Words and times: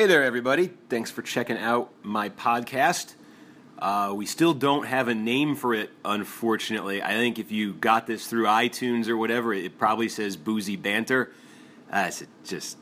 Hey 0.00 0.06
there, 0.06 0.24
everybody. 0.24 0.70
Thanks 0.88 1.10
for 1.10 1.20
checking 1.20 1.58
out 1.58 1.92
my 2.02 2.30
podcast. 2.30 3.12
Uh, 3.78 4.14
we 4.16 4.24
still 4.24 4.54
don't 4.54 4.86
have 4.86 5.08
a 5.08 5.14
name 5.14 5.54
for 5.54 5.74
it, 5.74 5.90
unfortunately. 6.06 7.02
I 7.02 7.10
think 7.10 7.38
if 7.38 7.52
you 7.52 7.74
got 7.74 8.06
this 8.06 8.26
through 8.26 8.44
iTunes 8.44 9.08
or 9.08 9.18
whatever, 9.18 9.52
it 9.52 9.76
probably 9.76 10.08
says 10.08 10.38
Boozy 10.38 10.76
Banter. 10.76 11.32
That's 11.90 12.24
just 12.44 12.78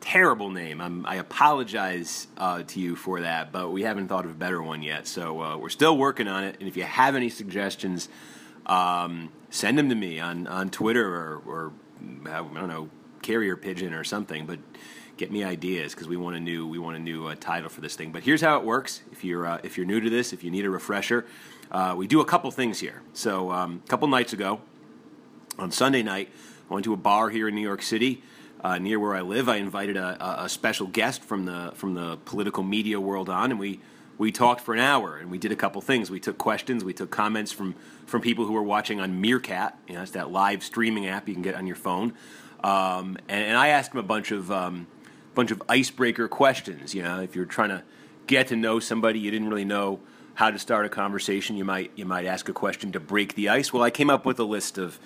terrible 0.00 0.48
name. 0.48 0.80
I'm, 0.80 1.04
i 1.04 1.16
apologize 1.16 2.26
uh, 2.38 2.62
to 2.62 2.80
you 2.80 2.96
for 2.96 3.20
that, 3.20 3.52
but 3.52 3.70
we 3.70 3.82
haven't 3.82 4.08
thought 4.08 4.24
of 4.24 4.30
a 4.30 4.34
better 4.34 4.62
one 4.62 4.82
yet. 4.82 5.06
So 5.06 5.42
uh, 5.42 5.56
we're 5.58 5.68
still 5.68 5.98
working 5.98 6.26
on 6.26 6.42
it. 6.42 6.56
And 6.58 6.66
if 6.66 6.78
you 6.78 6.84
have 6.84 7.14
any 7.14 7.28
suggestions, 7.28 8.08
um, 8.64 9.30
send 9.50 9.76
them 9.76 9.90
to 9.90 9.94
me 9.94 10.20
on, 10.20 10.46
on 10.46 10.70
Twitter 10.70 11.06
or, 11.06 11.42
or 11.46 11.72
I 12.24 12.38
don't 12.38 12.68
know, 12.68 12.88
carrier 13.20 13.58
pigeon 13.58 13.92
or 13.92 14.04
something. 14.04 14.46
But 14.46 14.60
get 15.22 15.30
me 15.30 15.44
ideas 15.44 15.94
because 15.94 16.08
we 16.08 16.16
want 16.16 16.34
a 16.34 16.40
new 16.40 16.66
we 16.66 16.80
want 16.80 16.96
a 16.96 16.98
new 16.98 17.28
uh, 17.28 17.36
title 17.38 17.68
for 17.68 17.80
this 17.80 17.94
thing. 17.94 18.10
But 18.10 18.24
here's 18.24 18.40
how 18.40 18.58
it 18.58 18.64
works. 18.64 19.02
If 19.12 19.22
you're 19.22 19.46
uh, 19.46 19.60
if 19.62 19.76
you're 19.76 19.86
new 19.86 20.00
to 20.00 20.10
this, 20.10 20.32
if 20.32 20.42
you 20.42 20.50
need 20.50 20.64
a 20.64 20.70
refresher, 20.70 21.24
uh, 21.70 21.94
we 21.96 22.08
do 22.08 22.20
a 22.20 22.24
couple 22.24 22.50
things 22.50 22.80
here. 22.80 23.02
So 23.12 23.52
um, 23.52 23.82
a 23.84 23.88
couple 23.88 24.08
nights 24.08 24.32
ago, 24.32 24.60
on 25.60 25.70
Sunday 25.70 26.02
night, 26.02 26.28
I 26.68 26.74
went 26.74 26.82
to 26.86 26.92
a 26.92 26.96
bar 26.96 27.30
here 27.30 27.46
in 27.46 27.54
New 27.54 27.62
York 27.62 27.82
City. 27.82 28.22
Uh, 28.64 28.78
near 28.78 28.98
where 28.98 29.14
I 29.14 29.22
live, 29.22 29.48
I 29.48 29.56
invited 29.56 29.96
a, 29.96 30.44
a, 30.44 30.48
special 30.48 30.86
guest 30.86 31.24
from 31.24 31.46
the 31.46 31.72
from 31.74 31.94
the 31.94 32.16
political 32.24 32.64
media 32.64 33.00
world 33.00 33.28
on, 33.28 33.52
and 33.52 33.60
we 33.60 33.80
we 34.18 34.32
talked 34.32 34.60
for 34.60 34.74
an 34.74 34.80
hour 34.80 35.16
and 35.16 35.30
we 35.30 35.38
did 35.38 35.52
a 35.52 35.56
couple 35.56 35.80
things. 35.82 36.10
We 36.10 36.20
took 36.20 36.36
questions, 36.36 36.82
we 36.82 36.94
took 36.94 37.10
comments 37.10 37.52
from 37.52 37.76
from 38.06 38.22
people 38.22 38.44
who 38.44 38.54
were 38.54 38.62
watching 38.62 39.00
on 39.00 39.20
Meerkat. 39.20 39.78
You 39.86 39.94
know, 39.94 40.02
it's 40.02 40.12
that 40.12 40.32
live 40.32 40.64
streaming 40.64 41.06
app 41.06 41.28
you 41.28 41.34
can 41.34 41.42
get 41.42 41.54
on 41.54 41.68
your 41.68 41.76
phone. 41.76 42.14
Um, 42.64 43.18
and, 43.28 43.44
and, 43.44 43.56
I 43.56 43.68
asked 43.68 43.92
him 43.92 43.98
a 43.98 44.04
bunch 44.04 44.30
of 44.30 44.52
um, 44.52 44.86
bunch 45.34 45.50
of 45.50 45.62
icebreaker 45.68 46.28
questions. 46.28 46.94
You 46.94 47.02
know, 47.02 47.20
if 47.20 47.34
you're 47.34 47.44
trying 47.44 47.70
to 47.70 47.82
get 48.26 48.48
to 48.48 48.56
know 48.56 48.80
somebody, 48.80 49.18
you 49.18 49.30
didn't 49.30 49.48
really 49.48 49.64
know 49.64 50.00
how 50.34 50.50
to 50.50 50.58
start 50.58 50.86
a 50.86 50.88
conversation. 50.88 51.56
You 51.56 51.64
might 51.64 51.90
you 51.94 52.04
might 52.04 52.26
ask 52.26 52.48
a 52.48 52.52
question 52.52 52.92
to 52.92 53.00
break 53.00 53.34
the 53.34 53.48
ice. 53.48 53.72
Well, 53.72 53.82
I 53.82 53.90
came 53.90 54.10
up 54.10 54.24
with 54.24 54.38
a 54.38 54.44
list 54.44 54.78
of 54.78 54.98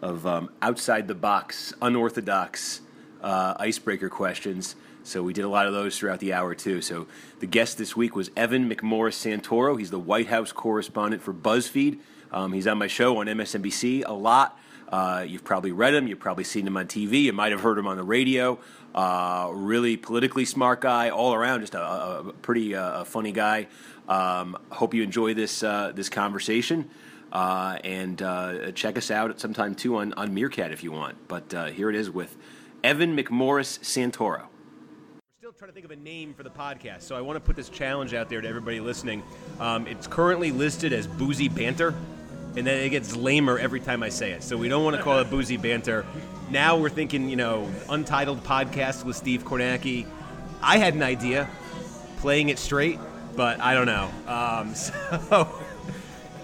of 0.00 0.26
um, 0.26 0.50
outside 0.60 1.08
the 1.08 1.14
box, 1.14 1.72
unorthodox 1.80 2.80
uh, 3.22 3.54
icebreaker 3.58 4.08
questions. 4.08 4.74
So 5.04 5.22
we 5.22 5.32
did 5.32 5.44
a 5.44 5.48
lot 5.48 5.66
of 5.66 5.72
those 5.72 5.98
throughout 5.98 6.20
the 6.20 6.32
hour 6.32 6.54
too. 6.54 6.80
So 6.80 7.06
the 7.40 7.46
guest 7.46 7.78
this 7.78 7.96
week 7.96 8.14
was 8.14 8.30
Evan 8.36 8.68
McMorris 8.68 9.16
Santoro. 9.16 9.78
He's 9.78 9.90
the 9.90 9.98
White 9.98 10.28
House 10.28 10.52
correspondent 10.52 11.22
for 11.22 11.32
BuzzFeed. 11.32 11.98
Um, 12.30 12.52
he's 12.52 12.66
on 12.66 12.78
my 12.78 12.86
show 12.86 13.18
on 13.18 13.26
MSNBC 13.26 14.04
a 14.06 14.12
lot. 14.12 14.58
Uh, 14.88 15.24
you've 15.26 15.44
probably 15.44 15.72
read 15.72 15.94
him. 15.94 16.06
You've 16.06 16.20
probably 16.20 16.44
seen 16.44 16.66
him 16.66 16.76
on 16.76 16.86
TV. 16.86 17.22
You 17.22 17.32
might 17.32 17.50
have 17.50 17.62
heard 17.62 17.78
him 17.78 17.86
on 17.86 17.96
the 17.96 18.04
radio. 18.04 18.58
Uh, 18.94 19.50
really 19.52 19.96
politically 19.96 20.44
smart 20.44 20.80
guy, 20.80 21.10
all 21.10 21.32
around, 21.32 21.60
just 21.60 21.74
a, 21.74 21.82
a 21.82 22.32
pretty 22.42 22.74
uh, 22.74 23.04
funny 23.04 23.32
guy. 23.32 23.66
Um, 24.08 24.58
hope 24.70 24.92
you 24.94 25.02
enjoy 25.02 25.34
this 25.34 25.62
uh, 25.62 25.92
this 25.94 26.08
conversation. 26.08 26.90
Uh, 27.32 27.78
and 27.82 28.20
uh, 28.20 28.70
check 28.72 28.98
us 28.98 29.10
out 29.10 29.30
at 29.30 29.40
sometime 29.40 29.74
too 29.74 29.96
on, 29.96 30.12
on 30.14 30.34
Meerkat 30.34 30.70
if 30.70 30.84
you 30.84 30.92
want. 30.92 31.16
But 31.28 31.54
uh, 31.54 31.66
here 31.66 31.88
it 31.88 31.96
is 31.96 32.10
with 32.10 32.36
Evan 32.84 33.16
McMorris 33.16 33.78
Santoro. 33.80 34.42
We're 34.42 35.38
still 35.38 35.52
trying 35.52 35.70
to 35.70 35.72
think 35.74 35.86
of 35.86 35.92
a 35.92 35.96
name 35.96 36.34
for 36.34 36.42
the 36.42 36.50
podcast, 36.50 37.02
so 37.02 37.16
I 37.16 37.22
want 37.22 37.36
to 37.36 37.40
put 37.40 37.56
this 37.56 37.70
challenge 37.70 38.12
out 38.12 38.28
there 38.28 38.42
to 38.42 38.46
everybody 38.46 38.80
listening. 38.80 39.22
Um, 39.60 39.86
it's 39.86 40.06
currently 40.06 40.52
listed 40.52 40.92
as 40.92 41.06
Boozy 41.06 41.48
Banter 41.48 41.94
and 42.56 42.66
then 42.66 42.80
it 42.80 42.90
gets 42.90 43.16
lamer 43.16 43.58
every 43.58 43.80
time 43.80 44.02
I 44.02 44.08
say 44.08 44.32
it. 44.32 44.42
So 44.42 44.56
we 44.56 44.68
don't 44.68 44.84
want 44.84 44.96
to 44.96 45.02
call 45.02 45.18
it 45.20 45.30
boozy 45.30 45.56
banter. 45.56 46.04
Now 46.52 46.76
we're 46.76 46.90
thinking, 46.90 47.30
you 47.30 47.36
know, 47.36 47.66
untitled 47.88 48.44
podcast 48.44 49.04
with 49.04 49.16
Steve 49.16 49.42
Kornacki. 49.42 50.04
I 50.62 50.76
had 50.76 50.92
an 50.92 51.02
idea, 51.02 51.48
playing 52.18 52.50
it 52.50 52.58
straight, 52.58 52.98
but 53.34 53.58
I 53.58 53.72
don't 53.72 53.86
know. 53.86 54.10
Um, 54.26 54.74
so 54.74 55.48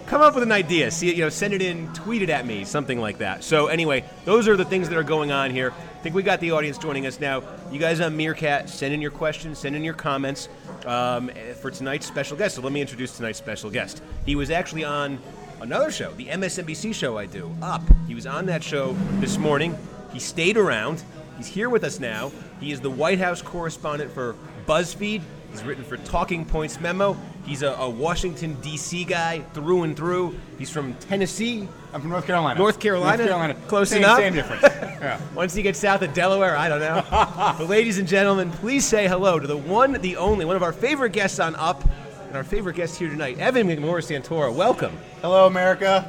come 0.07 0.21
up 0.21 0.33
with 0.33 0.41
an 0.41 0.51
idea. 0.51 0.89
See, 0.89 1.13
you 1.13 1.21
know, 1.21 1.29
send 1.29 1.53
it 1.53 1.61
in, 1.61 1.93
tweet 1.93 2.23
it 2.23 2.31
at 2.31 2.47
me, 2.47 2.65
something 2.65 2.99
like 2.99 3.19
that. 3.19 3.43
So 3.43 3.67
anyway, 3.67 4.03
those 4.25 4.47
are 4.47 4.57
the 4.57 4.65
things 4.65 4.89
that 4.89 4.97
are 4.97 5.03
going 5.03 5.31
on 5.31 5.51
here. 5.51 5.71
I 5.71 6.01
think 6.01 6.15
we 6.15 6.23
got 6.23 6.39
the 6.39 6.53
audience 6.53 6.79
joining 6.79 7.05
us 7.05 7.19
now. 7.19 7.43
You 7.71 7.77
guys 7.77 8.01
on 8.01 8.17
Meerkat, 8.17 8.67
send 8.67 8.95
in 8.95 9.01
your 9.01 9.11
questions, 9.11 9.59
send 9.59 9.75
in 9.75 9.83
your 9.83 9.93
comments 9.93 10.49
um, 10.87 11.29
for 11.61 11.69
tonight's 11.69 12.07
special 12.07 12.35
guest. 12.35 12.55
So 12.55 12.63
let 12.63 12.71
me 12.73 12.81
introduce 12.81 13.15
tonight's 13.15 13.37
special 13.37 13.69
guest. 13.69 14.01
He 14.25 14.35
was 14.35 14.49
actually 14.49 14.85
on 14.85 15.19
another 15.61 15.91
show, 15.91 16.13
the 16.13 16.25
MSNBC 16.25 16.95
show 16.95 17.15
I 17.19 17.27
do, 17.27 17.55
Up. 17.61 17.83
He 18.07 18.15
was 18.15 18.25
on 18.25 18.47
that 18.47 18.63
show 18.63 18.93
this 19.19 19.37
morning. 19.37 19.77
He 20.11 20.19
stayed 20.19 20.57
around. 20.57 21.03
He's 21.37 21.47
here 21.47 21.69
with 21.69 21.83
us 21.83 21.99
now. 21.99 22.31
He 22.59 22.71
is 22.71 22.81
the 22.81 22.89
White 22.89 23.19
House 23.19 23.41
correspondent 23.41 24.11
for 24.11 24.35
BuzzFeed. 24.65 25.21
He's 25.51 25.63
written 25.63 25.83
for 25.83 25.97
Talking 25.97 26.45
Points 26.45 26.79
Memo. 26.79 27.17
He's 27.45 27.63
a, 27.63 27.69
a, 27.71 27.89
Washington, 27.89 28.55
D.C. 28.61 29.03
guy 29.05 29.39
through 29.53 29.83
and 29.83 29.97
through. 29.97 30.37
He's 30.59 30.69
from 30.69 30.93
Tennessee. 30.95 31.67
I'm 31.91 32.01
from 32.01 32.11
North 32.11 32.27
Carolina. 32.27 32.59
North 32.59 32.79
Carolina? 32.79 33.17
North 33.17 33.29
Carolina. 33.29 33.55
Close 33.67 33.89
same, 33.89 34.03
enough. 34.03 34.19
Same 34.19 34.33
difference. 34.33 34.61
yeah. 34.63 35.19
Once 35.33 35.55
he 35.55 35.63
gets 35.63 35.79
south 35.79 36.03
of 36.03 36.13
Delaware, 36.13 36.55
I 36.55 36.69
don't 36.69 36.79
know. 36.79 37.03
but 37.57 37.67
ladies 37.67 37.97
and 37.97 38.07
gentlemen, 38.07 38.51
please 38.51 38.85
say 38.85 39.07
hello 39.07 39.39
to 39.39 39.47
the 39.47 39.57
one, 39.57 39.93
the 39.93 40.17
only, 40.17 40.45
one 40.45 40.55
of 40.55 40.61
our 40.61 40.73
favorite 40.73 41.13
guests 41.13 41.39
on 41.39 41.55
Up, 41.55 41.83
and 42.27 42.37
our 42.37 42.43
favorite 42.43 42.75
guest 42.75 42.99
here 42.99 43.09
tonight, 43.09 43.39
Evan 43.39 43.67
McMorris 43.67 44.15
Santoro. 44.15 44.53
Welcome. 44.53 44.95
Hello, 45.21 45.47
America. 45.47 46.07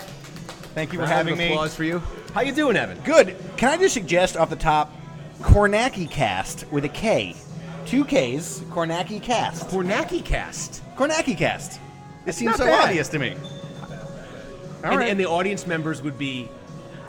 Thank 0.75 0.93
you 0.93 0.99
for 0.99 1.07
having 1.07 1.33
of 1.33 1.39
me. 1.39 1.53
Applause 1.53 1.75
for 1.75 1.85
you. 1.85 2.03
How 2.35 2.43
you 2.43 2.53
doing, 2.53 2.77
Evan? 2.77 2.99
Good. 3.01 3.37
Can 3.57 3.71
I 3.71 3.77
just 3.77 3.95
suggest 3.95 4.37
off 4.37 4.51
the 4.51 4.57
top, 4.57 4.93
Kornacki 5.41 6.09
Cast 6.09 6.65
with 6.71 6.85
a 6.85 6.89
K, 6.89 7.35
two 7.87 8.05
Ks, 8.05 8.61
Kornacki 8.71 9.21
Cast. 9.23 9.69
Kornacki 9.69 10.25
Cast. 10.25 10.83
Kornacki 10.97 11.37
Cast. 11.37 11.81
It 12.27 12.35
seems 12.35 12.51
not 12.51 12.59
so 12.59 12.67
bad. 12.67 12.85
obvious 12.85 13.09
to 13.09 13.19
me. 13.19 13.35
All 14.85 14.91
And, 14.91 14.97
right. 14.97 15.09
and 15.11 15.19
the 15.19 15.27
audience 15.27 15.67
members 15.67 16.03
would 16.03 16.19
be 16.19 16.49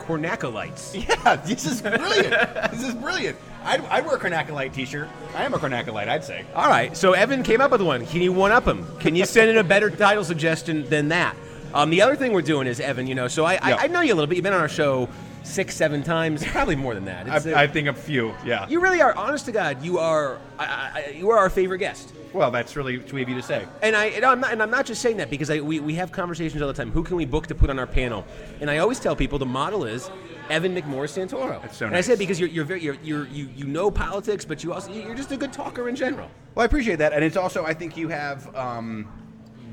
Cornacolites. 0.00 0.94
yeah, 1.08 1.36
this 1.36 1.66
is 1.66 1.80
brilliant. 1.82 2.30
this 2.72 2.82
is 2.82 2.94
brilliant. 2.94 3.36
I'd, 3.64 3.84
I'd 3.86 4.04
wear 4.04 4.16
a 4.16 4.18
Kornakolite 4.18 4.72
t-shirt. 4.74 5.08
I 5.36 5.44
am 5.44 5.54
a 5.54 5.58
Kornakolite, 5.58 6.08
I'd 6.08 6.24
say. 6.24 6.44
All 6.54 6.68
right, 6.68 6.96
so 6.96 7.12
Evan 7.12 7.44
came 7.44 7.60
up 7.60 7.70
with 7.70 7.82
one. 7.82 8.04
Can 8.06 8.22
you 8.22 8.32
one 8.32 8.50
up 8.50 8.64
him? 8.66 8.84
Can 8.98 9.14
you 9.14 9.24
send 9.24 9.50
in 9.50 9.58
a 9.58 9.64
better 9.64 9.88
title 9.88 10.24
suggestion 10.24 10.88
than 10.88 11.08
that? 11.08 11.36
Um, 11.74 11.90
the 11.90 12.02
other 12.02 12.16
thing 12.16 12.32
we're 12.32 12.42
doing 12.42 12.66
is 12.66 12.80
Evan. 12.80 13.06
You 13.06 13.14
know, 13.14 13.28
so 13.28 13.44
I, 13.44 13.54
Yeah. 13.54 13.60
I, 13.62 13.84
I 13.84 13.86
know 13.86 14.00
you 14.00 14.12
a 14.12 14.16
little 14.16 14.26
bit. 14.26 14.36
You've 14.36 14.44
been 14.44 14.52
on 14.52 14.60
our 14.60 14.68
show 14.68 15.08
six, 15.42 15.74
seven 15.74 16.02
times, 16.02 16.44
probably 16.44 16.76
more 16.76 16.94
than 16.94 17.04
that. 17.06 17.28
I, 17.28 17.62
I 17.64 17.66
think 17.66 17.88
a 17.88 17.92
few, 17.92 18.34
yeah. 18.44 18.68
you 18.68 18.80
really 18.80 19.02
are. 19.02 19.14
Honest 19.16 19.46
to 19.46 19.52
God, 19.52 19.82
you 19.82 19.98
are. 19.98 20.38
I, 20.58 20.64
I, 20.64 21.10
you 21.16 21.30
are 21.30 21.38
our 21.38 21.50
favorite 21.50 21.78
guest. 21.78 22.12
well, 22.32 22.50
that's 22.50 22.76
really 22.76 23.06
sweet 23.08 23.22
of 23.22 23.28
you 23.28 23.34
to 23.34 23.42
say. 23.42 23.66
And 23.82 23.96
I 23.96 24.06
and 24.06 24.24
I'm 24.24 24.40
not 24.40 24.52
and 24.52 24.62
I'm 24.62 24.70
not 24.70 24.86
just 24.86 25.02
saying 25.02 25.16
that 25.18 25.30
because 25.30 25.50
I, 25.50 25.60
we, 25.60 25.80
we 25.80 25.94
have 25.94 26.12
conversations 26.12 26.62
all 26.62 26.68
the 26.68 26.74
time. 26.74 26.90
Who 26.92 27.02
can 27.02 27.16
we 27.16 27.24
book 27.24 27.46
to 27.48 27.54
put 27.54 27.70
on 27.70 27.78
our 27.78 27.86
panel? 27.86 28.24
And 28.60 28.70
I 28.70 28.78
always 28.78 29.00
tell 29.00 29.16
people 29.16 29.38
the 29.38 29.46
model 29.46 29.84
is 29.84 30.10
Evan 30.48 30.74
McMorris 30.74 31.18
Santoro. 31.18 31.60
That's 31.62 31.76
so 31.76 31.86
nice. 31.86 31.90
and 31.90 31.96
I 31.96 32.00
said 32.00 32.18
because 32.18 32.38
you're 32.38 32.48
you're 32.48 32.64
very 32.64 32.82
you're, 32.82 32.96
you're 33.02 33.26
you 33.26 33.48
you 33.56 33.66
know 33.66 33.90
politics, 33.90 34.44
but 34.44 34.62
you 34.62 34.72
also 34.72 34.92
you're 34.92 35.14
just 35.14 35.32
a 35.32 35.36
good 35.36 35.52
talker 35.52 35.88
in 35.88 35.96
general. 35.96 36.30
Well, 36.54 36.62
I 36.62 36.66
appreciate 36.66 36.96
that, 36.96 37.12
and 37.12 37.24
it's 37.24 37.36
also 37.36 37.64
I 37.64 37.74
think 37.74 37.96
you 37.96 38.08
have 38.08 38.54
um, 38.54 39.08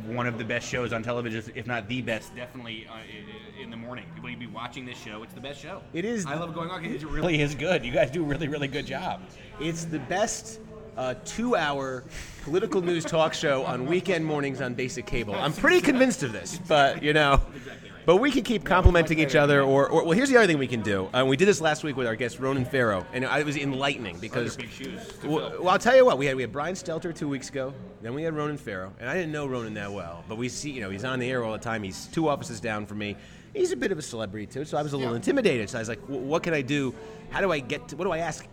one 0.09 0.27
of 0.27 0.37
the 0.37 0.43
best 0.43 0.67
shows 0.67 0.91
on 0.93 1.03
television, 1.03 1.43
if 1.55 1.67
not 1.67 1.87
the 1.87 2.01
best. 2.01 2.35
Definitely 2.35 2.87
uh, 2.89 3.61
in 3.61 3.69
the 3.69 3.77
morning. 3.77 4.05
People 4.15 4.29
be 4.37 4.47
watching 4.47 4.85
this 4.85 4.97
show. 4.97 5.23
It's 5.23 5.33
the 5.33 5.41
best 5.41 5.59
show. 5.61 5.81
It 5.93 6.05
is- 6.05 6.25
I 6.25 6.35
love 6.35 6.53
going 6.53 6.69
on. 6.69 6.83
'cause 6.83 6.91
It 7.03 7.07
really 7.07 7.41
is 7.41 7.55
good. 7.55 7.85
You 7.85 7.91
guys 7.91 8.11
do 8.11 8.23
a 8.23 8.27
really, 8.27 8.47
really 8.47 8.67
good 8.67 8.85
job. 8.85 9.21
It's 9.59 9.85
the 9.85 9.99
best 9.99 10.59
uh, 10.97 11.13
two-hour 11.23 12.03
political 12.43 12.81
news 12.81 13.05
talk 13.05 13.33
show 13.33 13.63
on 13.63 13.85
weekend 13.85 14.25
mornings 14.25 14.59
on 14.59 14.73
basic 14.73 15.05
cable. 15.05 15.33
I'm 15.35 15.53
pretty 15.53 15.79
convinced 15.79 16.23
of 16.23 16.33
this, 16.33 16.59
but 16.67 17.01
you 17.03 17.13
know. 17.13 17.41
But 18.09 18.15
we 18.15 18.31
can 18.31 18.41
keep 18.41 18.63
complimenting 18.63 19.19
each 19.19 19.35
other, 19.35 19.61
or, 19.61 19.87
or 19.87 20.03
well, 20.03 20.13
here's 20.13 20.29
the 20.29 20.37
other 20.37 20.47
thing 20.47 20.57
we 20.57 20.65
can 20.65 20.81
do. 20.81 21.07
Uh, 21.13 21.23
we 21.27 21.37
did 21.37 21.47
this 21.47 21.61
last 21.61 21.83
week 21.83 21.95
with 21.95 22.07
our 22.07 22.15
guest 22.15 22.39
Ronan 22.39 22.65
Farrow, 22.65 23.05
and 23.13 23.23
it 23.23 23.45
was 23.45 23.55
enlightening 23.55 24.17
because. 24.17 24.57
big 24.57 24.71
shoes 24.71 24.99
to 25.21 25.29
Well, 25.29 25.53
well, 25.59 25.69
I'll 25.69 25.77
tell 25.77 25.95
you 25.95 26.03
what. 26.03 26.17
We 26.17 26.25
had 26.25 26.35
we 26.35 26.41
had 26.41 26.51
Brian 26.51 26.73
Stelter 26.73 27.13
two 27.13 27.29
weeks 27.29 27.49
ago. 27.49 27.71
Then 28.01 28.15
we 28.15 28.23
had 28.23 28.33
Ronan 28.33 28.57
Farrow, 28.57 28.91
and 28.99 29.07
I 29.07 29.13
didn't 29.13 29.31
know 29.31 29.45
Ronan 29.45 29.75
that 29.75 29.93
well, 29.93 30.23
but 30.27 30.39
we 30.39 30.49
see, 30.49 30.71
you 30.71 30.81
know, 30.81 30.89
he's 30.89 31.03
on 31.03 31.19
the 31.19 31.29
air 31.29 31.43
all 31.43 31.51
the 31.51 31.59
time. 31.59 31.83
He's 31.83 32.07
two 32.07 32.29
offices 32.29 32.59
down 32.59 32.87
from 32.87 32.97
me. 32.97 33.15
He's 33.53 33.73
a 33.73 33.77
bit 33.77 33.91
of 33.91 33.99
a 33.99 34.01
celebrity 34.01 34.47
too, 34.47 34.65
so 34.65 34.79
I 34.79 34.81
was 34.81 34.93
a 34.93 34.97
little 34.97 35.13
intimidated. 35.13 35.69
So 35.69 35.77
I 35.77 35.81
was 35.81 35.89
like, 35.89 35.99
"What 36.07 36.41
can 36.41 36.55
I 36.55 36.63
do? 36.63 36.95
How 37.29 37.41
do 37.41 37.51
I 37.51 37.59
get? 37.59 37.89
To, 37.89 37.95
what 37.95 38.05
do 38.05 38.11
I 38.11 38.17
ask 38.17 38.43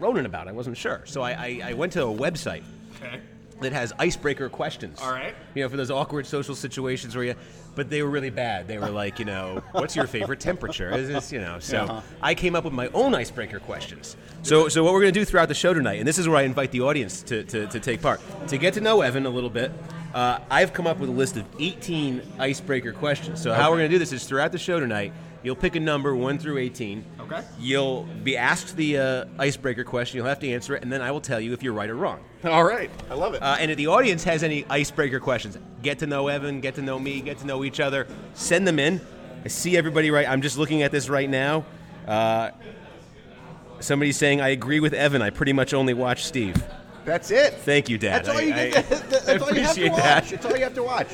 Ronan 0.00 0.26
about?" 0.26 0.48
I 0.48 0.52
wasn't 0.52 0.76
sure, 0.76 1.02
so 1.04 1.22
I, 1.22 1.30
I, 1.30 1.60
I 1.66 1.72
went 1.74 1.92
to 1.92 2.02
a 2.02 2.12
website 2.12 2.64
Okay. 3.00 3.20
That 3.60 3.72
has 3.72 3.92
icebreaker 3.98 4.48
questions. 4.48 5.00
All 5.02 5.10
right. 5.10 5.34
You 5.54 5.62
know, 5.62 5.68
for 5.68 5.76
those 5.76 5.90
awkward 5.90 6.26
social 6.26 6.54
situations 6.54 7.16
where 7.16 7.24
you, 7.24 7.34
but 7.74 7.90
they 7.90 8.02
were 8.02 8.10
really 8.10 8.30
bad. 8.30 8.68
They 8.68 8.78
were 8.78 8.90
like, 8.90 9.18
you 9.18 9.24
know, 9.24 9.62
what's 9.72 9.94
your 9.96 10.06
favorite 10.06 10.40
temperature? 10.40 10.90
Is 10.94 11.08
this, 11.08 11.32
you 11.32 11.40
know? 11.40 11.58
So 11.58 11.78
Uh-huh. 11.78 12.00
I 12.22 12.34
came 12.34 12.54
up 12.54 12.64
with 12.64 12.72
my 12.72 12.88
own 12.88 13.14
icebreaker 13.14 13.58
questions. 13.60 14.16
So, 14.42 14.68
so 14.68 14.82
what 14.84 14.92
we're 14.92 15.00
going 15.02 15.12
to 15.14 15.20
do 15.20 15.24
throughout 15.24 15.48
the 15.48 15.54
show 15.54 15.74
tonight, 15.74 15.98
and 15.98 16.06
this 16.06 16.18
is 16.18 16.28
where 16.28 16.36
I 16.38 16.42
invite 16.42 16.70
the 16.70 16.80
audience 16.82 17.22
to, 17.24 17.44
to, 17.44 17.66
to 17.66 17.80
take 17.80 18.00
part, 18.02 18.20
to 18.48 18.58
get 18.58 18.74
to 18.74 18.80
know 18.80 19.00
Evan 19.02 19.26
a 19.26 19.30
little 19.30 19.50
bit. 19.50 19.72
Uh, 20.14 20.38
I've 20.50 20.72
come 20.72 20.86
up 20.86 20.98
with 20.98 21.10
a 21.10 21.12
list 21.12 21.36
of 21.36 21.44
18 21.58 22.22
icebreaker 22.38 22.92
questions. 22.92 23.40
So 23.42 23.52
how 23.52 23.70
we're 23.70 23.78
going 23.78 23.90
to 23.90 23.94
do 23.94 23.98
this 23.98 24.12
is 24.12 24.24
throughout 24.24 24.52
the 24.52 24.58
show 24.58 24.80
tonight, 24.80 25.12
You'll 25.42 25.54
pick 25.56 25.76
a 25.76 25.80
number 25.80 26.14
one 26.16 26.38
through 26.38 26.58
eighteen. 26.58 27.04
Okay. 27.20 27.42
You'll 27.60 28.04
be 28.24 28.36
asked 28.36 28.76
the 28.76 28.98
uh, 28.98 29.24
icebreaker 29.38 29.84
question. 29.84 30.16
You'll 30.16 30.26
have 30.26 30.40
to 30.40 30.50
answer 30.50 30.74
it, 30.74 30.82
and 30.82 30.92
then 30.92 31.00
I 31.00 31.10
will 31.12 31.20
tell 31.20 31.40
you 31.40 31.52
if 31.52 31.62
you're 31.62 31.72
right 31.72 31.88
or 31.88 31.94
wrong. 31.94 32.20
All 32.44 32.64
right. 32.64 32.90
I 33.10 33.14
love 33.14 33.34
it. 33.34 33.42
Uh, 33.42 33.56
and 33.60 33.70
if 33.70 33.76
the 33.76 33.86
audience 33.86 34.24
has 34.24 34.42
any 34.42 34.64
icebreaker 34.68 35.20
questions, 35.20 35.56
get 35.82 36.00
to 36.00 36.06
know 36.06 36.26
Evan, 36.28 36.60
get 36.60 36.74
to 36.76 36.82
know 36.82 36.98
me, 36.98 37.20
get 37.20 37.38
to 37.38 37.46
know 37.46 37.62
each 37.64 37.78
other, 37.78 38.06
send 38.34 38.66
them 38.66 38.78
in. 38.78 39.00
I 39.44 39.48
see 39.48 39.76
everybody 39.76 40.10
right. 40.10 40.28
I'm 40.28 40.42
just 40.42 40.58
looking 40.58 40.82
at 40.82 40.90
this 40.90 41.08
right 41.08 41.30
now. 41.30 41.64
Uh, 42.06 42.50
somebody's 43.80 44.16
saying, 44.16 44.40
I 44.40 44.48
agree 44.48 44.80
with 44.80 44.92
Evan. 44.92 45.22
I 45.22 45.30
pretty 45.30 45.52
much 45.52 45.72
only 45.74 45.94
watch 45.94 46.24
Steve. 46.24 46.60
That's 47.04 47.30
it. 47.30 47.54
Thank 47.54 47.88
you, 47.88 47.96
Dad. 47.98 48.24
That's 48.24 48.28
all 48.28 48.40
you 48.42 48.52
I- 48.52 48.70
get. 48.70 48.76
I- 48.76 48.80
that's 49.24 49.42
all 49.42 49.54
you 49.54 49.62
have 49.62 49.74
to 49.76 49.88
watch. 49.88 49.96
that. 49.98 50.28
That's 50.28 50.46
all 50.46 50.56
you 50.56 50.64
have 50.64 50.74
to 50.74 50.82
watch. 50.82 51.08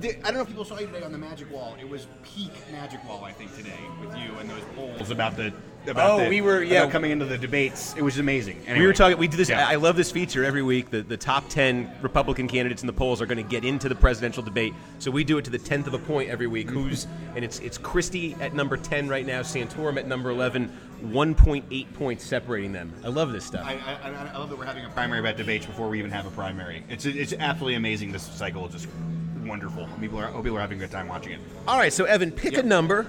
The- 0.00 0.16
I 0.20 0.22
don't 0.24 0.34
know 0.34 0.40
if 0.42 0.48
people 0.48 0.64
saw 0.64 0.78
you 0.78 0.86
today 0.86 1.02
on 1.02 1.12
the 1.12 1.18
Magic 1.18 1.50
Wall. 1.52 1.76
It 1.80 1.88
was 1.88 2.06
peak 2.22 2.50
Magic 2.72 3.06
Wall, 3.06 3.22
I 3.24 3.32
think, 3.32 3.54
today 3.56 3.78
with 4.00 4.16
you 4.16 4.32
and 4.38 4.48
those 4.48 4.62
polls 4.74 5.10
about 5.10 5.36
the. 5.36 5.52
About 5.86 6.10
Oh, 6.10 6.24
the- 6.24 6.28
we 6.28 6.42
were- 6.42 6.62
yeah. 6.62 6.90
coming 6.90 7.10
into 7.10 7.24
the 7.24 7.38
debates. 7.38 7.94
It 7.96 8.02
was 8.02 8.18
amazing. 8.18 8.60
We 8.68 8.86
were 8.86 8.92
talking. 8.92 9.16
We 9.16 9.28
do 9.28 9.38
this. 9.38 9.48
Yeah. 9.48 9.66
I 9.66 9.76
love 9.76 9.96
this 9.96 10.10
feature 10.10 10.44
every 10.44 10.62
week. 10.62 10.90
The, 10.90 11.00
the 11.00 11.16
top 11.16 11.48
ten 11.48 11.90
Republican 12.02 12.48
candidates 12.48 12.82
in 12.82 12.86
the 12.86 12.92
polls 12.92 13.22
are 13.22 13.26
going 13.26 13.42
to 13.42 13.50
get 13.50 13.64
into 13.64 13.88
the 13.88 13.94
presidential 13.94 14.42
debate. 14.42 14.74
So 14.98 15.10
we 15.10 15.24
do 15.24 15.38
it 15.38 15.44
to 15.46 15.50
the 15.50 15.58
tenth 15.58 15.86
of 15.86 15.94
a 15.94 15.98
point 15.98 16.28
every 16.28 16.46
week. 16.46 16.66
Mm-hmm. 16.66 16.82
Who's 16.88 17.06
and 17.34 17.42
it's 17.42 17.60
it's 17.60 17.78
Christie 17.78 18.36
at 18.40 18.52
number 18.54 18.76
ten 18.76 19.08
right 19.08 19.24
now. 19.24 19.40
Santorum 19.40 19.96
at 19.96 20.06
number 20.06 20.28
eleven. 20.28 20.68
One 21.00 21.34
point 21.34 21.64
eight 21.70 21.90
points 21.94 22.24
separating 22.26 22.72
them. 22.72 22.92
I 23.02 23.08
love 23.08 23.32
this 23.32 23.46
stuff. 23.46 23.64
I, 23.66 23.72
I, 23.76 24.10
I 24.10 24.28
I 24.34 24.36
love 24.38 24.50
that 24.50 24.58
we're 24.58 24.66
having 24.66 24.84
a 24.84 24.90
primary 24.90 25.20
about 25.20 25.38
debates 25.38 25.64
before 25.64 25.88
we 25.88 25.98
even 25.98 26.10
have 26.10 26.26
a 26.26 26.30
primary. 26.30 26.84
It's 26.90 27.06
it's 27.06 27.32
absolutely 27.32 27.76
amazing. 27.76 28.12
This 28.12 28.24
cycle 28.24 28.68
just 28.68 28.86
wonderful. 29.50 29.88
People 30.00 30.18
are, 30.20 30.26
I 30.26 30.30
hope 30.30 30.44
people 30.44 30.56
are 30.56 30.60
having 30.62 30.78
a 30.78 30.80
good 30.80 30.90
time 30.92 31.08
watching 31.08 31.32
it. 31.32 31.40
All 31.68 31.76
right. 31.78 31.92
So 31.92 32.04
Evan, 32.04 32.30
pick 32.30 32.52
Yep. 32.54 32.64
a 32.64 32.66
number. 32.66 33.06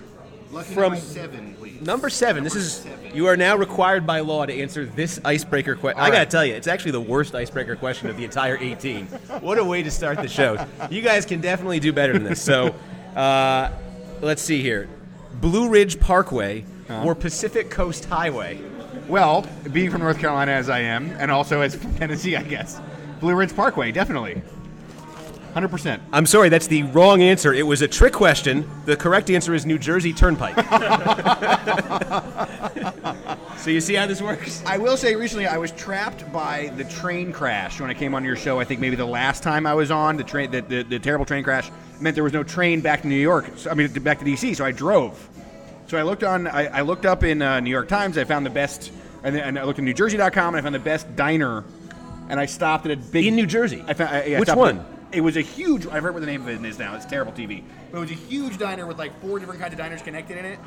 Lucky 0.52 0.74
From- 0.74 0.84
number 0.94 0.98
seven, 1.00 1.56
please. 1.58 1.82
Number 1.82 2.10
seven. 2.10 2.44
This 2.44 2.56
is 2.56 2.74
seven. 2.74 3.16
you 3.16 3.28
are 3.28 3.38
now 3.38 3.56
required 3.56 4.06
by 4.06 4.20
law 4.20 4.46
to 4.46 4.54
answer 4.54 4.86
this 4.86 5.18
icebreaker 5.24 5.76
question. 5.78 6.02
I 6.02 6.06
All 6.08 6.12
gotta 6.12 6.26
tell 6.26 6.44
you, 6.46 6.54
it's 6.56 6.68
actually 6.68 6.92
the 6.92 7.00
worst 7.02 7.34
icebreaker 7.36 7.78
question 7.78 8.10
of 8.10 8.18
the 8.18 8.26
entire 8.26 8.58
18. 8.60 9.06
What 9.40 9.58
a 9.60 9.64
way 9.64 9.82
to 9.82 9.90
start 9.90 10.18
the 10.22 10.28
show! 10.28 10.66
You 10.90 11.02
guys 11.02 11.26
can 11.26 11.40
definitely 11.40 11.80
do 11.80 11.94
better 11.94 12.12
than 12.12 12.24
this. 12.26 12.42
So, 12.42 12.76
uh, 13.16 13.70
let's 14.22 14.42
see 14.42 14.62
here: 14.62 14.90
Blue 15.40 15.70
Ridge 15.70 16.00
Parkway 16.02 16.66
or 17.04 17.16
Pacific 17.16 17.70
Coast 17.70 18.04
Highway. 18.06 18.60
Well, 19.08 19.46
being 19.72 19.90
from 19.90 20.02
North 20.02 20.20
Carolina 20.20 20.52
as 20.52 20.70
I 20.70 20.80
am, 20.80 21.12
and 21.18 21.32
also 21.32 21.62
as 21.62 21.76
from 21.76 21.94
Tennessee, 22.02 22.36
I 22.36 22.44
guess. 22.44 22.82
Blue 23.22 23.36
Ridge 23.36 23.56
Parkway, 23.56 23.94
definitely. 23.94 24.42
100%. 25.54 26.00
I'm 26.14 26.26
sorry, 26.26 26.50
that's 26.50 26.68
the 26.68 26.84
wrong 26.84 27.22
answer. 27.22 27.54
It 27.54 27.66
was 27.66 27.82
a 27.82 27.88
trick 27.88 28.14
question. 28.14 28.70
The 28.86 28.96
correct 28.96 29.30
answer 29.30 29.54
is 29.54 29.66
New 29.66 29.78
Jersey 29.78 30.14
Turnpike. 30.14 30.56
so 33.58 33.70
you 33.70 33.82
see 33.82 33.96
how 33.96 34.08
this 34.08 34.22
works? 34.22 34.64
I 34.66 34.78
will 34.78 34.98
say 34.98 35.16
recently 35.16 35.48
I 35.48 35.58
was 35.58 35.72
trapped 35.72 36.32
by 36.32 36.72
the 36.78 36.84
train 36.86 37.34
crash 37.34 37.80
when 37.82 37.90
I 37.90 37.94
came 37.94 38.16
on 38.16 38.24
your 38.24 38.36
show. 38.36 38.60
I 38.60 38.64
think 38.64 38.80
maybe 38.80 38.96
the 38.96 39.06
last 39.06 39.44
time 39.44 39.66
I 39.66 39.74
was 39.74 39.92
on, 39.92 40.18
the 40.18 40.24
train, 40.24 40.52
the, 40.52 40.62
the, 40.62 40.84
the 40.84 41.00
terrible 41.00 41.26
train 41.26 41.44
crash 41.44 41.70
meant 42.00 42.16
there 42.16 42.24
was 42.24 42.34
no 42.34 42.44
train 42.44 42.82
back 42.82 43.02
to 43.02 43.08
New 43.08 43.16
York. 43.16 43.52
So, 43.58 43.70
I 43.70 43.74
mean, 43.74 43.92
back 43.94 44.20
to 44.20 44.26
DC. 44.26 44.56
So 44.56 44.66
I 44.66 44.72
drove. 44.72 45.28
So 45.88 45.98
I 45.98 46.04
looked 46.04 46.24
on. 46.24 46.48
I, 46.48 46.68
I 46.68 46.82
looked 46.82 47.06
up 47.06 47.24
in 47.24 47.42
uh, 47.42 47.60
New 47.60 47.70
York 47.70 47.90
Times. 47.90 48.18
I 48.18 48.24
found 48.24 48.46
the 48.46 48.50
best, 48.50 48.92
and, 49.24 49.36
then, 49.36 49.44
and 49.44 49.60
I 49.60 49.64
looked 49.64 49.80
at 49.80 49.86
NewJersey.com 49.86 50.56
and 50.56 50.58
I 50.58 50.62
found 50.62 50.76
the 50.76 50.80
best 50.80 51.14
diner. 51.16 51.64
And 52.30 52.40
I 52.40 52.46
stopped 52.46 52.86
at 52.86 52.94
a 52.94 52.96
big 52.96 53.26
In 53.26 53.36
New 53.36 53.46
Jersey? 53.46 53.84
I 53.86 53.94
found, 53.94 54.16
I, 54.16 54.24
yeah, 54.24 54.40
Which 54.40 54.48
stopped 54.48 54.60
one? 54.60 54.80
at- 54.80 54.86
it 55.12 55.22
was 55.22 55.38
a 55.38 55.42
huge. 55.42 55.86
I 55.88 56.00
forget 56.00 56.14
what 56.14 56.20
the 56.22 56.26
name 56.26 56.42
of 56.42 56.50
it 56.50 56.64
is 56.66 56.80
now. 56.80 56.96
It's 56.96 57.06
terrible 57.06 57.32
TV. 57.34 57.64
But 57.92 57.98
it 57.98 58.02
was 58.02 58.12
a 58.12 58.16
huge 58.16 58.58
diner 58.58 58.86
with 58.88 58.98
like 58.98 59.20
four 59.22 59.40
different 59.40 59.60
kinds 59.62 59.74
of 59.74 59.80
diners 59.80 60.02
connected 60.02 60.38
in 60.38 60.46
it. 60.46 60.60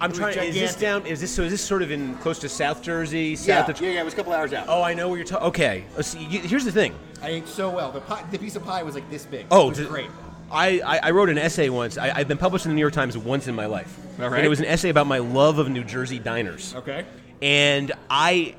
I'm 0.00 0.10
It 0.10 0.12
was 0.12 0.18
trying. 0.18 0.48
Is 0.48 0.54
this 0.54 0.74
gigantic. 0.74 0.80
down? 1.04 1.06
Is 1.12 1.20
this 1.20 1.30
so? 1.34 1.42
Is 1.42 1.50
this 1.52 1.62
sort 1.62 1.82
of 1.82 1.90
in 1.90 2.14
close 2.16 2.38
to 2.40 2.48
South 2.48 2.82
Jersey? 2.82 3.36
South 3.36 3.46
Yeah, 3.68 3.70
of, 3.70 3.80
yeah, 3.80 3.90
yeah. 3.90 4.00
It 4.00 4.04
was 4.04 4.14
a 4.14 4.16
couple 4.16 4.32
hours 4.32 4.52
out. 4.52 4.66
Oh, 4.68 4.82
I 4.82 4.94
know 4.94 5.08
where 5.08 5.18
you're 5.18 5.26
talking. 5.26 5.48
Okay. 5.48 5.84
Uh, 5.98 6.02
see, 6.02 6.18
y- 6.20 6.46
here's 6.46 6.64
the 6.64 6.72
thing. 6.72 6.94
I 7.22 7.28
ate 7.30 7.48
so 7.48 7.68
well. 7.70 7.92
The 7.92 8.00
pie, 8.00 8.24
the 8.30 8.38
piece 8.38 8.56
of 8.56 8.64
pie 8.64 8.82
was 8.82 8.94
like 8.94 9.08
this 9.10 9.26
big. 9.26 9.46
Oh, 9.50 9.66
it 9.66 9.68
was 9.70 9.78
to- 9.78 9.84
great. 9.86 10.10
I, 10.52 10.80
I, 10.80 10.98
I 11.04 11.10
wrote 11.12 11.28
an 11.28 11.38
essay 11.38 11.68
once. 11.68 11.96
I, 11.96 12.10
I've 12.10 12.26
been 12.28 12.38
published 12.38 12.64
in 12.64 12.70
the 12.70 12.74
New 12.74 12.80
York 12.80 12.92
Times 12.92 13.16
once 13.16 13.46
in 13.46 13.54
my 13.54 13.66
life. 13.66 13.96
All 14.20 14.28
right. 14.28 14.38
And 14.38 14.46
it 14.46 14.48
was 14.48 14.58
an 14.58 14.66
essay 14.66 14.88
about 14.88 15.06
my 15.06 15.18
love 15.18 15.58
of 15.60 15.68
New 15.68 15.84
Jersey 15.84 16.18
diners. 16.18 16.74
Okay. 16.74 17.04
And 17.40 17.92
I, 18.08 18.54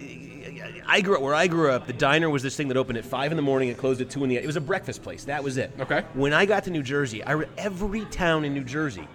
I 0.85 1.01
grew 1.01 1.15
up 1.15 1.21
where 1.21 1.33
I 1.33 1.47
grew 1.47 1.71
up. 1.71 1.87
The 1.87 1.93
diner 1.93 2.29
was 2.29 2.43
this 2.43 2.55
thing 2.55 2.67
that 2.69 2.77
opened 2.77 2.97
at 2.97 3.05
five 3.05 3.31
in 3.31 3.35
the 3.35 3.41
morning 3.41 3.69
and 3.69 3.77
closed 3.77 4.01
at 4.01 4.09
two 4.09 4.23
in 4.23 4.29
the. 4.29 4.37
It 4.37 4.45
was 4.45 4.55
a 4.55 4.61
breakfast 4.61 5.03
place. 5.03 5.23
That 5.25 5.43
was 5.43 5.57
it. 5.57 5.71
Okay. 5.79 6.03
When 6.13 6.33
I 6.33 6.45
got 6.45 6.63
to 6.65 6.71
New 6.71 6.83
Jersey, 6.83 7.23
I 7.23 7.31
re- 7.31 7.47
every 7.57 8.05
town 8.05 8.45
in 8.45 8.53
New 8.53 8.63
Jersey, 8.63 9.07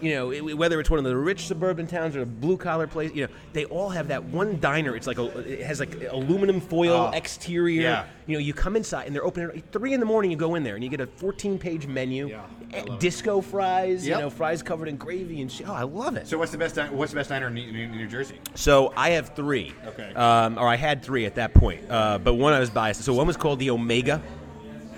you 0.00 0.14
know, 0.14 0.30
it, 0.32 0.56
whether 0.56 0.80
it's 0.80 0.88
one 0.90 0.98
of 0.98 1.04
the 1.04 1.16
rich 1.16 1.46
suburban 1.46 1.86
towns 1.86 2.16
or 2.16 2.22
a 2.22 2.26
blue 2.26 2.56
collar 2.56 2.86
place, 2.86 3.12
you 3.14 3.26
know, 3.26 3.32
they 3.52 3.64
all 3.66 3.88
have 3.90 4.08
that 4.08 4.24
one 4.24 4.58
diner. 4.60 4.96
It's 4.96 5.06
like 5.06 5.18
a, 5.18 5.26
it 5.40 5.62
has 5.62 5.80
like 5.80 5.94
aluminum 6.10 6.60
foil 6.60 7.10
Oh. 7.12 7.16
exterior. 7.16 7.82
Yeah. 7.82 8.06
You 8.26 8.34
know, 8.36 8.40
you 8.40 8.54
come 8.54 8.76
inside 8.76 9.06
and 9.06 9.14
they're 9.14 9.24
open 9.24 9.50
at 9.50 9.72
three 9.72 9.92
in 9.92 10.00
the 10.00 10.06
morning. 10.06 10.30
You 10.30 10.36
go 10.36 10.54
in 10.54 10.62
there 10.62 10.74
and 10.76 10.84
you 10.84 10.90
get 10.90 11.00
a 11.00 11.06
14 11.06 11.58
page 11.58 11.86
menu, 11.86 12.28
Yeah, 12.28 12.42
eh, 12.72 12.84
it. 12.86 13.00
disco 13.00 13.40
fries. 13.40 14.06
Yep. 14.06 14.16
You 14.18 14.22
know, 14.24 14.30
fries 14.30 14.62
covered 14.62 14.88
in 14.88 14.96
gravy 14.96 15.40
and 15.40 15.50
shit. 15.50 15.68
Oh, 15.68 15.72
I 15.74 15.82
love 15.82 16.16
it. 16.16 16.26
So 16.28 16.38
what's 16.38 16.52
the 16.52 16.58
best? 16.58 16.76
Di- 16.76 16.88
what's 16.90 17.12
the 17.12 17.16
best 17.16 17.28
diner 17.30 17.48
in 17.48 17.54
New, 17.54 17.72
New, 17.72 17.88
New 17.88 18.06
Jersey? 18.06 18.38
So 18.54 18.92
I 18.96 19.10
have 19.10 19.34
three. 19.34 19.72
Okay. 19.86 20.12
Um, 20.14 20.58
or 20.58 20.68
I 20.68 20.76
had 20.76 21.02
three 21.02 21.26
at 21.26 21.34
that 21.34 21.54
point. 21.54 21.90
Uh, 21.90 22.18
but 22.18 22.34
one 22.34 22.52
I 22.52 22.60
was 22.60 22.70
biased. 22.70 23.02
So 23.02 23.12
one 23.14 23.26
was 23.26 23.36
called 23.36 23.58
the 23.58 23.70
Omega. 23.70 24.22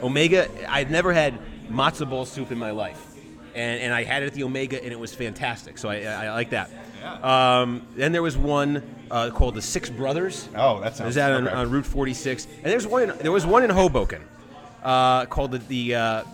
Omega. 0.02 0.48
I'd 0.68 0.90
never 0.90 1.12
had 1.12 1.38
matzo 1.70 2.08
ball 2.08 2.24
soup 2.26 2.50
in 2.52 2.58
my 2.58 2.70
life, 2.70 3.11
and 3.54 3.80
and 3.80 3.94
I 3.94 4.04
had 4.04 4.22
it 4.22 4.26
at 4.26 4.34
the 4.34 4.44
Omega, 4.44 4.82
and 4.82 4.92
it 4.92 4.98
was 4.98 5.14
fantastic. 5.14 5.78
So 5.78 5.88
I, 5.88 6.02
I, 6.02 6.32
like 6.32 6.50
that. 6.50 6.70
Um, 7.22 7.86
then 7.96 8.12
there 8.12 8.22
was 8.22 8.36
one 8.36 8.82
uh, 9.10 9.30
called 9.30 9.54
the 9.54 9.62
Six 9.62 9.90
Brothers. 9.90 10.48
Oh, 10.56 10.80
that 10.80 10.96
sounds. 10.96 11.06
was 11.06 11.18
out 11.18 11.32
on, 11.32 11.48
okay. 11.48 11.56
on 11.56 11.70
Route 11.70 11.86
46, 11.86 12.46
and 12.46 12.64
there's 12.64 12.86
one. 12.86 13.10
In, 13.10 13.18
there 13.18 13.32
was 13.32 13.46
one 13.46 13.62
in 13.62 13.70
Hoboken 13.70 14.22
uh, 14.82 15.26
called 15.26 15.52
the 15.52 15.58
the. 15.58 15.94
Uh, 15.94 16.24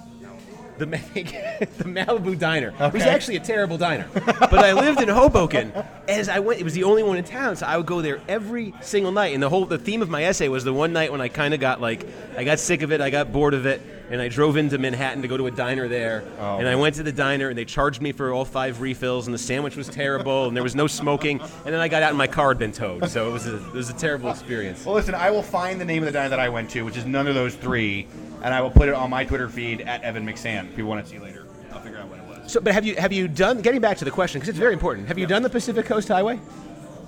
the, 0.79 0.87
the 1.79 1.85
Malibu 1.85 2.39
Diner. 2.39 2.73
It 2.79 2.93
was 2.93 3.03
actually 3.03 3.37
a 3.37 3.41
terrible 3.41 3.79
diner, 3.79 4.09
but 4.15 4.61
I 4.61 4.73
lived 4.73 5.01
in 5.01 5.09
Hoboken. 5.09 5.73
As 6.07 6.29
I 6.29 6.39
went, 6.39 6.61
it 6.61 6.63
was 6.63 6.75
the 6.75 6.85
only 6.85 7.03
one 7.03 7.19
in 7.19 7.25
town, 7.25 7.57
so 7.57 7.67
I 7.67 7.77
would 7.77 7.87
go 7.87 8.01
there 8.01 8.21
every 8.29 8.73
single 8.81 9.11
night. 9.11 9.35
And 9.35 9.43
the 9.43 9.49
whole 9.49 9.67
the 9.67 9.79
theme 9.79 10.03
of 10.03 10.09
my 10.09 10.23
essay 10.25 10.47
was 10.47 10.63
the 10.63 10.73
one 10.73 10.93
night 10.93 11.11
when 11.11 11.21
I 11.21 11.27
kind 11.27 11.53
of 11.53 11.59
got 11.59 11.81
like 11.81 12.07
I 12.37 12.45
got 12.45 12.61
sick 12.61 12.83
of 12.83 12.93
it, 12.93 13.01
I 13.01 13.11
got 13.11 13.33
bored 13.33 13.55
of 13.55 13.67
it, 13.67 13.83
and 14.11 14.21
I 14.21 14.29
drove 14.29 14.57
into 14.57 14.79
Manhattan 14.79 15.23
to 15.23 15.29
go 15.29 15.37
to 15.37 15.47
a 15.47 15.51
diner 15.51 15.89
there. 15.89 16.25
Oh. 16.39 16.59
and 16.59 16.69
I 16.69 16.75
went 16.77 16.97
to 16.97 17.03
the 17.03 17.13
diner, 17.13 17.49
and 17.49 17.59
they 17.59 17.65
charged 17.65 18.01
me 18.01 18.13
for 18.13 18.33
all 18.33 18.45
five 18.45 18.81
refills, 18.81 19.27
and 19.27 19.35
the 19.35 19.39
sandwich 19.39 19.77
was 19.77 19.89
terrible, 19.89 20.47
and 20.47 20.57
there 20.57 20.63
was 20.63 20.75
no 20.75 20.87
smoking. 20.87 21.41
And 21.41 21.75
then 21.75 21.81
I 21.81 21.89
got 21.89 22.03
out, 22.03 22.11
and 22.11 22.19
my 22.19 22.27
car 22.27 22.49
had 22.49 22.59
been 22.59 22.73
towed, 22.73 23.09
so 23.11 23.29
it 23.29 23.33
was 23.33 23.47
a, 23.47 23.57
it 23.57 23.73
was 23.73 23.91
a 23.91 23.95
terrible 23.95 24.31
experience. 24.31 24.85
Well, 24.85 24.95
listen, 24.95 25.15
I 25.15 25.31
will 25.31 25.43
find 25.43 25.81
the 25.81 25.85
name 25.85 26.03
of 26.03 26.07
the 26.07 26.13
diner 26.13 26.31
that 26.31 26.41
I 26.41 26.49
went 26.49 26.71
to, 26.71 26.83
which 26.83 26.97
is 26.97 27.05
none 27.05 27.27
of 27.27 27.35
those 27.35 27.55
three, 27.55 28.07
and 28.43 28.55
I 28.55 28.61
will 28.61 28.71
put 28.71 28.89
it 28.89 28.95
on 28.95 29.11
my 29.11 29.25
Twitter 29.25 29.49
feed 29.49 29.83
at 29.83 30.03
Evan 30.03 30.27
McSan. 30.27 30.71
If 30.71 30.79
you 30.79 30.87
want 30.87 31.05
to 31.05 31.11
see 31.11 31.19
later, 31.19 31.47
I'll 31.73 31.81
figure 31.81 31.99
out 31.99 32.09
what 32.09 32.19
it 32.19 32.25
was. 32.25 32.53
So, 32.53 32.61
but 32.61 32.73
have 32.73 32.85
you 32.85 32.97
have 32.97 33.13
you 33.13 33.29
done? 33.29 33.61
Getting 33.61 33.81
back 33.81 33.99
to 33.99 34.05
the 34.05 34.11
question 34.11 34.39
because 34.39 34.49
it's 34.49 34.59
very 34.59 34.73
important. 34.73 35.09
Have 35.09 35.19
you 35.19 35.27
done 35.27 35.43
the 35.43 35.51
Pacific 35.51 35.85
Coast 35.85 36.09
Highway? 36.09 36.41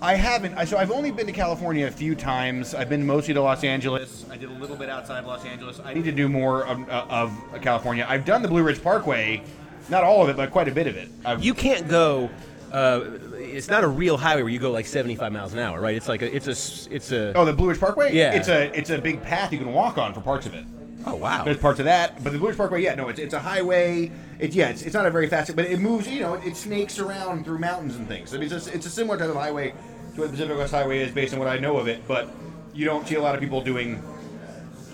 I 0.02 0.14
haven't. 0.14 0.54
I- 0.57 0.64
So 0.64 0.78
I've 0.78 0.90
only 0.90 1.11
been 1.11 1.26
to 1.26 1.33
California 1.33 1.87
a 1.87 1.90
few 1.90 2.14
times. 2.14 2.75
I've 2.75 2.88
been 2.88 3.04
mostly 3.07 3.35
to 3.35 3.40
Los 3.42 3.62
Angeles. 3.64 4.25
I 4.30 4.37
did 4.37 4.49
a 4.50 4.54
little 4.54 4.76
bit 4.76 4.88
outside 4.88 5.19
of 5.19 5.26
Los 5.26 5.45
Angeles. 5.45 5.80
I 5.85 5.92
need 5.95 6.04
to 6.04 6.12
do 6.12 6.28
more 6.28 6.64
of, 6.66 6.88
uh, 6.88 7.04
of 7.11 7.33
California. 7.61 8.07
I've 8.09 8.25
done 8.25 8.40
the 8.42 8.49
Blue 8.49 8.62
Ridge 8.62 8.83
Parkway, 8.83 9.42
not 9.88 10.02
all 10.04 10.23
of 10.23 10.28
it, 10.28 10.37
but 10.37 10.50
quite 10.50 10.69
a 10.69 10.73
bit 10.73 10.87
of 10.87 10.97
it. 10.97 11.09
I've, 11.25 11.45
You 11.45 11.52
can't 11.54 11.87
go. 11.88 12.30
Uh, 12.73 13.00
it's 13.35 13.69
not 13.69 13.83
a 13.83 13.88
real 13.88 14.16
highway 14.16 14.42
where 14.42 14.50
you 14.52 14.61
go 14.61 14.71
like 14.71 14.87
75 14.87 15.33
miles 15.33 15.52
an 15.52 15.59
hour, 15.59 15.80
right? 15.80 15.97
It's 15.97 16.09
like 16.09 16.23
a, 16.23 16.35
it's 16.35 16.47
a, 16.47 16.95
it's 16.95 17.11
a. 17.12 17.33
oh, 17.37 17.45
the 17.45 17.52
Blue 17.52 17.69
Ridge 17.69 17.80
Parkway. 17.80 18.14
Yeah. 18.14 18.33
it's 18.33 18.49
a 18.49 18.71
it's 18.78 18.90
a 18.90 18.99
big 18.99 19.21
path 19.23 19.52
you 19.52 19.59
can 19.59 19.73
walk 19.73 19.99
on 19.99 20.14
for 20.14 20.21
parts 20.21 20.47
of 20.47 20.54
it. 20.54 20.64
Oh 21.07 21.14
wow. 21.14 21.45
There's 21.45 21.57
parts 21.57 21.78
of 21.78 21.87
that, 21.87 22.23
but 22.23 22.33
the 22.33 22.38
Blue 22.38 22.49
Ridge 22.49 22.57
Parkway, 22.57 22.83
yeah, 22.83 22.95
no, 22.95 23.09
it's, 23.09 23.19
it's 23.19 23.35
a 23.35 23.38
highway. 23.38 24.11
It's 24.38 24.54
yeah, 24.54 24.69
it's, 24.69 24.83
it's 24.83 24.95
not 24.95 25.07
a 25.07 25.11
very 25.11 25.28
fast, 25.28 25.54
but 25.57 25.64
it 25.64 25.80
moves. 25.80 26.07
You 26.09 26.21
know, 26.21 26.35
it, 26.35 26.47
it 26.49 26.57
snakes 26.57 26.99
around 26.99 27.45
through 27.45 27.59
mountains 27.59 27.97
and 27.97 28.07
things. 28.07 28.35
I 28.35 28.38
mean, 28.38 28.52
it's 28.52 28.66
a, 28.66 28.75
it's 28.75 28.87
a 28.87 28.90
similar 28.90 29.19
type 29.19 29.30
of 29.30 29.37
highway 29.37 29.73
to 30.14 30.21
what 30.21 30.26
the 30.26 30.33
Pacific 30.33 30.59
West 30.59 30.73
Highway 30.73 30.99
is, 30.99 31.12
based 31.12 31.33
on 31.33 31.38
what 31.38 31.49
I 31.49 31.59
know 31.59 31.78
of 31.78 31.88
it. 31.88 32.07
But 32.07 32.30
you 32.75 32.85
don't 32.85 33.07
see 33.07 33.14
a 33.14 33.23
lot 33.23 33.35
of 33.35 33.40
people 33.40 33.62
doing 33.62 34.02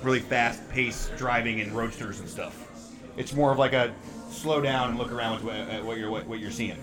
really 0.03 0.21
fast 0.21 0.69
pace 0.71 1.11
driving 1.17 1.59
in 1.59 1.75
roadsters 1.75 2.21
and 2.21 2.29
stuff. 2.29 2.93
It's 3.17 3.33
more 3.33 3.51
of 3.51 3.59
like 3.59 3.73
a 3.73 3.93
slow 4.31 4.61
down 4.61 4.91
and 4.91 4.99
look 4.99 5.11
around 5.11 5.49
at 5.49 5.85
what 5.85 5.99
you're 5.99 6.11
what, 6.11 6.27
what 6.27 6.39
you're 6.39 6.51
seeing. 6.51 6.77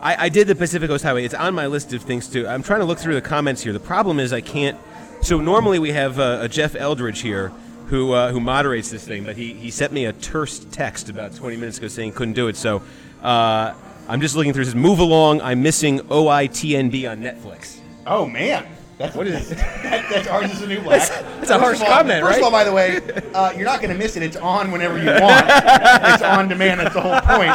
I, 0.00 0.26
I 0.26 0.28
did 0.28 0.46
the 0.46 0.54
Pacific 0.54 0.88
Coast 0.88 1.04
Highway. 1.04 1.24
It's 1.24 1.34
on 1.34 1.54
my 1.54 1.66
list 1.66 1.92
of 1.92 2.02
things 2.02 2.28
to. 2.28 2.46
I'm 2.46 2.62
trying 2.62 2.80
to 2.80 2.86
look 2.86 2.98
through 2.98 3.14
the 3.14 3.22
comments 3.22 3.62
here. 3.62 3.72
The 3.72 3.80
problem 3.80 4.18
is 4.18 4.32
I 4.32 4.40
can't. 4.40 4.78
So 5.22 5.40
normally 5.40 5.78
we 5.78 5.92
have 5.92 6.18
uh, 6.18 6.38
a 6.42 6.48
Jeff 6.48 6.74
Eldridge 6.74 7.20
here 7.20 7.52
who 7.86 8.12
uh, 8.12 8.32
who 8.32 8.40
moderates 8.40 8.90
this 8.90 9.06
thing, 9.06 9.24
but 9.24 9.36
he, 9.36 9.54
he 9.54 9.70
sent 9.70 9.92
me 9.92 10.06
a 10.06 10.12
terse 10.12 10.64
text 10.70 11.08
about 11.08 11.34
20 11.34 11.56
minutes 11.56 11.78
ago 11.78 11.88
saying 11.88 12.10
he 12.12 12.16
couldn't 12.16 12.34
do 12.34 12.48
it. 12.48 12.56
So 12.56 12.82
uh, 13.22 13.74
I'm 14.08 14.20
just 14.20 14.36
looking 14.36 14.52
through. 14.52 14.62
It 14.62 14.66
says 14.66 14.74
move 14.74 14.98
along. 14.98 15.40
I'm 15.40 15.62
missing 15.62 16.00
OITNB 16.00 17.10
on 17.10 17.20
Netflix. 17.20 17.78
Oh 18.06 18.26
man, 18.26 18.66
That's 18.98 19.14
What 19.14 19.26
is- 19.26 19.50
that, 19.50 20.06
that's 20.10 20.26
orange 20.26 20.52
is 20.52 20.60
the 20.60 20.66
new 20.68 20.80
black. 20.80 21.06
that's 21.06 21.50
a 21.50 21.58
harsh 21.58 21.78
First 21.78 21.82
all- 21.90 21.96
comment, 21.98 22.22
First 22.22 22.30
right? 22.32 22.38
of 22.38 22.44
all, 22.44 22.50
by 22.50 22.64
the 22.64 22.72
way, 22.72 23.00
uh, 23.34 23.52
you're 23.54 23.66
not 23.66 23.80
going 23.82 23.92
to 23.92 23.98
miss 23.98 24.16
it. 24.16 24.22
It's 24.22 24.36
on 24.38 24.70
whenever 24.70 24.96
you 24.98 25.06
want. 25.08 25.44
it's 25.48 26.22
on 26.22 26.48
demand. 26.48 26.80
That's 26.80 26.94
the 26.94 27.02
whole 27.02 27.20
point. 27.20 27.52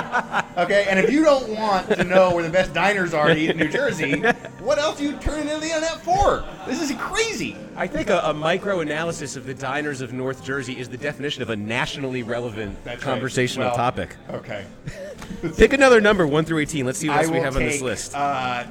Okay, 0.57 0.85
and 0.87 0.99
if 0.99 1.09
you 1.09 1.23
don't 1.23 1.49
want 1.49 1.87
to 1.89 2.03
know 2.03 2.35
where 2.35 2.43
the 2.43 2.49
best 2.49 2.73
diners 2.75 3.15
are 3.15 3.27
to 3.29 3.35
eat 3.35 3.49
in 3.49 3.57
New 3.57 3.69
Jersey, 3.69 4.19
what 4.59 4.77
else 4.77 4.99
are 4.99 5.03
you 5.03 5.17
turning 5.17 5.47
into 5.47 5.61
the 5.61 5.67
internet 5.67 6.01
for? 6.03 6.45
This 6.67 6.79
is 6.79 6.95
crazy. 6.99 7.57
I 7.75 7.87
think 7.87 8.11
a, 8.11 8.19
a 8.25 8.33
micro 8.35 8.81
analysis 8.81 9.35
of 9.35 9.47
the 9.47 9.53
diners 9.55 10.01
of 10.01 10.13
North 10.13 10.43
Jersey 10.43 10.77
is 10.79 10.89
the 10.89 10.97
definition 10.97 11.41
of 11.41 11.49
a 11.49 11.55
nationally 11.55 12.21
relevant 12.21 12.77
That's 12.83 13.03
right. 13.03 13.13
conversational 13.13 13.69
Well, 13.69 13.75
topic. 13.77 14.15
Okay. 14.29 14.65
Pick 15.57 15.73
another 15.73 16.01
number, 16.01 16.27
one 16.27 16.45
through 16.45 16.59
eighteen. 16.59 16.85
Let's 16.85 16.99
see 16.99 17.07
what 17.09 17.17
else 17.17 17.29
we 17.31 17.37
have 17.39 17.55
on 17.55 17.63
this 17.63 17.81
list. 17.81 18.13
Uh, 18.13 18.65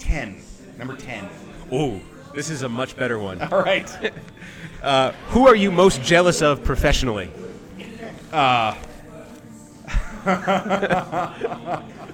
ten. 0.00 0.40
Number 0.78 0.96
ten. 0.96 1.28
Ooh, 1.72 2.00
this 2.34 2.50
is 2.50 2.62
a 2.62 2.68
much 2.68 2.96
better 2.96 3.18
one. 3.18 3.40
All 3.52 3.62
right. 3.62 4.12
Uh, 4.82 5.12
who 5.28 5.46
are 5.46 5.56
you 5.56 5.70
most 5.70 6.02
jealous 6.02 6.42
of 6.42 6.64
professionally? 6.64 7.30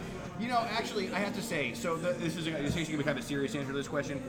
You 0.45 0.51
know, 0.51 0.67
actually, 0.73 1.11
I 1.11 1.21
have 1.21 1.35
to 1.37 1.43
say, 1.43 1.73
so 1.73 1.97
the, 1.97 2.13
this 2.13 2.37
is 2.37 2.45
this 2.45 2.45
is 2.45 2.75
going 2.75 2.85
to 2.85 2.99
be 2.99 3.05
kind 3.05 3.17
of 3.17 3.25
a 3.25 3.27
serious 3.27 3.55
answer 3.55 3.69
to 3.69 3.73
this 3.73 3.89
question. 3.89 4.23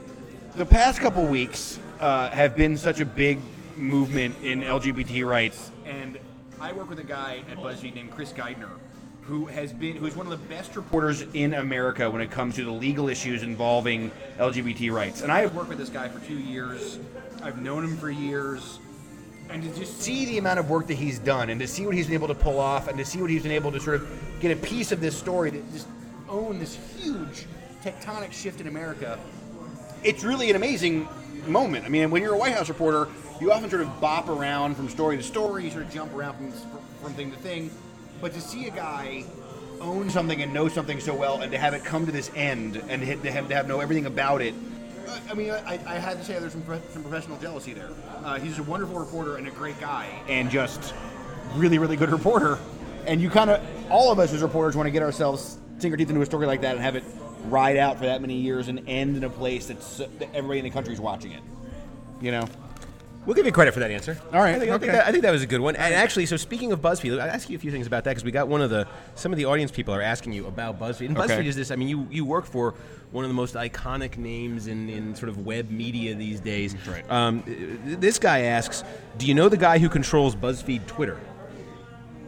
The 0.55 0.65
past 0.65 1.01
couple 1.01 1.25
weeks 1.25 1.77
uh, 1.99 2.29
have 2.29 2.55
been 2.55 2.77
such 2.77 3.01
a 3.01 3.05
big 3.05 3.37
movement 3.75 4.33
in 4.41 4.61
LGBT 4.61 5.27
rights, 5.27 5.71
and 5.85 6.17
I 6.61 6.71
work 6.71 6.89
with 6.89 6.99
a 6.99 7.03
guy 7.03 7.43
at 7.51 7.57
BuzzFeed 7.57 7.95
named 7.95 8.11
Chris 8.11 8.31
Geidner, 8.31 8.69
who 9.27 9.47
has 9.47 9.73
been 9.73 9.95
who's 9.95 10.15
one 10.15 10.27
of 10.27 10.31
the 10.31 10.47
best 10.47 10.75
reporters 10.75 11.23
in 11.33 11.55
America 11.55 12.09
when 12.09 12.21
it 12.21 12.29
comes 12.29 12.55
to 12.55 12.63
the 12.63 12.71
legal 12.71 13.09
issues 13.09 13.41
involving 13.41 14.11
LGBT 14.37 14.91
rights. 14.91 15.21
And 15.21 15.31
I 15.31 15.41
have 15.41 15.55
worked 15.55 15.69
with 15.69 15.79
this 15.79 15.89
guy 15.89 16.07
for 16.07 16.19
two 16.27 16.37
years. 16.37 16.99
I've 17.41 17.59
known 17.59 17.83
him 17.83 17.97
for 17.97 18.09
years. 18.09 18.79
And 19.49 19.63
to 19.63 19.79
just 19.79 20.01
see 20.01 20.25
the 20.25 20.37
amount 20.37 20.59
of 20.59 20.69
work 20.69 20.87
that 20.87 20.95
he's 20.95 21.19
done, 21.19 21.51
and 21.51 21.59
to 21.59 21.67
see 21.67 21.85
what 21.85 21.93
he's 21.93 22.07
been 22.07 22.15
able 22.15 22.27
to 22.27 22.35
pull 22.35 22.59
off, 22.59 22.87
and 22.87 22.97
to 22.97 23.05
see 23.05 23.21
what 23.21 23.29
he's 23.29 23.43
been 23.43 23.51
able 23.51 23.71
to 23.71 23.79
sort 23.79 23.97
of 23.97 24.09
get 24.39 24.51
a 24.51 24.59
piece 24.59 24.91
of 24.91 25.01
this 25.01 25.15
story 25.15 25.51
that 25.51 25.71
just 25.71 25.87
own 26.27 26.57
this 26.57 26.75
huge 26.97 27.45
tectonic 27.83 28.31
shift 28.31 28.59
in 28.59 28.67
America, 28.67 29.19
it's 30.03 30.23
really 30.23 30.49
an 30.49 30.55
amazing 30.55 31.07
moment. 31.45 31.85
I 31.85 31.89
mean, 31.89 32.09
when 32.09 32.23
you're 32.23 32.33
a 32.33 32.37
White 32.37 32.53
House 32.53 32.69
reporter, 32.69 33.07
you 33.39 33.51
often 33.51 33.69
sort 33.69 33.83
of 33.83 34.01
bop 34.01 34.29
around 34.29 34.75
from 34.75 34.89
story 34.89 35.17
to 35.17 35.23
story, 35.23 35.65
you 35.65 35.71
sort 35.71 35.83
of 35.83 35.91
jump 35.91 36.13
around 36.15 36.35
from, 36.35 36.51
from 37.01 37.13
thing 37.13 37.31
to 37.31 37.37
thing. 37.37 37.69
But 38.21 38.33
to 38.33 38.41
see 38.41 38.67
a 38.67 38.71
guy 38.71 39.23
own 39.81 40.09
something 40.09 40.41
and 40.41 40.53
know 40.53 40.67
something 40.67 40.99
so 40.99 41.13
well, 41.13 41.41
and 41.41 41.51
to 41.51 41.57
have 41.57 41.73
it 41.73 41.83
come 41.83 42.05
to 42.05 42.11
this 42.11 42.31
end, 42.35 42.81
and 42.87 43.01
to 43.01 43.15
to 43.17 43.31
have, 43.31 43.47
to 43.49 43.55
have 43.55 43.67
know 43.67 43.79
everything 43.79 44.05
about 44.05 44.41
it, 44.41 44.55
I 45.29 45.33
mean, 45.33 45.51
I, 45.51 45.79
I 45.85 45.95
had 45.99 46.17
to 46.17 46.23
say 46.23 46.39
there's 46.39 46.53
some, 46.53 46.61
pro- 46.63 46.81
some 46.91 47.03
professional 47.03 47.37
jealousy 47.37 47.73
there. 47.73 47.89
Uh, 48.23 48.39
he's 48.39 48.57
a 48.59 48.63
wonderful 48.63 48.97
reporter 48.99 49.37
and 49.37 49.47
a 49.47 49.51
great 49.51 49.79
guy, 49.79 50.07
and 50.27 50.49
just 50.49 50.93
really, 51.55 51.77
really 51.77 51.95
good 51.95 52.09
reporter. 52.09 52.59
And 53.05 53.21
you 53.21 53.29
kind 53.29 53.49
of, 53.49 53.61
all 53.91 54.11
of 54.11 54.19
us 54.19 54.33
as 54.33 54.41
reporters, 54.41 54.75
want 54.75 54.87
to 54.87 54.91
get 54.91 55.03
ourselves 55.03 55.59
sink 55.77 55.91
our 55.91 55.97
teeth 55.97 56.09
into 56.09 56.21
a 56.21 56.25
story 56.25 56.47
like 56.47 56.61
that 56.61 56.75
and 56.75 56.83
have 56.83 56.95
it 56.95 57.03
ride 57.45 57.77
out 57.77 57.97
for 57.97 58.05
that 58.05 58.21
many 58.21 58.35
years 58.35 58.67
and 58.67 58.87
end 58.87 59.17
in 59.17 59.23
a 59.23 59.29
place 59.29 59.67
that's 59.67 59.97
that 59.97 60.33
everybody 60.33 60.59
in 60.59 60.65
the 60.65 60.71
country 60.71 60.93
is 60.93 60.99
watching 60.99 61.31
it. 61.31 61.43
You 62.21 62.31
know. 62.31 62.47
We'll 63.25 63.33
give 63.33 63.45
you 63.45 63.51
credit 63.51 63.73
for 63.73 63.79
that 63.79 63.89
answer. 63.89 64.17
All 64.31 64.39
right, 64.39 64.55
I 64.55 64.59
think, 64.59 64.71
I, 64.71 64.77
think 64.77 64.91
that, 64.91 65.07
I 65.07 65.11
think 65.11 65.23
that 65.23 65.31
was 65.31 65.41
a 65.41 65.47
good 65.47 65.61
one. 65.61 65.75
And 65.75 65.95
actually, 65.95 66.27
so 66.27 66.37
speaking 66.37 66.71
of 66.71 66.79
BuzzFeed, 66.81 67.13
I'll 67.13 67.21
ask 67.21 67.49
you 67.49 67.55
a 67.55 67.59
few 67.59 67.71
things 67.71 67.87
about 67.87 68.03
that 68.03 68.11
because 68.11 68.23
we 68.23 68.31
got 68.31 68.47
one 68.47 68.61
of 68.61 68.69
the 68.69 68.87
some 69.15 69.33
of 69.33 69.37
the 69.37 69.45
audience 69.45 69.71
people 69.71 69.95
are 69.95 70.01
asking 70.01 70.33
you 70.33 70.45
about 70.45 70.79
BuzzFeed. 70.79 71.07
And 71.07 71.17
Okay. 71.17 71.35
BuzzFeed 71.35 71.45
is 71.45 71.55
this. 71.55 71.71
I 71.71 71.75
mean, 71.75 71.87
you 71.87 72.07
you 72.11 72.23
work 72.23 72.45
for 72.45 72.75
one 73.11 73.23
of 73.25 73.29
the 73.29 73.35
most 73.35 73.55
iconic 73.55 74.17
names 74.17 74.67
in, 74.67 74.89
in 74.89 75.15
sort 75.15 75.29
of 75.29 75.45
web 75.45 75.71
media 75.71 76.13
these 76.13 76.39
days. 76.39 76.75
Right. 76.87 77.09
Um, 77.09 77.43
this 77.85 78.19
guy 78.19 78.41
asks, 78.41 78.83
"Do 79.17 79.25
you 79.25 79.33
know 79.33 79.49
the 79.49 79.57
guy 79.57 79.79
who 79.79 79.89
controls 79.89 80.35
BuzzFeed 80.35 80.85
Twitter?" 80.85 81.19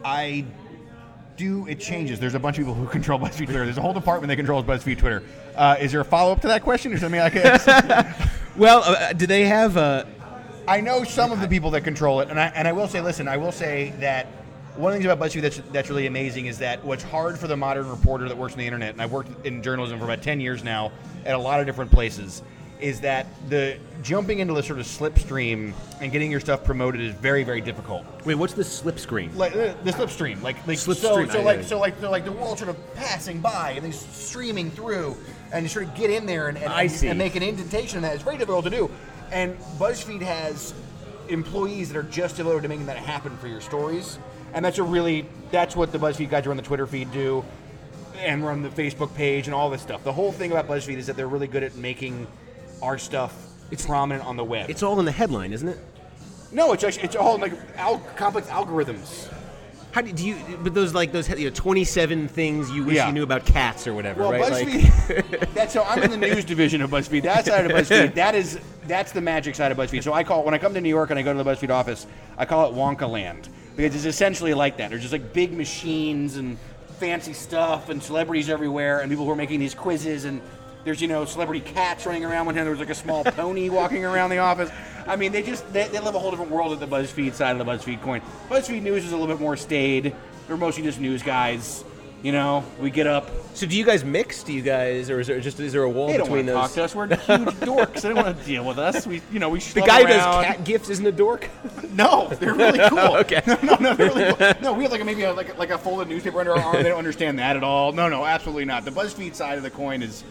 I 0.04 0.44
do. 1.36 1.66
It 1.68 1.78
changes. 1.78 2.18
There's 2.18 2.34
a 2.34 2.40
bunch 2.40 2.58
of 2.58 2.62
people 2.64 2.74
who 2.74 2.86
control 2.98 3.20
BuzzFeed 3.20 3.44
Twitter. 3.44 3.64
There's 3.64 3.78
a 3.78 3.82
whole 3.82 3.94
department 3.94 4.28
that 4.30 4.36
controls 4.36 4.64
BuzzFeed 4.64 4.98
Twitter. 4.98 5.22
Uh, 5.54 5.76
is 5.80 5.92
there 5.92 6.00
a 6.00 6.04
follow 6.04 6.32
up 6.32 6.40
to 6.40 6.48
that 6.48 6.62
question 6.62 6.92
or 6.92 6.98
something 6.98 7.20
like 7.20 7.34
that? 7.34 8.30
Well, 8.58 8.82
uh, 8.82 9.12
do 9.12 9.28
they 9.28 9.44
have? 9.44 9.76
Uh, 9.76 10.04
I 10.68 10.82
know 10.82 11.02
some 11.02 11.32
of 11.32 11.40
the 11.40 11.48
people 11.48 11.70
that 11.70 11.80
control 11.80 12.20
it, 12.20 12.28
and 12.28 12.38
I 12.38 12.48
and 12.54 12.68
I 12.68 12.72
will 12.72 12.88
say, 12.88 13.00
listen, 13.00 13.26
I 13.26 13.38
will 13.38 13.52
say 13.52 13.94
that 14.00 14.26
one 14.76 14.92
of 14.92 14.98
the 14.98 15.02
things 15.02 15.10
about 15.10 15.26
BuzzFeed 15.26 15.40
that's 15.40 15.62
that's 15.72 15.88
really 15.88 16.06
amazing 16.06 16.44
is 16.44 16.58
that 16.58 16.84
what's 16.84 17.02
hard 17.02 17.38
for 17.38 17.46
the 17.46 17.56
modern 17.56 17.88
reporter 17.88 18.28
that 18.28 18.36
works 18.36 18.52
on 18.52 18.58
the 18.58 18.66
internet, 18.66 18.90
and 18.90 19.00
I've 19.00 19.10
worked 19.10 19.46
in 19.46 19.62
journalism 19.62 19.98
for 19.98 20.04
about 20.04 20.22
ten 20.22 20.40
years 20.40 20.62
now 20.62 20.92
at 21.24 21.34
a 21.34 21.38
lot 21.38 21.58
of 21.60 21.64
different 21.66 21.90
places, 21.90 22.42
is 22.80 23.00
that 23.00 23.26
the 23.48 23.78
jumping 24.02 24.40
into 24.40 24.52
the 24.52 24.62
sort 24.62 24.78
of 24.78 24.84
slipstream 24.84 25.72
and 26.02 26.12
getting 26.12 26.30
your 26.30 26.38
stuff 26.38 26.64
promoted 26.64 27.00
is 27.00 27.14
very 27.14 27.44
very 27.44 27.62
difficult. 27.62 28.04
wait, 28.26 28.34
what's 28.34 28.52
the 28.52 28.62
slipstream? 28.62 29.34
like 29.36 29.56
uh, 29.56 29.72
the 29.84 29.90
slipstream, 29.90 30.42
like 30.42 30.64
like 30.66 30.76
Slipstream, 30.76 31.32
so 31.32 31.40
I 31.40 31.42
like 31.44 31.62
so 31.62 31.78
like 31.78 31.98
so 31.98 32.10
like 32.10 32.26
the 32.26 32.32
world 32.32 32.58
sort 32.58 32.68
of 32.68 32.94
passing 32.94 33.40
by 33.40 33.70
and 33.70 33.86
they 33.86 33.90
streaming 33.90 34.70
through, 34.70 35.16
and 35.50 35.62
you 35.62 35.70
sort 35.70 35.86
of 35.86 35.94
get 35.94 36.10
in 36.10 36.26
there 36.26 36.48
and 36.48 36.58
and, 36.58 36.70
I 36.70 36.82
and, 36.82 36.92
see. 36.92 37.08
and 37.08 37.18
make 37.18 37.36
an 37.36 37.42
indentation 37.42 37.96
in 37.96 38.02
that. 38.02 38.14
It's 38.14 38.22
very 38.22 38.36
difficult 38.36 38.64
to 38.66 38.70
do, 38.70 38.90
and 39.32 39.58
BuzzFeed 39.78 40.22
has 40.22 40.74
employees 41.28 41.88
that 41.90 41.98
are 41.98 42.02
just 42.04 42.36
devoted 42.36 42.62
to 42.62 42.68
making 42.68 42.86
that 42.86 42.96
happen 42.96 43.36
for 43.38 43.48
your 43.48 43.60
stories, 43.60 44.18
and 44.54 44.64
that's 44.64 44.78
a 44.78 44.82
really 44.82 45.26
that's 45.50 45.76
what 45.76 45.92
the 45.92 45.98
BuzzFeed 45.98 46.30
guys 46.30 46.44
who 46.44 46.50
run 46.50 46.56
the 46.56 46.62
Twitter 46.62 46.86
feed 46.86 47.10
do, 47.12 47.44
and 48.16 48.44
run 48.44 48.62
the 48.62 48.68
Facebook 48.70 49.14
page 49.14 49.46
and 49.46 49.54
all 49.54 49.70
this 49.70 49.82
stuff. 49.82 50.02
The 50.04 50.12
whole 50.12 50.32
thing 50.32 50.50
about 50.52 50.66
BuzzFeed 50.68 50.96
is 50.96 51.06
that 51.06 51.16
they're 51.16 51.28
really 51.28 51.46
good 51.48 51.62
at 51.62 51.76
making 51.76 52.26
our 52.82 52.98
stuff. 52.98 53.34
It's- 53.70 53.84
prominent 53.86 54.24
on 54.24 54.36
the 54.36 54.44
web. 54.44 54.70
It's 54.70 54.82
all 54.82 54.98
in 54.98 55.04
the 55.04 55.12
headline, 55.12 55.52
isn't 55.52 55.68
it? 55.68 55.78
no, 56.50 56.72
it's 56.72 56.82
actually, 56.82 57.02
it's 57.04 57.16
all 57.16 57.36
like 57.36 57.52
al- 57.76 57.98
complex 58.16 58.46
algorithms. 58.48 59.30
How 59.92 60.02
do, 60.02 60.12
do 60.12 60.26
you? 60.26 60.36
But 60.62 60.74
those 60.74 60.94
like 60.94 61.12
those 61.12 61.28
you 61.28 61.48
know, 61.48 61.54
twenty-seven 61.54 62.28
things 62.28 62.70
you 62.70 62.84
wish 62.84 62.96
Yeah. 62.96 63.06
you 63.08 63.12
knew 63.14 63.22
about 63.22 63.44
cats 63.46 63.86
or 63.86 63.94
whatever, 63.94 64.20
Well, 64.22 64.32
right? 64.32 64.50
Like- 64.52 64.66
BuzzFeed. 64.68 65.54
that's 65.54 65.72
so 65.72 65.82
I'm 65.84 66.02
in 66.02 66.10
the 66.10 66.16
news 66.16 66.44
division 66.44 66.82
of 66.82 66.90
BuzzFeed. 66.90 67.22
That 67.22 67.46
side 67.46 67.64
of 67.64 67.72
BuzzFeed, 67.72 68.14
that 68.16 68.34
is 68.34 68.60
that's 68.86 69.12
the 69.12 69.20
magic 69.20 69.54
side 69.54 69.72
of 69.72 69.78
BuzzFeed. 69.78 70.02
So 70.02 70.12
I 70.12 70.24
call 70.24 70.44
when 70.44 70.54
I 70.54 70.58
come 70.58 70.74
to 70.74 70.80
New 70.80 70.88
York 70.88 71.10
and 71.10 71.18
I 71.18 71.22
go 71.22 71.32
to 71.32 71.42
the 71.42 71.50
BuzzFeed 71.50 71.70
office, 71.70 72.06
I 72.36 72.44
call 72.44 72.70
it 72.70 72.74
Wonka 72.74 73.08
Land 73.08 73.48
because 73.76 73.94
it's 73.94 74.04
essentially 74.04 74.54
like 74.54 74.76
that. 74.76 74.90
There's 74.90 75.02
just 75.02 75.12
like 75.12 75.32
big 75.32 75.52
machines 75.52 76.36
and 76.36 76.58
fancy 76.98 77.32
stuff 77.32 77.88
and 77.90 78.02
celebrities 78.02 78.48
everywhere 78.50 79.00
and 79.00 79.10
people 79.10 79.24
who 79.24 79.30
are 79.30 79.36
making 79.36 79.60
these 79.60 79.74
quizzes 79.74 80.24
and 80.24 80.40
there's 80.84 81.00
you 81.02 81.08
know 81.08 81.24
celebrity 81.24 81.60
cats 81.60 82.06
running 82.06 82.24
around 82.24 82.46
one 82.46 82.54
time. 82.54 82.64
There 82.64 82.70
was 82.70 82.80
like 82.80 82.90
a 82.90 82.94
small 82.94 83.24
pony 83.24 83.68
walking 83.68 84.04
around 84.04 84.30
the 84.30 84.38
office. 84.38 84.70
I 85.06 85.16
mean, 85.16 85.32
they 85.32 85.42
just 85.42 85.70
they, 85.72 85.88
they 85.88 86.00
live 86.00 86.14
a 86.14 86.18
whole 86.18 86.30
different 86.30 86.50
world 86.50 86.72
at 86.72 86.80
the 86.80 86.86
BuzzFeed 86.88 87.34
side 87.34 87.58
of 87.58 87.64
the 87.64 87.70
BuzzFeed 87.70 88.02
coin. 88.02 88.20
BuzzFeed 88.48 88.82
News 88.82 89.04
is 89.04 89.12
a 89.12 89.16
little 89.16 89.34
bit 89.34 89.40
more 89.40 89.56
staid. 89.56 90.14
They're 90.46 90.56
mostly 90.56 90.82
just 90.82 91.00
news 91.00 91.22
guys. 91.22 91.84
You 92.20 92.32
know, 92.32 92.64
we 92.80 92.90
get 92.90 93.06
up, 93.06 93.30
So 93.54 93.64
do 93.64 93.76
you 93.78 93.84
guys 93.84 94.04
mix? 94.04 94.42
Do 94.42 94.52
you 94.52 94.60
guys, 94.60 95.08
or 95.08 95.20
is 95.20 95.28
there 95.28 95.38
just 95.38 95.60
is 95.60 95.72
there 95.72 95.84
a 95.84 95.88
wall 95.88 96.08
They 96.08 96.16
don't 96.16 96.26
between 96.26 96.46
want 96.46 96.48
to 96.48 96.52
those? 96.52 96.62
talk 96.62 96.72
to 96.72 96.82
us. 96.82 96.94
We're 96.96 97.06
huge 97.46 97.54
dorks. 97.60 98.00
They 98.00 98.08
don't 98.08 98.16
want 98.16 98.36
to 98.36 98.44
deal 98.44 98.64
with 98.64 98.76
us. 98.76 99.06
We, 99.06 99.22
you 99.30 99.38
know, 99.38 99.48
we 99.50 99.60
The 99.60 99.82
guy 99.82 100.00
who 100.00 100.06
around. 100.06 100.42
does 100.42 100.44
cat 100.46 100.64
gifts 100.64 100.88
isn't 100.90 101.06
a 101.06 101.12
dork. 101.12 101.48
No, 101.92 102.28
they're 102.28 102.54
really 102.54 102.78
cool. 102.88 102.98
Okay. 103.18 103.40
No, 103.46 103.56
no, 103.62 103.76
no, 103.76 103.94
they're 103.94 104.08
really 104.08 104.34
cool. 104.34 104.52
No, 104.62 104.72
we 104.72 104.82
have 104.84 104.90
like 104.92 105.00
a, 105.00 105.04
maybe 105.04 105.22
a, 105.22 105.32
like 105.32 105.56
like 105.58 105.70
a 105.70 105.78
folded 105.78 106.08
newspaper 106.08 106.38
under 106.40 106.52
our 106.56 106.60
arm. 106.60 106.76
They 106.82 106.88
don't 106.90 106.98
understand 106.98 107.38
that 107.38 107.56
at 107.56 107.62
all. 107.64 107.92
No, 107.92 108.08
no, 108.08 108.24
absolutely 108.24 108.64
not. 108.64 108.84
The 108.84 108.90
BuzzFeed 108.92 109.34
side 109.36 109.56
of 109.56 109.62
the 109.64 109.70
coin 109.70 110.02
is 110.02 110.22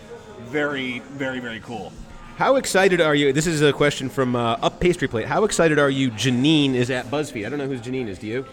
very, 0.47 0.99
very, 0.99 1.39
very 1.39 1.59
cool. 1.59 1.91
How 2.37 2.55
excited 2.55 3.01
are 3.01 3.15
you? 3.15 3.33
This 3.33 3.47
is 3.47 3.61
a 3.61 3.73
question 3.73 4.09
from 4.09 4.35
uh, 4.35 4.53
Up 4.61 4.79
Pastry 4.79 5.07
Plate. 5.07 5.25
How 5.25 5.43
excited 5.43 5.79
are 5.79 5.89
you? 5.89 6.11
Janine 6.11 6.75
is 6.75 6.91
at 6.91 7.07
BuzzFeed. 7.07 7.45
I 7.45 7.49
don't 7.49 7.57
know 7.57 7.67
who 7.67 7.77
Janine 7.79 8.07
is. 8.07 8.19
Do 8.19 8.27
you? 8.27 8.45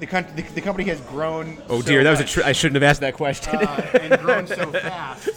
The, 0.00 0.06
con- 0.06 0.26
the, 0.34 0.42
the 0.42 0.60
company 0.62 0.88
has 0.88 1.00
grown. 1.02 1.58
Oh 1.68 1.80
so 1.80 1.86
dear, 1.86 2.02
that 2.04 2.10
was 2.10 2.20
a. 2.20 2.24
Tr- 2.24 2.42
I 2.42 2.52
shouldn't 2.52 2.76
have 2.76 2.82
asked 2.82 3.00
that 3.02 3.14
question. 3.14 3.54
uh, 3.56 3.90
and 4.00 4.20
grown 4.22 4.46
so 4.46 4.72
fast. 4.72 5.28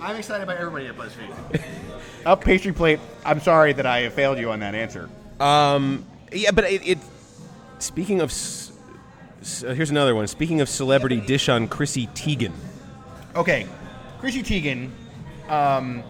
I'm 0.00 0.16
excited 0.16 0.42
about 0.44 0.56
everybody 0.58 0.86
at 0.86 0.96
BuzzFeed. 0.96 1.62
Up 2.26 2.42
pastry 2.44 2.72
plate. 2.72 3.00
I'm 3.24 3.40
sorry 3.40 3.72
that 3.72 3.86
I 3.86 4.00
have 4.02 4.14
failed 4.14 4.38
you 4.38 4.50
on 4.52 4.60
that 4.60 4.74
answer. 4.74 5.08
Um, 5.40 6.06
yeah, 6.32 6.52
but 6.52 6.64
it. 6.64 6.86
it 6.86 6.98
speaking 7.80 8.20
of, 8.20 8.30
s- 8.30 8.70
s- 9.40 9.64
uh, 9.64 9.72
here's 9.74 9.90
another 9.90 10.14
one. 10.14 10.26
Speaking 10.28 10.60
of 10.60 10.68
celebrity, 10.68 11.20
dish 11.20 11.48
on 11.48 11.66
Chrissy 11.66 12.06
Teigen. 12.08 12.52
Okay, 13.34 13.66
Chrissy 14.20 14.42
Teigen. 14.42 14.90
Um, 15.48 16.02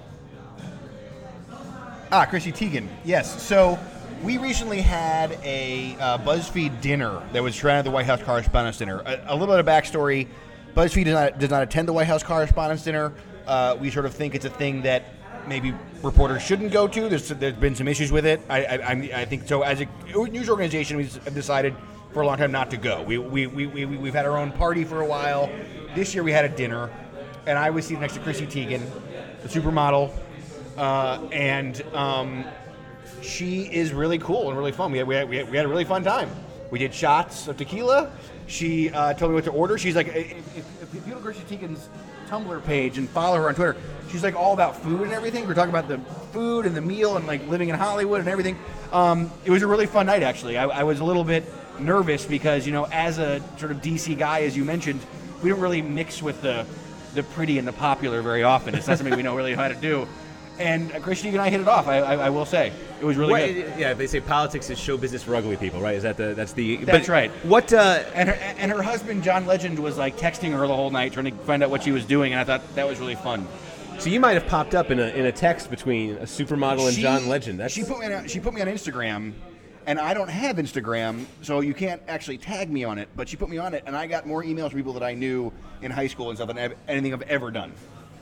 ah, 2.10 2.26
Chrissy 2.28 2.50
Teigen. 2.50 2.88
Yes. 3.04 3.40
So 3.40 3.78
we 4.24 4.36
recently 4.36 4.80
had 4.80 5.38
a 5.44 5.96
uh, 6.00 6.18
BuzzFeed 6.18 6.80
dinner 6.80 7.22
that 7.32 7.40
was 7.40 7.62
run 7.62 7.76
at 7.76 7.84
the 7.84 7.90
White 7.92 8.06
House 8.06 8.20
Correspondents' 8.20 8.78
Dinner. 8.78 9.00
A, 9.06 9.20
a 9.28 9.36
little 9.36 9.54
bit 9.54 9.60
of 9.60 9.66
backstory: 9.66 10.26
BuzzFeed 10.74 11.04
does 11.04 11.14
not, 11.14 11.38
does 11.38 11.50
not 11.50 11.62
attend 11.62 11.86
the 11.86 11.92
White 11.92 12.08
House 12.08 12.24
Correspondents' 12.24 12.82
Dinner. 12.82 13.12
Uh, 13.46 13.76
we 13.80 13.90
sort 13.92 14.06
of 14.06 14.12
think 14.12 14.34
it's 14.34 14.44
a 14.44 14.50
thing 14.50 14.82
that 14.82 15.04
maybe 15.46 15.72
reporters 16.02 16.42
shouldn't 16.42 16.72
go 16.72 16.88
to. 16.88 17.08
There's, 17.08 17.28
there's 17.28 17.54
been 17.54 17.76
some 17.76 17.86
issues 17.86 18.10
with 18.10 18.26
it. 18.26 18.40
I, 18.48 18.64
I, 18.64 18.90
I 19.20 19.24
think 19.24 19.46
so. 19.46 19.62
As 19.62 19.80
a 19.80 19.86
news 20.14 20.50
organization, 20.50 20.96
we've 20.96 21.34
decided 21.34 21.76
for 22.12 22.22
a 22.22 22.26
long 22.26 22.38
time 22.38 22.50
not 22.50 22.70
to 22.72 22.76
go. 22.76 23.02
We, 23.02 23.18
we, 23.18 23.46
we, 23.46 23.66
we, 23.66 23.84
we've 23.86 24.14
had 24.14 24.26
our 24.26 24.36
own 24.36 24.50
party 24.50 24.82
for 24.82 25.00
a 25.00 25.06
while. 25.06 25.48
This 25.94 26.12
year 26.12 26.24
we 26.24 26.32
had 26.32 26.44
a 26.44 26.48
dinner, 26.48 26.90
and 27.46 27.58
I 27.58 27.70
was 27.70 27.86
seated 27.86 28.00
next 28.00 28.14
to 28.14 28.20
Chrissy 28.20 28.46
Teigen, 28.46 28.82
the 29.42 29.48
supermodel. 29.48 30.12
uh, 30.76 31.20
and 31.32 31.82
um, 31.94 32.44
she 33.22 33.62
is 33.62 33.92
really 33.92 34.18
cool 34.18 34.48
and 34.48 34.58
really 34.58 34.72
fun. 34.72 34.92
We 34.92 34.98
had, 34.98 35.06
we, 35.06 35.14
had, 35.14 35.28
we, 35.28 35.36
had, 35.36 35.50
we 35.50 35.56
had 35.56 35.66
a 35.66 35.68
really 35.68 35.84
fun 35.84 36.04
time. 36.04 36.30
We 36.70 36.78
did 36.78 36.94
shots 36.94 37.48
of 37.48 37.56
tequila. 37.56 38.10
She 38.46 38.90
uh, 38.90 39.14
told 39.14 39.32
me 39.32 39.34
what 39.34 39.44
to 39.44 39.50
order. 39.50 39.78
She's 39.78 39.96
like, 39.96 40.08
if, 40.08 40.56
if, 40.56 40.94
if 40.94 41.06
you 41.06 41.14
go 41.14 41.18
to 41.18 41.24
Chrissy 41.24 41.56
Teigen's 41.56 41.88
Tumblr 42.28 42.64
page 42.64 42.98
and 42.98 43.08
follow 43.08 43.36
her 43.36 43.48
on 43.48 43.54
Twitter, 43.54 43.76
she's 44.10 44.22
like 44.22 44.36
all 44.36 44.54
about 44.54 44.76
food 44.76 45.02
and 45.02 45.12
everything. 45.12 45.46
We're 45.46 45.54
talking 45.54 45.70
about 45.70 45.88
the 45.88 45.98
food 46.32 46.66
and 46.66 46.76
the 46.76 46.80
meal 46.80 47.16
and 47.16 47.26
like 47.26 47.46
living 47.48 47.68
in 47.68 47.74
Hollywood 47.74 48.20
and 48.20 48.28
everything. 48.28 48.58
Um, 48.92 49.30
it 49.44 49.50
was 49.50 49.62
a 49.62 49.66
really 49.66 49.86
fun 49.86 50.06
night, 50.06 50.22
actually. 50.22 50.56
I, 50.56 50.66
I 50.66 50.82
was 50.84 51.00
a 51.00 51.04
little 51.04 51.24
bit 51.24 51.44
nervous 51.78 52.24
because, 52.24 52.66
you 52.66 52.72
know, 52.72 52.86
as 52.92 53.18
a 53.18 53.40
sort 53.58 53.72
of 53.72 53.78
DC 53.78 54.16
guy, 54.18 54.42
as 54.42 54.56
you 54.56 54.64
mentioned, 54.64 55.00
we 55.42 55.48
don't 55.48 55.60
really 55.60 55.82
mix 55.82 56.22
with 56.22 56.42
the 56.42 56.66
the 57.14 57.22
pretty 57.22 57.58
and 57.58 57.66
the 57.66 57.72
popular 57.72 58.22
very 58.22 58.42
often. 58.42 58.74
It's 58.74 58.86
not 58.88 58.98
something 58.98 59.16
we 59.16 59.22
know 59.22 59.36
really 59.36 59.54
how 59.54 59.68
to 59.68 59.74
do. 59.74 60.06
And 60.58 60.92
uh, 60.92 61.00
Christian 61.00 61.30
and 61.30 61.40
I 61.40 61.48
hit 61.48 61.60
it 61.60 61.68
off. 61.68 61.88
I, 61.88 61.98
I, 62.00 62.14
I 62.26 62.30
will 62.30 62.44
say 62.44 62.70
it 63.00 63.04
was 63.04 63.16
really 63.16 63.32
What- 63.32 63.46
good. 63.46 63.72
yeah, 63.78 63.94
they 63.94 64.06
say 64.06 64.20
politics 64.20 64.68
is 64.68 64.78
show 64.78 64.98
business 64.98 65.22
for 65.22 65.34
ugly 65.34 65.56
people, 65.56 65.80
right? 65.80 65.94
Is 65.94 66.02
that 66.02 66.16
the 66.18 66.34
that's 66.34 66.52
the 66.52 66.76
That's 66.76 67.06
but 67.06 67.12
right. 67.12 67.30
What 67.44 67.72
uh, 67.72 68.04
And 68.14 68.28
her 68.28 68.34
and 68.34 68.70
her 68.70 68.82
husband 68.82 69.22
John 69.22 69.46
Legend 69.46 69.78
was 69.78 69.96
like 69.96 70.18
texting 70.18 70.52
her 70.52 70.66
the 70.66 70.76
whole 70.76 70.90
night, 70.90 71.14
trying 71.14 71.26
to 71.26 71.32
find 71.44 71.62
out 71.62 71.70
what 71.70 71.82
she 71.82 71.92
was 71.92 72.04
doing, 72.04 72.32
and 72.32 72.40
I 72.40 72.44
thought 72.44 72.74
that 72.74 72.86
was 72.86 72.98
really 73.00 73.14
fun. 73.14 73.48
so 73.98 74.10
you 74.10 74.20
might 74.20 74.34
have 74.34 74.46
popped 74.48 74.74
up 74.74 74.90
in 74.90 75.00
a 75.00 75.08
in 75.08 75.24
a 75.24 75.32
text 75.32 75.70
between 75.70 76.16
a 76.16 76.22
supermodel 76.24 76.86
and 76.86 76.94
She- 76.94 77.00
John 77.02 77.26
Legend. 77.26 77.58
That's 77.60 77.72
she 77.72 77.82
put 77.84 77.98
me 78.00 78.12
on, 78.12 78.28
she 78.28 78.38
put 78.38 78.52
me 78.52 78.60
on 78.60 78.66
Instagram, 78.66 79.32
and 79.86 79.98
I 79.98 80.14
don't 80.14 80.28
have 80.28 80.56
Instagram, 80.56 81.24
so 81.42 81.60
you 81.60 81.74
can't 81.74 82.02
actually 82.08 82.38
tag 82.38 82.70
me 82.70 82.84
on 82.84 82.98
it. 82.98 83.08
But 83.16 83.28
she 83.28 83.36
put 83.36 83.48
me 83.48 83.58
on 83.58 83.74
it, 83.74 83.82
and 83.86 83.96
I 83.96 84.06
got 84.06 84.26
more 84.26 84.42
emails 84.42 84.70
from 84.70 84.78
people 84.78 84.92
that 84.94 85.02
I 85.02 85.14
knew 85.14 85.52
in 85.82 85.90
high 85.90 86.06
school 86.06 86.28
and 86.28 86.38
stuff 86.38 86.48
than 86.54 86.74
anything 86.88 87.12
I've 87.12 87.22
ever 87.22 87.50
done. 87.50 87.72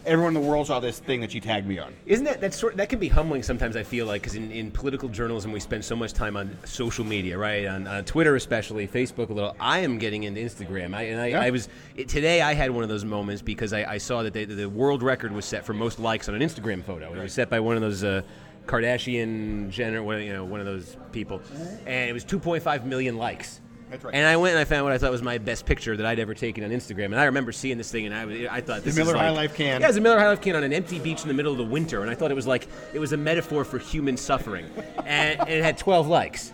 Everyone 0.06 0.34
in 0.34 0.42
the 0.42 0.48
world 0.48 0.68
saw 0.68 0.80
this 0.80 1.00
thing 1.00 1.20
that 1.20 1.32
she 1.32 1.40
tagged 1.40 1.66
me 1.66 1.78
on. 1.78 1.92
Isn't 2.06 2.24
that 2.24 2.40
that 2.40 2.54
sort 2.54 2.76
that 2.78 2.88
can 2.88 2.98
be 2.98 3.08
humbling 3.08 3.42
sometimes? 3.42 3.76
I 3.76 3.82
feel 3.82 4.06
like 4.06 4.22
because 4.22 4.36
in, 4.36 4.50
in 4.52 4.70
political 4.70 5.08
journalism 5.08 5.52
we 5.52 5.60
spend 5.60 5.84
so 5.84 5.96
much 5.96 6.14
time 6.14 6.36
on 6.36 6.56
social 6.64 7.04
media, 7.04 7.36
right? 7.36 7.66
On, 7.66 7.86
on 7.86 8.04
Twitter, 8.04 8.34
especially 8.36 8.88
Facebook, 8.88 9.28
a 9.28 9.32
little. 9.34 9.56
I 9.60 9.80
am 9.80 9.98
getting 9.98 10.22
into 10.22 10.40
Instagram, 10.40 10.94
I, 10.94 11.02
and 11.02 11.20
I, 11.20 11.26
Yeah. 11.26 11.40
I 11.40 11.50
was 11.50 11.68
it, 11.94 12.08
today. 12.08 12.40
I 12.40 12.54
had 12.54 12.70
one 12.70 12.84
of 12.84 12.88
those 12.88 13.04
moments 13.04 13.42
because 13.42 13.72
I, 13.74 13.84
I 13.84 13.98
saw 13.98 14.22
that 14.22 14.32
they, 14.32 14.46
the 14.46 14.68
world 14.70 15.02
record 15.02 15.32
was 15.32 15.44
set 15.44 15.66
for 15.66 15.74
most 15.74 15.98
likes 15.98 16.28
on 16.28 16.34
an 16.34 16.40
Instagram 16.40 16.84
photo. 16.84 17.12
It 17.12 17.20
was 17.20 17.32
set 17.34 17.50
by 17.50 17.60
one 17.60 17.74
of 17.74 17.82
those. 17.82 18.02
Uh, 18.04 18.22
Kardashian, 18.68 19.70
Jenner, 19.70 20.02
one 20.02 20.16
of- 20.16 20.22
you 20.22 20.32
know, 20.32 20.44
one 20.44 20.60
of 20.60 20.66
those 20.66 20.96
people, 21.12 21.40
and 21.86 22.08
it 22.08 22.12
was 22.12 22.24
2.5 22.24 22.84
million 22.84 23.16
likes. 23.16 23.60
That's 23.90 24.04
right. 24.04 24.14
And 24.14 24.26
I 24.26 24.36
went 24.36 24.52
and 24.52 24.60
I 24.60 24.64
found 24.64 24.84
what 24.84 24.92
I 24.92 24.98
thought 24.98 25.10
was 25.10 25.22
my 25.22 25.38
best 25.38 25.64
picture 25.64 25.96
that 25.96 26.04
I'd 26.04 26.18
ever 26.18 26.34
taken 26.34 26.62
on 26.62 26.68
Instagram. 26.70 27.06
And 27.06 27.14
I 27.18 27.24
remember 27.24 27.52
seeing 27.52 27.78
this 27.78 27.90
thing, 27.90 28.04
and 28.04 28.14
I, 28.14 28.26
was- 28.26 28.36
I 28.50 28.60
thought 28.60 28.82
this 28.84 28.94
Miller 28.94 29.14
is 29.14 29.18
High 29.18 29.30
like, 29.30 29.36
Life 29.50 29.54
can. 29.56 29.80
Yeah, 29.80 29.86
it 29.86 29.88
was 29.88 29.96
a 29.96 30.00
Miller 30.02 30.18
High 30.18 30.28
Life 30.28 30.42
can 30.42 30.54
on 30.56 30.62
an 30.62 30.74
empty 30.74 30.98
beach 30.98 31.22
in 31.22 31.28
the 31.28 31.34
middle 31.34 31.52
of 31.52 31.58
the 31.58 31.64
winter, 31.64 32.02
and 32.02 32.10
I 32.10 32.14
thought 32.14 32.30
it 32.30 32.34
was 32.34 32.46
like 32.46 32.68
it 32.92 32.98
was 32.98 33.12
a 33.12 33.16
metaphor 33.16 33.64
for 33.64 33.78
human 33.78 34.16
suffering, 34.18 34.66
and, 35.06 35.40
and 35.40 35.48
it 35.48 35.64
had 35.64 35.78
12 35.78 36.06
likes. 36.06 36.52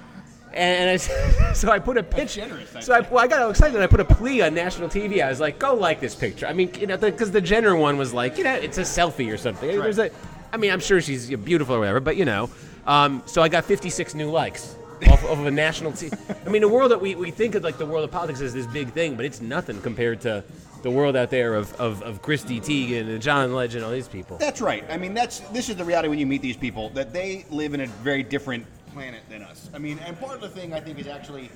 And, 0.52 0.90
I, 0.90 0.96
so 1.54 1.72
I 1.72 1.80
put 1.80 1.96
a 1.96 2.04
pitch. 2.04 2.36
generous, 2.36 2.70
so 2.86 2.94
I, 2.94 3.00
well, 3.00 3.18
I 3.18 3.26
got 3.26 3.42
all 3.42 3.50
excited. 3.50 3.74
and 3.74 3.82
I 3.82 3.88
put 3.88 3.98
a 3.98 4.04
plea 4.04 4.42
on 4.42 4.54
national 4.54 4.88
TV. 4.88 5.20
I 5.20 5.28
was 5.28 5.40
like, 5.40 5.58
"Go 5.58 5.74
like 5.74 5.98
this 5.98 6.14
picture." 6.14 6.46
I 6.46 6.52
mean, 6.52 6.70
you 6.78 6.86
know, 6.86 6.96
because 6.96 7.32
the, 7.32 7.40
Jenner 7.40 7.74
one 7.74 7.96
was 7.96 8.14
like, 8.14 8.38
you 8.38 8.44
know, 8.44 8.54
it's 8.54 8.78
a 8.78 8.82
selfie 8.82 9.34
or 9.34 9.36
something. 9.36 9.68
There's 9.68 9.98
a, 9.98 10.12
I 10.54 10.56
mean, 10.56 10.70
I'm 10.70 10.78
sure 10.78 11.00
she's 11.00 11.28
beautiful 11.30 11.74
or 11.74 11.80
whatever, 11.80 11.98
but 11.98 12.16
you 12.16 12.24
know. 12.24 12.48
Um, 12.86 13.24
so 13.26 13.42
I 13.42 13.48
got 13.48 13.64
56 13.64 14.14
new 14.14 14.30
likes 14.30 14.76
off, 15.08 15.24
off 15.24 15.38
of 15.38 15.46
a 15.46 15.50
national 15.50 15.90
team. 15.90 16.12
I 16.46 16.48
mean, 16.48 16.62
the 16.62 16.68
world 16.68 16.92
that 16.92 17.00
we, 17.00 17.16
we 17.16 17.32
think 17.32 17.56
of 17.56 17.64
like 17.64 17.76
the 17.76 17.86
world 17.86 18.04
of 18.04 18.12
politics 18.12 18.40
as 18.40 18.54
this 18.54 18.66
big 18.68 18.90
thing, 18.90 19.16
but 19.16 19.24
it's 19.24 19.40
nothing 19.40 19.80
compared 19.80 20.20
to 20.20 20.44
the 20.82 20.90
world 20.92 21.16
out 21.16 21.30
there 21.30 21.54
of, 21.54 21.74
of, 21.80 22.02
of 22.02 22.22
Chrissy 22.22 22.60
Teigen 22.60 23.08
and 23.08 23.20
John 23.20 23.52
Legend, 23.52 23.84
all 23.84 23.90
these 23.90 24.06
people. 24.06 24.36
That's 24.36 24.60
right. 24.60 24.84
I 24.88 24.96
mean, 24.96 25.12
that's 25.12 25.40
this 25.50 25.68
is 25.68 25.74
the 25.74 25.84
reality 25.84 26.08
when 26.08 26.20
you 26.20 26.26
meet 26.26 26.42
these 26.42 26.56
people 26.56 26.90
that 26.90 27.12
they 27.12 27.46
live 27.50 27.74
in 27.74 27.80
a 27.80 27.86
very 27.86 28.22
different 28.22 28.64
planet 28.92 29.22
than 29.28 29.42
us. 29.42 29.70
I 29.74 29.78
mean, 29.78 29.98
and 30.06 30.18
part 30.20 30.36
of 30.36 30.40
the 30.40 30.48
thing 30.48 30.72
I 30.72 30.78
think 30.78 31.00
is 31.00 31.08
actually, 31.08 31.50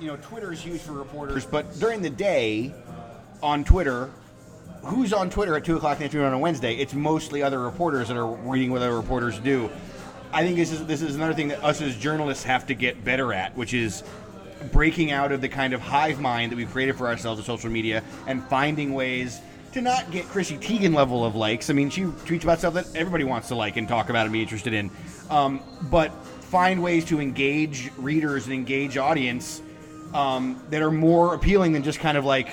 you 0.00 0.06
know, 0.06 0.16
Twitter 0.16 0.52
is 0.52 0.66
used 0.66 0.82
for 0.82 0.92
reporters, 0.92 1.46
but 1.46 1.80
during 1.80 2.02
the 2.02 2.10
day, 2.10 2.74
on 3.42 3.64
Twitter, 3.64 4.10
who's 4.84 5.12
on 5.12 5.30
Twitter 5.30 5.56
at 5.56 5.64
two 5.64 5.76
o'clock 5.76 5.96
in 5.96 6.00
the 6.00 6.04
afternoon 6.06 6.26
on 6.26 6.32
a 6.34 6.38
Wednesday? 6.38 6.74
It's 6.76 6.94
mostly 6.94 7.42
other 7.42 7.60
reporters 7.60 8.08
that 8.08 8.16
are 8.16 8.26
reading 8.26 8.70
what 8.70 8.82
other 8.82 8.94
reporters 8.94 9.38
do. 9.38 9.70
I 10.32 10.42
think 10.42 10.56
this 10.56 10.72
is 10.72 10.84
this 10.86 11.02
is 11.02 11.16
another 11.16 11.34
thing 11.34 11.48
that 11.48 11.62
us 11.62 11.80
as 11.80 11.96
journalists 11.96 12.44
have 12.44 12.66
to 12.66 12.74
get 12.74 13.04
better 13.04 13.32
at, 13.32 13.56
which 13.56 13.72
is 13.72 14.02
breaking 14.72 15.12
out 15.12 15.32
of 15.32 15.40
the 15.40 15.48
kind 15.48 15.72
of 15.74 15.80
hive 15.80 16.20
mind 16.20 16.50
that 16.52 16.56
we've 16.56 16.70
created 16.70 16.96
for 16.96 17.06
ourselves 17.06 17.38
with 17.38 17.46
social 17.46 17.70
media 17.70 18.02
and 18.26 18.42
finding 18.48 18.94
ways 18.94 19.40
to 19.72 19.80
not 19.80 20.10
get 20.10 20.26
Chrissy 20.26 20.56
Teigen 20.56 20.94
level 20.94 21.24
of 21.24 21.34
likes. 21.34 21.68
I 21.68 21.72
mean, 21.72 21.90
she 21.90 22.02
tweets 22.02 22.44
about 22.44 22.58
stuff 22.58 22.74
that 22.74 22.86
everybody 22.94 23.24
wants 23.24 23.48
to 23.48 23.54
like 23.54 23.76
and 23.76 23.88
talk 23.88 24.08
about 24.08 24.24
and 24.24 24.32
be 24.32 24.40
interested 24.40 24.72
in, 24.72 24.90
um, 25.30 25.60
but 25.90 26.12
find 26.24 26.82
ways 26.82 27.04
to 27.06 27.20
engage 27.20 27.90
readers 27.98 28.44
and 28.44 28.54
engage 28.54 28.96
audience 28.96 29.60
um, 30.14 30.62
that 30.70 30.80
are 30.80 30.92
more 30.92 31.34
appealing 31.34 31.72
than 31.72 31.82
just 31.82 31.98
kind 31.98 32.16
of 32.16 32.24
like 32.24 32.48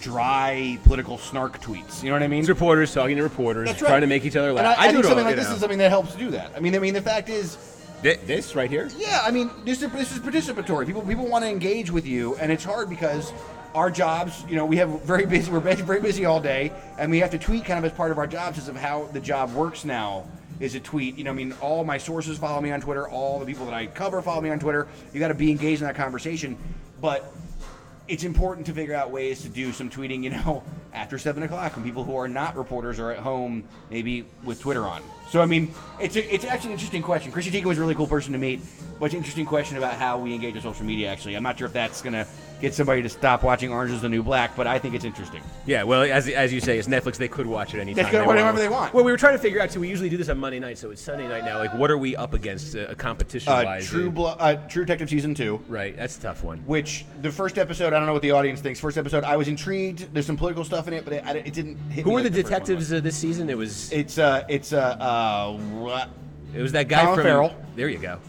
dry 0.00 0.78
political 0.84 1.18
snark 1.18 1.60
tweets. 1.60 2.02
You 2.02 2.10
know 2.10 2.14
what 2.14 2.22
I 2.22 2.28
mean? 2.28 2.40
It's 2.40 2.48
reporters 2.48 2.92
talking 2.92 3.16
to 3.16 3.22
reporters, 3.22 3.68
right. 3.68 3.78
trying 3.78 4.00
to 4.02 4.06
make 4.06 4.24
each 4.24 4.36
other 4.36 4.48
And 4.48 4.58
laugh. 4.58 4.78
I, 4.78 4.84
I, 4.84 4.86
do 4.88 4.94
think 4.94 5.04
all, 5.04 5.10
something 5.10 5.26
like 5.26 5.36
this 5.36 5.48
know. 5.48 5.54
is 5.54 5.60
something 5.60 5.78
that 5.78 5.90
helps 5.90 6.14
do 6.14 6.30
that. 6.32 6.52
I 6.56 6.60
mean, 6.60 6.74
I 6.74 6.78
mean, 6.78 6.94
the 6.94 7.02
fact 7.02 7.28
is, 7.28 7.56
Thi- 8.02 8.16
this 8.26 8.54
right 8.54 8.70
here. 8.70 8.90
yeah, 8.98 9.22
I 9.24 9.30
mean, 9.30 9.50
this 9.64 9.82
is 9.82 9.90
this 9.92 10.12
is 10.12 10.18
participatory. 10.18 10.86
People 10.86 11.02
people 11.02 11.26
want 11.26 11.44
to 11.44 11.50
engage 11.50 11.90
with 11.90 12.06
you, 12.06 12.36
and 12.36 12.52
it's 12.52 12.64
hard 12.64 12.90
because 12.90 13.32
our 13.74 13.90
jobs, 13.90 14.44
you 14.48 14.56
know, 14.56 14.66
we 14.66 14.76
have 14.76 15.02
very 15.02 15.26
busy. 15.26 15.50
We're 15.50 15.60
very 15.60 15.76
very 15.76 16.00
busy 16.00 16.24
all 16.24 16.40
day, 16.40 16.72
and 16.98 17.10
we 17.10 17.18
have 17.20 17.30
to 17.30 17.38
tweet 17.38 17.64
kind 17.64 17.78
of 17.78 17.84
as 17.90 17.96
part 17.96 18.10
of 18.10 18.18
our 18.18 18.26
jobs 18.26 18.58
as 18.58 18.68
of 18.68 18.76
how 18.76 19.08
the 19.12 19.20
job 19.20 19.52
works 19.54 19.84
now. 19.84 20.26
Is 20.60 20.76
a 20.76 20.80
tweet. 20.80 21.18
You 21.18 21.24
know, 21.24 21.32
I 21.32 21.34
mean, 21.34 21.52
all 21.60 21.82
my 21.82 21.98
sources 21.98 22.38
follow 22.38 22.60
me 22.60 22.70
on 22.70 22.80
Twitter. 22.80 23.08
All 23.08 23.40
the 23.40 23.44
people 23.44 23.64
that 23.64 23.74
I 23.74 23.86
cover 23.88 24.22
follow 24.22 24.40
me 24.40 24.50
on 24.50 24.60
Twitter. 24.60 24.86
You 25.12 25.18
got 25.18 25.28
to 25.28 25.34
be 25.34 25.50
engaged 25.50 25.82
in 25.82 25.88
that 25.88 25.96
conversation, 25.96 26.56
but 27.00 27.34
it's 28.06 28.24
important 28.24 28.66
to 28.66 28.72
figure 28.72 28.94
out 28.94 29.10
ways 29.10 29.42
to 29.42 29.48
do 29.48 29.72
some 29.72 29.88
tweeting, 29.88 30.22
you 30.22 30.30
know, 30.30 30.62
after 30.92 31.18
seven 31.18 31.42
o'clock 31.42 31.74
when 31.74 31.84
people 31.84 32.04
who 32.04 32.16
are 32.16 32.28
not 32.28 32.56
reporters 32.56 33.00
are 33.00 33.10
at 33.10 33.18
home, 33.18 33.64
maybe 33.90 34.24
with 34.44 34.60
Twitter 34.60 34.86
on. 34.86 35.02
So 35.30 35.40
I 35.40 35.46
mean, 35.46 35.74
it's 36.00 36.16
a, 36.16 36.34
it's 36.34 36.44
actually 36.44 36.68
an 36.70 36.74
interesting 36.74 37.02
question. 37.02 37.32
Chrissy 37.32 37.50
Teigen 37.50 37.64
was 37.64 37.78
a 37.78 37.80
really 37.80 37.94
cool 37.94 38.06
person 38.06 38.32
to 38.32 38.38
meet, 38.38 38.60
but 38.98 39.06
it's 39.06 39.14
an 39.14 39.18
interesting 39.18 39.46
question 39.46 39.76
about 39.76 39.94
how 39.94 40.18
we 40.18 40.34
engage 40.34 40.54
with 40.54 40.62
social 40.62 40.84
media. 40.84 41.10
Actually, 41.10 41.34
I'm 41.34 41.42
not 41.42 41.58
sure 41.58 41.66
if 41.66 41.72
that's 41.72 42.02
gonna 42.02 42.26
get 42.60 42.72
somebody 42.72 43.02
to 43.02 43.08
stop 43.08 43.42
watching 43.42 43.70
Orange 43.70 43.92
Is 43.92 44.00
the 44.00 44.08
New 44.08 44.22
Black, 44.22 44.56
but 44.56 44.66
I 44.66 44.78
think 44.78 44.94
it's 44.94 45.04
interesting. 45.04 45.42
Yeah, 45.66 45.82
well, 45.82 46.02
as, 46.02 46.28
as 46.28 46.52
you 46.52 46.60
say, 46.60 46.78
it's 46.78 46.88
Netflix. 46.88 47.16
They 47.16 47.28
could 47.28 47.46
watch 47.46 47.74
it 47.74 47.80
anytime. 47.80 48.04
They 48.04 48.10
could 48.10 48.20
watch 48.26 48.36
it 48.36 48.38
whenever 48.38 48.58
they 48.58 48.68
want. 48.68 48.94
Well, 48.94 49.04
we 49.04 49.12
were 49.12 49.18
trying 49.18 49.34
to 49.34 49.38
figure 49.38 49.60
out 49.60 49.70
too. 49.70 49.80
We 49.80 49.88
usually 49.88 50.08
do 50.08 50.16
this 50.16 50.28
on 50.30 50.38
Monday 50.38 50.60
night, 50.60 50.78
so 50.78 50.90
it's 50.90 51.02
Sunday 51.02 51.28
night 51.28 51.44
now. 51.44 51.58
Like, 51.58 51.74
what 51.74 51.90
are 51.90 51.98
we 51.98 52.16
up 52.16 52.32
against 52.32 52.74
uh, 52.76 52.94
competition 52.94 53.52
Uh, 53.52 53.62
wise? 53.64 53.86
True 53.86 54.10
Blo- 54.10 54.36
uh, 54.38 54.56
True 54.68 54.84
Detective 54.84 55.10
season 55.10 55.34
two. 55.34 55.60
Right, 55.68 55.96
that's 55.96 56.16
a 56.16 56.20
tough 56.22 56.42
one. 56.42 56.58
Which 56.60 57.04
the 57.22 57.30
first 57.30 57.58
episode, 57.58 57.92
I 57.92 57.98
don't 57.98 58.06
know 58.06 58.12
what 58.14 58.22
the 58.22 58.30
audience 58.30 58.60
thinks. 58.60 58.80
First 58.80 58.96
episode, 58.96 59.24
I 59.24 59.36
was 59.36 59.48
intrigued. 59.48 60.12
There's 60.14 60.26
some 60.26 60.36
political 60.36 60.64
stuff 60.64 60.88
in 60.88 60.94
it, 60.94 61.04
but 61.04 61.12
it, 61.14 61.24
I- 61.26 61.32
it 61.38 61.52
didn't 61.52 61.76
hit 61.90 62.04
Who 62.04 62.10
me 62.10 62.14
were 62.14 62.22
the 62.22 62.28
like 62.30 62.34
first 62.34 62.44
one 62.44 62.52
detectives 62.60 62.90
was. 62.90 62.92
uh, 62.94 63.00
this 63.00 63.16
season? 63.16 63.50
It 63.50 63.58
was 63.58 63.92
It's 63.92 64.16
uh, 64.18 64.44
it's 64.48 64.72
uh, 64.72 64.78
uh, 64.78 65.52
what- 65.56 66.08
it 66.54 66.62
was 66.62 66.72
that 66.72 66.88
guy 66.88 67.02
Colin 67.02 67.14
from. 67.16 67.24
Farrell. 67.24 67.56
There 67.76 67.88
you 67.88 67.98
go. 67.98 68.20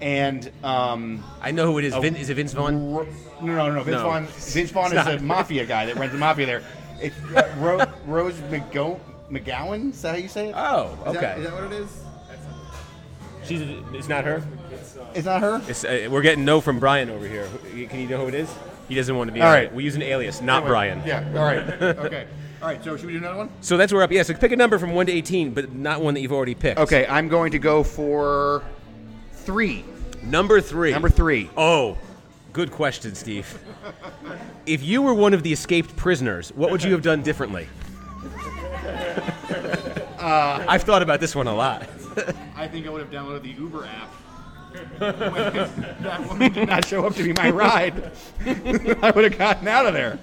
and 0.00 0.50
um, 0.64 1.22
I 1.42 1.50
know 1.50 1.66
who 1.70 1.78
it 1.78 1.84
is. 1.84 1.94
Vin, 1.94 2.16
is 2.16 2.30
it 2.30 2.34
Vince 2.34 2.52
Vaughn? 2.54 2.92
Ro- 2.94 3.06
no, 3.42 3.54
no, 3.54 3.74
no. 3.74 3.82
Vince 3.82 3.96
No. 3.96 4.02
Vaughn. 4.04 4.26
Vince 4.26 4.70
Vaughn 4.70 4.92
It's 4.92 5.08
is 5.08 5.20
a 5.20 5.24
mafia 5.24 5.66
guy 5.66 5.86
that 5.86 5.96
runs 5.96 6.12
the 6.12 6.18
mafia 6.18 6.46
there. 6.46 6.62
It's 7.00 7.16
uh, 7.34 7.54
Ro- 7.58 7.86
Rose 8.06 8.34
McGo- 8.50 8.98
McGowan. 9.30 9.90
Is 9.90 10.02
that 10.02 10.10
how 10.10 10.16
you 10.16 10.28
say 10.28 10.48
it? 10.48 10.54
Oh, 10.56 10.98
okay. 11.06 11.36
is 11.38 11.44
that 11.44 11.52
what 11.52 11.64
it 11.64 11.72
is? 11.72 12.04
She's. 13.44 13.62
It's 13.92 14.08
not 14.08 14.24
her. 14.24 14.42
It's 15.14 15.26
not 15.26 15.40
her. 15.40 15.62
It's, 15.68 15.84
uh, 15.84 16.08
we're 16.10 16.22
getting 16.22 16.44
no 16.44 16.60
from 16.60 16.78
Brian 16.78 17.08
over 17.08 17.26
here. 17.26 17.48
Can 17.88 18.00
you 18.00 18.08
know 18.08 18.18
who 18.18 18.28
it 18.28 18.34
is? 18.34 18.52
He 18.88 18.94
doesn't 18.94 19.16
want 19.16 19.28
to 19.28 19.32
be. 19.32 19.40
All 19.40 19.50
right. 19.50 19.64
it. 19.64 19.74
We 19.74 19.84
use 19.84 19.96
an 19.96 20.02
alias, 20.02 20.40
not 20.40 20.64
Brian. 20.64 21.02
Yeah. 21.06 21.26
All 21.34 21.44
right. 21.44 21.82
okay. 21.82 22.26
All 22.60 22.68
right. 22.68 22.82
So 22.82 22.96
should 22.96 23.06
we 23.06 23.12
do 23.12 23.18
another 23.18 23.38
one? 23.38 23.50
So 23.60 23.76
that's 23.76 23.92
where 23.92 24.00
we're 24.00 24.04
up. 24.04 24.12
Yeah. 24.12 24.22
So 24.22 24.34
pick 24.34 24.52
a 24.52 24.56
number 24.56 24.78
from 24.78 24.94
one 24.94 25.06
to 25.06 25.12
eighteen, 25.12 25.52
but 25.52 25.72
not 25.72 26.00
one 26.00 26.14
that 26.14 26.20
you've 26.20 26.32
already 26.32 26.54
picked. 26.54 26.78
Okay. 26.80 27.06
I'm 27.06 27.28
going 27.28 27.52
to 27.52 27.58
go 27.58 27.82
for 27.82 28.62
three. 29.32 29.84
Number 30.22 30.60
three. 30.60 30.92
Number 30.92 31.08
three. 31.08 31.48
Oh, 31.56 31.96
good 32.58 32.72
question, 32.72 33.14
Steve. 33.14 33.56
if 34.66 34.82
you 34.82 35.00
were 35.00 35.14
one 35.14 35.32
of 35.32 35.44
the 35.44 35.52
escaped 35.52 35.94
prisoners, 35.94 36.52
what 36.56 36.72
would 36.72 36.82
you 36.82 36.90
have 36.90 37.02
done 37.02 37.22
differently? 37.22 37.68
Uh, 40.18 40.64
I've 40.68 40.82
thought 40.82 41.00
about 41.00 41.20
this 41.20 41.36
one 41.36 41.46
a 41.46 41.54
lot. 41.54 41.82
I 42.56 42.66
think 42.66 42.88
I 42.88 42.90
would 42.90 43.00
have 43.00 43.12
downloaded 43.12 43.42
the 43.42 43.50
Uber 43.50 43.86
app. 43.86 44.10
that 44.98 46.26
woman 46.28 46.52
did 46.52 46.68
not 46.68 46.84
show 46.84 47.06
up 47.06 47.14
to 47.14 47.22
be 47.22 47.32
my 47.34 47.48
ride. 47.50 48.10
I 48.44 49.12
would 49.14 49.22
have 49.22 49.38
gotten 49.38 49.68
out 49.68 49.86
of 49.86 49.94
there. 49.94 50.18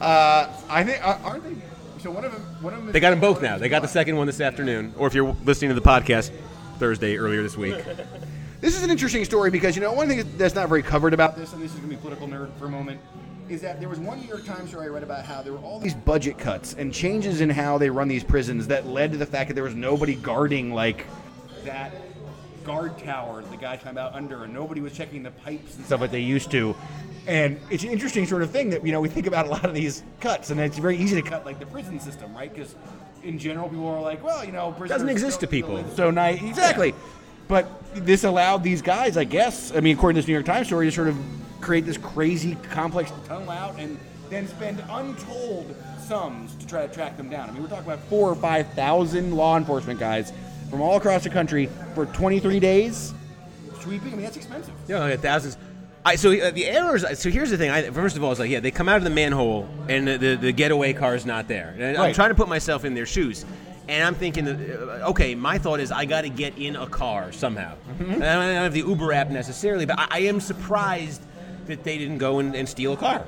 Uh, 0.00 0.56
I 0.68 0.84
think 0.84 1.04
uh, 1.04 1.18
aren't 1.24 1.42
they? 1.42 1.56
So 2.00 2.12
one 2.12 2.24
of 2.24 2.30
them. 2.30 2.42
One 2.62 2.74
of 2.74 2.84
them. 2.84 2.92
They 2.92 3.00
got 3.00 3.10
them 3.10 3.18
both 3.18 3.42
now. 3.42 3.58
They 3.58 3.68
got 3.68 3.82
the 3.82 3.88
second 3.88 4.14
one 4.14 4.28
this 4.28 4.40
afternoon, 4.40 4.94
or 4.96 5.08
if 5.08 5.14
you're 5.14 5.34
listening 5.44 5.70
to 5.70 5.74
the 5.74 5.80
podcast 5.80 6.30
Thursday 6.78 7.16
earlier 7.18 7.42
this 7.42 7.56
week. 7.56 7.74
This 8.60 8.74
is 8.74 8.82
an 8.82 8.90
interesting 8.90 9.24
story 9.24 9.50
because 9.50 9.76
you 9.76 9.82
know 9.82 9.92
one 9.92 10.08
thing 10.08 10.24
that's 10.38 10.54
not 10.54 10.68
very 10.68 10.82
covered 10.82 11.12
about 11.12 11.36
this, 11.36 11.52
and 11.52 11.62
this 11.62 11.72
is 11.74 11.78
gonna 11.78 11.90
be 11.90 11.96
political 11.96 12.26
nerd 12.26 12.50
for 12.58 12.66
a 12.66 12.70
moment. 12.70 13.00
is 13.48 13.60
that 13.60 13.78
there 13.78 13.88
was 13.88 13.98
one 14.00 14.18
New 14.18 14.26
York 14.26 14.44
Times 14.44 14.70
story 14.70 14.86
I 14.86 14.88
read 14.88 15.02
about 15.02 15.24
how 15.24 15.40
there 15.42 15.52
were 15.52 15.58
all 15.60 15.78
these 15.78 15.94
budget 15.94 16.38
cuts 16.38 16.74
and 16.74 16.92
changes 16.92 17.40
in 17.40 17.50
how 17.50 17.78
they 17.78 17.90
run 17.90 18.08
these 18.08 18.24
prisons 18.24 18.66
that 18.68 18.86
led 18.86 19.12
to 19.12 19.18
the 19.18 19.26
fact 19.26 19.48
that 19.48 19.54
there 19.54 19.62
was 19.62 19.74
nobody 19.74 20.16
guarding 20.16 20.72
like 20.72 21.06
that 21.64 21.92
guard 22.64 22.98
tower 22.98 23.42
the 23.42 23.56
guy 23.56 23.76
talking 23.76 23.98
out 23.98 24.12
under 24.14 24.42
and 24.42 24.52
nobody 24.52 24.80
was 24.80 24.92
checking 24.92 25.22
the 25.22 25.30
pipes 25.30 25.76
and 25.76 25.84
stuff 25.86 26.00
like 26.00 26.10
they 26.10 26.18
used 26.18 26.50
to. 26.50 26.74
And 27.28 27.60
it's 27.70 27.84
an 27.84 27.90
interesting 27.90 28.26
sort 28.26 28.42
of 28.42 28.50
thing 28.50 28.70
that 28.70 28.84
you 28.84 28.90
know 28.90 29.00
we 29.00 29.08
think 29.08 29.26
about 29.26 29.46
a 29.46 29.50
lot 29.50 29.66
of 29.66 29.74
these 29.74 30.02
cuts, 30.20 30.50
and 30.50 30.58
it's 30.58 30.78
very 30.78 30.96
easy 30.96 31.14
to 31.20 31.28
cut 31.28 31.44
like 31.44 31.58
the 31.60 31.66
prison 31.66 32.00
system, 32.00 32.34
right? 32.34 32.52
Because 32.52 32.74
in 33.22 33.38
general, 33.38 33.68
people 33.68 33.86
are 33.88 34.00
like, 34.00 34.22
well, 34.24 34.44
you 34.44 34.52
know, 34.52 34.74
Doesn't 34.86 35.08
exist 35.08 35.40
to 35.40 35.46
people. 35.46 35.84
So 35.94 36.10
nice, 36.10 36.40
exactly. 36.42 36.94
But 37.48 37.68
this 37.94 38.24
allowed 38.24 38.62
these 38.62 38.82
guys, 38.82 39.16
I 39.16 39.24
guess, 39.24 39.74
I 39.74 39.80
mean, 39.80 39.96
according 39.96 40.16
to 40.16 40.22
this 40.22 40.28
New 40.28 40.34
York 40.34 40.46
Times 40.46 40.66
story, 40.66 40.86
to 40.86 40.92
sort 40.92 41.08
of 41.08 41.16
create 41.60 41.86
this 41.86 41.96
crazy, 41.96 42.56
complex 42.70 43.12
tunnel 43.26 43.50
out 43.50 43.78
and 43.78 43.98
then 44.30 44.48
spend 44.48 44.82
untold 44.90 45.74
sums 46.00 46.54
to 46.56 46.66
try 46.66 46.86
to 46.86 46.92
track 46.92 47.16
them 47.16 47.28
down. 47.28 47.48
I 47.48 47.52
mean, 47.52 47.62
we're 47.62 47.68
talking 47.68 47.84
about 47.84 48.00
four 48.04 48.30
or 48.30 48.34
five 48.34 48.68
thousand 48.74 49.34
law 49.34 49.56
enforcement 49.56 49.98
guys 49.98 50.32
from 50.70 50.80
all 50.80 50.96
across 50.96 51.24
the 51.24 51.30
country 51.30 51.68
for 51.94 52.06
23 52.06 52.60
days. 52.60 53.14
Sweeping, 53.80 54.12
I 54.12 54.16
mean, 54.16 54.22
that's 54.22 54.36
expensive. 54.36 54.74
Yeah, 54.88 55.16
thousands. 55.16 55.56
I, 56.04 56.14
so 56.14 56.30
uh, 56.30 56.52
the 56.52 56.66
errors. 56.66 57.04
So 57.18 57.30
here's 57.30 57.50
the 57.50 57.58
thing. 57.58 57.70
I, 57.70 57.90
first 57.90 58.16
of 58.16 58.22
all, 58.22 58.30
it's 58.30 58.38
like 58.38 58.50
yeah, 58.50 58.60
they 58.60 58.70
come 58.70 58.88
out 58.88 58.96
of 58.96 59.04
the 59.04 59.10
manhole 59.10 59.68
and 59.88 60.06
the, 60.06 60.18
the, 60.18 60.36
the 60.36 60.52
getaway 60.52 60.92
car 60.92 61.16
is 61.16 61.26
not 61.26 61.48
there. 61.48 61.74
And 61.78 61.96
I'm 61.96 62.14
trying 62.14 62.28
to 62.28 62.36
put 62.36 62.48
myself 62.48 62.84
in 62.84 62.94
their 62.94 63.06
shoes, 63.06 63.44
and 63.88 64.04
I'm 64.04 64.14
thinking 64.14 64.48
uh, 64.48 65.06
okay, 65.10 65.34
my 65.34 65.58
thought 65.58 65.80
is 65.80 65.92
I 65.92 66.04
got 66.04 66.22
to 66.22 66.28
get 66.28 66.58
in 66.58 66.76
a 66.76 66.86
car 66.86 67.32
somehow. 67.32 67.74
Mm-hmm. 67.98 68.12
And 68.12 68.24
I 68.24 68.46
don't 68.46 68.54
have 68.54 68.72
the 68.72 68.80
Uber 68.80 69.12
app 69.12 69.30
necessarily, 69.30 69.86
but 69.86 69.98
I, 69.98 70.06
I 70.10 70.18
am 70.20 70.40
surprised 70.40 71.22
that 71.66 71.84
they 71.84 71.98
didn't 71.98 72.18
go 72.18 72.38
and, 72.38 72.54
and 72.54 72.68
steal 72.68 72.92
a 72.92 72.96
car. 72.96 73.24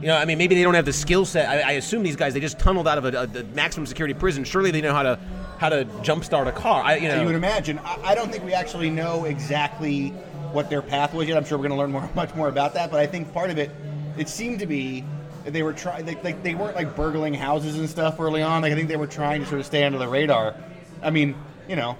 You 0.00 0.08
know, 0.08 0.16
I 0.16 0.24
mean, 0.24 0.38
maybe 0.38 0.54
they 0.54 0.62
don't 0.62 0.74
have 0.74 0.84
the 0.84 0.92
skill 0.92 1.24
set. 1.24 1.48
I, 1.48 1.70
I 1.70 1.72
assume 1.72 2.02
these 2.02 2.16
guys 2.16 2.34
they 2.34 2.40
just 2.40 2.58
tunneled 2.58 2.86
out 2.86 2.98
of 2.98 3.04
a, 3.04 3.22
a, 3.22 3.26
the 3.26 3.44
maximum 3.44 3.86
security 3.86 4.14
prison. 4.14 4.44
Surely 4.44 4.70
they 4.70 4.80
know 4.80 4.92
how 4.92 5.02
to 5.02 5.18
how 5.58 5.68
to 5.68 5.84
jumpstart 6.02 6.46
a 6.46 6.52
car. 6.52 6.82
I, 6.84 6.96
you 6.96 7.08
know, 7.08 7.20
You 7.20 7.26
would 7.26 7.34
imagine. 7.34 7.80
I, 7.80 7.98
I 8.04 8.14
don't 8.14 8.30
think 8.30 8.44
we 8.44 8.52
actually 8.52 8.90
know 8.90 9.24
exactly 9.24 10.10
what 10.52 10.70
their 10.70 10.82
path 10.82 11.14
was 11.14 11.26
yet. 11.26 11.36
I'm 11.36 11.44
sure 11.44 11.58
we're 11.58 11.68
going 11.68 11.76
to 11.76 11.78
learn 11.78 11.90
more, 11.90 12.08
much 12.14 12.34
more 12.34 12.48
about 12.48 12.74
that. 12.74 12.90
But 12.90 13.00
I 13.00 13.06
think 13.06 13.32
part 13.32 13.50
of 13.50 13.58
it, 13.58 13.70
it 14.16 14.28
seemed 14.28 14.60
to 14.60 14.66
be 14.66 15.00
that 15.00 15.17
they 15.50 15.62
were 15.62 15.72
trying. 15.72 16.06
Like, 16.06 16.24
like 16.24 16.42
they 16.42 16.54
weren't 16.54 16.76
like 16.76 16.94
burgling 16.96 17.34
houses 17.34 17.78
and 17.78 17.88
stuff 17.88 18.20
early 18.20 18.42
on. 18.42 18.62
Like 18.62 18.72
I 18.72 18.74
think 18.74 18.88
they 18.88 18.96
were 18.96 19.06
trying 19.06 19.40
to 19.40 19.46
sort 19.46 19.60
of 19.60 19.66
stay 19.66 19.84
under 19.84 19.98
the 19.98 20.08
radar. 20.08 20.54
I 21.02 21.10
mean, 21.10 21.34
you 21.68 21.76
know, 21.76 21.98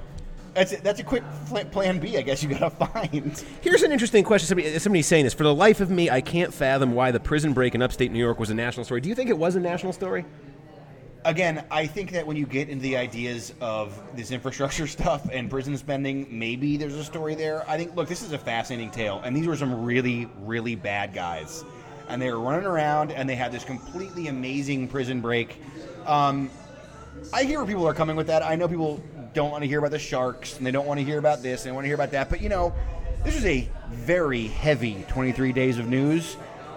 that's 0.54 0.72
a, 0.72 0.76
that's 0.82 1.00
a 1.00 1.04
quick 1.04 1.22
plan 1.70 2.00
B. 2.00 2.16
I 2.18 2.22
guess 2.22 2.42
you 2.42 2.48
got 2.48 2.58
to 2.58 2.70
find. 2.86 3.44
Here's 3.60 3.82
an 3.82 3.92
interesting 3.92 4.24
question. 4.24 4.48
Somebody, 4.48 4.78
somebody's 4.78 5.06
saying 5.06 5.24
this. 5.24 5.34
For 5.34 5.44
the 5.44 5.54
life 5.54 5.80
of 5.80 5.90
me, 5.90 6.10
I 6.10 6.20
can't 6.20 6.52
fathom 6.52 6.92
why 6.92 7.10
the 7.10 7.20
prison 7.20 7.52
break 7.52 7.74
in 7.74 7.82
upstate 7.82 8.10
New 8.10 8.18
York 8.18 8.38
was 8.38 8.50
a 8.50 8.54
national 8.54 8.84
story. 8.84 9.00
Do 9.00 9.08
you 9.08 9.14
think 9.14 9.30
it 9.30 9.38
was 9.38 9.56
a 9.56 9.60
national 9.60 9.92
story? 9.92 10.24
Again, 11.24 11.64
I 11.70 11.86
think 11.86 12.12
that 12.12 12.26
when 12.26 12.36
you 12.36 12.46
get 12.46 12.68
into 12.68 12.82
the 12.82 12.96
ideas 12.96 13.52
of 13.60 14.00
this 14.16 14.30
infrastructure 14.30 14.86
stuff 14.88 15.28
and 15.32 15.50
prison 15.50 15.76
spending, 15.76 16.26
maybe 16.30 16.76
there's 16.76 16.94
a 16.94 17.04
story 17.04 17.34
there. 17.34 17.68
I 17.68 17.76
think, 17.76 17.94
look, 17.94 18.08
this 18.08 18.22
is 18.22 18.32
a 18.32 18.38
fascinating 18.38 18.90
tale, 18.90 19.20
and 19.24 19.36
these 19.36 19.46
were 19.46 19.56
some 19.56 19.84
really, 19.84 20.28
really 20.40 20.74
bad 20.74 21.12
guys, 21.12 21.64
and 22.08 22.20
they 22.20 22.30
were 22.30 22.40
running 22.40 22.66
around, 22.66 23.12
and 23.12 23.28
they 23.28 23.36
had 23.36 23.52
this 23.52 23.64
completely 23.64 24.28
amazing 24.28 24.88
prison 24.88 25.20
break. 25.20 25.60
Um, 26.06 26.50
I 27.32 27.44
hear 27.44 27.58
where 27.58 27.66
people 27.66 27.86
are 27.86 27.94
coming 27.94 28.16
with 28.16 28.28
that. 28.28 28.42
I 28.42 28.56
know 28.56 28.68
people 28.68 29.02
don't 29.34 29.50
want 29.50 29.62
to 29.62 29.68
hear 29.68 29.78
about 29.78 29.90
the 29.90 29.98
sharks, 29.98 30.56
and 30.56 30.66
they 30.66 30.70
don't 30.70 30.86
want 30.86 30.98
to 30.98 31.04
hear 31.04 31.18
about 31.18 31.42
this, 31.42 31.62
and 31.62 31.70
they 31.70 31.74
want 31.74 31.84
to 31.84 31.88
hear 31.88 31.94
about 31.94 32.10
that. 32.12 32.30
But 32.30 32.40
you 32.40 32.48
know, 32.48 32.74
this 33.24 33.34
was 33.34 33.44
a 33.44 33.68
very 33.90 34.46
heavy 34.46 35.04
23 35.08 35.52
days 35.52 35.78
of 35.78 35.88
news, 35.88 36.36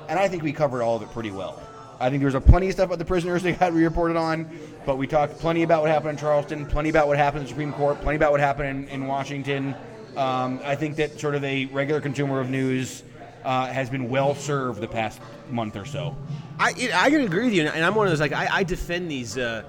and 0.10 0.20
I 0.20 0.28
think 0.28 0.44
we 0.44 0.52
covered 0.52 0.82
all 0.82 0.98
of 0.98 1.02
it 1.02 1.12
pretty 1.12 1.32
well. 1.32 1.62
I 2.00 2.10
think 2.10 2.22
there 2.22 2.28
was 2.28 2.36
a 2.36 2.42
plenty 2.42 2.68
of 2.68 2.74
stuff 2.74 2.88
about 2.88 2.98
the 2.98 3.06
prisoners 3.06 3.44
that 3.44 3.60
got 3.60 3.74
reported 3.74 4.18
on, 4.18 4.50
but 4.86 4.98
we 4.98 5.08
talked 5.08 5.38
plenty 5.40 5.64
about 5.64 5.82
what 5.82 5.92
happened 5.92 6.12
in 6.12 6.18
Charleston, 6.18 6.66
plenty 6.66 6.90
about 6.90 7.08
what 7.08 7.18
happened 7.18 7.42
in 7.42 7.46
the 7.46 7.50
Supreme 7.50 7.72
Court, 7.74 8.02
plenty 8.02 8.18
about 8.18 8.32
what 8.32 8.40
happened 8.40 8.90
in, 8.90 9.02
in 9.02 9.08
Washington. 9.08 9.76
Um, 10.18 10.60
I 10.64 10.76
think 10.76 10.98
that 10.98 11.20
sort 11.20 11.36
of 11.36 11.44
a 11.44 11.66
regular 11.68 12.02
consumer 12.02 12.42
of 12.42 12.50
news 12.50 13.04
uh, 13.44 13.68
has 13.68 13.90
been 13.90 14.10
well 14.10 14.36
served 14.36 14.82
the 14.82 14.88
past 14.88 15.20
month 15.50 15.76
or 15.76 15.86
so. 15.86 16.16
I 16.60 16.70
I 16.94 17.10
can 17.10 17.22
agree 17.22 17.46
with 17.46 17.54
you, 17.54 17.68
and 17.68 17.86
I'm 17.86 17.96
one 17.96 18.08
of 18.08 18.12
those 18.12 18.20
like 18.20 18.34
I, 18.34 18.48
I 18.58 18.64
defend 18.64 19.10
these. 19.10 19.38
Uh, 19.38 19.64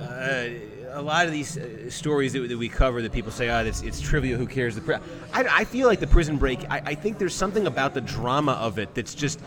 uh, 0.00 0.48
a 0.90 1.02
lot 1.02 1.26
of 1.26 1.32
these 1.32 1.58
uh, 1.58 1.90
stories 1.90 2.32
that, 2.32 2.48
that 2.48 2.58
we 2.58 2.68
cover 2.68 3.02
that 3.02 3.12
people 3.12 3.30
say, 3.30 3.50
"Oh, 3.50 3.64
it's, 3.64 3.82
it's 3.82 4.00
trivial. 4.00 4.38
Who 4.38 4.46
cares?" 4.46 4.74
The 4.74 4.80
pri-" 4.80 5.00
I, 5.32 5.44
I 5.60 5.64
feel 5.64 5.86
like 5.86 6.00
the 6.00 6.06
prison 6.06 6.38
break. 6.38 6.68
I, 6.70 6.82
I 6.86 6.94
think 6.94 7.18
there's 7.18 7.34
something 7.34 7.66
about 7.66 7.94
the 7.94 8.00
drama 8.00 8.52
of 8.52 8.78
it 8.78 8.94
that's 8.94 9.14
just. 9.14 9.40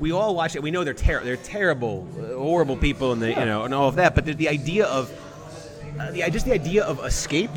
We 0.00 0.12
all 0.12 0.36
watch 0.36 0.54
it. 0.54 0.62
We 0.62 0.70
know 0.70 0.84
they're 0.84 0.94
ter- 0.94 1.24
they're 1.24 1.36
terrible, 1.36 2.06
uh, 2.20 2.38
horrible 2.38 2.76
people, 2.76 3.12
and 3.12 3.20
the 3.20 3.30
you 3.30 3.44
know 3.44 3.64
and 3.64 3.74
all 3.74 3.88
of 3.88 3.96
that. 3.96 4.14
But 4.14 4.26
the, 4.26 4.32
the 4.32 4.48
idea 4.48 4.86
of 4.86 5.10
uh, 5.98 6.12
the 6.12 6.22
just 6.30 6.46
the 6.46 6.52
idea 6.52 6.84
of 6.84 7.04
escape. 7.04 7.50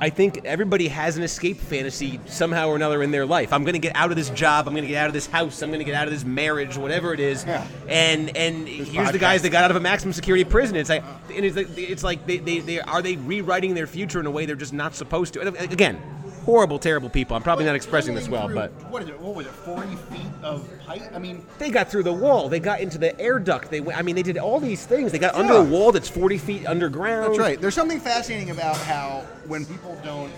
I 0.00 0.10
think 0.10 0.44
everybody 0.44 0.88
has 0.88 1.16
an 1.16 1.22
escape 1.22 1.58
fantasy 1.58 2.20
somehow 2.26 2.68
or 2.68 2.76
another 2.76 3.02
in 3.02 3.10
their 3.10 3.26
life. 3.26 3.52
I'm 3.52 3.64
going 3.64 3.74
to 3.74 3.80
get 3.80 3.96
out 3.96 4.10
of 4.10 4.16
this 4.16 4.30
job. 4.30 4.66
I'm 4.68 4.74
going 4.74 4.84
to 4.84 4.88
get 4.88 4.98
out 4.98 5.08
of 5.08 5.12
this 5.12 5.26
house. 5.26 5.62
I'm 5.62 5.70
going 5.70 5.80
to 5.80 5.84
get 5.84 5.94
out 5.94 6.06
of 6.06 6.12
this 6.12 6.24
marriage, 6.24 6.76
whatever 6.76 7.12
it 7.12 7.20
is. 7.20 7.44
Yeah. 7.44 7.66
And 7.88 8.36
and 8.36 8.68
here's 8.68 9.12
the 9.12 9.18
guys 9.18 9.42
that 9.42 9.50
got 9.50 9.64
out 9.64 9.70
of 9.70 9.76
a 9.76 9.80
maximum 9.80 10.12
security 10.12 10.44
prison. 10.44 10.76
It's 10.76 10.90
like 10.90 11.04
and 11.34 11.44
it's 11.44 11.56
like, 11.56 11.76
it's 11.76 12.04
like 12.04 12.26
they, 12.26 12.38
they, 12.38 12.60
they 12.60 12.80
are 12.80 13.02
they 13.02 13.16
rewriting 13.16 13.74
their 13.74 13.86
future 13.86 14.20
in 14.20 14.26
a 14.26 14.30
way 14.30 14.46
they're 14.46 14.56
just 14.56 14.72
not 14.72 14.94
supposed 14.94 15.34
to. 15.34 15.40
And 15.40 15.56
uh, 15.56 15.60
again, 15.60 16.00
horrible, 16.48 16.78
terrible 16.78 17.10
people. 17.10 17.36
I'm 17.36 17.42
probably 17.42 17.66
not 17.66 17.74
expressing 17.74 18.14
this 18.14 18.26
well, 18.26 18.48
but 18.48 18.70
what 18.90 19.02
is 19.02 19.10
it? 19.10 19.20
What 19.20 19.34
was 19.34 19.46
it? 19.46 19.52
Forty 19.52 19.94
feet 20.10 20.30
of 20.42 20.66
height? 20.80 21.02
I 21.14 21.18
mean, 21.18 21.44
they 21.58 21.68
got 21.68 21.90
through 21.90 22.04
the 22.04 22.12
wall. 22.12 22.48
They 22.48 22.58
got 22.58 22.80
into 22.80 22.96
the 22.96 23.18
air 23.20 23.38
duct. 23.38 23.70
They 23.70 23.82
I 23.92 24.00
mean, 24.00 24.16
they 24.16 24.22
did 24.22 24.38
all 24.38 24.58
these 24.58 24.86
things. 24.86 25.12
They 25.12 25.18
got 25.18 25.34
under 25.34 25.56
a 25.56 25.62
wall 25.62 25.92
that's 25.92 26.08
40 26.08 26.38
feet 26.38 26.66
underground. 26.66 27.32
That's 27.34 27.38
right. 27.38 27.60
There's 27.60 27.74
something 27.74 28.00
fascinating 28.00 28.48
about 28.48 28.78
how 28.78 29.26
when 29.46 29.66
people 29.66 30.00
don't 30.02 30.32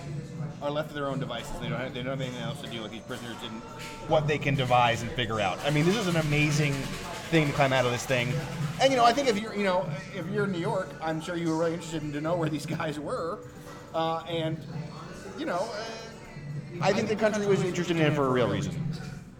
are 0.60 0.70
left 0.70 0.88
to 0.88 0.94
their 0.94 1.06
own 1.06 1.20
devices, 1.20 1.52
they 1.60 1.68
don't 1.68 1.78
have, 1.78 1.94
they 1.94 2.02
don't 2.02 2.18
have 2.18 2.20
anything 2.20 2.42
else 2.42 2.60
to 2.60 2.68
do. 2.68 2.80
Like 2.82 2.90
these 2.90 3.02
prisoners 3.02 3.36
didn't 3.40 3.60
what 4.08 4.26
they 4.26 4.36
can 4.36 4.56
devise 4.56 5.02
and 5.02 5.12
figure 5.12 5.38
out. 5.38 5.60
I 5.64 5.70
mean, 5.70 5.86
this 5.86 5.96
is 5.96 6.08
an 6.08 6.16
amazing 6.16 6.72
thing 7.30 7.46
to 7.46 7.52
climb 7.52 7.72
out 7.72 7.86
of 7.86 7.92
this 7.92 8.04
thing. 8.04 8.32
And 8.82 8.90
you 8.90 8.96
know, 8.96 9.04
I 9.04 9.12
think 9.12 9.28
if 9.28 9.40
you're 9.40 9.54
you 9.54 9.62
know 9.62 9.88
if 10.12 10.28
you're 10.28 10.46
in 10.46 10.50
New 10.50 10.58
York, 10.58 10.88
I'm 11.00 11.20
sure 11.20 11.36
you 11.36 11.50
were 11.50 11.56
really 11.56 11.74
interested 11.74 12.02
in 12.02 12.12
to 12.14 12.20
know 12.20 12.34
where 12.34 12.48
these 12.48 12.66
guys 12.66 12.98
were, 12.98 13.38
uh, 13.94 14.24
and 14.28 14.58
you 15.40 15.46
know. 15.46 15.68
Uh, 15.72 15.84
I 16.82 16.92
think 16.92 17.08
the 17.08 17.16
country 17.16 17.46
was 17.46 17.62
interested 17.62 17.96
in 17.96 18.02
it 18.04 18.14
for 18.14 18.26
a 18.26 18.30
real 18.30 18.48
reason. 18.48 18.74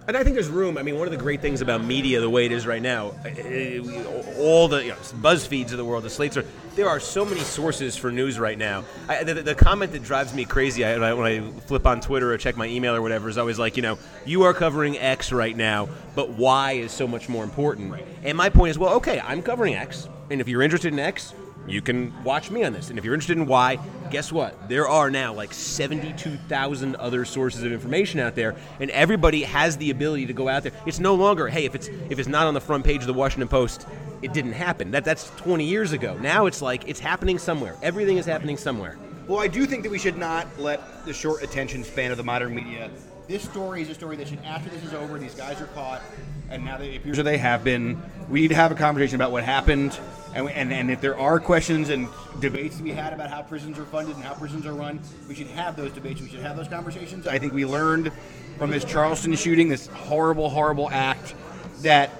And 0.09 0.17
I 0.17 0.25
think 0.25 0.35
there's 0.35 0.49
room. 0.49 0.77
I 0.77 0.83
mean, 0.83 0.97
one 0.99 1.07
of 1.07 1.13
the 1.13 1.19
great 1.19 1.41
things 1.41 1.61
about 1.61 1.85
media, 1.85 2.21
the 2.21 2.29
way 2.29 2.45
it 2.45 2.51
is 2.53 2.67
right 2.67 2.83
now, 2.83 3.13
uh, 3.25 4.39
all 4.39 4.67
the 4.67 4.83
you 4.83 4.89
know, 4.91 4.97
BuzzFeeds 4.97 5.71
of 5.71 5.77
the 5.77 5.85
world, 5.85 6.03
the 6.03 6.11
Slates 6.11 6.37
are. 6.37 6.45
There 6.75 6.89
are 6.89 6.99
so 6.99 7.25
many 7.25 7.41
sources 7.41 7.97
for 7.97 8.11
news 8.11 8.39
right 8.39 8.59
now. 8.59 8.85
I, 9.09 9.23
the, 9.23 9.35
the 9.35 9.55
comment 9.55 9.93
that 9.93 10.03
drives 10.03 10.35
me 10.35 10.45
crazy 10.45 10.83
when 10.83 11.03
I- 11.05 11.15
when 11.15 11.27
I 11.27 11.61
flip 11.67 11.87
on 11.87 12.01
Twitter 12.01 12.33
or 12.33 12.39
check 12.39 12.57
my 12.57 12.67
email 12.67 12.95
or 12.95 13.03
whatever 13.03 13.29
is 13.29 13.39
always 13.39 13.59
like, 13.59 13.77
you 13.77 13.83
know, 13.83 13.99
you 14.25 14.43
are 14.45 14.55
covering 14.55 14.99
X 14.99 15.31
right 15.33 15.57
now, 15.57 15.89
but 16.17 16.31
Y 16.31 16.73
is 16.73 16.91
so 16.93 17.07
much 17.07 17.29
more 17.29 17.45
important. 17.45 17.95
And 18.25 18.37
my 18.37 18.49
point 18.49 18.71
is, 18.71 18.79
well, 18.79 18.95
okay, 18.95 19.21
I'm 19.21 19.43
covering 19.43 19.75
X, 19.75 20.09
and 20.31 20.41
if 20.41 20.49
you're 20.49 20.63
interested 20.63 20.93
in 20.93 20.99
X, 20.99 21.35
you 21.67 21.83
can 21.83 22.13
watch 22.25 22.51
me 22.51 22.65
on 22.65 22.73
this. 22.73 22.91
And 22.91 22.99
if 22.99 23.05
you're 23.05 23.15
interested 23.15 23.37
in 23.37 23.47
why, 23.47 23.79
guess 24.11 24.33
what? 24.33 24.69
There 24.69 24.89
are 24.89 25.11
now 25.11 25.33
like 25.33 25.53
72,000 25.53 26.97
other 26.97 27.25
sources 27.25 27.63
of 27.63 27.73
information 27.73 28.21
out 28.21 28.35
there, 28.35 28.57
and 28.81 28.91
everybody 28.91 29.43
has 29.43 29.77
the 29.77 29.91
ability 29.91 30.27
to 30.27 30.33
go 30.33 30.49
out 30.49 30.63
there. 30.63 30.73
It's 30.87 30.99
no 31.01 31.15
longer, 31.15 31.49
hey, 31.49 31.65
if 31.65 31.75
it's 31.75 31.89
if 32.09 32.19
it's 32.19 32.29
not 32.29 32.47
on 32.47 32.55
the 32.55 32.61
front 32.61 32.85
page 32.85 33.03
of 33.03 33.07
the 33.07 33.15
Washington 33.15 33.49
Post, 33.49 33.87
it 34.23 34.33
didn't 34.33 34.53
happen. 34.53 34.91
That 34.91 35.05
that's 35.05 35.31
20 35.37 35.65
years 35.65 35.93
ago. 35.93 36.17
Now 36.19 36.47
it's 36.47 36.63
like 36.63 36.89
it's 36.89 37.01
happening 37.01 37.39
somewhere. 37.39 37.77
Everything 37.83 38.19
is 38.19 38.27
happening 38.27 38.57
somewhere. 38.57 38.99
Well, 39.29 39.39
I 39.39 39.47
do 39.47 39.65
think 39.65 39.85
that 39.85 39.93
we 39.93 39.99
should 39.99 40.19
not 40.19 40.47
let 40.59 41.05
the 41.05 41.13
short 41.13 41.43
attention 41.43 41.85
span 41.85 42.11
of 42.11 42.17
the 42.17 42.25
modern 42.25 42.55
media. 42.55 42.91
This 43.31 43.45
story 43.45 43.81
is 43.81 43.89
a 43.89 43.95
story 43.95 44.17
that 44.17 44.27
should, 44.27 44.41
after 44.45 44.69
this 44.71 44.83
is 44.83 44.93
over, 44.93 45.17
these 45.17 45.37
guys 45.37 45.61
are 45.61 45.69
caught, 45.69 46.03
and 46.51 46.65
now 46.65 46.77
they 46.77 46.97
appear 46.97 47.15
that 47.15 47.23
they 47.23 47.39
have 47.39 47.63
been. 47.63 48.03
We 48.29 48.41
need 48.41 48.49
to 48.49 48.57
have 48.57 48.73
a 48.73 48.75
conversation 48.75 49.15
about 49.15 49.31
what 49.31 49.45
happened, 49.45 49.97
and, 50.35 50.47
we- 50.47 50.51
and 50.51 50.73
and 50.73 50.91
if 50.91 51.01
there 51.01 51.17
are 51.17 51.39
questions 51.39 51.91
and 51.91 52.09
debates 52.41 52.79
to 52.79 52.83
be 52.83 52.91
had 52.91 53.13
about 53.13 53.31
how 53.31 53.43
prisons 53.43 53.79
are 53.79 53.85
funded 53.85 54.17
and 54.17 54.25
how 54.25 54.35
prisons 54.35 54.67
are 54.67 54.75
run, 54.75 54.99
we 55.29 55.37
should 55.37 55.47
have 55.47 55.77
those 55.77 55.93
debates. 55.93 56.21
We 56.21 56.29
should 56.29 56.41
have 56.41 56.57
those 56.57 56.67
conversations. 56.67 57.29
I 57.29 57.39
think 57.39 57.53
we 57.53 57.65
learned 57.65 58.11
from 58.59 58.73
this 58.73 58.85
Charleston 58.85 59.37
shooting, 59.37 59.69
this 59.69 59.87
horrible, 59.87 60.51
horrible 60.51 60.91
act, 60.91 61.37
that 61.83 62.11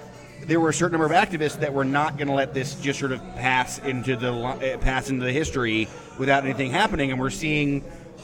there 0.45 0.61
were 0.61 0.69
a 0.69 0.73
certain 0.73 0.97
number 0.97 1.13
of 1.13 1.27
activists 1.27 1.59
that 1.59 1.73
were 1.73 1.83
not 1.83 2.15
going 2.15 2.29
to 2.29 2.33
let 2.33 2.53
this 2.53 2.75
just 2.75 2.99
sort 2.99 3.11
of 3.11 3.19
pass 3.35 3.79
into 3.79 4.15
the 4.15 4.31
uh, 4.31 4.77
pass 4.77 5.09
into 5.09 5.25
the 5.25 5.33
history 5.33 5.89
without 6.17 6.45
anything 6.45 6.71
happening, 6.71 7.11
and 7.11 7.19
we're 7.19 7.29
seeing 7.29 7.83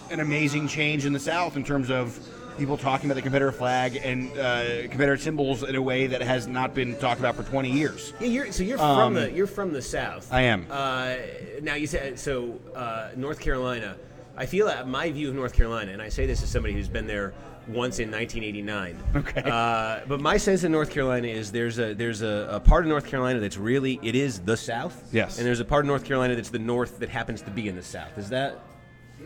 an 0.10 0.22
amazing 0.22 0.70
change 0.70 1.06
in 1.06 1.12
the 1.12 1.20
South 1.20 1.58
in 1.58 1.66
terms 1.66 1.92
of 1.92 2.18
people 2.58 2.78
talking 2.78 3.10
about 3.10 3.16
the 3.16 3.22
Confederate 3.22 3.54
flag 3.54 4.00
and 4.04 4.32
uh, 4.38 4.88
Confederate 4.90 5.22
symbols 5.22 5.64
in 5.64 5.76
a 5.76 5.82
way 5.82 6.08
that 6.08 6.22
has 6.22 6.48
not 6.48 6.74
been 6.74 6.96
talked 6.98 7.20
about 7.20 7.36
for 7.36 7.44
20 7.44 7.72
years. 7.72 8.14
Yeah, 8.20 8.28
you're, 8.28 8.52
so 8.52 8.64
you're 8.64 8.80
Um, 8.82 8.98
from 8.98 9.14
the 9.16 9.32
you're 9.32 9.48
from 9.48 9.74
the 9.74 9.82
South. 9.82 10.32
I 10.32 10.42
am. 10.42 10.66
Uh, 10.70 11.16
now 11.62 11.76
you 11.76 11.88
said 11.88 12.20
so. 12.20 12.60
Uh, 12.76 13.10
North 13.16 13.40
Carolina. 13.40 13.96
I 14.40 14.46
feel 14.46 14.68
that 14.68 14.88
my 14.88 15.12
view 15.12 15.30
of 15.30 15.36
North 15.36 15.54
Carolina, 15.54 15.92
and 15.94 16.02
I 16.02 16.10
say 16.10 16.28
this 16.28 16.44
as 16.44 16.50
somebody 16.50 16.74
who's 16.74 16.88
been 16.88 17.08
there 17.08 17.34
once 17.68 17.98
in 18.00 18.10
1989. 18.12 18.98
Okay. 19.16 19.42
Uh, 19.44 20.02
but 20.08 20.22
my 20.22 20.38
sense 20.38 20.64
of 20.64 20.70
North 20.72 20.92
Carolina 20.92 21.28
is 21.28 21.52
there's 21.52 21.80
a 21.80 21.94
there's 21.94 22.22
a, 22.22 22.48
a 22.52 22.60
part 22.60 22.84
of 22.86 22.90
North 22.90 23.08
Carolina 23.08 23.40
that's 23.40 23.58
really 23.58 24.00
it 24.04 24.14
is 24.16 24.40
the 24.40 24.56
South. 24.56 25.10
Yes. 25.12 25.38
And 25.38 25.48
there's 25.48 25.60
a 25.60 25.66
part 25.66 25.86
of 25.86 25.88
North 25.88 26.06
Carolina 26.06 26.36
that's 26.36 26.50
the 26.50 26.60
North 26.60 27.00
that 27.00 27.10
happens 27.10 27.42
to 27.42 27.52
be 27.52 27.68
in 27.68 27.76
the 27.76 27.84
South. 27.84 28.16
Is 28.18 28.30
that? 28.30 28.60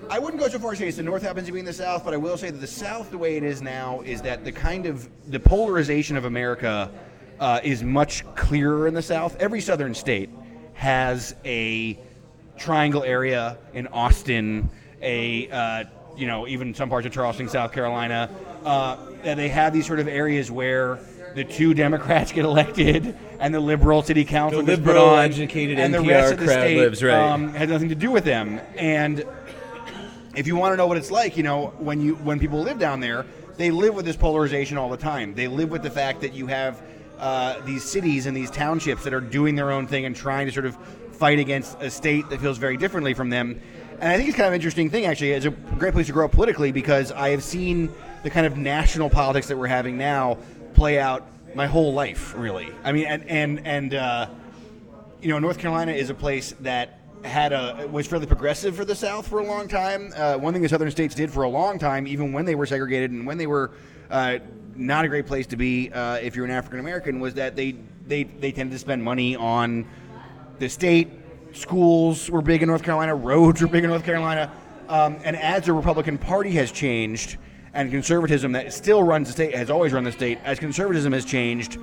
I 0.10 0.20
wouldn't 0.20 0.42
go 0.42 0.48
so 0.50 0.60
far 0.60 0.72
as 0.72 0.78
to 0.78 0.84
say 0.84 0.88
it's 0.88 0.98
the 0.98 1.04
North 1.04 1.22
happens 1.22 1.48
to 1.48 1.54
be 1.54 1.60
in 1.60 1.66
the 1.66 1.74
South, 1.74 2.04
but 2.04 2.14
I 2.14 2.18
will 2.18 2.38
say 2.38 2.50
that 2.50 2.60
the 2.60 2.68
South, 2.68 3.12
the 3.12 3.18
way 3.18 3.38
it 3.38 3.44
is 3.44 3.62
now, 3.62 4.02
is 4.02 4.22
that 4.24 4.44
the 4.44 4.52
kind 4.52 4.86
of 4.86 5.10
the 5.30 5.40
polarization 5.40 6.18
of 6.18 6.26
America 6.26 6.92
uh, 7.40 7.60
is 7.64 7.84
much 7.84 8.24
clearer 8.36 8.88
in 8.88 8.94
the 8.94 9.02
South. 9.02 9.36
Every 9.38 9.62
Southern 9.62 9.94
state 9.94 10.30
has 10.74 11.36
a 11.46 12.00
triangle 12.58 13.04
area 13.04 13.58
in 13.74 13.88
Austin, 13.88 14.70
a 15.02 15.50
uh, 15.50 15.84
you 16.16 16.28
know 16.28 16.48
even 16.48 16.74
some 16.74 16.90
parts 16.90 17.06
of 17.06 17.14
Charleston, 17.14 17.50
South 17.50 17.72
Carolina. 17.72 18.30
Uh, 18.64 18.98
that 19.24 19.38
they 19.38 19.50
have 19.50 19.74
these 19.74 19.88
sort 19.88 20.00
of 20.00 20.08
areas 20.08 20.52
where 20.52 21.00
the 21.36 21.44
two 21.44 21.74
Democrats 21.74 22.32
get 22.34 22.46
elected 22.46 23.16
and 23.40 23.54
the 23.54 23.60
liberal 23.60 24.04
city 24.04 24.26
council 24.26 24.60
The 24.60 24.66
gets 24.66 24.80
put 24.80 24.88
liberal, 24.90 25.10
on, 25.10 25.26
educated 25.26 25.80
and 25.80 25.94
the 25.94 26.00
NPR 26.00 26.08
rest 26.08 26.34
of 26.34 26.40
the 26.40 26.46
crowd 26.46 26.54
state 26.54 26.78
lives, 26.78 27.04
right. 27.04 27.32
um, 27.32 27.54
has 27.54 27.70
nothing 27.70 27.90
to 27.90 27.96
do 27.96 28.12
with 28.12 28.24
them. 28.24 28.60
And 28.76 29.26
if 30.36 30.48
you 30.48 30.56
want 30.56 30.74
to 30.74 30.78
know 30.78 30.88
what 30.88 30.98
it's 30.98 31.12
like, 31.12 31.38
you 31.38 31.44
know, 31.44 31.68
when 31.78 32.02
you 32.02 32.16
when 32.16 32.40
people 32.40 32.62
live 32.62 32.80
down 32.80 33.00
there, 33.00 33.26
they 33.58 33.72
live 33.72 33.94
with 33.94 34.06
this 34.06 34.16
polarization 34.16 34.78
all 34.78 34.90
the 34.90 34.98
time. 34.98 35.34
They 35.34 35.48
live 35.48 35.70
with 35.70 35.84
the 35.84 35.90
fact 35.90 36.22
that 36.22 36.34
you 36.34 36.48
have 36.48 36.82
uh, 37.20 37.60
these 37.62 37.84
cities 37.84 38.26
and 38.26 38.36
these 38.36 38.50
townships 38.50 39.04
that 39.04 39.14
are 39.14 39.22
doing 39.22 39.56
their 39.56 39.72
own 39.72 39.88
thing 39.88 40.06
and 40.06 40.16
trying 40.16 40.48
to 40.48 40.52
sort 40.52 40.66
of 40.66 40.76
fight 41.12 41.40
against 41.40 41.80
a 41.82 41.90
state 41.90 42.30
that 42.30 42.40
feels 42.40 42.58
very 42.58 42.78
differently 42.78 43.14
from 43.14 43.30
them. 43.30 43.62
And 44.00 44.10
I 44.10 44.18
think 44.18 44.30
it's 44.30 44.38
kind 44.38 44.48
of 44.48 44.54
an 44.54 44.56
interesting 44.56 44.90
thing, 44.90 45.06
actually. 45.06 45.32
It's 45.32 45.46
a 45.46 45.52
great 45.52 45.94
place 45.94 46.08
to 46.08 46.14
grow 46.14 46.26
up 46.26 46.32
politically 46.32 46.72
because 46.72 47.12
I 47.12 47.30
have 47.30 47.44
seen 47.44 47.94
the 48.24 48.30
kind 48.30 48.48
of 48.48 48.58
national 48.58 49.10
politics 49.10 49.48
that 49.48 49.58
we're 49.58 49.68
having 49.68 49.98
now 49.98 50.38
play 50.74 51.00
out 51.00 51.28
my 51.54 51.68
whole 51.68 51.94
life, 51.94 52.34
really. 52.36 52.70
I 52.84 52.92
mean, 52.92 53.06
and 53.06 53.28
and 53.28 53.68
and. 53.68 53.94
Uh, 53.94 54.28
you 55.22 55.30
know, 55.30 55.40
North 55.40 55.60
Carolina 55.60 55.92
is 55.92 56.10
a 56.10 56.14
place 56.14 56.56
that 56.62 57.00
had 57.24 57.54
a 57.54 57.88
was 57.92 58.08
fairly 58.08 58.26
progressive 58.26 58.76
for 58.76 58.86
the 58.86 58.96
South 58.96 59.28
for 59.28 59.40
a 59.40 59.46
long 59.46 59.68
time. 59.68 60.12
Uh, 60.16 60.38
one 60.38 60.54
thing 60.54 60.62
the 60.62 60.70
Southern 60.70 60.92
states 60.92 61.16
did 61.16 61.32
for 61.32 61.44
a 61.44 61.50
long 61.50 61.78
time, 61.78 62.08
even 62.08 62.34
when 62.34 62.46
they 62.46 62.56
were 62.56 62.66
segregated 62.66 63.12
and 63.12 63.26
when 63.26 63.38
they 63.38 63.48
were 63.48 63.72
uh, 64.10 64.40
not 64.76 65.06
a 65.06 65.08
great 65.08 65.28
place 65.28 65.48
to 65.48 65.56
be 65.56 65.92
uh, 65.92 66.16
if 66.16 66.36
you're 66.36 66.46
an 66.46 66.52
African 66.52 66.80
American, 66.80 67.20
was 67.20 67.34
that 67.36 67.56
they 67.56 67.76
they 68.08 68.24
they 68.24 68.52
tended 68.52 68.74
to 68.74 68.80
spend 68.80 69.04
money 69.04 69.36
on 69.36 69.86
the 70.60 70.70
state. 70.70 71.10
Schools 71.54 72.30
were 72.30 72.42
big 72.42 72.62
in 72.62 72.70
North 72.70 72.84
Carolina. 72.84 73.14
Roads 73.14 73.62
were 73.62 73.68
big 73.68 73.84
in 73.84 73.90
North 73.90 74.06
Carolina. 74.06 74.52
Um, 74.88 75.20
and 75.24 75.36
as 75.36 75.66
the 75.66 75.74
Republican 75.74 76.18
Party 76.18 76.52
has 76.52 76.72
changed, 76.72 77.38
and 77.74 77.90
conservatism 77.92 78.52
that 78.54 78.74
still 78.74 79.04
runs 79.04 79.28
the 79.28 79.34
state 79.34 79.56
has 79.56 79.70
always 79.70 79.94
run 79.94 80.04
the 80.04 80.12
state, 80.12 80.40
as 80.44 80.60
conservatism 80.60 81.14
has 81.14 81.26
changed, 81.26 81.78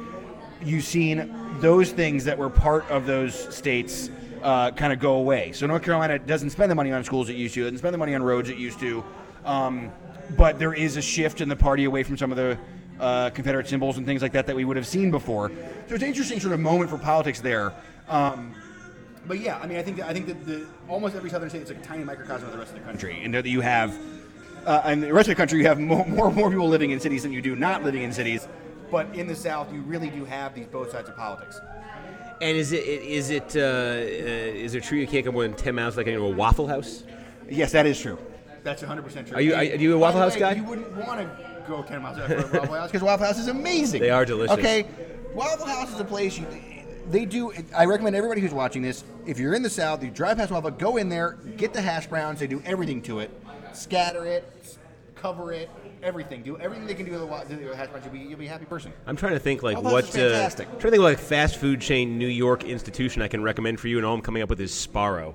you've 0.62 0.84
seen 0.84 1.34
those 1.60 1.92
things 1.92 2.24
that 2.24 2.36
were 2.36 2.50
part 2.50 2.88
of 2.90 3.06
those 3.06 3.54
states 3.54 4.10
uh, 4.42 4.70
kind 4.72 4.92
of 4.92 4.98
go 4.98 5.14
away. 5.14 5.52
So 5.52 5.66
North 5.66 5.82
Carolina 5.82 6.18
doesn't 6.18 6.50
spend 6.50 6.70
the 6.70 6.74
money 6.74 6.92
on 6.92 7.04
schools 7.04 7.28
it 7.28 7.36
used 7.36 7.54
to, 7.54 7.62
doesn't 7.64 7.78
spend 7.78 7.94
the 7.94 7.98
money 7.98 8.14
on 8.14 8.22
roads 8.22 8.48
it 8.48 8.58
used 8.58 8.80
to, 8.80 9.04
um, 9.44 9.90
but 10.36 10.58
there 10.58 10.74
is 10.74 10.96
a 10.96 11.02
shift 11.02 11.40
in 11.40 11.48
the 11.48 11.56
party 11.56 11.84
away 11.84 12.02
from 12.02 12.16
some 12.16 12.30
of 12.30 12.36
the 12.36 12.58
uh, 13.00 13.30
Confederate 13.30 13.68
symbols 13.68 13.96
and 13.96 14.06
things 14.06 14.22
like 14.22 14.32
that 14.32 14.46
that 14.46 14.56
we 14.56 14.64
would 14.64 14.76
have 14.76 14.86
seen 14.86 15.10
before. 15.10 15.50
So 15.88 15.94
it's 15.94 16.02
an 16.02 16.08
interesting 16.08 16.40
sort 16.40 16.52
of 16.52 16.60
moment 16.60 16.90
for 16.90 16.98
politics 16.98 17.40
there. 17.40 17.72
Um, 18.08 18.54
but 19.26 19.40
yeah, 19.40 19.58
I 19.58 19.66
mean, 19.66 19.78
I 19.78 19.82
think 19.82 20.00
I 20.00 20.12
think 20.12 20.26
that 20.26 20.46
the, 20.46 20.66
almost 20.88 21.14
every 21.14 21.30
southern 21.30 21.50
state 21.50 21.62
is 21.62 21.68
like 21.68 21.78
a 21.78 21.82
tiny 21.82 22.02
microcosm 22.02 22.46
of 22.46 22.52
the 22.52 22.58
rest 22.58 22.72
of 22.72 22.78
the 22.78 22.84
country, 22.84 23.20
and 23.22 23.34
that 23.34 23.44
you 23.44 23.60
have, 23.60 23.96
uh, 24.64 24.82
and 24.84 25.02
the 25.02 25.12
rest 25.12 25.28
of 25.28 25.32
the 25.32 25.40
country, 25.40 25.58
you 25.58 25.66
have 25.66 25.78
more, 25.78 26.06
more 26.06 26.30
more 26.32 26.50
people 26.50 26.68
living 26.68 26.92
in 26.92 26.98
cities 26.98 27.22
than 27.24 27.32
you 27.32 27.42
do 27.42 27.54
not 27.54 27.84
living 27.84 28.02
in 28.02 28.12
cities. 28.12 28.48
But 28.90 29.14
in 29.14 29.26
the 29.26 29.36
South, 29.36 29.70
you 29.70 29.82
really 29.82 30.08
do 30.08 30.24
have 30.24 30.54
these 30.54 30.66
both 30.66 30.90
sides 30.92 31.10
of 31.10 31.16
politics. 31.16 31.60
And 32.40 32.56
is 32.56 32.72
it 32.72 32.84
is 32.84 33.30
it 33.30 33.56
uh, 33.56 33.60
uh, 33.60 33.62
is 34.64 34.74
it 34.74 34.84
true 34.84 34.98
you 34.98 35.06
can't 35.06 35.24
go 35.24 35.32
more 35.32 35.42
than 35.42 35.54
ten 35.54 35.74
miles 35.74 35.96
like 35.96 36.06
into 36.06 36.20
a 36.22 36.30
Waffle 36.30 36.66
House? 36.68 37.02
Yes, 37.48 37.72
that 37.72 37.86
is 37.86 37.98
true. 38.00 38.18
That's 38.62 38.82
100 38.82 39.02
percent 39.02 39.26
true. 39.28 39.36
Are 39.36 39.40
you- 39.40 39.54
are 39.54 39.62
you 39.64 39.94
a 39.94 39.98
Waffle 39.98 40.20
the 40.20 40.24
House 40.24 40.34
way, 40.34 40.40
guy? 40.40 40.52
You 40.52 40.64
wouldn't 40.64 40.90
want 41.06 41.20
to 41.20 41.62
go 41.66 41.82
10 41.82 42.02
miles 42.02 42.18
out 42.18 42.26
for 42.28 42.34
a 42.58 42.60
Waffle 42.60 42.74
House 42.74 42.90
because 42.90 43.02
Waffle 43.02 43.26
House 43.26 43.38
is 43.38 43.48
amazing. 43.48 44.00
They 44.00 44.10
are 44.10 44.24
delicious. 44.24 44.56
Okay, 44.58 44.86
Waffle 45.34 45.66
House 45.66 45.92
is 45.92 46.00
a 46.00 46.04
place 46.04 46.38
you. 46.38 46.46
They 47.10 47.24
do. 47.24 47.52
I 47.74 47.86
recommend 47.86 48.14
everybody 48.16 48.40
who's 48.40 48.52
watching 48.52 48.82
this. 48.82 49.02
If 49.26 49.38
you're 49.38 49.54
in 49.54 49.62
the 49.62 49.70
South, 49.70 50.02
you 50.04 50.10
drive 50.10 50.36
past 50.36 50.50
Waffle, 50.50 50.70
go 50.72 50.98
in 50.98 51.08
there, 51.08 51.38
get 51.56 51.72
the 51.72 51.80
hash 51.80 52.06
browns. 52.06 52.38
They 52.40 52.46
do 52.46 52.62
everything 52.66 53.00
to 53.02 53.20
it, 53.20 53.30
scatter 53.72 54.26
it, 54.26 54.76
cover 55.14 55.52
it, 55.52 55.70
everything. 56.02 56.42
Do 56.42 56.56
everything 56.58 56.86
they 56.86 56.94
can 56.94 57.06
do 57.06 57.12
with 57.12 57.22
a 57.22 57.76
hash 57.76 57.88
browns. 57.88 58.04
You'll 58.04 58.12
be, 58.12 58.18
you'll 58.20 58.38
be 58.38 58.46
a 58.46 58.50
happy 58.50 58.64
person. 58.64 58.92
I'm 59.06 59.16
trying 59.16 59.32
to 59.34 59.38
think 59.38 59.62
like 59.62 59.76
House 59.76 59.84
what 59.84 60.04
uh, 60.04 60.10
fantastic. 60.10 60.68
trying 60.68 60.80
to 60.80 60.90
think 60.90 61.02
like 61.02 61.18
fast 61.18 61.56
food 61.56 61.80
chain 61.80 62.18
New 62.18 62.28
York 62.28 62.64
institution 62.64 63.22
I 63.22 63.28
can 63.28 63.42
recommend 63.42 63.80
for 63.80 63.88
you, 63.88 63.96
and 63.98 64.06
all 64.06 64.14
I'm 64.14 64.20
coming 64.22 64.42
up 64.42 64.50
with 64.50 64.60
is 64.60 64.72
Sbarro. 64.72 65.34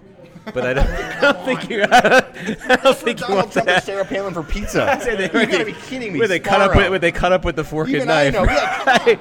But 0.54 0.65
I 0.65 0.73
don't, 0.73 0.88
I 0.89 1.21
don't 1.21 1.45
think 1.45 1.69
you. 1.69 1.84
I 1.91 2.76
don't 2.84 2.97
think 2.97 3.19
you 3.28 3.34
want 3.36 3.52
Trump 3.52 3.67
that. 3.67 3.84
Sarah 3.84 4.06
Palin 4.06 4.34
for 4.34 4.43
pizza. 4.43 4.99
you 5.06 5.30
gotta 5.47 5.65
be 5.65 5.73
kidding 5.73 6.13
me. 6.13 6.19
Where 6.19 6.28
they 6.28 6.39
cut 6.39 6.62
up 6.62 6.71
Sbarro. 6.71 6.78
with, 6.78 6.89
where 6.89 6.99
they 6.99 7.12
cut 7.12 7.32
up 7.32 7.45
with 7.45 7.56
the 7.56 7.63
fork 7.63 7.89
Even 7.89 8.02
and 8.04 8.12
I 8.12 8.30
knife. 8.30 9.06
know, 9.06 9.15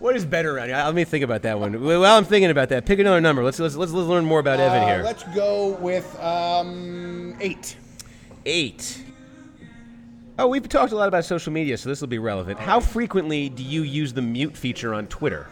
what 0.00 0.16
is 0.16 0.24
better 0.26 0.54
around 0.56 0.66
here? 0.68 0.76
Let 0.76 0.94
me 0.94 1.04
think 1.04 1.24
about 1.24 1.42
that 1.42 1.58
one. 1.58 1.82
While 1.82 2.04
I'm 2.04 2.24
thinking 2.24 2.50
about 2.50 2.68
that, 2.70 2.84
pick 2.84 2.98
another 2.98 3.20
number. 3.20 3.42
Let's 3.42 3.58
let's 3.58 3.74
let's, 3.76 3.92
let's 3.92 4.08
learn 4.08 4.24
more 4.24 4.38
about 4.40 4.60
Evan 4.60 4.82
Uh, 4.82 4.86
here. 4.86 5.02
Let's 5.02 5.22
go 5.34 5.76
with 5.80 6.18
um, 6.20 7.34
eight. 7.40 7.76
Eight. 8.44 9.03
Oh, 10.36 10.48
we've 10.48 10.68
talked 10.68 10.92
a 10.92 10.96
lot 10.96 11.06
about 11.06 11.24
social 11.24 11.52
media, 11.52 11.78
so 11.78 11.88
this 11.88 12.00
will 12.00 12.08
be 12.08 12.18
relevant. 12.18 12.58
How 12.58 12.80
frequently 12.80 13.48
do 13.48 13.62
you 13.62 13.82
use 13.82 14.12
the 14.12 14.22
mute 14.22 14.56
feature 14.56 14.92
on 14.92 15.06
Twitter? 15.06 15.46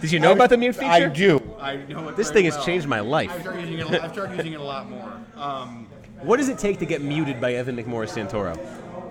Did 0.00 0.10
you 0.12 0.18
know 0.18 0.32
about 0.32 0.50
the 0.50 0.56
mute 0.56 0.74
feature? 0.74 0.88
I 0.90 1.06
do. 1.08 1.56
I 1.60 1.76
know 1.76 2.08
it 2.08 2.16
This 2.16 2.28
very 2.30 2.42
thing 2.42 2.52
has 2.52 2.64
changed 2.64 2.86
my 2.86 3.00
life. 3.00 3.30
I've 3.32 3.40
started 3.42 3.68
using 3.68 3.94
it. 3.94 4.02
I've 4.02 4.12
started 4.12 4.36
using 4.36 4.52
it 4.54 4.60
a 4.60 4.62
lot 4.62 4.88
more. 4.90 5.12
Um, 5.36 5.86
What 6.22 6.38
does 6.38 6.48
it 6.48 6.58
take 6.58 6.78
to 6.78 6.86
get 6.86 7.02
muted 7.02 7.40
by 7.40 7.54
Evan 7.54 7.76
McMorris 7.76 8.14
Santoro? 8.14 8.56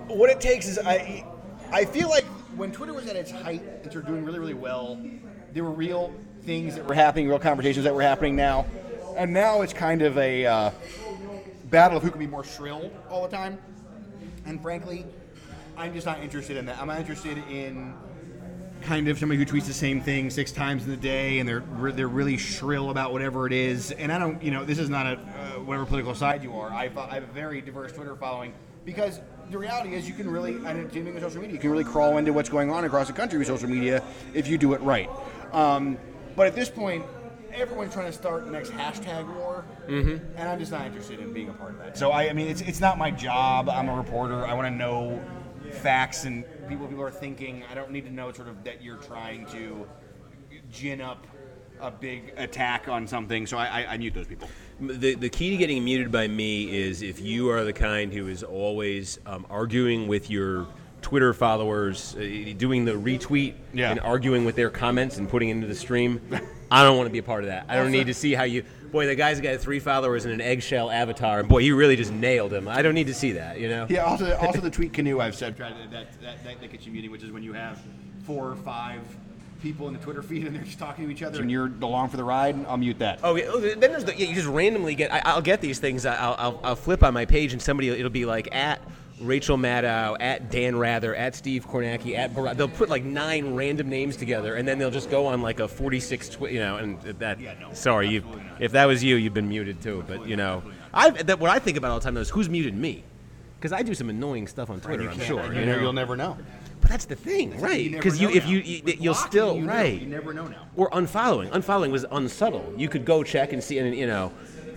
what 0.08 0.30
it 0.30 0.40
takes 0.40 0.68
is 0.68 0.78
I, 0.78 1.24
I 1.72 1.84
feel 1.86 2.08
like 2.10 2.24
when 2.56 2.70
Twitter 2.72 2.92
was 2.92 3.06
at 3.06 3.16
its 3.16 3.30
height 3.30 3.62
and 3.62 3.90
started 3.90 4.06
doing 4.06 4.24
really, 4.24 4.38
really 4.38 4.54
well, 4.54 5.00
there 5.52 5.64
were 5.64 5.70
real 5.70 6.12
things 6.42 6.74
that 6.76 6.86
were 6.86 6.94
happening, 6.94 7.28
real 7.28 7.38
conversations 7.38 7.84
that 7.84 7.94
were 7.94 8.02
happening 8.02 8.36
now, 8.36 8.66
and 9.16 9.32
now 9.32 9.62
it's 9.62 9.72
kind 9.72 10.02
of 10.02 10.18
a 10.18 10.44
uh, 10.44 10.70
battle 11.64 11.96
of 11.96 12.02
who 12.02 12.10
can 12.10 12.18
be 12.18 12.26
more 12.26 12.44
shrill 12.44 12.90
all 13.10 13.22
the 13.26 13.36
time. 13.36 13.58
And 14.46 14.60
frankly, 14.60 15.06
I'm 15.76 15.94
just 15.94 16.06
not 16.06 16.20
interested 16.20 16.56
in 16.56 16.66
that. 16.66 16.80
I'm 16.80 16.86
not 16.86 16.98
interested 16.98 17.38
in 17.48 17.94
kind 18.82 19.08
of 19.08 19.18
somebody 19.18 19.38
who 19.38 19.46
tweets 19.46 19.64
the 19.64 19.72
same 19.72 20.00
thing 20.00 20.28
six 20.28 20.52
times 20.52 20.84
in 20.84 20.90
the 20.90 20.96
day 20.96 21.38
and 21.38 21.48
they're 21.48 21.60
re- 21.60 21.92
they're 21.92 22.06
really 22.06 22.36
shrill 22.36 22.90
about 22.90 23.12
whatever 23.12 23.46
it 23.46 23.52
is. 23.52 23.92
And 23.92 24.12
I 24.12 24.18
don't, 24.18 24.42
you 24.42 24.50
know, 24.50 24.64
this 24.64 24.78
is 24.78 24.90
not 24.90 25.06
a 25.06 25.12
uh, 25.12 25.60
whatever 25.60 25.86
political 25.86 26.14
side 26.14 26.42
you 26.42 26.54
are. 26.56 26.70
I, 26.70 26.90
I 26.94 27.14
have 27.14 27.22
a 27.22 27.32
very 27.32 27.60
diverse 27.60 27.92
Twitter 27.92 28.14
following 28.14 28.52
because 28.84 29.20
the 29.50 29.58
reality 29.58 29.94
is 29.94 30.06
you 30.08 30.14
can 30.14 30.28
really, 30.28 30.54
and 30.66 30.94
even 30.94 31.14
with 31.14 31.22
social 31.22 31.40
media, 31.40 31.54
you 31.54 31.60
can 31.60 31.70
really 31.70 31.84
crawl 31.84 32.18
into 32.18 32.32
what's 32.32 32.48
going 32.48 32.70
on 32.70 32.84
across 32.84 33.06
the 33.06 33.12
country 33.12 33.38
with 33.38 33.48
social 33.48 33.68
media 33.68 34.02
if 34.34 34.48
you 34.48 34.58
do 34.58 34.74
it 34.74 34.80
right. 34.82 35.08
Um, 35.52 35.96
but 36.36 36.46
at 36.46 36.54
this 36.54 36.68
point, 36.68 37.04
everyone's 37.52 37.92
trying 37.92 38.06
to 38.06 38.12
start 38.12 38.44
the 38.44 38.50
next 38.50 38.70
hashtag 38.70 39.32
war, 39.36 39.53
mm-hmm. 39.88 40.36
and 40.36 40.48
I'm 40.48 40.58
just 40.58 40.72
not 40.72 40.86
interested 40.86 41.20
in 41.20 41.32
being 41.32 41.48
a 41.48 41.52
part 41.52 41.72
of 41.72 41.78
that. 41.78 41.96
So 41.96 42.10
I, 42.10 42.28
I 42.28 42.32
mean, 42.32 42.48
it's 42.48 42.60
it's 42.60 42.80
not 42.80 42.98
my 42.98 43.10
job. 43.10 43.68
I'm 43.68 43.88
a 43.88 43.96
reporter. 43.96 44.46
I 44.46 44.54
want 44.54 44.66
to 44.66 44.74
know 44.74 45.22
facts 45.70 46.24
and 46.24 46.44
people 46.68 46.86
people 46.86 47.02
are 47.02 47.10
thinking. 47.10 47.64
I 47.70 47.74
don't 47.74 47.90
need 47.90 48.04
to 48.04 48.12
know 48.12 48.32
sort 48.32 48.48
of 48.48 48.62
that 48.64 48.82
you're 48.82 48.96
trying 48.96 49.46
to 49.46 49.86
gin 50.70 51.00
up 51.00 51.26
a 51.80 51.90
big 51.90 52.32
attack 52.36 52.88
on 52.88 53.06
something. 53.06 53.46
So 53.46 53.58
I, 53.58 53.66
I, 53.82 53.86
I 53.92 53.96
mute 53.98 54.14
those 54.14 54.26
people. 54.26 54.48
The, 54.80 55.14
the 55.14 55.28
key 55.28 55.50
to 55.50 55.56
getting 55.56 55.84
muted 55.84 56.10
by 56.10 56.26
me 56.28 56.74
is 56.74 57.02
if 57.02 57.20
you 57.20 57.50
are 57.50 57.64
the 57.64 57.72
kind 57.72 58.12
who 58.12 58.28
is 58.28 58.42
always 58.42 59.18
um, 59.26 59.46
arguing 59.50 60.08
with 60.08 60.30
your 60.30 60.66
Twitter 61.00 61.34
followers, 61.34 62.16
uh, 62.16 62.54
doing 62.56 62.84
the 62.84 62.92
retweet 62.92 63.54
Yeah. 63.72 63.90
and 63.90 64.00
arguing 64.00 64.44
with 64.44 64.56
their 64.56 64.70
comments 64.70 65.18
and 65.18 65.28
putting 65.28 65.50
it 65.50 65.52
into 65.52 65.66
the 65.66 65.74
stream. 65.74 66.20
I 66.70 66.82
don't 66.82 66.96
want 66.96 67.06
to 67.06 67.12
be 67.12 67.18
a 67.18 67.22
part 67.22 67.44
of 67.44 67.50
that. 67.50 67.66
I 67.68 67.76
don't 67.76 67.92
need 67.92 68.06
to 68.06 68.14
see 68.14 68.32
how 68.32 68.44
you. 68.44 68.64
Boy, 68.94 69.06
the 69.06 69.16
guy's 69.16 69.40
got 69.40 69.58
three 69.58 69.80
followers 69.80 70.24
and 70.24 70.32
an 70.32 70.40
eggshell 70.40 70.88
avatar, 70.88 71.40
and 71.40 71.48
boy, 71.48 71.58
you 71.58 71.74
really 71.74 71.96
just 71.96 72.12
nailed 72.12 72.52
him. 72.52 72.68
I 72.68 72.80
don't 72.80 72.94
need 72.94 73.08
to 73.08 73.14
see 73.14 73.32
that. 73.32 73.58
You 73.58 73.68
know. 73.68 73.88
Yeah. 73.90 74.04
Also, 74.04 74.36
also 74.36 74.60
the 74.60 74.70
tweet 74.70 74.92
canoe 74.92 75.18
I've 75.18 75.34
said 75.34 75.56
that, 75.56 75.90
that 75.90 76.22
that 76.22 76.44
that 76.44 76.70
gets 76.70 76.86
you 76.86 76.92
muting, 76.92 77.10
which 77.10 77.24
is 77.24 77.32
when 77.32 77.42
you 77.42 77.52
have 77.54 77.82
four 78.24 78.48
or 78.48 78.54
five 78.54 79.00
people 79.60 79.88
in 79.88 79.94
the 79.94 79.98
Twitter 79.98 80.22
feed 80.22 80.46
and 80.46 80.54
they're 80.54 80.62
just 80.62 80.78
talking 80.78 81.06
to 81.06 81.10
each 81.10 81.24
other 81.24 81.40
and 81.40 81.50
you're 81.50 81.72
along 81.82 82.10
for 82.10 82.18
the 82.18 82.22
ride. 82.22 82.54
I'll 82.66 82.76
mute 82.76 83.00
that. 83.00 83.18
Oh, 83.24 83.34
yeah. 83.34 83.46
oh, 83.48 83.58
then 83.58 83.80
there's 83.80 84.04
the, 84.04 84.16
yeah, 84.16 84.28
you 84.28 84.34
just 84.34 84.46
randomly 84.46 84.94
get. 84.94 85.12
I, 85.12 85.22
I'll 85.24 85.42
get 85.42 85.60
these 85.60 85.80
things. 85.80 86.06
I'll, 86.06 86.36
I'll, 86.38 86.60
I'll 86.62 86.76
flip 86.76 87.02
on 87.02 87.14
my 87.14 87.24
page 87.24 87.52
and 87.52 87.60
somebody 87.60 87.88
it'll 87.88 88.10
be 88.10 88.26
like 88.26 88.54
at 88.54 88.80
Rachel 89.20 89.56
Maddow, 89.56 90.16
at 90.20 90.50
Dan 90.50 90.76
Rather, 90.76 91.14
at 91.14 91.34
Steve 91.34 91.66
Kornacki, 91.68 92.16
at 92.18 92.34
Bar- 92.34 92.54
they'll 92.54 92.68
put 92.68 92.88
like 92.88 93.04
nine 93.04 93.54
random 93.54 93.88
names 93.88 94.16
together, 94.16 94.56
and 94.56 94.66
then 94.66 94.78
they'll 94.78 94.90
just 94.90 95.10
go 95.10 95.26
on 95.26 95.40
like 95.40 95.60
a 95.60 95.68
46, 95.68 96.28
twi- 96.30 96.48
you 96.50 96.58
know, 96.58 96.76
and 96.76 97.00
that. 97.00 97.40
Yeah, 97.40 97.54
no, 97.60 97.72
sorry, 97.72 98.08
you. 98.08 98.24
If 98.58 98.72
that 98.72 98.86
was 98.86 99.04
you, 99.04 99.16
you've 99.16 99.34
been 99.34 99.48
muted 99.48 99.80
too. 99.80 100.04
But 100.08 100.26
you 100.28 100.36
know, 100.36 100.62
I 100.92 101.10
that 101.10 101.38
what 101.38 101.50
I 101.50 101.58
think 101.58 101.76
about 101.76 101.90
all 101.92 101.98
the 102.00 102.04
time 102.04 102.14
though 102.14 102.20
is 102.22 102.30
who's 102.30 102.48
muted 102.48 102.74
me, 102.76 103.04
because 103.58 103.72
I 103.72 103.82
do 103.82 103.94
some 103.94 104.10
annoying 104.10 104.46
stuff 104.48 104.68
on 104.68 104.80
Twitter. 104.80 105.08
I'm 105.08 105.18
sure. 105.20 105.44
You 105.52 105.60
You 105.60 105.66
know, 105.66 105.76
know, 105.76 105.80
you'll 105.82 105.92
never 105.92 106.16
know. 106.16 106.36
but 106.80 106.90
that's 106.90 107.04
the 107.04 107.14
thing, 107.16 107.58
right? 107.60 107.90
Because 107.92 108.20
you, 108.20 108.28
know 108.28 108.34
if 108.34 108.46
you, 108.48 108.58
you 108.58 108.82
you'll 108.98 109.14
blocking, 109.14 109.30
still 109.30 109.54
you 109.56 109.62
know, 109.62 109.72
right. 109.72 110.00
You 110.00 110.06
never 110.08 110.34
know 110.34 110.48
now. 110.48 110.66
or 110.76 110.90
unfollowing. 110.90 111.50
Unfollowing 111.50 111.92
was 111.92 112.04
unsubtle. 112.10 112.74
You 112.76 112.88
could 112.88 113.04
go 113.04 113.22
check 113.22 113.52
and 113.52 113.62
see, 113.62 113.78
and 113.78 113.94
you 113.96 114.06
know, 114.08 114.32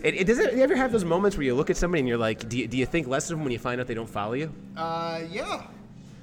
it, 0.08 0.22
it 0.22 0.28
does. 0.28 0.40
It, 0.40 0.54
you 0.54 0.64
ever 0.64 0.76
have 0.76 0.92
those 0.92 1.04
moments 1.04 1.36
where 1.36 1.44
you 1.44 1.54
look 1.54 1.70
at 1.70 1.76
somebody 1.76 2.00
and 2.00 2.08
you're 2.08 2.18
like, 2.18 2.48
do 2.48 2.58
you, 2.58 2.68
do 2.68 2.78
you 2.78 2.86
think 2.86 3.08
less 3.08 3.30
of 3.30 3.38
them 3.38 3.44
when 3.44 3.52
you 3.52 3.60
find 3.60 3.82
out 3.82 3.88
they 3.88 3.94
don't 3.94 4.10
follow 4.10 4.34
you? 4.34 4.54
Uh, 4.78 5.22
yeah. 5.30 5.64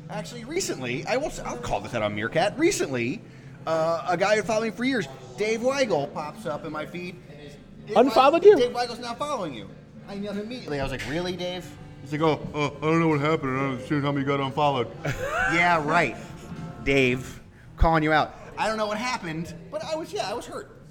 Actually, 0.08 0.44
recently, 0.44 1.06
I 1.06 1.18
will. 1.18 1.30
I'll 1.44 1.58
call 1.58 1.80
this 1.80 1.94
out 1.94 2.02
on 2.02 2.14
Meerkat. 2.14 2.58
Recently, 2.58 3.20
uh, 3.66 4.06
a 4.08 4.16
guy 4.16 4.36
who 4.36 4.42
followed 4.42 4.64
me 4.64 4.70
for 4.70 4.84
years, 4.84 5.06
Dave 5.36 5.60
Weigel, 5.60 6.12
pops 6.14 6.46
up 6.46 6.64
in 6.64 6.72
my 6.72 6.86
feed. 6.86 7.16
Dave 7.86 7.96
Unfollowed 7.96 8.42
Weigel- 8.42 8.46
you? 8.46 8.56
Dave 8.56 8.72
Weigel's 8.72 9.00
not 9.00 9.18
following 9.18 9.52
you. 9.52 9.68
I 10.08 10.16
knew 10.16 10.30
him 10.30 10.40
immediately. 10.40 10.80
I 10.80 10.82
was 10.82 10.92
like, 10.92 11.06
really, 11.08 11.36
Dave? 11.36 11.66
He's 12.02 12.12
like, 12.12 12.22
oh, 12.22 12.40
oh 12.54 12.76
I 12.82 12.86
don't 12.86 13.00
know 13.00 13.08
what 13.08 13.20
happened. 13.20 13.56
I 13.56 13.60
don't 13.60 13.70
understand 13.72 14.04
how 14.04 14.16
you 14.16 14.24
got 14.24 14.40
unfollowed. 14.40 14.88
yeah, 15.52 15.82
right. 15.84 16.16
Dave, 16.84 17.40
calling 17.76 18.02
you 18.02 18.12
out. 18.12 18.34
I 18.56 18.68
don't 18.68 18.76
know 18.76 18.86
what 18.86 18.98
happened, 18.98 19.54
but 19.70 19.82
I 19.84 19.94
was, 19.94 20.12
yeah, 20.12 20.28
I 20.28 20.34
was 20.34 20.46
hurt. 20.46 20.83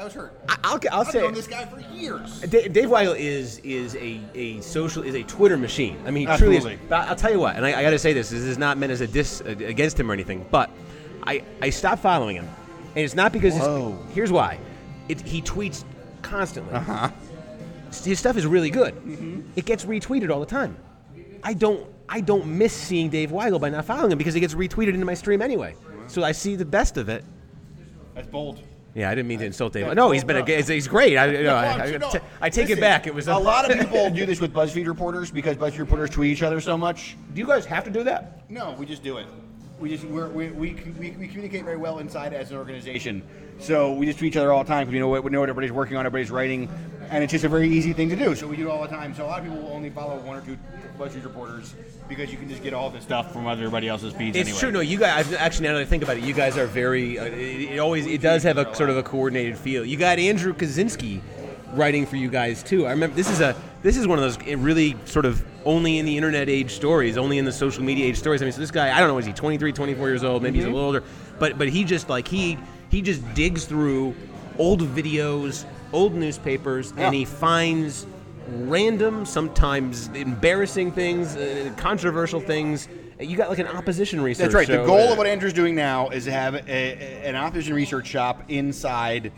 I 0.00 0.04
was 0.04 0.14
hurt. 0.14 0.32
I, 0.48 0.56
I'll, 0.64 0.80
I'll 0.90 1.00
I've 1.02 1.08
say. 1.08 1.20
known 1.20 1.34
this 1.34 1.46
guy 1.46 1.66
for 1.66 1.78
years. 1.94 2.40
Dave, 2.40 2.72
Dave 2.72 2.88
Weigel 2.88 3.14
is 3.18 3.58
is 3.58 3.94
a, 3.96 4.18
a 4.34 4.58
social 4.62 5.02
is 5.02 5.14
a 5.14 5.22
Twitter 5.24 5.58
machine. 5.58 6.02
I 6.06 6.10
mean, 6.10 6.26
he 6.26 6.36
truly 6.38 6.56
is. 6.56 6.64
Absolutely. 6.64 6.86
But 6.88 7.08
I'll 7.08 7.16
tell 7.16 7.30
you 7.30 7.38
what, 7.38 7.56
and 7.56 7.66
I, 7.66 7.78
I 7.78 7.82
got 7.82 7.90
to 7.90 7.98
say 7.98 8.14
this: 8.14 8.30
this 8.30 8.40
is 8.40 8.56
not 8.56 8.78
meant 8.78 8.92
as 8.92 9.02
a 9.02 9.06
diss 9.06 9.42
uh, 9.42 9.50
against 9.50 10.00
him 10.00 10.10
or 10.10 10.14
anything. 10.14 10.46
But 10.50 10.70
I 11.24 11.44
I 11.60 11.68
stopped 11.68 12.00
following 12.00 12.36
him, 12.36 12.48
and 12.96 13.04
it's 13.04 13.14
not 13.14 13.30
because. 13.30 13.52
Whoa. 13.58 13.98
His, 14.06 14.14
here's 14.14 14.32
why: 14.32 14.58
it, 15.10 15.20
he 15.20 15.42
tweets 15.42 15.84
constantly. 16.22 16.72
Uh 16.72 16.80
huh. 16.80 17.10
His 18.02 18.18
stuff 18.18 18.38
is 18.38 18.46
really 18.46 18.70
good. 18.70 18.94
Mm-hmm. 18.94 19.42
It 19.54 19.66
gets 19.66 19.84
retweeted 19.84 20.30
all 20.30 20.40
the 20.40 20.46
time. 20.46 20.78
I 21.44 21.52
don't 21.52 21.86
I 22.08 22.22
don't 22.22 22.46
miss 22.46 22.72
seeing 22.72 23.10
Dave 23.10 23.32
Weigel 23.32 23.60
by 23.60 23.68
not 23.68 23.84
following 23.84 24.12
him 24.12 24.18
because 24.18 24.32
he 24.32 24.40
gets 24.40 24.54
retweeted 24.54 24.94
into 24.94 25.04
my 25.04 25.14
stream 25.14 25.42
anyway. 25.42 25.74
So 26.06 26.24
I 26.24 26.32
see 26.32 26.56
the 26.56 26.64
best 26.64 26.96
of 26.96 27.10
it. 27.10 27.22
That's 28.14 28.28
bold. 28.28 28.62
Yeah, 28.94 29.08
I 29.08 29.14
didn't 29.14 29.28
mean 29.28 29.38
to 29.38 29.46
insult 29.46 29.72
Dave. 29.72 29.94
No, 29.94 30.10
he's 30.10 30.24
been 30.24 30.36
a, 30.36 30.62
he's, 30.62 30.88
great. 30.88 31.16
I, 31.16 31.26
you 31.30 31.42
know, 31.44 31.54
I, 31.54 31.82
I, 31.82 31.98
t- 31.98 32.18
I 32.40 32.50
take 32.50 32.70
it 32.70 32.80
back. 32.80 33.06
It 33.06 33.14
was 33.14 33.28
a 33.28 33.36
lot 33.36 33.70
of 33.70 33.78
people 33.80 34.10
do 34.10 34.26
this 34.26 34.40
with 34.40 34.52
BuzzFeed 34.52 34.86
reporters 34.86 35.30
because 35.30 35.56
BuzzFeed 35.56 35.78
reporters 35.78 36.10
tweet 36.10 36.32
each 36.32 36.42
other 36.42 36.60
so 36.60 36.76
much. 36.76 37.16
Do 37.34 37.40
you 37.40 37.46
guys 37.46 37.64
have 37.66 37.84
to 37.84 37.90
do 37.90 38.02
that? 38.04 38.50
No, 38.50 38.74
we 38.78 38.86
just 38.86 39.02
do 39.02 39.18
it. 39.18 39.26
We 39.80 39.88
just 39.88 40.04
we're, 40.04 40.28
we, 40.28 40.50
we, 40.50 40.76
we 40.98 41.10
we 41.12 41.26
communicate 41.26 41.64
very 41.64 41.78
well 41.78 42.00
inside 42.00 42.34
as 42.34 42.50
an 42.50 42.58
organization. 42.58 43.22
So 43.58 43.94
we 43.94 44.04
just 44.04 44.18
tweet 44.18 44.32
each 44.32 44.36
other 44.36 44.52
all 44.52 44.62
the 44.62 44.68
time 44.68 44.82
because 44.82 44.92
we 44.92 44.98
know 44.98 45.08
what 45.08 45.24
we 45.24 45.30
know 45.30 45.40
what 45.40 45.48
everybody's 45.48 45.72
working 45.72 45.96
on, 45.96 46.04
everybody's 46.04 46.30
writing, 46.30 46.68
and 47.08 47.24
it's 47.24 47.30
just 47.30 47.44
a 47.44 47.48
very 47.48 47.68
easy 47.68 47.94
thing 47.94 48.10
to 48.10 48.16
do. 48.16 48.34
So 48.34 48.46
we 48.46 48.56
do 48.56 48.68
it 48.68 48.70
all 48.70 48.82
the 48.82 48.88
time. 48.88 49.14
So 49.14 49.24
a 49.24 49.26
lot 49.26 49.38
of 49.38 49.46
people 49.46 49.62
will 49.62 49.72
only 49.72 49.88
follow 49.88 50.18
one 50.20 50.36
or 50.36 50.42
two 50.42 50.58
BuzzFeed 50.98 51.24
reporters 51.24 51.74
because 52.08 52.30
you 52.30 52.36
can 52.36 52.48
just 52.48 52.62
get 52.62 52.74
all 52.74 52.90
this 52.90 53.04
stuff 53.04 53.32
from 53.32 53.46
everybody 53.46 53.88
else's 53.88 54.12
feeds. 54.12 54.36
It's 54.36 54.48
anyway. 54.48 54.60
true. 54.60 54.70
No, 54.70 54.80
you 54.80 54.98
guys. 54.98 55.32
Actually, 55.32 55.68
now 55.68 55.74
that 55.74 55.80
I 55.80 55.86
think 55.86 56.02
about 56.02 56.18
it, 56.18 56.24
you 56.24 56.34
guys 56.34 56.58
are 56.58 56.66
very. 56.66 57.18
Uh, 57.18 57.24
it, 57.24 57.72
it 57.72 57.78
always 57.78 58.06
it 58.06 58.20
does 58.20 58.42
have 58.42 58.58
a 58.58 58.74
sort 58.74 58.90
of 58.90 58.98
a 58.98 59.02
coordinated 59.02 59.56
feel. 59.56 59.82
You 59.82 59.96
got 59.96 60.18
Andrew 60.18 60.52
Kaczynski 60.52 61.22
writing 61.72 62.04
for 62.04 62.16
you 62.16 62.28
guys 62.28 62.62
too. 62.62 62.86
I 62.86 62.90
remember 62.90 63.16
this 63.16 63.30
is 63.30 63.40
a 63.40 63.56
this 63.82 63.96
is 63.96 64.06
one 64.06 64.18
of 64.18 64.24
those 64.24 64.56
really 64.58 64.96
sort 65.06 65.24
of 65.24 65.42
only 65.64 65.98
in 65.98 66.06
the 66.06 66.16
internet 66.16 66.48
age 66.48 66.70
stories, 66.72 67.16
only 67.18 67.38
in 67.38 67.44
the 67.44 67.52
social 67.52 67.82
media 67.82 68.06
age 68.06 68.16
stories. 68.18 68.40
I 68.42 68.46
mean, 68.46 68.52
so 68.52 68.60
this 68.60 68.70
guy, 68.70 68.94
I 68.96 69.00
don't 69.00 69.08
know, 69.08 69.18
is 69.18 69.26
he 69.26 69.32
23, 69.32 69.72
24 69.72 70.08
years 70.08 70.24
old? 70.24 70.42
Maybe 70.42 70.56
he's 70.58 70.64
a 70.66 70.70
little 70.70 70.86
older, 70.86 71.02
but 71.38 71.58
but 71.58 71.68
he 71.68 71.84
just 71.84 72.08
like 72.08 72.26
he 72.28 72.58
he 72.90 73.02
just 73.02 73.22
digs 73.34 73.64
through 73.66 74.14
old 74.58 74.80
videos, 74.82 75.64
old 75.92 76.14
newspapers, 76.14 76.92
and 76.96 77.14
he 77.14 77.24
finds 77.24 78.06
random, 78.48 79.24
sometimes 79.24 80.08
embarrassing 80.08 80.92
things, 80.92 81.36
uh, 81.36 81.72
controversial 81.76 82.40
things. 82.40 82.88
You 83.20 83.36
got 83.36 83.50
like 83.50 83.58
an 83.58 83.66
opposition 83.66 84.20
research. 84.20 84.44
That's 84.44 84.54
right. 84.54 84.66
The 84.66 84.84
goal 84.86 85.12
of 85.12 85.18
what 85.18 85.26
Andrew's 85.26 85.52
doing 85.52 85.74
now 85.74 86.08
is 86.08 86.24
to 86.24 86.32
have 86.32 86.54
a, 86.54 86.62
a- 86.68 87.28
an 87.28 87.36
opposition 87.36 87.74
research 87.74 88.06
shop 88.06 88.44
inside 88.48 89.30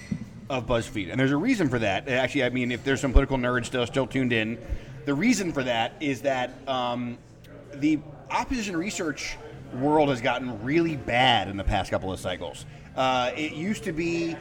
of 0.49 0.67
BuzzFeed, 0.67 1.11
and 1.11 1.19
there's 1.19 1.33
a 1.33 1.37
reason 1.37 1.69
for 1.69 1.79
that. 1.81 2.09
Actually, 2.09 2.45
I 2.45 2.51
mean, 2.51 2.71
if 2.71 2.85
there's 2.85 3.01
some 3.01 3.11
political 3.13 3.39
nerds 3.39 3.67
still 3.67 3.87
still 3.87 4.07
tuned 4.07 4.33
in, 4.33 4.57
the 5.05 5.15
reason 5.15 5.53
for 5.53 5.63
that 5.65 5.95
is 6.01 6.23
that 6.23 6.53
um, 6.69 7.19
the 7.75 7.99
opposition 8.31 8.77
research 8.77 9.37
world 9.75 10.09
has 10.09 10.21
gotten 10.21 10.63
really 10.63 10.97
bad 10.97 11.49
in 11.49 11.57
the 11.57 11.65
past 11.65 11.91
couple 11.91 12.13
of 12.13 12.21
cycles. 12.21 12.67
Uh, 12.97 13.31
it 13.37 13.53
used 13.53 13.85
to 13.85 13.93
be 13.93 14.37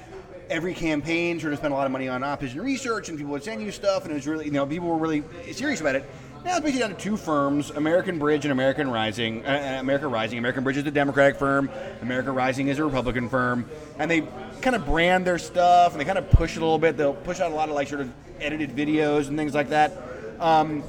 every 0.49 0.73
campaign 0.73 1.39
sort 1.39 1.53
of 1.53 1.59
spent 1.59 1.73
a 1.73 1.77
lot 1.77 1.85
of 1.85 1.91
money 1.91 2.09
on 2.09 2.23
opposition 2.23 2.61
research, 2.61 3.09
and 3.09 3.17
people 3.17 3.31
would 3.31 3.43
send 3.43 3.61
you 3.61 3.71
stuff, 3.71 4.03
and 4.03 4.11
it 4.11 4.15
was 4.15 4.27
really, 4.27 4.45
you 4.45 4.51
know, 4.51 4.65
people 4.65 4.89
were 4.89 4.97
really 4.97 5.23
serious 5.51 5.79
about 5.79 5.95
it. 5.95 6.05
Now 6.43 6.57
it's 6.57 6.61
basically 6.61 6.79
down 6.79 6.95
to 6.95 7.01
two 7.01 7.17
firms: 7.17 7.69
American 7.69 8.19
Bridge 8.19 8.45
and 8.45 8.51
American 8.51 8.89
Rising. 8.89 9.45
Uh, 9.45 9.75
uh, 9.77 9.79
America 9.79 10.07
Rising. 10.07 10.39
American 10.39 10.63
Bridge 10.63 10.77
is 10.77 10.85
a 10.85 10.91
Democratic 10.91 11.37
firm. 11.37 11.69
America 12.01 12.31
Rising 12.31 12.67
is 12.67 12.79
a 12.79 12.83
Republican 12.83 13.29
firm, 13.29 13.69
and 13.99 14.09
they 14.09 14.21
kind 14.61 14.75
of 14.75 14.85
brand 14.85 15.25
their 15.25 15.37
stuff, 15.37 15.91
and 15.91 16.01
they 16.01 16.05
kind 16.05 16.17
of 16.17 16.29
push 16.31 16.55
it 16.55 16.57
a 16.57 16.61
little 16.61 16.79
bit. 16.79 16.97
They'll 16.97 17.13
push 17.13 17.39
out 17.39 17.51
a 17.51 17.55
lot 17.55 17.69
of 17.69 17.75
like 17.75 17.87
sort 17.87 18.01
of 18.01 18.11
edited 18.39 18.71
videos 18.71 19.27
and 19.27 19.37
things 19.37 19.53
like 19.53 19.69
that. 19.69 20.10
Um, 20.41 20.83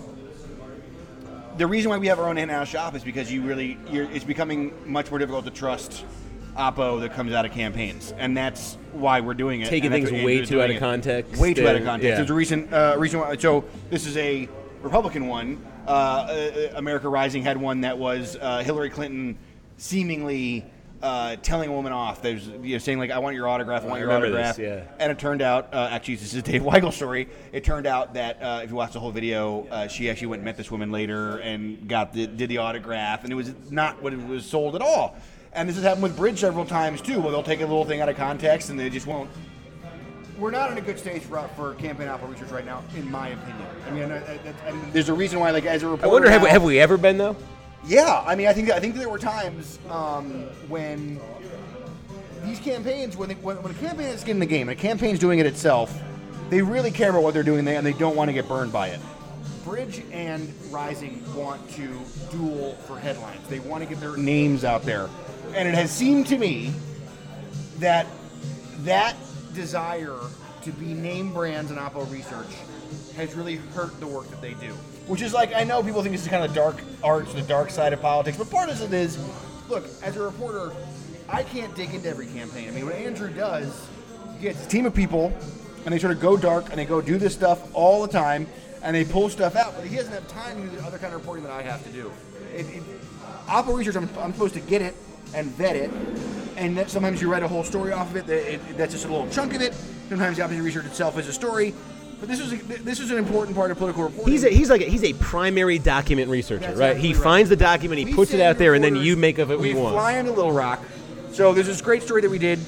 the 1.58 1.66
reason 1.66 1.90
why 1.90 1.98
we 1.98 2.06
have 2.06 2.18
our 2.18 2.28
own 2.28 2.38
in-house 2.38 2.68
shop 2.68 2.94
is 2.94 3.04
because 3.04 3.30
you 3.30 3.42
really 3.42 3.78
you're, 3.90 4.10
it's 4.10 4.24
becoming 4.24 4.72
much 4.90 5.10
more 5.10 5.18
difficult 5.18 5.44
to 5.44 5.50
trust 5.50 6.06
oppo 6.56 7.00
that 7.00 7.12
comes 7.12 7.32
out 7.32 7.44
of 7.44 7.52
campaigns. 7.52 8.14
And 8.16 8.34
that's 8.34 8.78
why 8.92 9.20
we're 9.20 9.34
doing 9.34 9.60
it. 9.60 9.68
Taking 9.68 9.90
things 9.90 10.10
way 10.10 10.44
too 10.44 10.62
out 10.62 10.70
of 10.70 10.78
context 10.78 11.40
way 11.40 11.52
too 11.52 11.68
out 11.68 11.76
of 11.76 11.84
context. 11.84 12.08
Yeah. 12.08 12.16
there's 12.16 12.30
a 12.30 12.34
recent 12.34 12.72
uh, 12.72 12.96
reason 12.98 13.20
why 13.20 13.36
so 13.36 13.64
this 13.90 14.06
is 14.06 14.16
a 14.16 14.48
republican 14.80 15.26
one. 15.26 15.62
Uh, 15.86 15.90
uh, 15.90 16.72
america 16.76 17.08
rising 17.08 17.42
had 17.42 17.56
one 17.56 17.80
that 17.82 17.98
was 17.98 18.36
uh, 18.40 18.62
hillary 18.62 18.88
clinton 18.88 19.36
seemingly 19.76 20.64
uh, 21.02 21.36
telling 21.36 21.68
a 21.68 21.72
woman 21.72 21.92
off 21.92 22.22
there's 22.22 22.46
you 22.46 22.72
know 22.72 22.78
saying 22.78 22.98
like 22.98 23.10
i 23.10 23.18
want 23.18 23.34
your 23.34 23.48
autograph 23.48 23.82
i 23.82 23.86
want 23.86 23.98
I 23.98 24.04
your 24.04 24.12
autograph 24.12 24.56
this, 24.56 24.64
yeah. 24.64 24.84
and 24.98 25.10
it 25.10 25.18
turned 25.18 25.42
out, 25.42 25.72
uh, 25.72 25.88
actually, 25.90 26.16
this 26.16 26.32
is 26.32 26.36
a 26.36 26.42
Dave 26.42 26.62
Weigel 26.62 26.92
story. 26.92 27.28
It 27.52 27.64
turned 27.64 27.86
out 27.86 28.14
that 28.14 28.42
uh, 28.42 28.60
if 28.62 28.70
you 28.70 28.76
watch 28.76 28.92
the 28.92 29.00
whole 29.00 29.10
video, 29.10 29.66
uh, 29.70 29.88
she 29.88 30.10
actually 30.10 30.28
went 30.28 30.40
and 30.40 30.44
met 30.44 30.56
this 30.56 30.70
woman 30.70 30.90
later 30.90 31.38
and 31.38 31.88
got 31.88 32.12
the, 32.12 32.26
did 32.26 32.48
the 32.48 32.58
autograph, 32.58 33.24
and 33.24 33.32
it 33.32 33.36
was 33.36 33.52
not 33.70 34.02
what 34.02 34.12
it 34.12 34.26
was 34.26 34.44
sold 34.44 34.74
at 34.74 34.82
all. 34.82 35.16
And 35.52 35.68
this 35.68 35.76
has 35.76 35.84
happened 35.84 36.02
with 36.02 36.16
Bridge 36.16 36.40
several 36.40 36.64
times 36.64 37.00
too, 37.00 37.20
where 37.20 37.30
they'll 37.30 37.42
take 37.42 37.60
a 37.60 37.66
little 37.66 37.84
thing 37.84 38.00
out 38.00 38.08
of 38.08 38.16
context 38.16 38.70
and 38.70 38.78
they 38.78 38.88
just 38.88 39.06
won't. 39.06 39.30
We're 40.38 40.50
not 40.50 40.72
in 40.72 40.78
a 40.78 40.80
good 40.80 40.98
stage 40.98 41.22
for, 41.22 41.46
for 41.56 41.74
campaign 41.74 42.08
oppo 42.08 42.30
research 42.30 42.50
right 42.50 42.64
now, 42.64 42.82
in 42.96 43.08
my 43.10 43.28
opinion. 43.28 43.66
I 43.86 43.90
mean, 43.90 44.10
I, 44.10 44.16
I, 44.16 44.38
and 44.66 44.92
there's 44.92 45.10
a 45.10 45.14
reason 45.14 45.38
why, 45.40 45.50
like, 45.50 45.66
as 45.66 45.82
a 45.82 45.88
reporter, 45.88 46.06
I 46.06 46.12
wonder 46.12 46.30
have 46.30 46.42
we, 46.42 46.48
have 46.48 46.62
we 46.62 46.80
ever 46.80 46.96
been 46.96 47.18
though? 47.18 47.36
Yeah, 47.86 48.22
I 48.26 48.34
mean, 48.34 48.46
I 48.46 48.52
think 48.52 48.70
I 48.70 48.78
think 48.78 48.94
there 48.94 49.08
were 49.08 49.18
times 49.18 49.78
um, 49.88 50.44
when 50.68 51.20
these 52.44 52.58
campaigns, 52.58 53.16
when, 53.16 53.28
they, 53.28 53.34
when 53.36 53.60
when 53.62 53.72
a 53.72 53.78
campaign 53.78 54.08
is 54.08 54.22
getting 54.22 54.40
the 54.40 54.46
game, 54.46 54.68
and 54.68 54.78
a 54.78 54.80
campaign's 54.80 55.18
doing 55.18 55.38
it 55.38 55.46
itself, 55.46 56.00
they 56.50 56.62
really 56.62 56.90
care 56.90 57.10
about 57.10 57.22
what 57.22 57.34
they're 57.34 57.42
doing 57.42 57.64
there, 57.64 57.76
and 57.76 57.86
they 57.86 57.92
don't 57.92 58.16
want 58.16 58.28
to 58.28 58.32
get 58.32 58.48
burned 58.48 58.72
by 58.72 58.88
it. 58.88 59.00
Bridge 59.64 60.02
and 60.10 60.52
Rising 60.70 61.22
want 61.34 61.68
to 61.72 61.88
duel 62.30 62.74
for 62.86 62.98
headlines. 62.98 63.46
They 63.48 63.60
want 63.60 63.82
to 63.82 63.88
get 63.88 64.00
their 64.00 64.16
names 64.16 64.64
out 64.64 64.82
there, 64.82 65.08
and 65.54 65.68
it 65.68 65.74
has 65.74 65.90
seemed 65.90 66.26
to 66.28 66.38
me 66.38 66.72
that 67.78 68.06
that 68.80 69.16
desire 69.54 70.18
to 70.62 70.72
be 70.72 70.94
name 70.94 71.32
brands 71.32 71.70
in 71.70 71.76
Oppo 71.76 72.10
Research 72.10 72.54
has 73.16 73.34
really 73.34 73.56
hurt 73.56 73.98
the 74.00 74.06
work 74.06 74.28
that 74.30 74.40
they 74.40 74.54
do. 74.54 74.74
Which 75.06 75.22
is 75.22 75.32
like 75.32 75.52
I 75.54 75.64
know 75.64 75.82
people 75.82 76.02
think 76.02 76.12
this 76.12 76.22
is 76.22 76.28
kind 76.28 76.44
of 76.44 76.54
dark 76.54 76.76
arts, 77.02 77.34
the 77.34 77.42
dark 77.42 77.70
side 77.70 77.92
of 77.92 78.00
politics, 78.00 78.36
but 78.38 78.50
part 78.50 78.70
of 78.70 78.80
it 78.80 78.92
is, 78.92 79.18
look, 79.68 79.84
as 80.02 80.16
a 80.16 80.22
reporter, 80.22 80.72
I 81.28 81.42
can't 81.42 81.74
dig 81.74 81.92
into 81.92 82.08
every 82.08 82.26
campaign. 82.26 82.68
I 82.68 82.70
mean, 82.70 82.86
what 82.86 82.94
Andrew 82.94 83.28
does, 83.28 83.88
he 84.36 84.42
gets 84.42 84.64
a 84.64 84.68
team 84.68 84.86
of 84.86 84.94
people, 84.94 85.32
and 85.84 85.92
they 85.92 85.98
sort 85.98 86.12
of 86.12 86.20
go 86.20 86.36
dark 86.36 86.70
and 86.70 86.78
they 86.78 86.84
go 86.84 87.00
do 87.00 87.18
this 87.18 87.34
stuff 87.34 87.74
all 87.74 88.02
the 88.02 88.12
time, 88.12 88.46
and 88.82 88.94
they 88.94 89.04
pull 89.04 89.28
stuff 89.28 89.56
out, 89.56 89.74
but 89.76 89.86
he 89.86 89.96
doesn't 89.96 90.12
have 90.12 90.26
time 90.28 90.62
to 90.62 90.68
do 90.68 90.76
the 90.76 90.84
other 90.84 90.98
kind 90.98 91.14
of 91.14 91.20
reporting 91.20 91.44
that 91.44 91.52
I 91.52 91.62
have 91.62 91.84
to 91.84 91.90
do. 91.90 92.12
It, 92.54 92.66
it, 92.66 92.82
Oppo 93.46 93.76
Research, 93.76 93.96
I'm, 93.96 94.08
I'm 94.18 94.32
supposed 94.32 94.54
to 94.54 94.60
get 94.60 94.82
it 94.82 94.94
and 95.34 95.46
vet 95.52 95.76
it, 95.76 95.90
and 96.56 96.76
that 96.76 96.90
sometimes 96.90 97.20
you 97.20 97.30
write 97.30 97.42
a 97.42 97.48
whole 97.48 97.64
story 97.64 97.92
off 97.92 98.10
of 98.10 98.16
it. 98.16 98.26
That 98.26 98.54
it, 98.54 98.76
that's 98.76 98.92
just 98.92 99.06
a 99.06 99.08
little 99.08 99.28
chunk 99.30 99.54
of 99.54 99.62
it. 99.62 99.74
Sometimes 100.08 100.36
the 100.36 100.42
opposition 100.42 100.64
research 100.64 100.86
itself 100.86 101.18
is 101.18 101.28
a 101.28 101.32
story, 101.32 101.74
but 102.22 102.28
this 102.28 102.38
is 102.38 102.52
a, 102.52 102.56
this 102.84 103.00
is 103.00 103.10
an 103.10 103.18
important 103.18 103.56
part 103.56 103.72
of 103.72 103.78
political 103.78 104.04
reporting. 104.04 104.32
He's 104.32 104.44
a, 104.44 104.48
he's 104.48 104.70
like 104.70 104.80
a, 104.80 104.84
he's 104.84 105.02
a 105.02 105.12
primary 105.14 105.80
document 105.80 106.30
researcher, 106.30 106.66
That's 106.66 106.78
right? 106.78 106.96
He 106.96 107.14
right. 107.14 107.20
finds 107.20 107.50
the 107.50 107.56
document, 107.56 107.98
he 107.98 108.04
We 108.04 108.14
puts 108.14 108.32
it 108.32 108.40
out 108.40 108.58
there, 108.58 108.74
and 108.74 108.84
then 108.84 108.94
you 108.94 109.16
make 109.16 109.38
of 109.38 109.50
it 109.50 109.58
what 109.58 109.68
you 109.68 109.74
want. 109.74 109.96
We 109.96 109.98
fly 109.98 110.12
into 110.12 110.30
Little 110.30 110.52
Rock. 110.52 110.80
So 111.32 111.52
there's 111.52 111.66
this 111.66 111.80
great 111.80 112.00
story 112.04 112.22
that 112.22 112.30
we 112.30 112.38
did. 112.38 112.60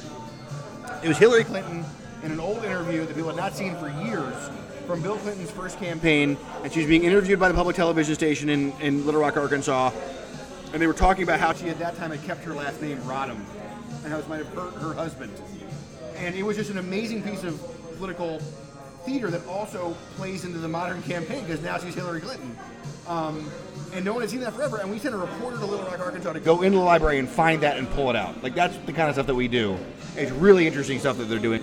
It 1.05 1.07
was 1.07 1.19
Hillary 1.19 1.45
Clinton 1.45 1.85
in 2.25 2.33
an 2.33 2.41
old 2.41 2.65
interview 2.65 3.07
that 3.07 3.15
people 3.15 3.29
had 3.29 3.37
not 3.37 3.55
seen 3.55 3.77
for 3.77 3.89
years, 4.03 4.35
from 4.89 5.03
Bill 5.03 5.19
Clinton's 5.19 5.53
first 5.53 5.79
campaign, 5.79 6.37
and 6.65 6.73
she 6.73 6.81
was 6.81 6.89
being 6.89 7.05
interviewed 7.05 7.39
by 7.39 7.47
the 7.47 7.55
public 7.55 7.77
television 7.77 8.17
station 8.17 8.49
in, 8.49 8.73
in 8.81 9.07
Little 9.07 9.21
Rock, 9.21 9.37
Arkansas. 9.37 9.93
And 10.73 10.83
they 10.83 10.89
were 10.89 10.95
talking 10.95 11.23
about 11.23 11.39
how 11.39 11.53
she 11.53 11.69
at 11.69 11.79
that 11.79 11.95
time 11.97 12.11
had 12.11 12.25
kept 12.25 12.43
her 12.43 12.55
last 12.55 12.83
name 12.83 12.99
Rodham, 13.03 13.39
and 14.03 14.13
how 14.13 14.19
it 14.19 14.29
might 14.29 14.39
have 14.39 14.53
hurt 14.53 14.75
her 14.83 14.95
husband. 14.95 15.33
And 16.17 16.35
it 16.35 16.43
was 16.43 16.57
just 16.57 16.71
an 16.71 16.79
amazing 16.79 17.23
piece 17.23 17.45
of 17.45 17.61
political 17.99 18.41
theater 19.05 19.31
that 19.31 19.47
also 19.47 19.97
plays 20.17 20.45
into 20.45 20.59
the 20.59 20.69
modern 20.69 21.03
campaign 21.03 21.45
because 21.45 21.63
now 21.63 21.79
she's 21.79 21.95
Hillary 21.95 22.21
Clinton. 22.21 22.57
Um, 23.07 23.51
and 23.93 24.05
no 24.05 24.13
one 24.13 24.23
had 24.23 24.31
seen 24.31 24.41
that 24.41 24.55
forever. 24.55 24.79
And 24.79 24.91
we 24.91 24.99
sent 24.99 25.15
a 25.15 25.19
reporter 25.19 25.59
to 25.59 25.67
Little 25.67 25.87
Rock, 25.87 26.01
Arkansas 26.01 26.33
to 26.33 26.41
go 26.41 26.63
into 26.63 26.79
the 26.79 26.85
library 26.85 27.19
and 27.19 27.29
find 27.29 27.63
that 27.63 27.77
and 27.77 27.89
pull 27.91 28.11
it 28.11 28.17
out. 28.17 28.43
Like 28.43 28.55
that's 28.55 28.77
the 28.79 28.93
kind 28.93 29.09
of 29.09 29.15
stuff 29.15 29.27
that 29.27 29.35
we 29.35 29.49
do. 29.49 29.79
It's 30.17 30.33
really 30.33 30.67
interesting 30.67 30.99
stuff 30.99 31.19
that 31.19 31.25
they're 31.25 31.39
doing. 31.39 31.63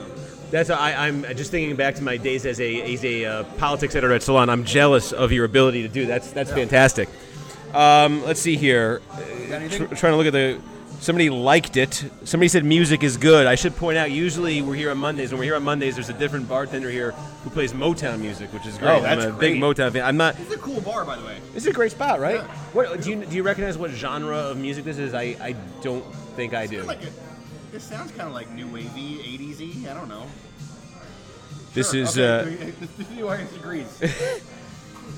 That's 0.50 0.70
I, 0.70 1.08
I'm 1.08 1.24
just 1.36 1.52
thinking 1.52 1.76
back 1.76 1.96
to 1.96 2.04
my 2.04 2.18
days 2.18 2.46
as 2.46 2.60
a 2.60 2.94
as 2.94 3.04
a 3.06 3.26
uh, 3.26 3.44
politics 3.58 3.96
editor 3.96 4.14
at 4.14 4.22
Salon. 4.22 4.50
I'm 4.50 4.66
jealous 4.66 5.14
of 5.14 5.32
your 5.32 5.46
ability 5.46 5.82
to 5.84 5.88
do 5.88 6.06
that. 6.06 6.22
That's 6.22 6.32
that's 6.32 6.52
fantastic. 6.52 7.10
Um, 7.74 8.24
let's 8.24 8.42
see 8.42 8.58
here. 8.58 9.02
Tr- 9.70 9.86
trying 9.86 10.14
to 10.14 10.16
look 10.16 10.28
at 10.28 10.34
the. 10.34 10.60
Somebody 11.02 11.32
liked 11.32 11.78
it. 11.78 12.06
Somebody 12.26 12.48
said 12.48 12.64
music 12.64 13.02
is 13.02 13.18
good. 13.18 13.48
I 13.48 13.56
should 13.56 13.76
point 13.76 13.98
out. 13.98 14.12
Usually 14.12 14.62
we're 14.62 14.76
here 14.76 14.92
on 14.92 15.00
Mondays. 15.00 15.32
When 15.32 15.40
we're 15.40 15.46
here 15.46 15.56
on 15.56 15.64
Mondays, 15.64 15.96
there's 15.96 16.10
a 16.10 16.14
different 16.14 16.48
bartender 16.48 16.92
here 16.92 17.12
who 17.44 17.50
plays 17.50 17.74
Motown 17.74 18.20
music, 18.20 18.54
which 18.54 18.68
is 18.68 18.78
great. 18.78 18.92
Oh, 18.92 19.02
that's 19.02 19.26
I'm 19.26 19.36
a 19.36 19.40
big. 19.40 19.60
Motown 19.60 19.92
fan. 19.94 20.06
I'm 20.06 20.16
not. 20.16 20.40
It's 20.40 20.54
a 20.54 20.60
cool 20.60 20.80
bar, 20.82 21.04
by 21.04 21.16
the 21.18 21.26
way. 21.26 21.40
This 21.56 21.64
is 21.64 21.72
a 21.72 21.74
great 21.74 21.90
spot, 21.92 22.20
right? 22.20 22.36
Yeah. 22.36 22.48
What 22.74 23.02
do 23.02 23.10
you 23.10 23.26
do? 23.26 23.36
You 23.36 23.42
recognize 23.42 23.80
what 23.80 23.90
genre 23.90 24.38
of 24.38 24.58
music 24.58 24.86
this 24.86 25.00
is? 25.00 25.16
I, 25.16 25.36
I 25.42 25.56
don't 25.82 26.06
think 26.36 26.54
I 26.54 26.68
do. 26.68 26.84
Like 26.84 27.02
it, 27.02 27.14
this 27.72 27.84
sounds 27.84 28.12
kind 28.12 28.28
of 28.28 28.34
like 28.34 28.52
new 28.52 28.68
wavy, 28.68 29.18
80s-y. 29.56 29.90
I 29.90 29.96
don't 29.96 30.08
know. 30.08 30.28
This 31.74 31.94
Sure, 31.94 32.02
is 32.02 32.20
okay, 32.20 32.54
uh, 32.54 32.72
the 32.98 33.04
the 33.16 33.28
audience 33.28 33.56
agrees. 33.56 33.88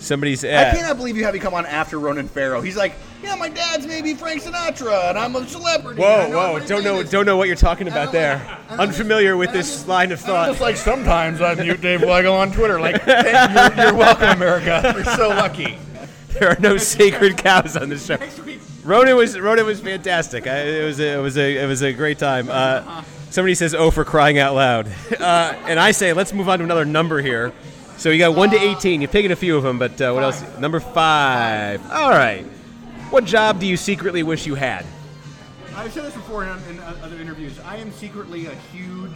Somebody's. 0.04 0.44
I 0.46 0.72
cannot 0.72 0.98
believe 0.98 1.18
you 1.18 1.24
have 1.24 1.34
me 1.34 1.40
come 1.40 1.54
on 1.54 1.66
after 1.66 2.00
Ronan 2.00 2.28
Farrow. 2.28 2.62
He's 2.62 2.76
like, 2.78 2.94
yeah, 3.24 3.36
my 3.36 3.50
dad's 3.50 3.88
maybe 3.88 4.14
Frank 4.14 4.42
Sinatra, 4.44 5.10
and 5.10 5.18
I'm 5.18 5.36
a 5.36 5.48
celebrity. 5.48 6.02
Whoa, 6.02 6.30
whoa! 6.30 6.60
Don't 6.66 6.84
know, 6.84 7.02
don't 7.04 7.26
know 7.26 7.38
what 7.38 7.48
you're 7.48 7.56
talking 7.56 7.88
about 7.88 8.12
there. 8.12 8.36
like- 8.36 8.60
and 8.72 8.82
I'm 8.82 8.88
Unfamiliar 8.90 9.38
with 9.38 9.52
this 9.54 9.88
line 9.88 10.12
of 10.12 10.20
thought. 10.20 10.50
just 10.50 10.62
like 10.62 10.76
sometimes 10.78 11.42
I 11.42 11.56
mute 11.56 11.82
Dave 11.82 12.02
Weigel 12.02 12.34
on 12.38 12.52
Twitter. 12.52 12.80
Like, 12.80 13.02
hey, 13.04 13.32
you're, 13.76 13.86
you're 13.86 13.94
welcome, 13.96 14.30
America. 14.30 14.92
You're 14.96 15.06
so 15.16 15.30
lucky. 15.30 15.78
there 16.30 16.50
are 16.50 16.58
no 16.60 16.78
sacred 16.78 17.38
cows 17.38 17.78
on 17.78 17.90
this 17.90 18.06
show. 18.06 18.18
Ronan 18.84 19.16
was 19.16 19.40
Ronan 19.40 19.66
was 19.66 19.80
fantastic. 19.80 20.46
I, 20.48 20.58
it 20.60 20.84
was 20.86 21.00
a, 21.00 21.14
it 21.18 21.22
was 21.22 21.38
a 21.38 21.64
it 21.64 21.68
was 21.68 21.82
a 21.82 21.94
great 21.94 22.20
time. 22.20 22.50
Uh, 22.50 23.04
somebody 23.30 23.56
says, 23.56 23.74
"Oh, 23.74 23.90
for 23.92 24.04
crying 24.04 24.38
out 24.40 24.54
loud," 24.56 24.88
uh, 25.20 25.54
and 25.66 25.80
I 25.80 25.92
say, 25.92 26.12
"Let's 26.12 26.34
move 26.34 26.50
on 26.50 26.60
to 26.60 26.66
another 26.66 26.84
number 26.86 27.22
here." 27.22 27.54
So 28.04 28.10
you 28.10 28.20
got 28.20 28.36
one 28.36 28.50
to 28.50 28.60
eighteen. 28.60 29.00
You're 29.00 29.08
picking 29.08 29.32
a 29.32 29.36
few 29.38 29.56
of 29.56 29.64
them, 29.64 29.80
but 29.80 30.02
uh, 30.02 30.12
what 30.12 30.24
else? 30.24 30.44
Number 30.60 30.82
five. 30.82 31.82
All 31.90 32.10
right. 32.10 32.44
What 33.12 33.24
job 33.24 33.62
do 33.62 33.66
you 33.66 33.78
secretly 33.78 34.24
wish 34.24 34.46
you 34.46 34.56
had? 34.56 34.86
I've 35.74 35.94
said 35.94 36.04
this 36.04 36.14
before 36.14 36.44
in, 36.44 36.50
in 36.70 36.80
other 36.82 37.16
interviews. 37.16 37.58
I 37.62 37.78
am 37.78 37.94
secretly 37.94 38.48
a 38.48 38.56
huge 38.74 39.16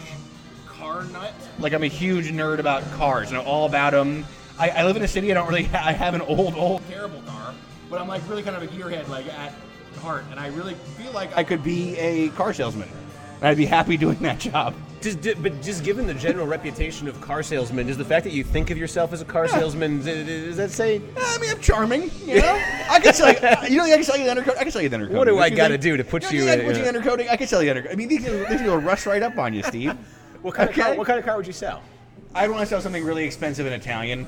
car 0.67 1.03
nut. 1.03 1.33
Like 1.59 1.73
I'm 1.73 1.83
a 1.83 1.87
huge 1.87 2.31
nerd 2.31 2.59
about 2.59 2.81
cars. 2.93 3.29
You 3.29 3.35
know 3.35 3.43
all 3.43 3.65
about 3.65 3.91
them. 3.91 4.25
I, 4.57 4.69
I 4.69 4.85
live 4.85 4.95
in 4.95 5.03
a 5.03 5.07
city. 5.09 5.31
I 5.31 5.33
don't 5.33 5.49
really. 5.49 5.65
Ha- 5.65 5.83
I 5.83 5.91
have 5.91 6.13
an 6.13 6.21
old, 6.21 6.55
old, 6.55 6.81
terrible 6.87 7.21
car, 7.23 7.53
but 7.89 7.99
I'm 7.99 8.07
like 8.07 8.21
really 8.29 8.41
kind 8.41 8.55
of 8.55 8.63
a 8.63 8.67
gearhead, 8.67 9.09
like 9.09 9.27
at 9.33 9.53
heart, 9.99 10.23
and 10.31 10.39
I 10.39 10.47
really 10.47 10.75
feel 10.75 11.11
like 11.11 11.35
I 11.35 11.43
could 11.43 11.61
be 11.61 11.97
a 11.97 12.29
car 12.29 12.53
salesman. 12.53 12.87
And 13.39 13.49
I'd 13.49 13.57
be 13.57 13.65
happy 13.65 13.97
doing 13.97 14.17
that 14.19 14.39
job. 14.39 14.75
Just, 14.99 15.21
but 15.43 15.61
just 15.61 15.83
given 15.83 16.07
the 16.07 16.13
general 16.13 16.47
reputation 16.47 17.07
of 17.07 17.21
car 17.21 17.43
salesman, 17.43 17.85
does 17.85 17.97
the 17.97 18.05
fact 18.05 18.23
that 18.23 18.33
you 18.33 18.43
think 18.43 18.71
of 18.71 18.77
yourself 18.79 19.13
as 19.13 19.21
a 19.21 19.25
car 19.25 19.47
salesman, 19.47 20.03
does 20.03 20.57
that 20.57 20.71
say 20.71 21.01
I 21.15 21.37
mean, 21.37 21.51
I'm 21.51 21.61
charming. 21.61 22.09
You 22.25 22.41
know, 22.41 22.61
I 22.89 22.99
can 22.99 23.13
sell 23.13 23.31
you. 23.31 23.69
You 23.69 23.77
know, 23.77 23.83
I 23.83 23.91
can 23.91 24.03
sell 24.03 24.17
you 24.17 24.23
the 24.23 24.31
undercoat. 24.31 24.57
I 24.57 24.63
can 24.63 24.71
sell 24.71 24.81
you 24.81 24.89
the 24.89 24.95
undercoat. 24.95 25.17
What 25.17 25.25
do 25.25 25.37
I 25.37 25.51
gotta 25.51 25.77
do 25.77 25.97
to 25.97 26.03
put 26.03 26.23
know, 26.23 26.29
you 26.31 26.47
in- 26.47 26.61
can 26.61 26.75
you 26.75 26.81
yeah. 26.81 26.89
in 26.89 26.95
undercoating? 26.95 27.29
I 27.29 27.37
can 27.37 27.47
sell 27.47 27.61
you 27.61 27.67
the 27.67 27.77
undercoat. 27.77 27.91
I 27.91 27.95
mean, 27.95 28.07
these 28.07 28.61
will 28.63 28.77
rush 28.77 29.05
right 29.05 29.21
up 29.21 29.37
on 29.37 29.53
you, 29.53 29.61
Steve. 29.61 29.93
what 30.41 30.55
kind, 30.55 30.69
of 30.69 30.75
Okay. 30.75 30.81
car, 30.81 30.95
what 30.95 31.05
kind 31.05 31.19
of 31.19 31.25
car 31.25 31.37
would 31.37 31.47
you 31.47 31.53
sell? 31.53 31.83
I'd 32.33 32.49
want 32.49 32.61
to 32.61 32.65
sell 32.65 32.81
something 32.81 33.03
really 33.03 33.23
expensive 33.23 33.67
and 33.67 33.75
Italian. 33.75 34.25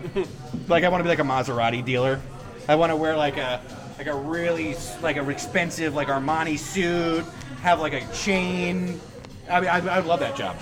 like 0.68 0.84
I 0.84 0.88
want 0.88 1.00
to 1.00 1.04
be 1.04 1.08
like 1.08 1.18
a 1.18 1.22
Maserati 1.22 1.82
dealer. 1.82 2.20
I 2.68 2.74
want 2.74 2.90
to 2.90 2.96
wear 2.96 3.16
like 3.16 3.38
a 3.38 3.60
like 3.96 4.06
a 4.06 4.14
really 4.14 4.76
like 5.02 5.16
a 5.16 5.28
expensive 5.30 5.94
like 5.94 6.08
Armani 6.08 6.58
suit. 6.58 7.24
Have 7.64 7.80
like 7.80 7.94
a 7.94 8.06
chain. 8.12 9.00
I 9.48 9.58
mean, 9.58 9.70
I, 9.70 9.78
I 9.78 9.98
would 9.98 10.06
love 10.06 10.20
that 10.20 10.36
job. 10.36 10.54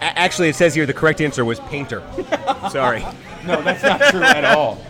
A- 0.00 0.18
actually, 0.18 0.48
it 0.48 0.56
says 0.56 0.74
here 0.74 0.86
the 0.86 0.92
correct 0.92 1.20
answer 1.20 1.44
was 1.44 1.60
painter. 1.60 2.02
Sorry. 2.72 3.00
No, 3.46 3.62
that's 3.62 3.84
not 3.84 4.00
true 4.10 4.24
at 4.24 4.44
all. 4.44 4.84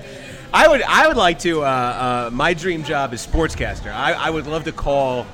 I 0.51 0.67
would 0.67 0.81
I 0.81 1.07
would 1.07 1.19
like 1.19 1.39
to. 1.41 1.63
Uh, 1.63 1.67
uh, 1.67 2.31
my 2.33 2.55
dream 2.55 2.85
job 2.85 3.13
is 3.13 3.25
sportscaster. 3.27 3.93
I, 3.93 4.15
I 4.15 4.31
would 4.31 4.47
love 4.47 4.65
to 4.65 4.73
call. 4.73 5.27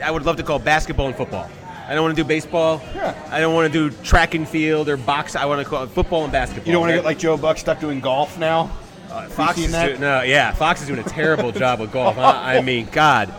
I 0.00 0.12
would 0.12 0.24
love 0.24 0.36
to 0.36 0.44
call 0.44 0.60
basketball 0.60 1.08
and 1.08 1.16
football. 1.16 1.50
I 1.88 1.94
don't 1.94 2.04
want 2.04 2.16
to 2.16 2.22
do 2.22 2.28
baseball. 2.28 2.80
Yeah. 2.94 3.20
I 3.28 3.40
don't 3.40 3.52
want 3.52 3.72
to 3.72 3.90
do 3.90 3.96
track 4.04 4.34
and 4.34 4.48
field 4.48 4.88
or 4.88 4.96
box. 4.96 5.34
I 5.34 5.46
want 5.46 5.60
to 5.60 5.68
call 5.68 5.82
it 5.82 5.90
football 5.90 6.22
and 6.22 6.30
basketball. 6.30 6.66
You 6.66 6.72
don't 6.72 6.82
want 6.82 6.92
to 6.92 6.98
get 6.98 7.04
like 7.04 7.18
Joe 7.18 7.36
Buck 7.36 7.58
stuck 7.58 7.80
doing 7.80 7.98
golf 7.98 8.38
now. 8.38 8.70
Uh, 9.10 9.28
Fox 9.28 9.58
is 9.58 9.72
that? 9.72 9.88
doing, 9.88 10.00
no, 10.00 10.22
yeah, 10.22 10.52
Fox 10.52 10.80
is 10.80 10.86
doing 10.86 11.00
a 11.00 11.02
terrible 11.02 11.50
job 11.50 11.80
with 11.80 11.90
golf. 11.90 12.14
Huh? 12.22 12.40
I 12.40 12.60
mean, 12.62 12.86
God. 12.92 13.34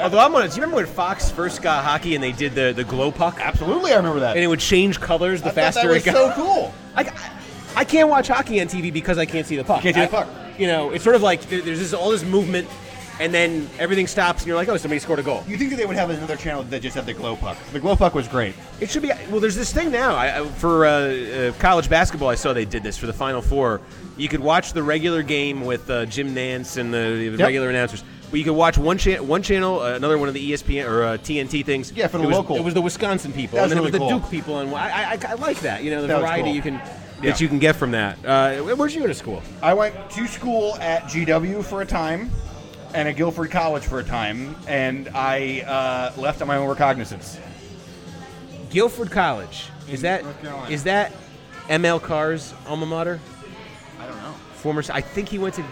Although 0.00 0.18
I'm 0.18 0.32
gonna, 0.32 0.48
do 0.48 0.54
you 0.56 0.60
remember 0.62 0.76
when 0.76 0.86
Fox 0.86 1.30
first 1.30 1.62
got 1.62 1.84
hockey 1.84 2.14
and 2.14 2.22
they 2.24 2.32
did 2.32 2.54
the, 2.54 2.72
the 2.74 2.84
glow 2.84 3.10
puck 3.12 3.38
Absolutely, 3.40 3.92
I 3.92 3.96
remember 3.96 4.20
that. 4.20 4.36
and 4.36 4.44
it 4.44 4.48
would 4.48 4.60
change 4.60 5.00
colors 5.00 5.40
the 5.42 5.48
I 5.48 5.50
thought 5.50 5.54
faster 5.74 5.88
that 5.88 5.94
was 5.94 6.02
it 6.06 6.12
got? 6.12 6.14
so 6.36 6.42
cool. 6.42 6.74
I, 6.96 7.30
I 7.76 7.84
can't 7.84 8.08
watch 8.08 8.28
hockey 8.28 8.60
on 8.60 8.66
TV 8.66 8.92
because 8.92 9.16
I 9.18 9.26
can't 9.26 9.46
see 9.46 9.56
the 9.56 9.64
puck. 9.64 9.82
can't 9.82 9.94
see 9.94 10.00
the 10.02 10.06
I- 10.08 10.24
puck. 10.24 10.28
You 10.58 10.66
know, 10.66 10.90
it's 10.90 11.04
sort 11.04 11.16
of 11.16 11.22
like 11.22 11.42
there- 11.48 11.62
there's 11.62 11.78
this, 11.78 11.94
all 11.94 12.10
this 12.10 12.24
movement, 12.24 12.68
and 13.20 13.32
then 13.32 13.68
everything 13.78 14.06
stops, 14.06 14.40
and 14.40 14.46
you're 14.48 14.56
like, 14.56 14.68
oh, 14.68 14.76
somebody 14.76 14.98
scored 14.98 15.18
a 15.18 15.22
goal. 15.22 15.42
You 15.46 15.56
think 15.56 15.70
that 15.70 15.76
they 15.76 15.86
would 15.86 15.96
have 15.96 16.10
another 16.10 16.36
channel 16.36 16.62
that 16.64 16.82
just 16.82 16.96
had 16.96 17.06
the 17.06 17.14
glow 17.14 17.36
puck? 17.36 17.56
The 17.72 17.80
glow 17.80 17.94
puck 17.96 18.14
was 18.14 18.26
great. 18.28 18.54
It 18.80 18.90
should 18.90 19.02
be. 19.02 19.10
Well, 19.30 19.40
there's 19.40 19.56
this 19.56 19.72
thing 19.72 19.90
now. 19.90 20.14
I, 20.16 20.40
I- 20.40 20.44
for 20.48 20.84
uh, 20.84 20.90
uh, 20.90 21.52
college 21.60 21.88
basketball, 21.88 22.28
I 22.28 22.34
saw 22.34 22.52
they 22.52 22.64
did 22.64 22.82
this 22.82 22.98
for 22.98 23.06
the 23.06 23.12
Final 23.12 23.40
Four. 23.40 23.80
You 24.18 24.28
could 24.28 24.40
watch 24.40 24.72
the 24.74 24.82
regular 24.82 25.22
game 25.22 25.64
with 25.64 25.88
uh, 25.88 26.04
Jim 26.06 26.34
Nance 26.34 26.76
and 26.76 26.92
the 26.92 27.36
regular 27.38 27.70
announcers. 27.70 28.02
You 28.32 28.44
could 28.44 28.52
watch 28.52 28.78
one 28.78 28.96
cha- 28.96 29.20
one 29.22 29.42
channel, 29.42 29.80
uh, 29.80 29.94
another 29.94 30.16
one 30.16 30.28
of 30.28 30.34
the 30.34 30.52
ESPN 30.52 30.88
or 30.88 31.02
uh, 31.02 31.18
TNT 31.18 31.64
things. 31.64 31.90
Yeah, 31.92 32.06
for 32.06 32.18
the 32.18 32.24
it 32.24 32.26
was, 32.28 32.36
local. 32.36 32.56
It 32.56 32.62
was 32.64 32.74
the 32.74 32.80
Wisconsin 32.80 33.32
people, 33.32 33.58
and 33.58 33.70
then 33.70 33.78
really 33.78 33.88
it 33.88 33.92
was 33.92 34.00
the 34.00 34.08
cool. 34.08 34.20
Duke 34.20 34.30
people, 34.30 34.58
and 34.60 34.72
I, 34.72 35.12
I, 35.14 35.18
I 35.30 35.34
like 35.34 35.58
that. 35.60 35.82
You 35.82 35.90
know, 35.90 36.02
the 36.02 36.06
That 36.08 36.20
variety 36.20 36.44
cool. 36.44 36.54
you 36.54 36.62
can 36.62 36.74
Yeah. 36.74 37.30
that 37.32 37.40
you 37.40 37.48
can 37.48 37.58
get 37.58 37.74
from 37.74 37.90
that. 37.90 38.24
Uh, 38.24 38.58
where'd 38.62 38.92
you 38.92 39.00
go 39.00 39.08
to 39.08 39.14
school? 39.14 39.42
I 39.62 39.74
went 39.74 39.94
to 40.10 40.26
school 40.28 40.76
at 40.76 41.02
GW 41.04 41.64
for 41.64 41.82
a 41.82 41.86
time 41.86 42.30
and 42.94 43.08
at 43.08 43.16
Guilford 43.16 43.50
College 43.50 43.82
for 43.84 43.98
a 43.98 44.04
time, 44.04 44.54
and 44.68 45.08
I 45.14 45.62
uh, 46.16 46.20
left 46.20 46.40
on 46.40 46.46
my 46.48 46.56
own 46.56 46.68
recognizance. 46.68 47.38
Guilford 48.70 49.10
College. 49.10 49.66
Is 49.88 50.02
that 50.02 50.24
is 50.68 50.84
that 50.84 51.12
ML 51.68 52.00
Carr's 52.00 52.54
alma 52.68 52.86
mater? 52.86 53.18
I 53.98 54.06
don't 54.06 54.16
know. 54.18 54.32
Former. 54.54 54.84
I 54.92 55.00
think 55.00 55.28
he 55.28 55.38
went 55.38 55.54
to. 55.56 55.64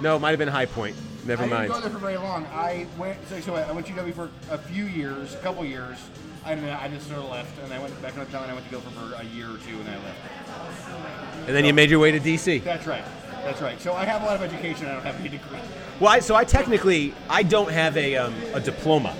No, 0.00 0.16
it 0.16 0.18
might 0.18 0.30
have 0.30 0.38
been 0.38 0.48
High 0.48 0.66
Point. 0.66 0.96
Never 1.26 1.44
I 1.44 1.46
mind. 1.46 1.62
didn't 1.62 1.74
go 1.74 1.80
there 1.80 1.90
for 1.90 1.98
very 1.98 2.16
long. 2.16 2.46
I 2.46 2.86
went 2.98 3.18
so, 3.28 3.40
so 3.40 3.54
I 3.54 3.70
went 3.72 3.86
to 3.86 3.92
GW 3.92 4.14
for 4.14 4.30
a 4.50 4.58
few 4.58 4.84
years, 4.84 5.34
a 5.34 5.38
couple 5.38 5.64
years, 5.64 5.98
and 6.46 6.62
then 6.62 6.76
I 6.76 6.88
just 6.88 7.08
sort 7.08 7.20
of 7.20 7.30
left, 7.30 7.58
and 7.62 7.72
I 7.72 7.78
went 7.78 8.00
back 8.02 8.12
to 8.12 8.18
North 8.18 8.34
and 8.34 8.50
I 8.50 8.54
went 8.54 8.64
to 8.66 8.70
Guilford 8.70 8.92
for 8.92 9.14
a 9.20 9.24
year 9.24 9.46
or 9.46 9.58
two, 9.58 9.76
and 9.76 9.86
then 9.86 9.98
I 10.00 10.04
left. 10.04 11.46
And 11.46 11.56
then 11.56 11.64
you 11.64 11.72
made 11.74 11.90
your 11.90 11.98
way 11.98 12.10
to 12.12 12.20
DC. 12.20 12.62
That's 12.64 12.86
right. 12.86 13.04
That's 13.44 13.60
right. 13.62 13.80
So 13.80 13.94
I 13.94 14.04
have 14.04 14.22
a 14.22 14.26
lot 14.26 14.36
of 14.36 14.42
education. 14.42 14.86
I 14.86 14.94
don't 14.94 15.02
have 15.02 15.18
any 15.20 15.30
degree. 15.30 15.58
Well, 15.98 16.10
I, 16.10 16.20
so 16.20 16.34
I 16.34 16.44
technically 16.44 17.14
I 17.28 17.42
don't 17.42 17.70
have 17.70 17.96
a, 17.96 18.16
um, 18.16 18.34
a 18.54 18.60
diploma. 18.60 19.16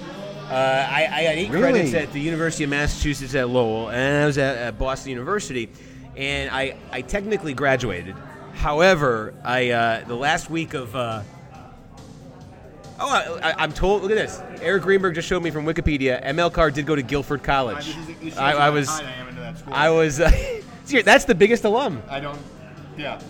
Uh, 0.50 0.52
I, 0.54 1.02
I 1.02 1.22
had 1.22 1.38
eight 1.38 1.50
Really? 1.50 1.62
credits 1.62 1.94
at 1.94 2.12
the 2.12 2.20
University 2.20 2.64
of 2.64 2.70
Massachusetts 2.70 3.34
at 3.34 3.48
Lowell, 3.48 3.88
and 3.90 4.22
I 4.24 4.26
was 4.26 4.36
at, 4.36 4.56
at 4.56 4.78
Boston 4.78 5.10
University, 5.10 5.70
and 6.16 6.50
I, 6.50 6.76
I 6.90 7.02
technically 7.02 7.54
graduated. 7.54 8.16
However, 8.54 9.32
I 9.44 9.70
uh, 9.70 10.04
the 10.06 10.16
last 10.16 10.50
week 10.50 10.74
of 10.74 10.94
uh, 10.96 11.22
oh, 13.00 13.40
I, 13.42 13.54
I'm 13.58 13.72
told. 13.72 14.02
Look 14.02 14.10
at 14.10 14.16
this. 14.16 14.40
Eric 14.60 14.82
Greenberg 14.82 15.14
just 15.14 15.28
showed 15.28 15.42
me 15.42 15.50
from 15.50 15.64
Wikipedia. 15.64 16.24
ML 16.24 16.52
Carr 16.52 16.70
did 16.70 16.86
go 16.86 16.94
to 16.94 17.02
Guilford 17.02 17.42
College. 17.42 17.96
I, 18.36 18.52
I 18.52 18.70
was 18.70 18.88
I 18.88 19.10
am 19.12 19.28
into 19.28 19.40
that 19.40 19.58
school. 19.58 19.74
I 19.74 19.90
was. 19.90 20.20
Uh, 20.20 20.30
see, 20.84 21.02
that's 21.02 21.24
the 21.24 21.34
biggest 21.34 21.64
alum. 21.64 22.02
I 22.08 22.20
don't. 22.20 22.38
Yeah. 22.96 23.20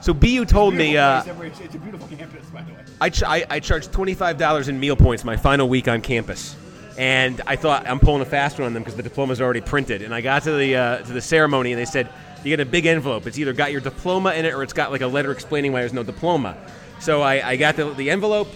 So 0.00 0.12
BU 0.12 0.44
told 0.46 0.74
me. 0.74 0.96
Uh. 0.96 1.22
It's, 1.22 1.60
it's 1.60 1.74
a 1.74 1.78
beautiful 1.78 2.08
campus, 2.08 2.44
by 2.46 2.62
the 2.62 2.72
way. 2.72 2.78
I, 3.00 3.08
ch- 3.08 3.22
I, 3.22 3.44
I 3.50 3.60
charged 3.60 3.92
$25 3.92 4.68
in 4.68 4.78
meal 4.78 4.96
points 4.96 5.24
my 5.24 5.36
final 5.36 5.68
week 5.68 5.88
on 5.88 6.00
campus. 6.00 6.56
And 6.98 7.40
I 7.46 7.56
thought 7.56 7.88
I'm 7.88 7.98
pulling 7.98 8.22
a 8.22 8.26
fast 8.26 8.58
one 8.58 8.66
on 8.66 8.74
them 8.74 8.82
because 8.82 8.96
the 8.96 9.02
diploma's 9.02 9.40
already 9.40 9.60
printed. 9.60 10.02
And 10.02 10.14
I 10.14 10.20
got 10.20 10.42
to 10.42 10.52
the 10.52 10.76
uh, 10.76 10.98
to 10.98 11.12
the 11.12 11.20
ceremony 11.20 11.72
and 11.72 11.80
they 11.80 11.84
said 11.84 12.08
you 12.44 12.50
get 12.50 12.60
a 12.60 12.66
big 12.66 12.86
envelope. 12.86 13.26
It's 13.26 13.38
either 13.38 13.52
got 13.52 13.72
your 13.72 13.80
diploma 13.80 14.32
in 14.34 14.44
it 14.44 14.52
or 14.52 14.62
it's 14.62 14.72
got 14.72 14.90
like 14.90 15.00
a 15.00 15.06
letter 15.06 15.30
explaining 15.32 15.72
why 15.72 15.80
there's 15.80 15.92
no 15.92 16.02
diploma. 16.02 16.56
So 17.00 17.22
I, 17.22 17.50
I 17.50 17.56
got 17.56 17.76
the, 17.76 17.90
the 17.94 18.10
envelope, 18.10 18.48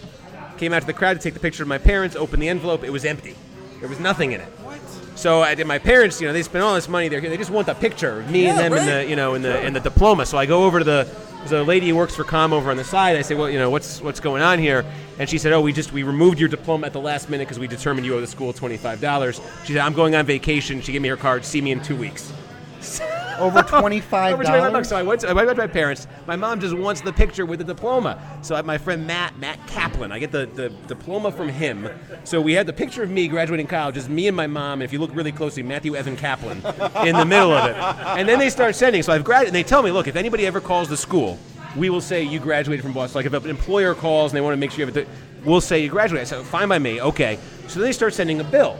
came 0.58 0.72
out 0.72 0.80
to 0.80 0.86
the 0.86 0.92
crowd 0.92 1.14
to 1.14 1.20
take 1.20 1.34
the 1.34 1.40
picture 1.40 1.62
of 1.62 1.68
my 1.68 1.78
parents, 1.78 2.16
opened 2.16 2.42
the 2.42 2.48
envelope. 2.48 2.84
It 2.84 2.90
was 2.90 3.04
empty. 3.04 3.34
There 3.80 3.88
was 3.88 4.00
nothing 4.00 4.32
in 4.32 4.40
it. 4.40 4.48
What? 4.62 4.78
So 5.16 5.42
I 5.42 5.54
did 5.54 5.66
my 5.66 5.78
parents, 5.78 6.20
you 6.20 6.26
know, 6.26 6.32
they 6.32 6.42
spent 6.42 6.62
all 6.64 6.74
this 6.74 6.88
money. 6.88 7.08
They 7.08 7.20
they 7.20 7.36
just 7.36 7.50
want 7.50 7.66
the 7.66 7.74
picture 7.74 8.20
of 8.20 8.30
me 8.30 8.46
and 8.46 8.56
Yeah, 8.58 8.62
them 8.68 8.72
in 8.72 8.78
right. 8.86 9.02
the 9.04 9.06
you 9.10 9.16
know 9.16 9.34
in 9.34 9.42
the 9.42 9.64
in 9.64 9.72
the 9.72 9.80
diploma. 9.80 10.26
So 10.26 10.36
I 10.38 10.46
go 10.46 10.64
over 10.64 10.78
to 10.78 10.84
the 10.84 11.08
there's 11.38 11.52
a 11.52 11.62
lady 11.62 11.88
who 11.88 11.94
works 11.96 12.14
for 12.16 12.24
Com 12.24 12.52
over 12.52 12.70
on 12.70 12.76
the 12.76 12.84
side. 12.84 13.16
I 13.16 13.22
say, 13.22 13.34
well, 13.36 13.48
you 13.48 13.58
know, 13.58 13.70
what's 13.70 14.00
what's 14.00 14.20
going 14.20 14.42
on 14.42 14.58
here? 14.58 14.84
And 15.18 15.28
she 15.30 15.38
said, 15.38 15.52
oh, 15.52 15.60
we 15.60 15.72
just 15.72 15.92
we 15.92 16.02
removed 16.02 16.38
your 16.38 16.48
diploma 16.48 16.86
at 16.86 16.92
the 16.92 17.00
last 17.00 17.30
minute 17.30 17.46
because 17.46 17.58
we 17.58 17.66
determined 17.68 18.04
you 18.06 18.14
owe 18.16 18.20
the 18.20 18.26
school 18.26 18.52
twenty 18.52 18.76
five 18.76 19.00
dollars. 19.00 19.40
She 19.64 19.72
said, 19.72 19.80
I'm 19.82 19.94
going 19.94 20.14
on 20.14 20.26
vacation. 20.26 20.80
She 20.82 20.92
gave 20.92 21.00
me 21.02 21.08
her 21.08 21.16
card. 21.16 21.44
See 21.44 21.60
me 21.60 21.72
in 21.72 21.80
two 21.82 21.96
weeks. 21.96 22.32
Over 23.38 23.62
twenty 23.62 24.00
five 24.12 24.34
Over 24.34 24.44
25 24.44 24.72
bucks. 24.72 24.88
So 24.88 24.96
I 24.96 25.02
went, 25.02 25.20
to, 25.22 25.28
I 25.28 25.32
went 25.32 25.48
to 25.48 25.54
my 25.54 25.66
parents. 25.66 26.06
My 26.26 26.36
mom 26.36 26.60
just 26.60 26.76
wants 26.76 27.00
the 27.00 27.12
picture 27.12 27.46
with 27.46 27.58
the 27.58 27.64
diploma. 27.64 28.20
So 28.42 28.54
I, 28.54 28.62
my 28.62 28.78
friend 28.78 29.06
Matt, 29.06 29.38
Matt 29.38 29.64
Kaplan, 29.66 30.12
I 30.12 30.18
get 30.18 30.32
the, 30.32 30.46
the 30.46 30.70
diploma 30.86 31.30
from 31.32 31.48
him. 31.48 31.88
So 32.24 32.40
we 32.40 32.52
had 32.52 32.66
the 32.66 32.72
picture 32.72 33.02
of 33.02 33.10
me 33.10 33.28
graduating 33.28 33.66
college, 33.66 33.94
just 33.94 34.08
me 34.08 34.28
and 34.28 34.36
my 34.36 34.46
mom. 34.46 34.74
And 34.74 34.82
if 34.82 34.92
you 34.92 34.98
look 34.98 35.14
really 35.14 35.32
closely, 35.32 35.62
Matthew 35.62 35.96
Evan 35.96 36.16
Kaplan 36.16 36.58
in 37.06 37.16
the 37.16 37.24
middle 37.24 37.52
of 37.52 37.70
it. 37.70 37.76
And 37.76 38.28
then 38.28 38.38
they 38.38 38.50
start 38.50 38.74
sending. 38.74 39.02
So 39.02 39.12
I've 39.12 39.24
graduated. 39.24 39.48
And 39.48 39.56
they 39.56 39.68
tell 39.68 39.82
me, 39.82 39.90
look, 39.90 40.08
if 40.08 40.16
anybody 40.16 40.46
ever 40.46 40.60
calls 40.60 40.88
the 40.88 40.96
school, 40.96 41.38
we 41.76 41.90
will 41.90 42.00
say 42.00 42.22
you 42.22 42.40
graduated 42.40 42.82
from 42.82 42.92
Boston. 42.92 43.18
Like 43.18 43.26
if 43.26 43.32
an 43.44 43.50
employer 43.50 43.94
calls 43.94 44.32
and 44.32 44.36
they 44.36 44.40
want 44.40 44.54
to 44.54 44.56
make 44.56 44.70
sure 44.70 44.80
you 44.80 44.86
have 44.86 44.96
it, 44.96 45.08
we'll 45.44 45.60
say 45.60 45.82
you 45.82 45.90
graduated. 45.90 46.28
So 46.28 46.42
fine 46.42 46.68
by 46.68 46.78
me. 46.78 47.00
Okay. 47.00 47.38
So 47.68 47.80
then 47.80 47.88
they 47.88 47.92
start 47.92 48.14
sending 48.14 48.40
a 48.40 48.44
bill 48.44 48.78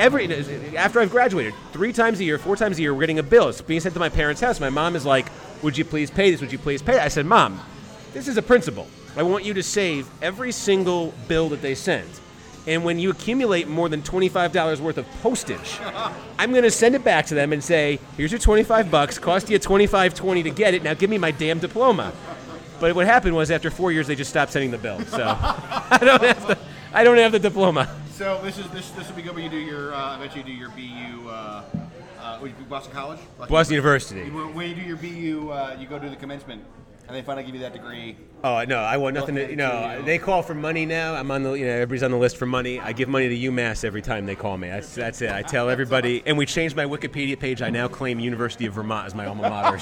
every 0.00 0.76
after 0.76 1.00
I've 1.00 1.10
graduated, 1.10 1.54
three 1.72 1.92
times 1.92 2.18
a 2.20 2.24
year, 2.24 2.38
four 2.38 2.56
times 2.56 2.78
a 2.78 2.82
year, 2.82 2.94
we're 2.94 3.00
getting 3.00 3.18
a 3.18 3.22
bill. 3.22 3.48
It's 3.48 3.60
being 3.60 3.80
sent 3.80 3.94
to 3.94 4.00
my 4.00 4.08
parents' 4.08 4.40
house. 4.40 4.58
My 4.58 4.70
mom 4.70 4.96
is 4.96 5.04
like, 5.04 5.26
"Would 5.62 5.76
you 5.76 5.84
please 5.84 6.10
pay 6.10 6.30
this? 6.30 6.40
Would 6.40 6.52
you 6.52 6.58
please 6.58 6.82
pay?" 6.82 6.96
it?" 6.96 7.02
I 7.02 7.08
said, 7.08 7.26
"Mom, 7.26 7.60
this 8.12 8.26
is 8.26 8.36
a 8.36 8.42
principle. 8.42 8.88
I 9.16 9.22
want 9.22 9.44
you 9.44 9.54
to 9.54 9.62
save 9.62 10.08
every 10.22 10.52
single 10.52 11.12
bill 11.28 11.50
that 11.50 11.62
they 11.62 11.74
send." 11.74 12.08
And 12.66 12.84
when 12.84 12.98
you 12.98 13.10
accumulate 13.10 13.68
more 13.68 13.88
than 13.88 14.02
$25 14.02 14.80
worth 14.80 14.98
of 14.98 15.06
postage, 15.22 15.78
I'm 16.38 16.50
going 16.50 16.64
to 16.64 16.70
send 16.70 16.94
it 16.94 17.04
back 17.04 17.26
to 17.26 17.34
them 17.34 17.52
and 17.52 17.62
say, 17.62 17.98
"Here's 18.16 18.32
your 18.32 18.40
25 18.40 18.90
bucks. 18.90 19.18
Cost 19.18 19.50
you 19.50 19.58
25.20 19.58 20.42
to 20.44 20.50
get 20.50 20.74
it. 20.74 20.82
Now 20.82 20.94
give 20.94 21.10
me 21.10 21.18
my 21.18 21.30
damn 21.30 21.58
diploma." 21.58 22.12
But 22.80 22.94
what 22.94 23.04
happened 23.04 23.36
was 23.36 23.50
after 23.50 23.70
4 23.70 23.92
years 23.92 24.06
they 24.06 24.14
just 24.14 24.30
stopped 24.30 24.52
sending 24.52 24.70
the 24.70 24.78
bill. 24.78 25.00
So 25.04 25.22
I 25.24 25.98
don't 26.00 26.22
have 26.22 26.46
the 26.46 26.58
I 26.92 27.04
don't 27.04 27.18
have 27.18 27.32
the 27.32 27.38
diploma. 27.38 27.88
So 28.20 28.38
this 28.42 28.58
is 28.58 28.68
this 28.68 28.90
this 28.90 29.08
will 29.08 29.16
be 29.16 29.22
good 29.22 29.34
when 29.34 29.44
you 29.44 29.48
do 29.48 29.56
your 29.56 29.94
uh, 29.94 30.14
eventually 30.14 30.42
do 30.42 30.52
your 30.52 30.68
BU 30.68 31.26
uh, 31.26 31.62
uh, 32.20 32.38
you 32.42 32.50
do, 32.50 32.64
Boston 32.64 32.92
College. 32.92 33.18
Boston 33.48 33.76
University. 33.76 34.28
When 34.28 34.54
when 34.54 34.68
you 34.68 34.74
do 34.74 34.82
your 34.82 34.98
BU, 34.98 35.50
uh, 35.50 35.78
you 35.80 35.86
go 35.86 35.98
to 35.98 36.10
the 36.10 36.16
commencement, 36.16 36.62
and 37.08 37.16
they 37.16 37.22
finally 37.22 37.46
give 37.46 37.54
you 37.54 37.62
that 37.62 37.72
degree. 37.72 38.18
Oh 38.44 38.62
no, 38.64 38.76
I 38.76 38.98
want 38.98 39.14
nothing 39.14 39.36
to. 39.36 39.48
You 39.48 39.56
know, 39.56 40.02
they 40.04 40.18
call 40.18 40.42
for 40.42 40.52
money 40.54 40.84
now. 40.84 41.14
I'm 41.14 41.30
on 41.30 41.44
the. 41.44 41.52
You 41.54 41.64
know, 41.64 41.72
everybody's 41.72 42.02
on 42.02 42.10
the 42.10 42.18
list 42.18 42.36
for 42.36 42.44
money. 42.44 42.78
I 42.78 42.92
give 42.92 43.08
money 43.08 43.30
to 43.30 43.50
UMass 43.50 43.84
every 43.84 44.02
time 44.02 44.26
they 44.26 44.36
call 44.36 44.58
me. 44.58 44.68
That's 44.68 44.94
that's 44.94 45.22
it. 45.22 45.30
I 45.30 45.40
tell 45.40 45.70
everybody, 45.70 46.22
and 46.26 46.36
we 46.36 46.44
changed 46.44 46.76
my 46.76 46.84
Wikipedia 46.84 47.40
page. 47.40 47.62
I 47.62 47.70
now 47.70 47.88
claim 47.88 48.20
University 48.20 48.66
of 48.66 48.74
Vermont 48.74 49.06
as 49.06 49.14
my 49.14 49.24
alma 49.24 49.48
mater. 49.48 49.78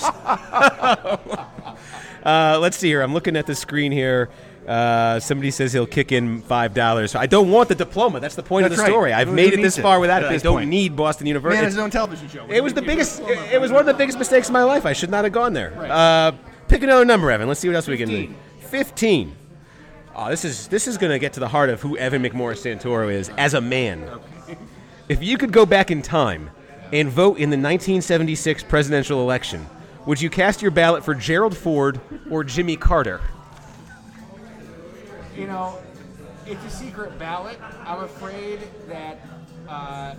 uh, 2.25 2.57
let's 2.61 2.77
see 2.77 2.87
here. 2.87 3.03
I'm 3.03 3.15
looking 3.15 3.37
at 3.37 3.47
the 3.47 3.57
screen 3.57 3.91
here. 3.91 4.31
Uh, 4.69 5.19
somebody 5.19 5.51
says 5.51 5.73
he'll 5.73 5.87
kick 5.87 6.13
in 6.13 6.43
five 6.43 6.75
dollars. 6.75 7.15
I 7.15 7.25
don't 7.25 7.51
want 7.51 7.71
the 7.71 7.75
diploma. 7.75 8.21
That's 8.21 8.35
the 8.35 8.43
point 8.43 8.67
of 8.67 8.71
the 8.73 8.77
right. 8.77 8.87
story. 8.87 9.13
I've 9.15 9.29
Who- 9.29 9.35
made 9.35 9.55
it 9.55 9.63
this 9.63 9.79
it 9.79 9.83
far 9.83 9.99
without 9.99 10.23
it. 10.23 10.27
I 10.31 10.37
don't 10.37 10.57
point? 10.57 10.69
need 10.69 10.95
Boston 10.95 11.27
University. 11.27 11.57
Man, 11.57 11.65
It's- 11.65 11.73
has 11.73 11.75
his 11.77 11.83
own 11.83 11.91
television 11.91 12.29
show. 12.29 12.45
it 12.51 12.63
was 12.63 12.75
the 12.75 12.83
biggest. 12.83 13.21
It, 13.23 13.55
it 13.55 13.61
was 13.61 13.71
one 13.73 13.81
of 13.81 13.87
the 13.87 13.95
biggest 13.95 14.19
mistakes 14.19 14.49
of 14.49 14.53
my 14.53 14.63
life. 14.65 14.85
I 14.85 14.93
should 14.93 15.11
not 15.11 15.25
have 15.25 15.33
gone 15.33 15.55
there. 15.55 15.73
Uh, 15.91 16.33
pick 16.69 16.83
another 16.83 17.07
number, 17.07 17.31
Evan. 17.31 17.49
Let's 17.49 17.61
see 17.61 17.69
what 17.69 17.77
else 17.77 17.89
we 17.89 17.97
can 17.97 18.11
do. 18.11 18.29
Fifteen. 18.61 19.35
Oh, 20.15 20.29
this 20.29 20.45
is 20.45 20.69
this 20.69 20.87
is 20.87 20.99
going 20.99 21.13
to 21.13 21.19
get 21.19 21.33
to 21.35 21.41
the 21.41 21.49
heart 21.49 21.71
of 21.71 21.81
who 21.81 21.97
Evan 21.97 22.23
McMorris 22.23 22.61
Santoro 22.63 23.11
is 23.11 23.31
as 23.39 23.55
a 23.55 23.61
man. 23.63 24.03
Okay. 24.05 24.59
If 25.09 25.23
you 25.23 25.39
could 25.39 25.53
go 25.53 25.65
back 25.65 25.91
in 25.91 26.03
time 26.03 26.51
and 26.93 27.09
vote 27.09 27.39
in 27.39 27.49
the 27.49 27.57
1976 27.57 28.65
presidential 28.65 29.21
election, 29.23 29.65
would 30.05 30.21
you 30.21 30.29
cast 30.29 30.61
your 30.61 30.71
ballot 30.73 31.05
for 31.05 31.15
Gerald 31.15 31.57
Ford 31.57 32.01
or 32.31 32.45
Jimmy 32.45 32.77
Carter? 32.77 33.23
You 35.39 35.47
know, 35.47 35.79
it's 36.47 36.65
a 36.65 36.71
secret 36.71 37.17
ballot. 37.17 37.59
I'm 37.87 38.03
afraid 38.03 38.59
that, 38.89 39.21
uh, 39.69 40.17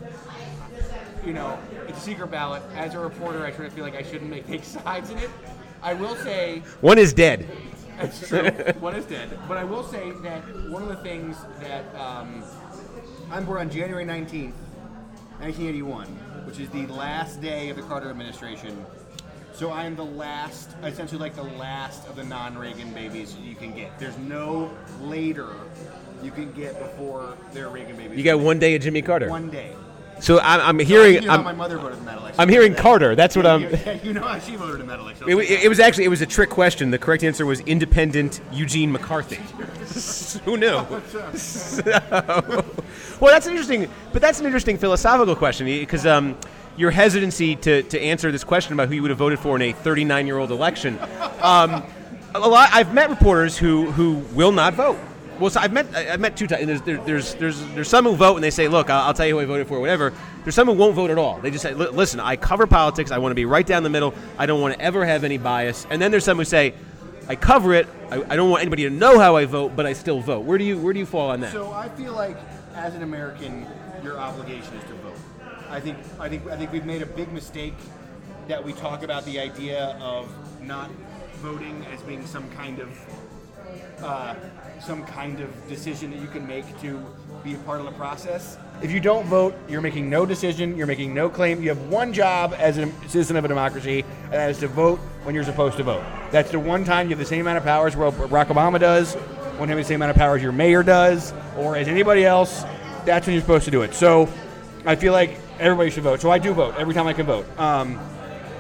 you 1.26 1.34
know, 1.34 1.60
it's 1.90 1.98
a 1.98 2.02
secret 2.02 2.32
ballot. 2.32 2.64
As 2.74 2.94
a 2.94 3.00
reporter, 3.00 3.46
I 3.46 3.52
sort 3.52 3.68
of 3.68 3.74
feel 3.74 3.84
like 3.84 3.96
I 3.96 4.02
shouldn't 4.02 4.30
make 4.30 4.48
take 4.48 4.64
sides 4.84 5.10
in 5.10 5.18
it. 5.18 5.30
I 5.84 5.94
will 5.94 6.16
say 6.16 6.64
One 6.80 6.98
is 6.98 7.12
dead. 7.14 7.50
that's 7.98 8.26
true. 8.30 8.50
One 8.80 8.96
is 8.96 9.06
dead. 9.06 9.38
But 9.46 9.58
I 9.58 9.66
will 9.66 9.84
say 9.84 10.12
that 10.24 10.42
one 10.70 10.84
of 10.84 10.88
the 10.88 10.96
things 10.98 11.36
that 11.60 11.84
um, 11.96 12.42
I'm 13.30 13.44
born 13.46 13.60
on 13.60 13.70
January 13.70 14.06
19th, 14.06 14.54
1981, 15.42 16.06
which 16.46 16.60
is 16.60 16.70
the 16.70 16.88
last 16.88 17.42
day 17.42 17.68
of 17.70 17.76
the 17.76 17.84
Carter 17.84 18.10
administration. 18.10 18.86
So 19.60 19.72
I 19.72 19.84
am 19.84 19.97
the 19.97 20.05
last, 20.05 20.74
essentially 20.86 21.20
like 21.20 21.36
the 21.36 21.43
last 21.43 22.07
of 22.07 22.16
the 22.16 22.24
non-Reagan 22.24 22.93
babies 22.93 23.36
you 23.43 23.55
can 23.55 23.74
get. 23.74 23.99
There's 23.99 24.18
no 24.20 24.72
later 25.01 25.47
you 26.24 26.32
can 26.32 26.53
get 26.53 26.80
before 26.80 27.36
they're 27.51 27.68
Reagan 27.68 27.97
babies. 27.97 28.18
You 28.18 28.24
got 28.24 28.39
one 28.39 28.57
day 28.57 28.74
of 28.76 28.82
Jimmy 28.82 29.01
Carter. 29.01 29.28
one 29.30 29.49
day. 29.49 29.76
So 30.22 30.39
I'm, 30.39 30.62
I'm 30.62 30.80
You 30.80 30.86
hearing. 30.86 31.26
know 31.26 31.32
how 31.32 31.41
my 31.41 31.49
I'm, 31.49 31.57
mother 31.57 31.78
voted 31.78 31.97
in 31.99 32.05
that 32.05 32.20
election. 32.20 32.39
I'm 32.39 32.47
hearing 32.47 32.74
Carter. 32.74 33.16
That's 33.18 33.36
what 33.36 33.45
I'm. 33.45 33.64
You, 33.64 33.99
you 34.01 34.14
know 34.14 34.24
how 34.24 34.39
she 34.39 34.55
voted 34.55 34.80
in 34.80 34.88
that 34.88 34.99
election. 34.99 35.28
It, 35.28 35.36
wa- 35.36 35.41
it 35.45 35.68
was 35.68 35.82
actually 35.82 36.05
it 36.05 36.10
was 36.10 36.22
a 36.22 36.26
trick 36.26 36.49
question. 36.49 36.89
The 36.91 36.97
correct 36.97 37.26
answer 37.26 37.45
was 37.45 37.60
independent 37.62 38.39
Eugene 38.53 38.93
McCarthy. 38.93 39.39
Who 40.45 40.55
knew? 40.55 40.86
So- 41.36 41.84
well, 43.20 43.34
that's 43.34 43.45
an 43.45 43.51
interesting, 43.51 43.89
but 44.14 44.22
that's 44.22 44.39
an 44.39 44.45
interesting 44.45 44.78
philosophical 44.78 45.36
question 45.36 45.66
because 45.66 46.05
um, 46.05 46.38
your 46.80 46.92
hesitancy 46.92 47.58
to, 47.58 47.84
to 47.84 48.00
answer 48.00 48.32
this 48.32 48.46
question 48.46 48.74
about 48.74 48.88
who 48.88 48.96
you 48.96 49.02
would 49.02 49.12
have 49.12 49.18
voted 49.18 49.38
for 49.38 49.56
in 49.58 49.62
a 49.62 49.74
39 49.74 50.26
year 50.26 50.38
old 50.38 50.50
election. 50.50 50.98
Um, 51.42 51.84
a 52.34 52.40
lot. 52.40 52.70
I've 52.72 52.94
met 52.94 53.10
reporters 53.10 53.58
who 53.58 53.92
who 53.92 54.14
will 54.34 54.54
not 54.54 54.76
vote. 54.76 54.98
Well, 55.40 55.50
so 55.50 55.60
I've 55.60 55.74
met 55.74 55.94
I've 55.94 56.20
met 56.20 56.38
two 56.38 56.48
times. 56.48 56.66
There's, 56.68 56.82
there, 56.84 56.98
there's 57.00 57.34
there's 57.36 57.66
there's 57.74 57.90
some 57.90 58.06
who 58.06 58.16
vote 58.16 58.36
and 58.36 58.44
they 58.44 58.50
say, 58.52 58.68
look, 58.68 58.90
I'll, 58.90 59.08
I'll 59.08 59.14
tell 59.14 59.28
you 59.28 59.34
who 59.34 59.42
I 59.42 59.46
voted 59.46 59.68
for, 59.68 59.80
whatever. 59.80 60.14
There's 60.44 60.56
some 60.56 60.68
who 60.68 60.74
won't 60.74 60.96
vote 60.96 61.10
at 61.10 61.18
all. 61.18 61.40
They 61.42 61.52
just 61.52 61.64
say, 61.64 61.74
listen, 61.74 62.20
I 62.22 62.38
cover 62.38 62.66
politics. 62.66 63.12
I 63.12 63.18
want 63.18 63.32
to 63.32 63.36
be 63.36 63.46
right 63.46 63.66
down 63.66 63.84
the 63.84 63.90
middle. 63.90 64.14
I 64.38 64.46
don't 64.46 64.62
want 64.62 64.76
to 64.76 64.82
ever 64.82 65.06
have 65.06 65.24
any 65.26 65.38
bias. 65.38 65.86
And 65.90 66.02
then 66.02 66.12
there's 66.12 66.24
some 66.24 66.38
who 66.38 66.46
say, 66.46 66.76
I 67.28 67.36
cover 67.36 67.74
it. 67.74 67.88
I, 68.10 68.22
I 68.22 68.36
don't 68.38 68.50
want 68.50 68.62
anybody 68.62 68.84
to 68.84 68.90
know 68.90 69.20
how 69.20 69.36
I 69.36 69.46
vote, 69.46 69.76
but 69.76 69.86
I 69.86 69.94
still 69.94 70.22
vote. 70.22 70.42
Where 70.46 70.58
do 70.58 70.64
you 70.64 70.78
where 70.78 70.94
do 70.94 71.00
you 71.00 71.06
fall 71.06 71.32
on 71.32 71.42
that? 71.42 71.52
So 71.52 71.74
I 71.74 71.90
feel 71.90 72.14
like, 72.14 72.38
as 72.76 72.96
an 72.96 73.04
American, 73.04 73.68
your 74.02 74.18
obligation 74.18 74.74
is 74.76 74.84
to. 74.86 74.99
I 75.70 75.80
think 75.80 75.98
I 76.20 76.28
think 76.30 76.48
I 76.48 76.58
think 76.58 76.72
we've 76.72 76.86
made 76.86 77.02
a 77.02 77.06
big 77.06 77.32
mistake 77.32 77.76
that 78.48 78.64
we 78.64 78.74
talk 78.74 79.04
about 79.04 79.24
the 79.26 79.40
idea 79.40 79.98
of 80.02 80.28
not 80.64 80.90
voting 81.42 81.86
as 81.94 82.02
being 82.02 82.26
some 82.26 82.50
kind 82.52 82.80
of 82.80 84.04
uh, 84.04 84.36
some 84.80 85.06
kind 85.06 85.40
of 85.42 85.68
decision 85.68 86.10
that 86.12 86.20
you 86.20 86.28
can 86.28 86.48
make 86.48 86.66
to 86.82 87.06
be 87.44 87.54
a 87.54 87.58
part 87.60 87.80
of 87.80 87.86
the 87.86 87.92
process. 87.92 88.58
If 88.82 88.92
you 88.92 89.00
don't 89.00 89.26
vote, 89.28 89.56
you're 89.68 89.82
making 89.82 90.10
no 90.10 90.26
decision. 90.26 90.76
You're 90.76 90.88
making 90.88 91.14
no 91.14 91.30
claim. 91.30 91.62
You 91.62 91.70
have 91.70 91.88
one 91.90 92.14
job 92.14 92.56
as 92.58 92.78
a 92.78 92.92
citizen 93.08 93.36
of 93.36 93.46
a 93.46 93.48
democracy, 93.48 94.04
and 94.24 94.34
that 94.34 94.50
is 94.50 94.58
to 94.60 94.68
vote 94.68 95.00
when 95.24 95.36
you're 95.36 95.44
supposed 95.44 95.78
to 95.78 95.84
vote. 95.84 96.04
That's 96.32 96.50
the 96.50 96.60
one 96.60 96.84
time 96.84 97.08
you 97.08 97.12
have 97.12 97.20
the 97.20 97.26
same 97.26 97.42
amount 97.42 97.58
of 97.58 97.64
powers 97.64 97.96
where 97.96 98.10
Barack 98.12 98.48
Obama 98.48 98.80
does, 98.80 99.16
when 99.58 99.70
you 99.70 99.76
have 99.76 99.86
the 99.86 99.88
same 99.88 99.98
amount 99.98 100.12
of 100.12 100.18
powers 100.18 100.42
your 100.42 100.52
mayor 100.52 100.82
does, 100.82 101.34
or 101.58 101.76
as 101.76 101.88
anybody 101.88 102.26
else. 102.26 102.64
That's 103.06 103.28
when 103.28 103.34
you're 103.34 103.42
supposed 103.42 103.66
to 103.66 103.72
do 103.72 103.82
it. 103.82 103.94
So, 103.94 104.30
I 104.86 104.96
feel 104.96 105.14
like 105.14 105.38
everybody 105.60 105.89
should 105.89 106.03
vote. 106.03 106.22
So 106.22 106.32
I 106.32 106.39
do 106.39 106.53
vote 106.53 106.76
every 106.78 106.93
time 106.93 107.07
I 107.07 107.14
can 107.14 107.26
vote. 107.26 107.45
Um, 107.60 107.99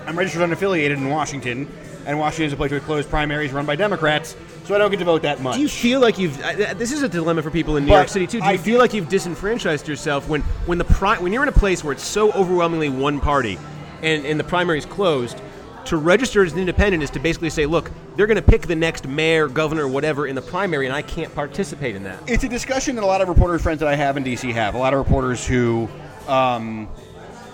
I'm 0.05 0.17
registered 0.17 0.41
unaffiliated 0.41 0.97
in 0.97 1.09
Washington, 1.09 1.67
and 2.05 2.17
Washington 2.19 2.45
is 2.47 2.53
a 2.53 2.57
place 2.57 2.71
with 2.71 2.83
closed 2.83 3.09
primaries 3.09 3.51
run 3.51 3.65
by 3.65 3.75
Democrats, 3.75 4.35
so 4.65 4.73
I 4.75 4.77
don't 4.77 4.89
get 4.91 4.97
to 4.99 5.05
vote 5.05 5.21
that 5.21 5.41
much. 5.41 5.55
Do 5.55 5.61
you 5.61 5.67
feel 5.69 5.99
like 5.99 6.17
you've? 6.17 6.39
Uh, 6.41 6.73
this 6.73 6.91
is 6.91 7.03
a 7.03 7.09
dilemma 7.09 7.41
for 7.41 7.51
people 7.51 7.77
in 7.77 7.85
New 7.85 7.89
But 7.91 7.95
York 7.95 8.09
City 8.09 8.25
too. 8.27 8.39
Do 8.39 8.45
you 8.45 8.51
I 8.51 8.57
feel 8.57 8.79
like 8.79 8.93
you've 8.93 9.09
disenfranchised 9.09 9.87
yourself 9.87 10.27
when 10.27 10.41
when 10.65 10.77
the 10.77 10.85
pri- 10.85 11.19
when 11.19 11.31
you're 11.33 11.43
in 11.43 11.49
a 11.49 11.53
place 11.53 11.83
where 11.83 11.93
it's 11.93 12.03
so 12.03 12.31
overwhelmingly 12.31 12.89
one 12.89 13.19
party, 13.19 13.57
and 14.01 14.25
and 14.25 14.39
the 14.39 14.43
primary's 14.43 14.85
closed? 14.85 15.41
To 15.85 15.97
register 15.97 16.43
as 16.43 16.53
an 16.53 16.59
independent 16.59 17.01
is 17.01 17.09
to 17.11 17.19
basically 17.19 17.49
say, 17.49 17.65
look, 17.65 17.89
they're 18.15 18.27
going 18.27 18.35
to 18.35 18.43
pick 18.43 18.63
the 18.63 18.75
next 18.75 19.07
mayor, 19.07 19.47
governor, 19.47 19.87
whatever 19.87 20.27
in 20.27 20.35
the 20.35 20.41
primary, 20.41 20.85
and 20.85 20.93
I 20.93 21.01
can't 21.01 21.33
participate 21.33 21.95
in 21.95 22.03
that. 22.03 22.21
it's 22.29 22.43
a 22.43 22.49
discussion 22.49 22.95
that 22.95 23.03
a 23.03 23.07
lot 23.07 23.21
of 23.21 23.27
reporter 23.29 23.57
friends 23.57 23.79
that 23.79 23.87
I 23.87 23.95
have 23.95 24.15
in 24.15 24.23
DC 24.23 24.51
have. 24.51 24.75
A 24.75 24.77
lot 24.77 24.93
of 24.93 24.99
reporters 24.99 25.47
who 25.47 25.89
um, 26.29 26.87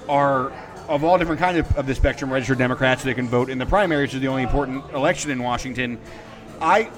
are 0.07 0.51
of 0.88 1.03
all 1.03 1.17
different 1.17 1.39
kinds 1.39 1.57
of, 1.57 1.78
of 1.78 1.88
the 1.88 1.95
spectrum, 1.95 2.32
registered 2.32 2.57
Democrats, 2.57 3.03
that 3.03 3.15
can 3.15 3.28
vote 3.28 3.49
in 3.49 3.57
the 3.57 3.65
primaries, 3.65 4.13
is 4.13 4.21
the 4.21 4.28
only 4.28 4.43
important 4.43 4.84
election 4.91 5.32
in 5.32 5.41
Washington. 5.41 5.99
I 6.61 6.91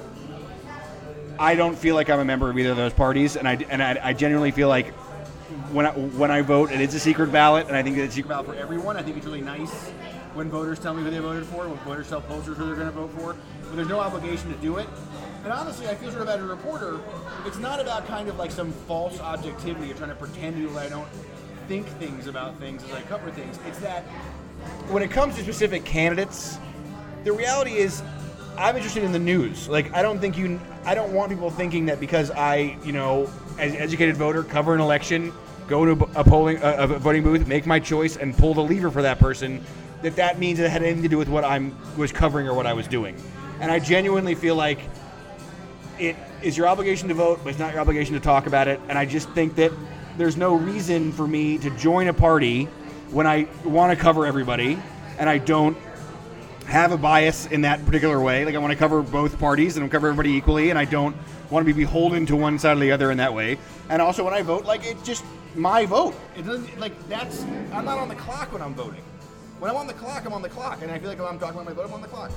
I 1.40 1.56
don't 1.56 1.78
feel 1.78 1.96
like 1.96 2.10
I'm 2.10 2.20
a 2.20 2.26
member 2.26 2.50
of 2.50 2.58
either 2.58 2.72
of 2.72 2.78
those 2.78 2.94
parties, 2.94 3.38
and 3.38 3.48
I 3.48 3.56
and 3.70 3.82
I, 3.82 4.00
I 4.02 4.14
genuinely 4.14 4.52
feel 4.52 4.68
like 4.68 4.94
when 5.72 5.86
I, 5.86 5.92
when 5.92 6.32
I 6.32 6.42
vote, 6.42 6.72
it's 6.72 6.96
a 6.96 7.00
secret 7.00 7.32
ballot, 7.32 7.68
and 7.68 7.76
I 7.76 7.84
think 7.84 7.98
it's 7.98 8.14
a 8.14 8.16
secret 8.16 8.30
ballot 8.30 8.48
for 8.48 8.56
everyone. 8.56 8.98
I 8.98 9.04
think 9.04 9.18
it's 9.18 9.26
really 9.26 9.42
nice 9.42 9.72
when 10.34 10.50
voters 10.50 10.80
tell 10.80 10.94
me 10.94 11.04
who 11.04 11.10
they 11.10 11.20
voted 11.20 11.46
for, 11.46 11.68
when 11.68 11.78
voters 11.80 12.10
tell 12.10 12.22
posters 12.22 12.58
who 12.58 12.66
they're 12.66 12.76
going 12.76 12.88
to 12.88 12.94
vote 12.94 13.12
for, 13.12 13.36
but 13.64 13.76
there's 13.76 13.88
no 13.88 14.00
obligation 14.00 14.54
to 14.54 14.58
do 14.60 14.78
it. 14.78 14.88
And 15.44 15.52
honestly, 15.52 15.88
I 15.88 15.96
feel 15.96 16.12
sort 16.12 16.24
of 16.24 16.30
as 16.30 16.42
a 16.42 16.44
reporter, 16.44 17.00
it's 17.46 17.58
not 17.58 17.80
about 17.80 18.06
kind 18.08 18.30
of 18.30 18.38
like 18.38 18.52
some 18.52 18.72
false 18.72 19.20
objectivity 19.20 19.92
or 19.92 19.96
trying 19.96 20.10
to 20.10 20.16
pretend 20.16 20.64
that 20.76 20.86
I 20.86 20.90
don't 20.90 21.08
think 21.68 21.86
things 21.86 22.28
about 22.28 22.58
things 22.60 22.84
as 22.84 22.92
I 22.94 23.02
cover 23.02 23.30
things. 23.32 23.60
It's 23.68 23.80
that 23.80 24.04
when 24.90 25.04
it 25.04 25.12
comes 25.12 25.36
to 25.36 25.44
specific 25.44 25.84
candidates, 25.84 26.58
the 27.24 27.34
reality 27.34 27.74
is 27.74 28.02
I'm 28.58 28.76
interested 28.76 29.04
in 29.04 29.12
the 29.12 29.20
news. 29.20 29.68
Like 29.68 29.94
I 29.94 30.02
don't 30.02 30.20
think 30.20 30.38
you 30.38 30.60
I 30.86 30.96
don't 30.96 31.14
want 31.14 31.30
people 31.32 31.50
thinking 31.50 31.86
that 31.88 32.00
because 32.00 32.32
I, 32.32 32.78
you 32.84 32.94
know, 32.94 33.30
as 33.60 33.74
an 33.74 33.80
educated 33.80 34.16
voter 34.16 34.44
cover 34.44 34.74
an 34.74 34.82
election, 34.82 35.34
go 35.68 35.86
to 35.86 36.04
a 36.16 36.24
polling 36.24 36.60
a, 36.62 36.88
voting 36.88 37.24
booth, 37.24 37.46
make 37.48 37.66
my 37.66 37.80
choice 37.80 38.16
and 38.16 38.36
pull 38.38 38.54
the 38.54 38.64
lever 38.64 38.90
for 38.90 39.02
that 39.02 39.20
person 39.20 39.64
that 40.02 40.16
that 40.16 40.40
means 40.40 40.60
it 40.60 40.70
had 40.70 40.84
anything 40.84 41.04
to 41.04 41.10
do 41.10 41.18
with 41.18 41.28
what 41.28 41.44
I'm 41.44 41.76
was 41.98 42.12
covering 42.12 42.48
or 42.48 42.54
what 42.54 42.66
I 42.66 42.74
was 42.74 42.88
doing. 42.88 43.22
And 43.60 43.72
I 43.72 43.80
genuinely 43.80 44.36
feel 44.36 44.56
like 44.56 44.80
it 46.00 46.16
is 46.44 46.56
your 46.56 46.68
obligation 46.68 47.08
to 47.08 47.16
vote, 47.16 47.40
but 47.44 47.50
it's 47.50 47.60
not 47.60 47.74
your 47.74 47.82
obligation 47.82 48.14
to 48.14 48.20
talk 48.20 48.46
about 48.46 48.68
it. 48.68 48.80
And 48.88 48.98
I 48.98 49.06
just 49.06 49.30
think 49.32 49.56
that 49.56 49.72
there's 50.18 50.38
no 50.38 50.56
reason 50.56 51.12
for 51.12 51.28
me 51.28 51.58
to 51.60 51.70
join 51.72 52.08
a 52.08 52.14
party 52.14 52.66
when 53.12 53.28
I 53.28 53.48
want 53.64 53.96
to 53.98 54.02
cover 54.02 54.26
everybody 54.26 54.80
and 55.20 55.30
I 55.30 55.38
don't 55.38 55.78
have 56.66 56.92
a 56.92 56.98
bias 56.98 57.46
in 57.48 57.62
that 57.62 57.86
particular 57.86 58.20
way. 58.20 58.44
Like 58.46 58.56
I 58.56 58.58
want 58.58 58.72
to 58.72 58.78
cover 58.78 59.02
both 59.02 59.40
parties 59.40 59.78
and 59.78 59.86
I 59.86 59.90
cover 59.90 60.08
everybody 60.08 60.32
equally, 60.32 60.70
and 60.70 60.78
I 60.78 60.86
don't 60.86 61.16
want 61.50 61.66
to 61.66 61.74
be 61.74 61.78
beholden 61.80 62.26
to 62.26 62.36
one 62.36 62.60
side 62.60 62.76
or 62.78 62.80
the 62.82 62.92
other 62.92 63.10
in 63.12 63.18
that 63.20 63.34
way. 63.34 63.58
And 63.90 64.02
also, 64.02 64.24
when 64.26 64.34
I 64.34 64.42
vote, 64.42 64.66
like 64.66 64.86
it's 64.86 65.02
just 65.04 65.24
my 65.56 65.86
vote. 65.86 66.14
It 66.36 66.46
doesn't 66.46 66.78
like 66.80 66.92
that's. 67.08 67.44
I'm 67.72 67.86
not 67.86 67.98
on 68.00 68.10
the 68.10 68.16
clock 68.16 68.52
when 68.52 68.62
I'm 68.62 68.74
voting. 68.76 69.02
When 69.60 69.72
I'm 69.72 69.78
on 69.78 69.88
the 69.88 69.94
clock, 69.94 70.26
I'm 70.26 70.34
on 70.34 70.42
the 70.42 70.50
clock, 70.50 70.82
and 70.82 70.92
I 70.92 71.00
feel 71.00 71.08
like 71.10 71.20
when 71.20 71.28
I'm 71.30 71.40
talking 71.40 71.56
about 71.60 71.66
my 71.66 71.74
vote, 71.74 71.86
I'm 71.88 71.94
on 71.94 72.02
the 72.02 72.08
clock. 72.10 72.32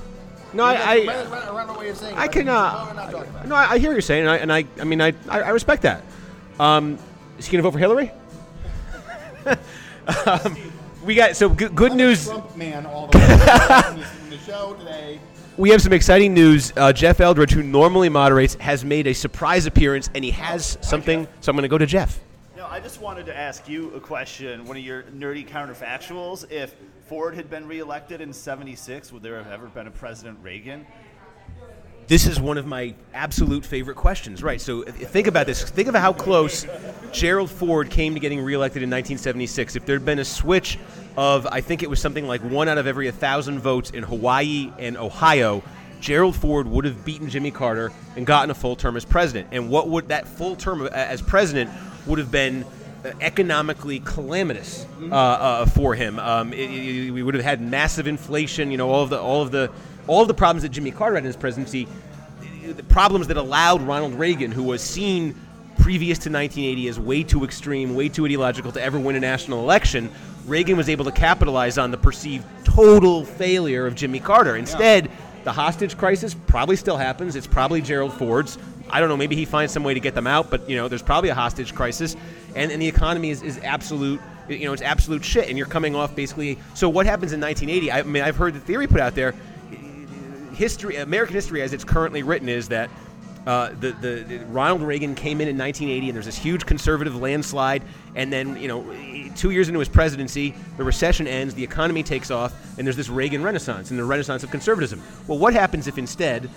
No, 0.52 0.64
I, 0.64 0.72
I, 0.74 0.74
That's 1.06 1.26
a 1.28 1.30
roundabout- 1.30 1.54
roundabout 1.56 1.78
way 1.80 1.88
of 1.90 1.96
saying 1.96 2.16
I 2.16 2.24
if 2.26 2.30
can. 2.30 2.48
Uh, 2.48 2.70
vote, 2.70 2.90
I'm 2.90 2.96
not 2.96 3.10
talking 3.10 3.30
about 3.30 3.44
it. 3.44 3.48
no, 3.48 3.54
I, 3.56 3.72
I 3.72 3.78
hear 3.78 3.90
what 3.90 3.94
you're 3.94 4.00
saying, 4.00 4.22
and 4.26 4.30
I, 4.30 4.36
and 4.38 4.52
I, 4.52 4.64
I 4.80 4.84
mean, 4.84 5.00
I, 5.00 5.08
I, 5.28 5.40
I 5.42 5.50
respect 5.50 5.82
that. 5.82 6.02
Um, 6.58 6.98
is 7.40 7.46
he 7.46 7.52
gonna 7.52 7.62
vote 7.62 7.72
for 7.72 7.78
Hillary? 7.78 8.12
um, 10.26 10.56
we 11.02 11.14
got 11.14 11.34
so 11.34 11.48
good, 11.48 11.74
good 11.74 11.92
I'm 11.92 11.96
news. 11.96 12.26
Trump 12.26 12.54
man 12.54 12.84
all 12.84 13.06
the 13.06 13.16
way. 13.16 14.04
in 14.24 14.30
the 14.30 14.38
show 14.38 14.74
today. 14.74 15.18
We 15.56 15.68
have 15.70 15.82
some 15.82 15.92
exciting 15.92 16.32
news. 16.32 16.72
Uh, 16.74 16.90
Jeff 16.90 17.20
Eldridge, 17.20 17.50
who 17.52 17.62
normally 17.62 18.08
moderates, 18.08 18.54
has 18.54 18.82
made 18.82 19.06
a 19.06 19.12
surprise 19.12 19.66
appearance, 19.66 20.08
and 20.14 20.24
he 20.24 20.30
has 20.30 20.78
something. 20.80 21.26
So 21.40 21.50
I'm 21.50 21.56
going 21.56 21.64
to 21.64 21.68
go 21.68 21.76
to 21.76 21.84
Jeff. 21.84 22.18
No, 22.56 22.66
I 22.66 22.80
just 22.80 23.02
wanted 23.02 23.26
to 23.26 23.36
ask 23.36 23.68
you 23.68 23.90
a 23.90 24.00
question, 24.00 24.64
one 24.64 24.78
of 24.78 24.82
your 24.82 25.02
nerdy 25.02 25.46
counterfactuals. 25.46 26.50
If 26.50 26.74
Ford 27.08 27.34
had 27.34 27.50
been 27.50 27.66
reelected 27.66 28.22
in 28.22 28.32
76, 28.32 29.12
would 29.12 29.22
there 29.22 29.36
have 29.36 29.52
ever 29.52 29.66
been 29.66 29.86
a 29.86 29.90
President 29.90 30.38
Reagan? 30.40 30.86
This 32.10 32.26
is 32.26 32.40
one 32.40 32.58
of 32.58 32.66
my 32.66 32.92
absolute 33.14 33.64
favorite 33.64 33.94
questions. 33.94 34.42
Right. 34.42 34.60
So 34.60 34.82
think 34.82 35.28
about 35.28 35.46
this. 35.46 35.62
Think 35.62 35.86
about 35.86 36.02
how 36.02 36.12
close 36.12 36.66
Gerald 37.12 37.48
Ford 37.48 37.88
came 37.88 38.14
to 38.14 38.20
getting 38.20 38.40
reelected 38.40 38.82
in 38.82 38.90
1976. 38.90 39.76
If 39.76 39.86
there 39.86 39.94
had 39.94 40.04
been 40.04 40.18
a 40.18 40.24
switch 40.24 40.76
of, 41.16 41.46
I 41.46 41.60
think 41.60 41.84
it 41.84 41.88
was 41.88 42.00
something 42.00 42.26
like 42.26 42.40
one 42.40 42.68
out 42.68 42.78
of 42.78 42.88
every 42.88 43.06
1,000 43.06 43.60
votes 43.60 43.90
in 43.90 44.02
Hawaii 44.02 44.72
and 44.80 44.96
Ohio, 44.96 45.62
Gerald 46.00 46.34
Ford 46.34 46.66
would 46.66 46.84
have 46.84 47.04
beaten 47.04 47.30
Jimmy 47.30 47.52
Carter 47.52 47.92
and 48.16 48.26
gotten 48.26 48.50
a 48.50 48.54
full 48.54 48.74
term 48.74 48.96
as 48.96 49.04
president. 49.04 49.46
And 49.52 49.70
what 49.70 49.88
would 49.88 50.08
that 50.08 50.26
full 50.26 50.56
term 50.56 50.88
as 50.88 51.22
president 51.22 51.70
would 52.08 52.18
have 52.18 52.32
been 52.32 52.64
uh, 53.04 53.12
economically 53.20 54.00
calamitous 54.00 54.84
uh, 55.00 55.14
uh, 55.14 55.66
for 55.66 55.94
him. 55.94 56.18
Um, 56.18 56.52
it- 56.52 56.56
it- 56.70 57.10
we 57.12 57.22
would 57.22 57.34
have 57.34 57.44
had 57.44 57.60
massive 57.62 58.08
inflation. 58.08 58.72
You 58.72 58.78
know, 58.78 58.90
all 58.90 59.04
of 59.04 59.10
the 59.10 59.20
all 59.20 59.42
of 59.42 59.52
the 59.52 59.70
all 60.10 60.26
the 60.26 60.34
problems 60.34 60.62
that 60.62 60.70
Jimmy 60.70 60.90
Carter 60.90 61.14
had 61.14 61.22
in 61.22 61.26
his 61.26 61.36
presidency, 61.36 61.86
the 62.66 62.82
problems 62.82 63.28
that 63.28 63.36
allowed 63.36 63.80
Ronald 63.82 64.14
Reagan, 64.14 64.50
who 64.50 64.64
was 64.64 64.82
seen 64.82 65.36
previous 65.78 66.18
to 66.18 66.30
1980 66.30 66.88
as 66.88 66.98
way 66.98 67.22
too 67.22 67.44
extreme, 67.44 67.94
way 67.94 68.08
too 68.08 68.24
ideological 68.24 68.72
to 68.72 68.82
ever 68.82 68.98
win 68.98 69.14
a 69.14 69.20
national 69.20 69.60
election, 69.60 70.10
Reagan 70.46 70.76
was 70.76 70.88
able 70.88 71.04
to 71.04 71.12
capitalize 71.12 71.78
on 71.78 71.92
the 71.92 71.96
perceived 71.96 72.44
total 72.64 73.24
failure 73.24 73.86
of 73.86 73.94
Jimmy 73.94 74.18
Carter. 74.18 74.56
Instead, 74.56 75.08
the 75.44 75.52
hostage 75.52 75.96
crisis 75.96 76.34
probably 76.34 76.74
still 76.74 76.96
happens. 76.96 77.36
It's 77.36 77.46
probably 77.46 77.80
Gerald 77.80 78.12
Ford's. 78.12 78.58
I 78.90 78.98
don't 78.98 79.10
know. 79.10 79.16
Maybe 79.16 79.36
he 79.36 79.44
finds 79.44 79.72
some 79.72 79.84
way 79.84 79.94
to 79.94 80.00
get 80.00 80.16
them 80.16 80.26
out, 80.26 80.50
but 80.50 80.68
you 80.68 80.76
know, 80.76 80.88
there's 80.88 81.02
probably 81.02 81.30
a 81.30 81.34
hostage 81.36 81.72
crisis, 81.72 82.16
and, 82.56 82.72
and 82.72 82.82
the 82.82 82.88
economy 82.88 83.30
is, 83.30 83.42
is 83.42 83.60
absolute. 83.62 84.20
You 84.48 84.64
know, 84.64 84.72
it's 84.72 84.82
absolute 84.82 85.24
shit, 85.24 85.48
and 85.48 85.56
you're 85.56 85.68
coming 85.68 85.94
off 85.94 86.16
basically. 86.16 86.58
So 86.74 86.88
what 86.88 87.06
happens 87.06 87.32
in 87.32 87.40
1980? 87.40 87.92
I 87.92 88.02
mean, 88.02 88.24
I've 88.24 88.34
heard 88.34 88.54
the 88.54 88.60
theory 88.60 88.88
put 88.88 89.00
out 89.00 89.14
there 89.14 89.36
history, 90.60 90.96
American 90.96 91.34
history 91.34 91.62
as 91.62 91.72
it's 91.72 91.84
currently 91.84 92.22
written, 92.22 92.46
is 92.46 92.68
that 92.68 92.90
uh, 93.46 93.70
the, 93.80 93.92
the 93.92 94.24
the 94.28 94.38
Ronald 94.50 94.82
Reagan 94.82 95.14
came 95.14 95.40
in 95.40 95.48
in 95.48 95.56
1980, 95.56 96.10
and 96.10 96.14
there's 96.14 96.26
this 96.26 96.36
huge 96.36 96.66
conservative 96.66 97.16
landslide, 97.16 97.82
and 98.14 98.30
then 98.30 98.56
you 98.56 98.68
know, 98.68 98.84
two 99.34 99.52
years 99.52 99.68
into 99.68 99.78
his 99.78 99.88
presidency, 99.88 100.54
the 100.76 100.84
recession 100.84 101.26
ends, 101.26 101.54
the 101.54 101.64
economy 101.64 102.02
takes 102.02 102.30
off, 102.30 102.52
and 102.76 102.86
there's 102.86 102.96
this 102.96 103.08
Reagan 103.08 103.42
Renaissance 103.42 103.88
and 103.88 103.98
the 103.98 104.04
Renaissance 104.04 104.42
of 104.42 104.50
conservatism. 104.50 105.02
Well, 105.26 105.38
what 105.38 105.54
happens 105.54 105.86
if 105.86 105.96
instead? 105.96 106.50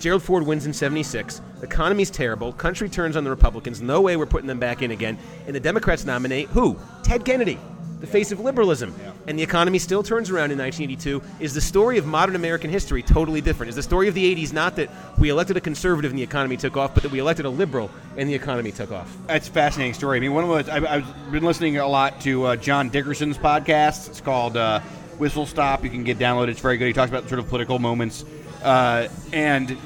Gerald 0.00 0.22
Ford 0.22 0.44
wins 0.44 0.64
in 0.64 0.72
76. 0.72 1.42
Economy's 1.60 2.10
terrible. 2.10 2.54
Country 2.54 2.88
turns 2.88 3.16
on 3.16 3.22
the 3.22 3.30
Republicans. 3.30 3.82
No 3.82 4.00
way 4.00 4.16
we're 4.16 4.26
putting 4.26 4.48
them 4.48 4.58
back 4.58 4.82
in 4.82 4.90
again. 4.90 5.16
And 5.46 5.54
the 5.54 5.60
Democrats 5.60 6.04
nominate 6.04 6.48
who? 6.48 6.76
Ted 7.04 7.24
Kennedy, 7.24 7.60
the 8.02 8.06
face 8.08 8.32
of 8.32 8.40
liberalism. 8.40 8.94
And 9.28 9.38
the 9.38 9.42
economy 9.44 9.78
still 9.78 10.02
turns 10.02 10.28
around 10.28 10.50
in 10.50 10.58
1982. 10.58 11.22
Is 11.42 11.54
the 11.54 11.60
story 11.60 11.98
of 11.98 12.04
modern 12.04 12.34
American 12.34 12.68
history 12.68 13.00
totally 13.00 13.40
different? 13.40 13.70
Is 13.70 13.76
the 13.76 13.82
story 13.82 14.08
of 14.08 14.14
the 14.14 14.34
80s 14.34 14.52
not 14.52 14.76
that 14.76 14.90
we 15.18 15.30
elected 15.30 15.56
a 15.56 15.60
conservative 15.60 16.10
and 16.10 16.18
the 16.18 16.22
economy 16.24 16.56
took 16.56 16.76
off, 16.76 16.94
but 16.94 17.04
that 17.04 17.12
we 17.12 17.20
elected 17.20 17.46
a 17.46 17.50
liberal 17.50 17.90
and 18.16 18.28
the 18.28 18.34
economy 18.34 18.72
took 18.72 18.90
off? 18.90 19.16
That's 19.28 19.48
a 19.48 19.52
fascinating 19.52 19.94
story. 19.94 20.16
I 20.16 20.20
mean, 20.20 20.34
one 20.34 20.44
of 20.44 20.66
the 20.66 20.74
I've, 20.74 20.84
I've 20.84 21.32
been 21.32 21.44
listening 21.44 21.78
a 21.78 21.86
lot 21.86 22.20
to 22.22 22.44
uh, 22.44 22.56
John 22.56 22.90
Dickerson's 22.90 23.38
podcast. 23.38 24.08
It's 24.08 24.20
called 24.20 24.56
uh, 24.56 24.80
Whistle 25.18 25.46
Stop. 25.46 25.84
You 25.84 25.90
can 25.90 26.02
get 26.02 26.18
downloaded. 26.18 26.48
It's 26.48 26.60
very 26.60 26.78
good. 26.78 26.88
He 26.88 26.92
talks 26.92 27.10
about 27.10 27.28
sort 27.28 27.38
of 27.38 27.46
political 27.46 27.78
moments 27.78 28.24
uh, 28.64 29.06
and 29.32 29.76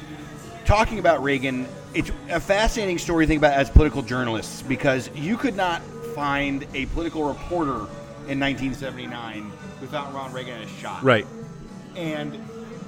talking 0.64 0.98
about 0.98 1.22
Reagan. 1.22 1.68
It's 1.92 2.10
a 2.30 2.40
fascinating 2.40 2.96
story 2.96 3.26
to 3.26 3.28
think 3.28 3.40
about 3.40 3.52
as 3.52 3.68
political 3.68 4.00
journalists 4.00 4.62
because 4.62 5.10
you 5.14 5.36
could 5.36 5.54
not 5.54 5.82
find 6.14 6.66
a 6.72 6.86
political 6.86 7.24
reporter 7.24 7.86
in 8.29 8.41
1979 8.41 9.53
without 9.81 10.12
Ron 10.12 10.33
Reagan 10.33 10.61
a 10.61 10.66
shot. 10.66 11.03
Right. 11.03 11.27
And 11.95 12.35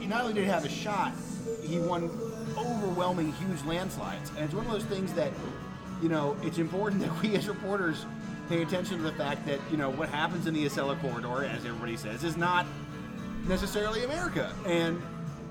he 0.00 0.06
not 0.06 0.22
only 0.22 0.34
did 0.34 0.44
he 0.44 0.50
have 0.50 0.64
a 0.64 0.68
shot, 0.68 1.12
he 1.62 1.78
won 1.78 2.10
overwhelming, 2.56 3.32
huge 3.32 3.64
landslides. 3.64 4.30
And 4.30 4.44
it's 4.44 4.54
one 4.54 4.66
of 4.66 4.72
those 4.72 4.84
things 4.84 5.12
that, 5.14 5.32
you 6.02 6.08
know, 6.08 6.36
it's 6.42 6.58
important 6.58 7.00
that 7.02 7.22
we 7.22 7.36
as 7.36 7.48
reporters 7.48 8.04
pay 8.48 8.62
attention 8.62 8.96
to 8.96 9.02
the 9.02 9.12
fact 9.12 9.46
that, 9.46 9.60
you 9.70 9.76
know, 9.76 9.90
what 9.90 10.08
happens 10.08 10.46
in 10.46 10.54
the 10.54 10.64
Acela 10.64 10.98
corridor, 11.00 11.44
as 11.44 11.64
everybody 11.64 11.96
says, 11.96 12.24
is 12.24 12.36
not 12.36 12.66
necessarily 13.46 14.04
America. 14.04 14.52
And, 14.66 15.00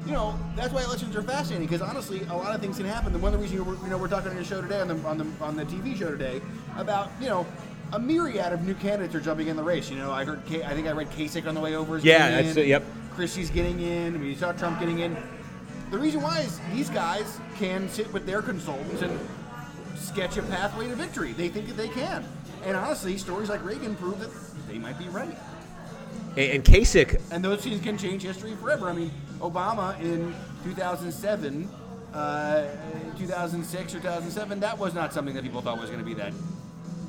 you 0.06 0.12
know, 0.12 0.38
that's 0.56 0.74
why 0.74 0.84
elections 0.84 1.16
are 1.16 1.22
fascinating 1.22 1.68
because 1.68 1.82
honestly, 1.82 2.22
a 2.30 2.36
lot 2.36 2.54
of 2.54 2.62
things 2.62 2.78
can 2.78 2.86
happen. 2.86 3.14
And 3.14 3.22
one 3.22 3.34
of 3.34 3.40
the 3.40 3.44
reasons 3.46 3.62
we're, 3.62 3.84
you 3.84 3.90
know, 3.90 3.98
we're 3.98 4.08
talking 4.08 4.32
on 4.32 4.38
the 4.38 4.44
show 4.44 4.62
today, 4.62 4.80
on 4.82 4.88
the, 4.88 4.96
on 5.08 5.18
the, 5.18 5.28
on 5.42 5.56
the 5.56 5.66
TV 5.66 5.98
show 5.98 6.10
today, 6.10 6.42
about, 6.76 7.10
you 7.22 7.28
know, 7.28 7.46
a 7.94 8.00
myriad 8.00 8.54
of 8.54 8.64
new 8.64 8.74
candidates 8.76 9.16
are 9.16 9.20
jumping 9.20 9.48
in 9.48 9.56
the 9.56 9.64
race. 9.64 9.90
You 9.90 9.98
know, 9.98 10.12
I 10.12 10.26
heard, 10.26 10.46
K- 10.46 10.64
I 10.64 10.74
think 10.74 10.88
I 10.88 10.92
read 10.92 11.10
Kasich 11.12 11.48
on 11.48 11.56
the 11.56 11.62
way 11.62 11.76
over. 11.76 11.98
Yeah, 11.98 12.30
that's 12.42 12.58
it, 12.58 12.68
yep. 12.68 12.84
Christie's 13.12 13.50
getting 13.50 13.80
in. 13.80 14.20
We 14.20 14.36
saw 14.36 14.52
Trump 14.52 14.80
getting 14.80 15.00
in. 15.00 15.16
The 15.90 15.98
reason 15.98 16.22
why 16.22 16.42
is 16.42 16.60
these 16.74 16.90
guys 16.90 17.40
can 17.58 17.88
sit 17.90 18.12
with 18.12 18.26
their 18.26 18.42
consultants 18.42 19.02
and 19.02 19.18
sketch 19.96 20.38
a 20.38 20.44
pathway 20.44 20.88
to 20.90 20.96
victory. 20.96 21.32
They 21.32 21.48
think 21.50 21.68
that 21.68 21.78
they 21.78 21.88
can. 21.88 22.26
And 22.66 22.76
honestly, 22.76 23.18
stories 23.18 23.50
like 23.50 23.64
Reagan 23.64 23.96
prove 23.96 24.20
that 24.20 24.30
they 24.68 24.78
might 24.78 25.00
be 25.00 25.08
right. 25.08 25.38
And, 26.32 26.52
and 26.52 26.64
Kasich, 26.64 27.20
And 27.32 27.44
those 27.44 27.64
things 27.64 27.82
can 27.82 27.98
change 27.98 28.24
history 28.24 28.56
forever. 28.56 28.90
I 28.90 28.94
mean, 28.94 29.12
Obama 29.40 30.00
in 30.02 30.36
2007, 30.66 31.70
uh, 32.14 32.66
2006 33.18 33.96
or 33.96 34.00
2007, 34.00 34.60
that 34.60 34.78
was 34.78 34.94
not 34.94 35.14
something 35.14 35.34
that 35.36 35.44
people 35.44 35.62
thought 35.62 35.80
was 35.80 35.90
going 35.90 36.00
to 36.02 36.06
be 36.06 36.14
that 36.16 36.34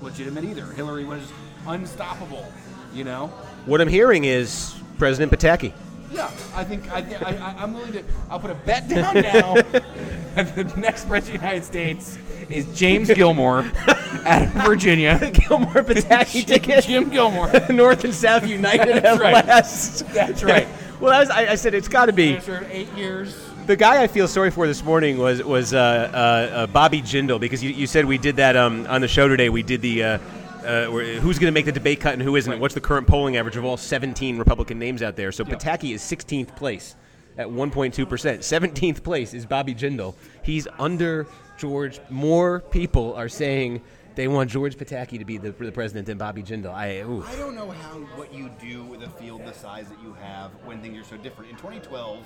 legitimate 0.01 0.45
either. 0.45 0.65
Hillary 0.67 1.05
was 1.05 1.23
unstoppable, 1.67 2.51
you 2.93 3.05
know? 3.05 3.33
what 3.67 3.81
I'm 3.81 3.89
hearing 3.89 4.25
is 4.25 4.75
President 4.99 5.31
Pataki. 5.31 5.73
Yeah, 6.11 6.31
I 6.55 6.65
think 6.65 6.91
I, 6.91 7.01
I, 7.01 7.35
I, 7.35 7.63
I'm 7.63 7.75
willing 7.75 7.93
to. 7.93 8.03
I'll 8.31 8.41
put 8.41 8.51
a 8.51 8.55
bet 8.55 8.89
down 8.89 9.15
now. 9.15 9.57
That 10.35 10.55
the 10.55 10.81
next 10.81 11.09
president 11.09 11.37
of 11.37 11.41
the 11.43 11.47
United 11.49 11.65
States 11.65 12.17
is 12.49 12.79
James 12.79 13.11
Gilmore 13.13 13.65
out 14.25 14.43
of 14.43 14.49
Virginia. 14.65 15.19
Gilmore 15.35 15.83
Pataki 15.83 16.47
ticket. 16.47 16.85
Jim 16.85 17.09
Gilmore. 17.09 17.51
North 17.71 18.05
and 18.05 18.15
South 18.15 18.47
united 18.47 18.89
at 18.89 19.03
That's 19.03 19.21
right. 19.21 19.47
last. 19.47 20.07
That's 20.15 20.45
right. 20.45 20.69
well, 21.01 21.13
I, 21.13 21.19
was, 21.19 21.31
I, 21.31 21.47
I 21.49 21.55
said 21.57 21.75
it's 21.75 21.89
got 21.89 22.07
to 22.07 22.13
be. 22.13 22.37
After 22.37 22.65
eight 22.71 22.93
years. 22.93 23.48
The 23.69 23.77
guy 23.77 24.03
I 24.03 24.07
feel 24.07 24.27
sorry 24.27 24.51
for 24.51 24.67
this 24.67 24.83
morning 24.83 25.19
was 25.19 25.43
was 25.43 25.75
uh, 25.75 25.79
uh, 25.79 26.57
uh, 26.57 26.67
Bobby 26.69 27.03
Jindal 27.03 27.39
because 27.39 27.63
you, 27.63 27.69
you 27.69 27.87
said 27.87 28.07
we 28.07 28.17
did 28.17 28.37
that 28.37 28.57
um, 28.57 28.87
on 28.87 29.03
the 29.03 29.09
show 29.09 29.29
today. 29.29 29.51
We 29.51 29.63
did 29.63 29.83
the 29.83 30.03
uh, 30.03 30.19
uh, 30.65 30.87
who's 30.87 31.39
going 31.39 31.49
to 31.49 31.53
make 31.53 31.67
the 31.67 31.73
debate 31.73 32.01
cut 32.01 32.15
and 32.15 32.23
who 32.23 32.37
isn't. 32.37 32.59
What's 32.61 32.73
the 32.73 32.81
current 32.81 33.07
polling 33.07 33.37
average 33.37 33.57
of 33.57 33.67
all 33.67 33.77
17 33.77 34.39
Republican 34.39 34.79
names 34.79 35.03
out 35.03 35.17
there? 35.17 35.33
So 35.33 35.45
Pataki 35.45 35.93
is 35.95 36.01
16th 36.01 36.57
place 36.57 36.97
at 37.37 37.47
1.2 37.47 38.09
percent. 38.09 38.41
17th 38.41 39.03
place 39.03 39.35
is 39.35 39.45
Bobby 39.45 39.75
Jindal. 39.75 40.15
He's 40.43 40.67
under 40.79 41.27
George. 41.59 42.01
More 42.09 42.61
people 42.71 43.13
are 43.17 43.29
saying 43.29 43.83
They 44.15 44.29
want 44.29 44.51
George 44.51 44.77
Pataki 44.77 45.19
to 45.19 45.27
be 45.27 45.37
the, 45.37 45.53
the 45.53 45.71
president 45.71 46.07
than 46.07 46.17
Bobby 46.17 46.43
Jindal. 46.43 46.73
I 46.73 47.03
ooh. 47.03 47.23
I 47.23 47.37
don't 47.37 47.55
know 47.55 47.71
how 47.71 47.99
what 48.17 48.33
you 48.33 48.51
do 48.59 48.83
with 48.85 49.03
a 49.03 49.11
field 49.11 49.45
the 49.45 49.53
size 49.53 49.89
that 49.91 50.03
you 50.03 50.15
have 50.15 50.53
when 50.65 50.81
things 50.81 50.99
are 50.99 51.05
so 51.05 51.19
different. 51.19 51.51
In 51.51 51.57
2012, 51.57 52.25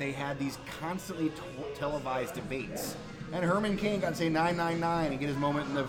they 0.00 0.12
had 0.12 0.38
these 0.38 0.56
constantly 0.80 1.28
t- 1.28 1.36
televised 1.74 2.34
debates, 2.34 2.96
and 3.34 3.44
Herman 3.44 3.76
Cain 3.76 4.00
got 4.00 4.08
to 4.08 4.14
say 4.16 4.30
999 4.30 5.10
and 5.12 5.20
get 5.20 5.28
his 5.28 5.36
moment 5.36 5.68
in 5.68 5.74
the 5.74 5.86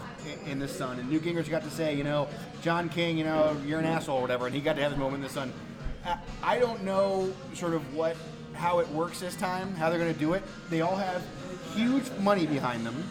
in 0.51 0.59
the 0.59 0.67
sun, 0.67 0.99
and 0.99 1.09
Newt 1.09 1.23
Gingrich 1.23 1.49
got 1.49 1.63
to 1.63 1.71
say, 1.71 1.95
you 1.95 2.03
know, 2.03 2.27
John 2.61 2.89
King, 2.89 3.17
you 3.17 3.23
know, 3.23 3.55
you're 3.65 3.79
an 3.79 3.85
asshole 3.85 4.17
or 4.17 4.21
whatever, 4.21 4.45
and 4.45 4.53
he 4.53 4.59
got 4.59 4.75
to 4.75 4.81
have 4.81 4.91
his 4.91 4.99
moment 4.99 5.23
in 5.23 5.27
the 5.29 5.33
sun. 5.33 5.53
I, 6.43 6.59
don't 6.59 6.83
know 6.83 7.31
sort 7.53 7.73
of 7.73 7.95
what 7.95 8.17
how 8.53 8.79
it 8.79 8.89
works 8.89 9.21
this 9.21 9.35
time, 9.35 9.73
how 9.75 9.89
they're 9.89 9.99
going 9.99 10.13
to 10.13 10.19
do 10.19 10.33
it. 10.33 10.43
They 10.69 10.81
all 10.81 10.97
have 10.97 11.25
huge 11.73 12.09
money 12.19 12.45
behind 12.45 12.85
them, 12.85 13.01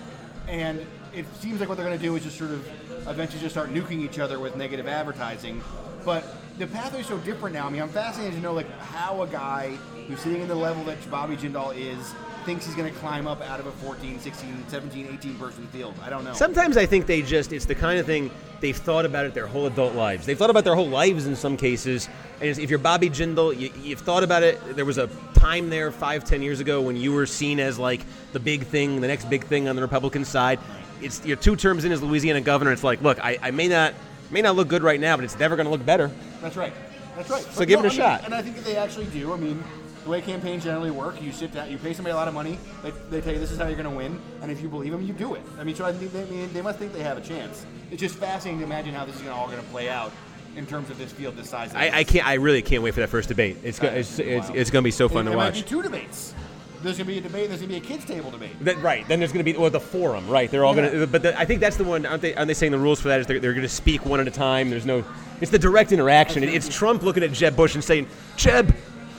and 0.48 0.84
it 1.14 1.24
seems 1.36 1.60
like 1.60 1.68
what 1.70 1.76
they're 1.76 1.86
going 1.86 1.98
to 1.98 2.04
do 2.04 2.14
is 2.14 2.24
just 2.24 2.36
sort 2.36 2.50
of 2.50 3.08
eventually 3.08 3.40
just 3.40 3.54
start 3.54 3.70
nuking 3.70 4.00
each 4.00 4.18
other 4.18 4.38
with 4.38 4.54
negative 4.54 4.86
advertising. 4.86 5.62
But 6.04 6.24
the 6.60 6.66
pathway 6.66 7.00
is 7.00 7.06
so 7.06 7.16
different 7.18 7.54
now. 7.54 7.66
I 7.66 7.70
mean, 7.70 7.80
I'm 7.80 7.88
fascinated 7.88 8.34
to 8.34 8.40
know 8.40 8.52
like 8.52 8.70
how 8.78 9.22
a 9.22 9.26
guy 9.26 9.70
who's 10.06 10.20
sitting 10.20 10.42
in 10.42 10.48
the 10.48 10.54
level 10.54 10.84
that 10.84 11.10
Bobby 11.10 11.34
Jindal 11.34 11.74
is 11.74 12.14
thinks 12.44 12.66
he's 12.66 12.74
going 12.74 12.92
to 12.92 12.98
climb 13.00 13.26
up 13.26 13.40
out 13.42 13.60
of 13.60 13.66
a 13.66 13.72
14, 13.72 14.20
16, 14.20 14.64
17, 14.68 15.08
18 15.10 15.34
person 15.36 15.66
field. 15.68 15.94
I 16.02 16.10
don't 16.10 16.22
know. 16.22 16.34
Sometimes 16.34 16.76
I 16.76 16.84
think 16.84 17.06
they 17.06 17.22
just, 17.22 17.52
it's 17.52 17.64
the 17.64 17.74
kind 17.74 17.98
of 17.98 18.04
thing 18.04 18.30
they've 18.60 18.76
thought 18.76 19.06
about 19.06 19.24
it 19.24 19.32
their 19.32 19.46
whole 19.46 19.66
adult 19.66 19.94
lives. 19.94 20.26
They've 20.26 20.36
thought 20.36 20.50
about 20.50 20.64
their 20.64 20.74
whole 20.74 20.88
lives 20.88 21.26
in 21.26 21.34
some 21.34 21.56
cases. 21.56 22.10
And 22.42 22.58
if 22.58 22.68
you're 22.68 22.78
Bobby 22.78 23.08
Jindal, 23.08 23.58
you, 23.58 23.70
you've 23.82 24.00
thought 24.00 24.22
about 24.22 24.42
it. 24.42 24.76
There 24.76 24.84
was 24.84 24.98
a 24.98 25.08
time 25.34 25.70
there 25.70 25.90
five, 25.90 26.24
ten 26.24 26.42
years 26.42 26.60
ago 26.60 26.82
when 26.82 26.96
you 26.96 27.12
were 27.12 27.26
seen 27.26 27.58
as 27.58 27.78
like 27.78 28.02
the 28.32 28.40
big 28.40 28.64
thing, 28.64 29.00
the 29.00 29.08
next 29.08 29.30
big 29.30 29.44
thing 29.44 29.66
on 29.66 29.76
the 29.76 29.82
Republican 29.82 30.26
side. 30.26 30.58
It's 31.00 31.24
You're 31.24 31.38
two 31.38 31.56
terms 31.56 31.86
in 31.86 31.92
as 31.92 32.02
Louisiana 32.02 32.42
governor. 32.42 32.72
It's 32.72 32.84
like, 32.84 33.00
look, 33.00 33.18
I, 33.24 33.38
I 33.40 33.50
may 33.50 33.68
not 33.68 33.94
may 34.30 34.42
not 34.42 34.56
look 34.56 34.68
good 34.68 34.82
right 34.82 35.00
now, 35.00 35.16
but 35.16 35.24
it's 35.24 35.38
never 35.38 35.56
going 35.56 35.66
to 35.66 35.70
look 35.70 35.84
better. 35.84 36.10
That's 36.40 36.56
right. 36.56 36.72
That's 37.16 37.30
right. 37.30 37.42
So 37.42 37.64
give 37.64 37.80
it 37.80 37.82
a 37.82 37.86
I 37.86 37.90
mean, 37.90 37.98
shot. 37.98 38.24
And 38.24 38.34
I 38.34 38.42
think 38.42 38.56
that 38.56 38.64
they 38.64 38.76
actually 38.76 39.06
do. 39.06 39.32
I 39.32 39.36
mean, 39.36 39.62
the 40.04 40.10
way 40.10 40.22
campaigns 40.22 40.64
generally 40.64 40.90
work, 40.90 41.20
you 41.20 41.32
sit 41.32 41.52
down, 41.52 41.70
you 41.70 41.76
pay 41.76 41.92
somebody 41.92 42.12
a 42.12 42.16
lot 42.16 42.28
of 42.28 42.34
money, 42.34 42.58
they, 42.82 42.90
they 43.10 43.20
tell 43.20 43.32
you 43.34 43.38
this 43.38 43.50
is 43.50 43.58
how 43.58 43.66
you're 43.66 43.76
going 43.76 43.90
to 43.90 43.96
win, 43.96 44.18
and 44.40 44.50
if 44.50 44.62
you 44.62 44.68
believe 44.68 44.92
them, 44.92 45.02
you 45.02 45.12
do 45.12 45.34
it. 45.34 45.42
I 45.58 45.64
mean, 45.64 45.74
so 45.74 45.84
I 45.84 45.92
think 45.92 46.12
they, 46.12 46.22
I 46.22 46.24
mean, 46.26 46.52
they 46.52 46.62
must 46.62 46.78
think 46.78 46.92
they 46.92 47.02
have 47.02 47.18
a 47.18 47.20
chance. 47.20 47.66
It's 47.90 48.00
just 48.00 48.14
fascinating 48.14 48.60
to 48.60 48.64
imagine 48.64 48.94
how 48.94 49.04
this 49.04 49.16
is 49.16 49.22
gonna, 49.22 49.34
all 49.34 49.46
going 49.46 49.60
to 49.60 49.66
play 49.68 49.90
out 49.90 50.12
in 50.56 50.66
terms 50.66 50.88
of 50.90 50.98
this 50.98 51.12
field 51.12 51.36
this 51.36 51.50
size. 51.50 51.74
I, 51.74 51.98
I 51.98 52.04
can't. 52.04 52.26
I 52.26 52.34
really 52.34 52.62
can't 52.62 52.82
wait 52.82 52.94
for 52.94 53.00
that 53.00 53.08
first 53.08 53.28
debate. 53.28 53.58
It's 53.62 53.78
go, 53.78 53.88
it's, 53.88 54.18
it's, 54.18 54.48
it's 54.50 54.70
going 54.70 54.82
to 54.82 54.86
be 54.86 54.90
so 54.90 55.08
fun 55.08 55.24
there 55.26 55.32
to 55.32 55.38
might 55.38 55.52
be 55.52 55.60
watch. 55.60 55.68
two 55.68 55.82
debates. 55.82 56.34
There's 56.82 56.96
going 56.96 57.06
to 57.06 57.12
be 57.12 57.18
a 57.18 57.20
debate. 57.20 57.48
There's 57.48 57.60
going 57.60 57.70
to 57.72 57.80
be 57.80 57.84
a 57.84 57.88
kids' 57.88 58.04
table 58.04 58.30
debate. 58.30 58.52
That, 58.64 58.78
right. 58.78 59.06
Then 59.06 59.18
there's 59.20 59.32
going 59.32 59.44
to 59.44 59.52
be 59.52 59.56
or 59.56 59.68
the 59.70 59.80
forum. 59.80 60.26
Right. 60.28 60.50
They're 60.50 60.64
all 60.64 60.74
Yeah. 60.74 60.88
going 60.88 61.00
to. 61.00 61.06
But 61.06 61.22
the, 61.22 61.38
I 61.38 61.44
think 61.44 61.60
that's 61.60 61.76
the 61.76 61.84
one. 61.84 62.06
Aren't 62.06 62.22
they? 62.22 62.34
Aren't 62.34 62.48
they 62.48 62.54
saying 62.54 62.72
the 62.72 62.78
rules 62.78 63.00
for 63.00 63.08
that 63.08 63.20
is 63.20 63.26
they're, 63.26 63.38
they're 63.40 63.52
going 63.52 63.62
to 63.62 63.68
speak 63.68 64.04
one 64.06 64.18
at 64.20 64.26
a 64.26 64.30
time? 64.30 64.70
There's 64.70 64.86
no. 64.86 65.04
It's 65.40 65.50
the 65.50 65.58
direct 65.58 65.92
interaction. 65.92 66.42
It- 66.42 66.54
It's 66.54 66.68
Trump 66.68 67.02
looking 67.02 67.22
at 67.22 67.32
Jeb 67.32 67.54
Bush 67.56 67.74
and 67.74 67.84
saying, 67.84 68.06
"Jeb, 68.36 68.74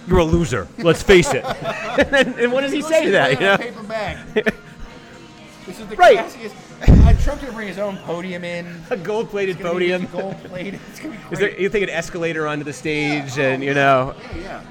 you're 0.07 0.19
a 0.19 0.23
loser. 0.23 0.67
Let's 0.79 1.03
face 1.03 1.33
it." 1.33 1.43
and, 1.99 2.09
then, 2.09 2.33
and 2.39 2.51
what 2.51 2.61
does 2.61 2.71
he 2.71 2.81
say 2.81 3.05
to 3.05 3.11
that? 3.11 3.31
You 3.31 3.37
Put 3.37 3.43
it 3.43 3.45
in 3.45 3.47
a 3.47 3.57
know. 3.57 3.57
paper 3.57 3.83
bag. 3.87 4.53
this 5.65 5.79
is 5.79 5.87
the 5.87 5.95
Right. 5.95 6.17
classiest. 6.17 6.53
Uh, 6.81 7.13
Trump's 7.21 7.45
to 7.45 7.51
bring 7.51 7.67
his 7.67 7.77
own 7.77 7.97
podium 7.97 8.43
in. 8.43 8.81
A 8.89 8.97
gold-plated 8.97 9.59
gonna 9.59 9.69
podium. 9.69 10.07
Gold 10.07 10.35
plated. 10.45 10.79
It's 10.89 10.99
to 11.01 11.09
be 11.11 11.17
Is 11.31 11.37
there, 11.37 11.59
you 11.59 11.69
think 11.69 11.83
an 11.83 11.91
escalator 11.91 12.47
onto 12.47 12.63
the 12.63 12.73
stage, 12.73 13.37
and 13.37 13.63
you 13.63 13.75
know? 13.75 14.15
Yeah, 14.35 14.41
yeah. 14.41 14.61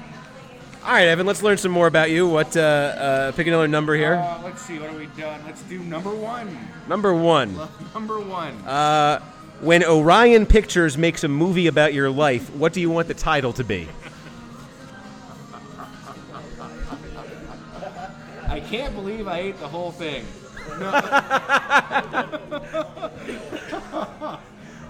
All 0.83 0.93
right, 0.93 1.07
Evan. 1.07 1.27
Let's 1.27 1.43
learn 1.43 1.57
some 1.57 1.71
more 1.71 1.85
about 1.85 2.09
you. 2.09 2.27
What? 2.27 2.57
Uh, 2.57 2.59
uh, 2.59 3.31
pick 3.33 3.45
another 3.45 3.67
number 3.67 3.95
here. 3.95 4.15
Uh, 4.15 4.41
let's 4.43 4.63
see, 4.63 4.79
what 4.79 4.89
have 4.89 4.99
we 4.99 5.05
done? 5.19 5.39
Let's 5.45 5.61
do 5.63 5.79
number 5.79 6.09
one. 6.09 6.57
number 6.87 7.13
one. 7.13 7.55
Number 7.93 8.19
one. 8.19 8.53
Uh, 8.65 9.19
when 9.59 9.83
Orion 9.83 10.47
Pictures 10.47 10.97
makes 10.97 11.23
a 11.23 11.27
movie 11.27 11.67
about 11.67 11.93
your 11.93 12.09
life, 12.09 12.49
what 12.55 12.73
do 12.73 12.81
you 12.81 12.89
want 12.89 13.07
the 13.07 13.13
title 13.13 13.53
to 13.53 13.63
be? 13.63 13.87
I 18.47 18.59
can't 18.59 18.95
believe 18.95 19.27
I 19.27 19.37
ate 19.37 19.59
the 19.59 19.67
whole 19.67 19.91
thing. 19.91 20.25
No. 20.79 20.89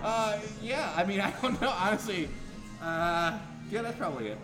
uh, 0.03 0.39
yeah, 0.63 0.93
I 0.95 1.03
mean, 1.03 1.19
I 1.19 1.31
don't 1.41 1.61
know. 1.61 1.69
Honestly, 1.69 2.29
uh, 2.81 3.37
yeah, 3.69 3.81
that's 3.81 3.97
probably 3.97 4.29
it. 4.29 4.37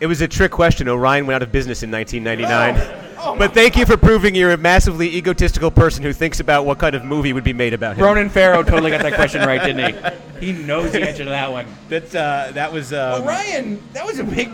It 0.00 0.06
was 0.06 0.20
a 0.20 0.28
trick 0.28 0.50
question. 0.50 0.88
Orion 0.88 1.26
went 1.26 1.36
out 1.36 1.42
of 1.42 1.52
business 1.52 1.82
in 1.82 1.90
1999. 1.90 3.38
but 3.38 3.54
thank 3.54 3.76
you 3.76 3.86
for 3.86 3.96
proving 3.96 4.34
you're 4.34 4.52
a 4.52 4.56
massively 4.56 5.08
egotistical 5.16 5.70
person 5.70 6.02
who 6.02 6.12
thinks 6.12 6.40
about 6.40 6.66
what 6.66 6.78
kind 6.78 6.94
of 6.94 7.04
movie 7.04 7.32
would 7.32 7.44
be 7.44 7.52
made 7.52 7.72
about 7.72 7.96
him. 7.96 8.04
Ronan 8.04 8.28
Farrow 8.28 8.62
totally 8.62 8.90
got 8.90 9.02
that 9.02 9.14
question 9.14 9.40
right, 9.46 9.62
didn't 9.62 9.94
he? 10.40 10.46
He 10.46 10.52
knows 10.64 10.92
the 10.92 11.00
answer 11.08 11.24
to 11.24 11.30
that 11.30 11.50
one. 11.50 11.66
That 11.88 12.14
uh, 12.14 12.50
that 12.52 12.72
was. 12.72 12.92
Um, 12.92 13.22
Orion, 13.22 13.82
that 13.92 14.04
was 14.04 14.18
a 14.18 14.24
big. 14.24 14.50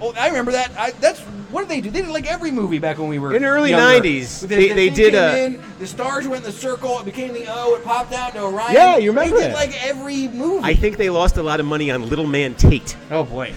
Oh, 0.00 0.12
I 0.18 0.28
remember 0.28 0.52
that. 0.52 0.70
I, 0.78 0.90
that's 0.92 1.20
what 1.50 1.62
did 1.62 1.68
they 1.70 1.80
do? 1.80 1.90
They 1.90 2.02
did 2.02 2.10
like 2.10 2.26
every 2.30 2.50
movie 2.50 2.78
back 2.78 2.98
when 2.98 3.08
we 3.08 3.18
were 3.18 3.34
In 3.34 3.42
the 3.42 3.48
early 3.48 3.70
younger. 3.70 4.00
90s, 4.08 4.40
The- 4.40 4.46
they- 4.46 4.68
the 4.68 4.74
they 4.74 4.90
did 4.90 5.12
came 5.12 5.22
a- 5.22 5.36
in, 5.58 5.62
the 5.78 5.86
stars 5.86 6.26
went 6.26 6.44
in 6.44 6.50
the 6.50 6.56
circle. 6.56 6.98
It 7.00 7.04
became 7.04 7.32
the 7.32 7.44
O. 7.48 7.74
It 7.74 7.84
popped 7.84 8.12
out 8.12 8.32
to 8.34 8.42
Orion. 8.42 8.72
Yeah, 8.72 8.96
you 8.96 9.10
remember 9.10 9.36
They 9.36 9.42
did 9.44 9.52
that. 9.52 9.56
like 9.56 9.86
every 9.86 10.28
movie. 10.28 10.64
I 10.64 10.74
think 10.74 10.96
they 10.96 11.10
lost 11.10 11.36
a 11.36 11.42
lot 11.42 11.60
of 11.60 11.66
money 11.66 11.90
on 11.90 12.08
Little 12.08 12.26
Man 12.26 12.54
Tate. 12.54 12.96
oh 13.10 13.24
boy, 13.24 13.52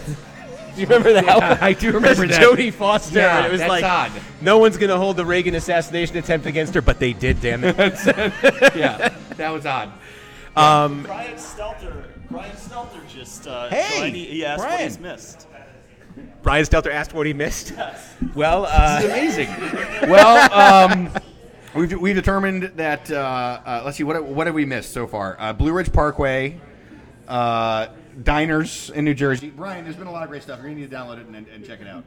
Do 0.78 0.84
you 0.84 0.88
remember 0.89 1.11
that? 1.13 1.25
Yeah, 1.25 1.57
I 1.59 1.73
do 1.73 1.91
remember 1.91 2.25
It 2.25 2.28
that. 2.30 2.39
Jodie 2.39 2.71
Foster. 2.71 3.17
Yeah, 3.17 3.38
and 3.38 3.45
it 3.47 3.51
was 3.51 3.61
that's 3.61 3.69
like 3.69 3.84
odd. 3.84 4.11
no 4.41 4.59
one's 4.59 4.78
going 4.78 4.91
to 4.91 4.97
hold 4.97 5.17
the 5.17 5.25
Reagan 5.25 5.55
assassination 5.55 6.17
attempt 6.17 6.45
against 6.45 6.75
her, 6.75 6.84
but 6.84 6.99
they 6.99 7.13
did. 7.13 7.41
Damn 7.41 7.63
it. 7.63 7.75
yeah, 8.75 9.15
that 9.38 9.49
was 9.49 9.65
odd. 9.65 9.91
Um, 10.55 11.01
Brian 11.01 11.34
Stelter. 11.34 12.03
Brian 12.30 12.55
Stelter 12.55 13.07
just 13.09 13.47
uh, 13.47 13.69
Hey, 13.69 13.99
joined. 14.01 14.15
He, 14.15 14.25
he 14.25 14.45
asked 14.45 14.59
what 14.59 14.67
Brian. 14.67 14.84
he's 14.84 14.99
missed. 14.99 15.47
Brian 16.43 16.63
Stelter 16.63 16.91
asked 16.91 17.11
what 17.15 17.25
he 17.25 17.34
missed. 17.34 17.73
Well, 18.36 18.67
uh, 18.69 19.01
amazing. 19.03 19.49
well, 20.07 20.53
um, 20.91 21.09
we've, 21.73 21.99
we've 21.99 22.15
determined 22.15 22.63
that. 22.75 23.09
Uh, 23.09 23.15
uh, 23.65 23.82
let's 23.84 23.97
see, 23.97 24.03
what 24.03 24.23
what 24.23 24.45
have 24.45 24.53
we 24.55 24.65
missed 24.65 24.93
so 24.93 25.07
far? 25.07 25.38
Uh, 25.39 25.53
Blue 25.53 25.71
Ridge 25.71 25.91
Parkway, 25.91 26.59
uh, 27.28 27.88
diners 28.24 28.89
in 28.89 29.05
New 29.05 29.13
Jersey. 29.13 29.49
Brian, 29.55 29.84
there's 29.84 29.95
been 29.95 30.07
a 30.07 30.11
lot 30.11 30.24
of 30.24 30.30
great 30.30 30.43
stuff. 30.43 30.59
You're 30.59 30.70
gonna 30.70 30.80
need 30.82 30.89
to 30.89 30.95
download 30.95 31.20
it 31.20 31.28
and, 31.28 31.47
and 31.47 31.65
check 31.65 31.82
it 31.82 31.88
out. 31.88 32.03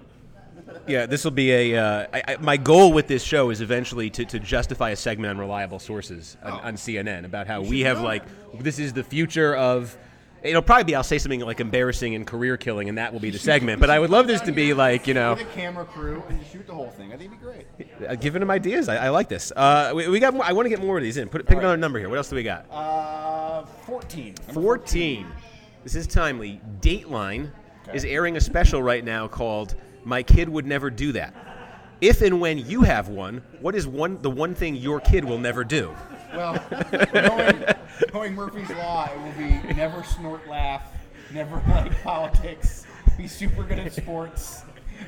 Yeah, 0.86 1.06
this 1.06 1.24
will 1.24 1.30
be 1.30 1.52
a. 1.52 1.76
Uh, 1.76 2.06
I, 2.12 2.22
I, 2.28 2.36
my 2.36 2.56
goal 2.56 2.92
with 2.92 3.06
this 3.06 3.22
show 3.22 3.50
is 3.50 3.60
eventually 3.60 4.10
to, 4.10 4.24
to 4.26 4.38
justify 4.38 4.90
a 4.90 4.96
segment 4.96 5.30
on 5.30 5.38
reliable 5.38 5.78
sources 5.78 6.36
on, 6.42 6.52
on 6.52 6.74
CNN 6.74 7.24
about 7.24 7.46
how 7.46 7.62
we 7.62 7.80
have 7.80 8.00
like 8.00 8.24
this 8.60 8.78
is 8.78 8.92
the 8.92 9.04
future 9.04 9.54
of. 9.56 9.96
It'll 10.42 10.62
probably 10.62 10.84
be 10.84 10.94
I'll 10.94 11.02
say 11.02 11.18
something 11.18 11.40
like 11.40 11.60
embarrassing 11.60 12.14
and 12.14 12.26
career 12.26 12.56
killing, 12.56 12.88
and 12.88 12.96
that 12.96 13.12
will 13.12 13.20
be 13.20 13.28
the 13.28 13.38
segment. 13.38 13.78
But 13.78 13.90
I 13.90 13.98
would 13.98 14.08
love 14.08 14.26
this 14.26 14.40
to 14.42 14.52
be 14.52 14.72
like 14.72 15.06
you 15.06 15.12
know, 15.12 15.34
with 15.34 15.42
a 15.42 15.44
camera 15.52 15.84
crew 15.84 16.22
and 16.28 16.40
just 16.40 16.52
shoot 16.52 16.66
the 16.66 16.74
whole 16.74 16.90
thing. 16.90 17.12
I 17.12 17.16
think 17.18 17.32
it'd 17.32 17.40
be 17.40 17.86
great. 17.86 18.08
uh, 18.08 18.14
giving 18.14 18.40
them 18.40 18.50
ideas. 18.50 18.88
I, 18.88 19.06
I 19.06 19.08
like 19.10 19.28
this. 19.28 19.52
Uh, 19.54 19.92
we, 19.94 20.08
we 20.08 20.18
got. 20.18 20.32
More, 20.32 20.44
I 20.44 20.52
want 20.52 20.64
to 20.64 20.70
get 20.70 20.80
more 20.80 20.96
of 20.96 21.02
these 21.02 21.18
in. 21.18 21.28
Put 21.28 21.46
pick 21.46 21.58
another 21.58 21.76
number 21.76 21.98
here. 21.98 22.08
What 22.08 22.16
else 22.16 22.30
do 22.30 22.36
we 22.36 22.42
got? 22.42 22.66
Uh, 22.70 23.64
14. 23.84 24.34
Number 24.46 24.60
14. 24.62 25.26
This 25.82 25.94
is 25.94 26.06
timely. 26.06 26.60
Dateline 26.80 27.50
is 27.94 28.04
airing 28.04 28.36
a 28.36 28.40
special 28.40 28.82
right 28.82 29.02
now 29.02 29.26
called 29.26 29.76
"My 30.04 30.22
Kid 30.22 30.48
Would 30.48 30.66
Never 30.66 30.90
Do 30.90 31.12
That." 31.12 31.34
If 32.02 32.20
and 32.22 32.40
when 32.40 32.58
you 32.58 32.82
have 32.82 33.08
one, 33.08 33.42
what 33.60 33.74
is 33.74 33.86
one 33.86 34.20
the 34.20 34.30
one 34.30 34.54
thing 34.54 34.76
your 34.76 35.00
kid 35.00 35.24
will 35.24 35.38
never 35.38 35.64
do? 35.64 35.94
Well, 36.34 36.62
knowing, 37.14 37.64
knowing 38.12 38.34
Murphy's 38.34 38.70
Law, 38.70 39.08
it 39.10 39.18
will 39.18 39.32
be 39.32 39.74
never 39.74 40.02
snort 40.02 40.46
laugh, 40.48 40.92
never 41.32 41.62
like 41.68 42.02
politics, 42.02 42.86
be 43.16 43.26
super 43.26 43.62
good 43.62 43.78
at 43.78 43.92
sports. 43.92 44.62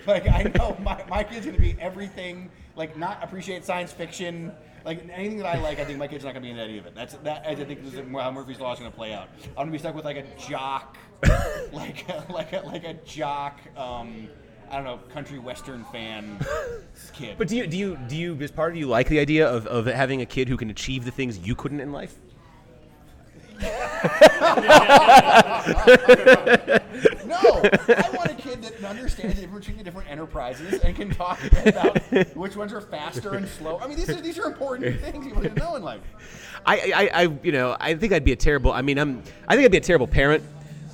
Like, 0.07 0.27
I 0.27 0.45
know 0.55 0.77
my, 0.81 1.05
my 1.09 1.23
kid's 1.23 1.45
going 1.45 1.55
to 1.55 1.63
be 1.63 1.77
everything, 1.79 2.51
like, 2.77 2.97
not 2.97 3.23
appreciate 3.23 3.65
science 3.65 3.93
fiction. 3.93 4.51
Like, 4.85 5.09
anything 5.13 5.39
that 5.39 5.47
I 5.47 5.59
like, 5.59 5.79
I 5.79 5.85
think 5.85 5.99
my 5.99 6.09
kid's 6.09 6.25
not 6.25 6.35
going 6.35 6.43
to 6.43 6.47
be 6.47 6.51
into 6.51 6.63
any 6.63 6.79
of 6.79 6.87
it. 6.87 6.95
That's 6.95 7.15
that. 7.15 7.45
I 7.47 7.55
think 7.55 7.85
this 7.85 7.95
is 7.95 8.01
how 8.01 8.31
Murphy's 8.31 8.61
Law 8.61 8.73
is 8.73 8.79
going 8.79 8.91
to 8.91 8.97
play 8.97 9.13
out. 9.13 9.29
I'm 9.49 9.55
going 9.55 9.67
to 9.69 9.73
be 9.73 9.79
stuck 9.79 9.95
with, 9.95 10.05
like, 10.05 10.17
a 10.17 10.25
jock, 10.39 10.97
like, 11.73 12.09
a, 12.09 12.25
like, 12.33 12.53
a, 12.53 12.63
like 12.67 12.85
a 12.85 12.95
jock, 13.05 13.61
um, 13.77 14.29
I 14.71 14.77
don't 14.77 14.85
know, 14.85 14.99
country 15.13 15.39
western 15.39 15.85
fan 15.85 16.45
kid. 17.13 17.37
But 17.39 17.49
do 17.49 17.57
you 17.57 17.67
do 17.67 17.77
you 17.77 17.99
do 18.09 18.17
you 18.17 18.39
as 18.41 18.51
part 18.51 18.73
of 18.73 18.79
you 18.79 18.87
like 18.87 19.09
the 19.09 19.19
idea 19.19 19.47
of, 19.47 19.67
of 19.67 19.87
having 19.87 20.23
a 20.23 20.27
kid 20.27 20.49
who 20.49 20.57
can 20.57 20.71
achieve 20.71 21.05
the 21.05 21.11
things 21.11 21.39
you 21.39 21.55
couldn't 21.55 21.81
in 21.81 21.93
life? 21.93 22.15
No, 27.43 27.61
I 27.63 28.11
want 28.15 28.31
a 28.31 28.35
kid 28.35 28.63
that 28.63 28.85
understands 28.85 29.37
the 29.37 29.43
difference 29.43 29.67
between 29.67 29.79
the 29.79 29.85
different 29.85 30.11
enterprises 30.11 30.81
and 30.81 30.95
can 30.95 31.11
talk 31.11 31.41
about 31.67 31.99
which 32.37 32.57
ones 32.57 32.73
are 32.73 32.81
faster 32.81 33.35
and 33.35 33.49
slow. 33.49 33.79
I 33.79 33.87
mean, 33.87 33.97
these 33.97 34.11
are 34.11 34.21
these 34.21 34.39
are 34.39 34.47
important 34.47 35.01
things 35.01 35.27
you 35.27 35.35
want 35.35 35.49
to 35.49 35.55
know 35.55 35.77
in 35.77 35.83
life. 35.83 36.01
I, 36.65 36.93
I, 36.95 37.23
I, 37.23 37.23
you 37.43 37.53
know, 37.53 37.77
I 37.81 37.95
think 37.95 38.13
I'd 38.13 38.25
be 38.25 38.33
a 38.33 38.37
terrible. 38.37 38.73
I 38.73 38.83
mean, 38.83 38.99
I'm. 38.99 39.23
I 39.49 39.57
think 39.57 39.65
I'd 39.65 39.73
be 39.73 39.79
a 39.79 39.81
terrible 39.81 40.07
parent. 40.07 40.45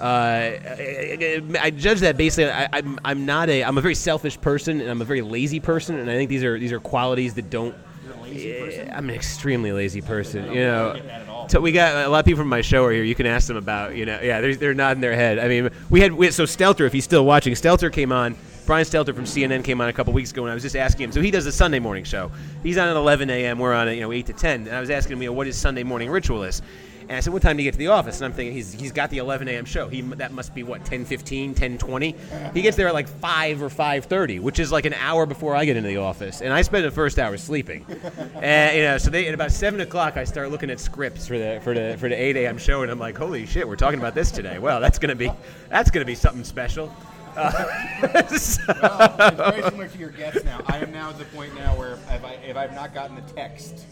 Uh, 0.00 0.04
I, 0.04 1.42
I 1.60 1.70
judge 1.70 2.00
that 2.00 2.16
basically. 2.16 2.50
I, 2.52 2.68
I'm, 2.72 2.98
I'm 3.04 3.26
not 3.26 3.48
a. 3.48 3.64
I'm 3.64 3.78
a 3.78 3.80
very 3.80 3.96
selfish 3.96 4.40
person, 4.40 4.80
and 4.80 4.88
I'm 4.88 5.02
a 5.02 5.04
very 5.04 5.22
lazy 5.22 5.60
person, 5.60 5.98
and 5.98 6.08
I 6.08 6.14
think 6.14 6.30
these 6.30 6.44
are 6.44 6.58
these 6.58 6.72
are 6.72 6.80
qualities 6.80 7.34
that 7.34 7.50
don't. 7.50 7.74
You're 8.04 8.14
a 8.14 8.20
lazy 8.22 8.52
person. 8.60 8.90
I'm 8.92 9.08
an 9.08 9.14
extremely 9.14 9.72
lazy 9.72 10.00
person. 10.00 10.48
I 10.48 10.52
You 10.52 10.60
know, 10.60 11.00
So 11.48 11.60
we 11.60 11.72
got 11.72 12.04
a 12.04 12.08
lot 12.10 12.18
of 12.18 12.24
people 12.26 12.40
from 12.40 12.48
my 12.48 12.60
show 12.60 12.84
are 12.84 12.92
here. 12.92 13.02
You 13.02 13.14
can 13.14 13.24
ask 13.24 13.48
them 13.48 13.56
about, 13.56 13.96
you 13.96 14.04
know, 14.04 14.20
yeah, 14.22 14.42
they're, 14.42 14.54
they're 14.54 14.74
nodding 14.74 15.00
their 15.00 15.14
head. 15.14 15.38
I 15.38 15.48
mean, 15.48 15.70
we 15.88 16.00
had 16.00 16.12
we, 16.12 16.30
so 16.30 16.44
Stelter, 16.44 16.86
if 16.86 16.92
he's 16.92 17.04
still 17.04 17.24
watching, 17.24 17.54
Stelter 17.54 17.90
came 17.90 18.12
on. 18.12 18.36
Brian 18.66 18.84
Stelter 18.84 19.14
from 19.14 19.24
CNN 19.24 19.64
came 19.64 19.80
on 19.80 19.88
a 19.88 19.92
couple 19.94 20.12
weeks 20.12 20.30
ago, 20.30 20.42
and 20.44 20.50
I 20.50 20.54
was 20.54 20.62
just 20.62 20.76
asking 20.76 21.04
him. 21.04 21.12
So 21.12 21.22
he 21.22 21.30
does 21.30 21.46
a 21.46 21.52
Sunday 21.52 21.78
morning 21.78 22.04
show. 22.04 22.30
He's 22.62 22.76
on 22.76 22.86
at 22.86 22.96
11 22.96 23.30
a.m. 23.30 23.58
We're 23.58 23.72
on 23.72 23.88
at 23.88 23.94
you 23.94 24.02
know 24.02 24.12
8 24.12 24.26
to 24.26 24.34
10, 24.34 24.66
and 24.66 24.76
I 24.76 24.80
was 24.80 24.90
asking 24.90 25.16
him, 25.16 25.22
you 25.22 25.30
know, 25.30 25.32
what 25.32 25.46
his 25.46 25.56
Sunday 25.56 25.84
morning 25.84 26.10
ritual 26.10 26.42
is. 26.42 26.60
And 27.08 27.16
I 27.16 27.20
said, 27.20 27.32
what 27.32 27.40
time 27.40 27.56
do 27.56 27.62
you 27.62 27.66
get 27.66 27.72
to 27.72 27.78
the 27.78 27.86
office? 27.86 28.18
And 28.18 28.26
I'm 28.26 28.34
thinking, 28.34 28.54
he's, 28.54 28.72
he's 28.74 28.92
got 28.92 29.08
the 29.08 29.16
11 29.16 29.48
a.m. 29.48 29.64
show. 29.64 29.88
He 29.88 30.02
That 30.02 30.30
must 30.32 30.54
be, 30.54 30.62
what, 30.62 30.84
10.15, 30.84 31.54
10.20? 31.54 32.52
He 32.54 32.60
gets 32.60 32.76
there 32.76 32.86
at 32.88 32.92
like 32.92 33.08
5 33.08 33.62
or 33.62 33.70
5.30, 33.70 34.40
which 34.40 34.58
is 34.58 34.70
like 34.70 34.84
an 34.84 34.92
hour 34.92 35.24
before 35.24 35.56
I 35.56 35.64
get 35.64 35.78
into 35.78 35.88
the 35.88 35.96
office. 35.96 36.42
And 36.42 36.52
I 36.52 36.60
spend 36.60 36.84
the 36.84 36.90
first 36.90 37.18
hour 37.18 37.38
sleeping. 37.38 37.86
and, 38.34 38.76
you 38.76 38.82
know, 38.82 38.98
so 38.98 39.08
they, 39.08 39.26
at 39.26 39.32
about 39.32 39.52
7 39.52 39.80
o'clock, 39.80 40.18
I 40.18 40.24
start 40.24 40.50
looking 40.50 40.68
at 40.68 40.80
scripts 40.80 41.26
for 41.26 41.38
the, 41.38 41.60
for 41.64 41.72
the, 41.72 41.96
for 41.98 42.10
the 42.10 42.14
8 42.14 42.36
a.m. 42.36 42.58
show, 42.58 42.82
and 42.82 42.90
I'm 42.90 42.98
like, 42.98 43.16
holy 43.16 43.46
shit, 43.46 43.66
we're 43.66 43.76
talking 43.76 43.98
about 43.98 44.14
this 44.14 44.30
today. 44.30 44.58
Well, 44.58 44.78
that's 44.78 44.98
going 44.98 45.08
to 45.10 45.16
be, 45.16 45.30
that's 45.70 45.90
going 45.90 46.02
to 46.02 46.06
be 46.06 46.14
something 46.14 46.44
special. 46.44 46.94
Uh, 47.36 47.64
Well, 48.02 48.24
it's 48.28 48.58
very 48.66 49.62
similar 49.62 49.88
to 49.88 49.98
your 49.98 50.10
guests 50.10 50.44
now. 50.44 50.60
I 50.66 50.78
am 50.78 50.92
now 50.92 51.08
at 51.10 51.18
the 51.18 51.24
point 51.26 51.54
now 51.54 51.74
where 51.76 51.92
if, 51.94 52.24
I, 52.24 52.32
if 52.46 52.56
I've 52.56 52.74
not 52.74 52.92
gotten 52.92 53.16
the 53.16 53.32
text 53.32 53.86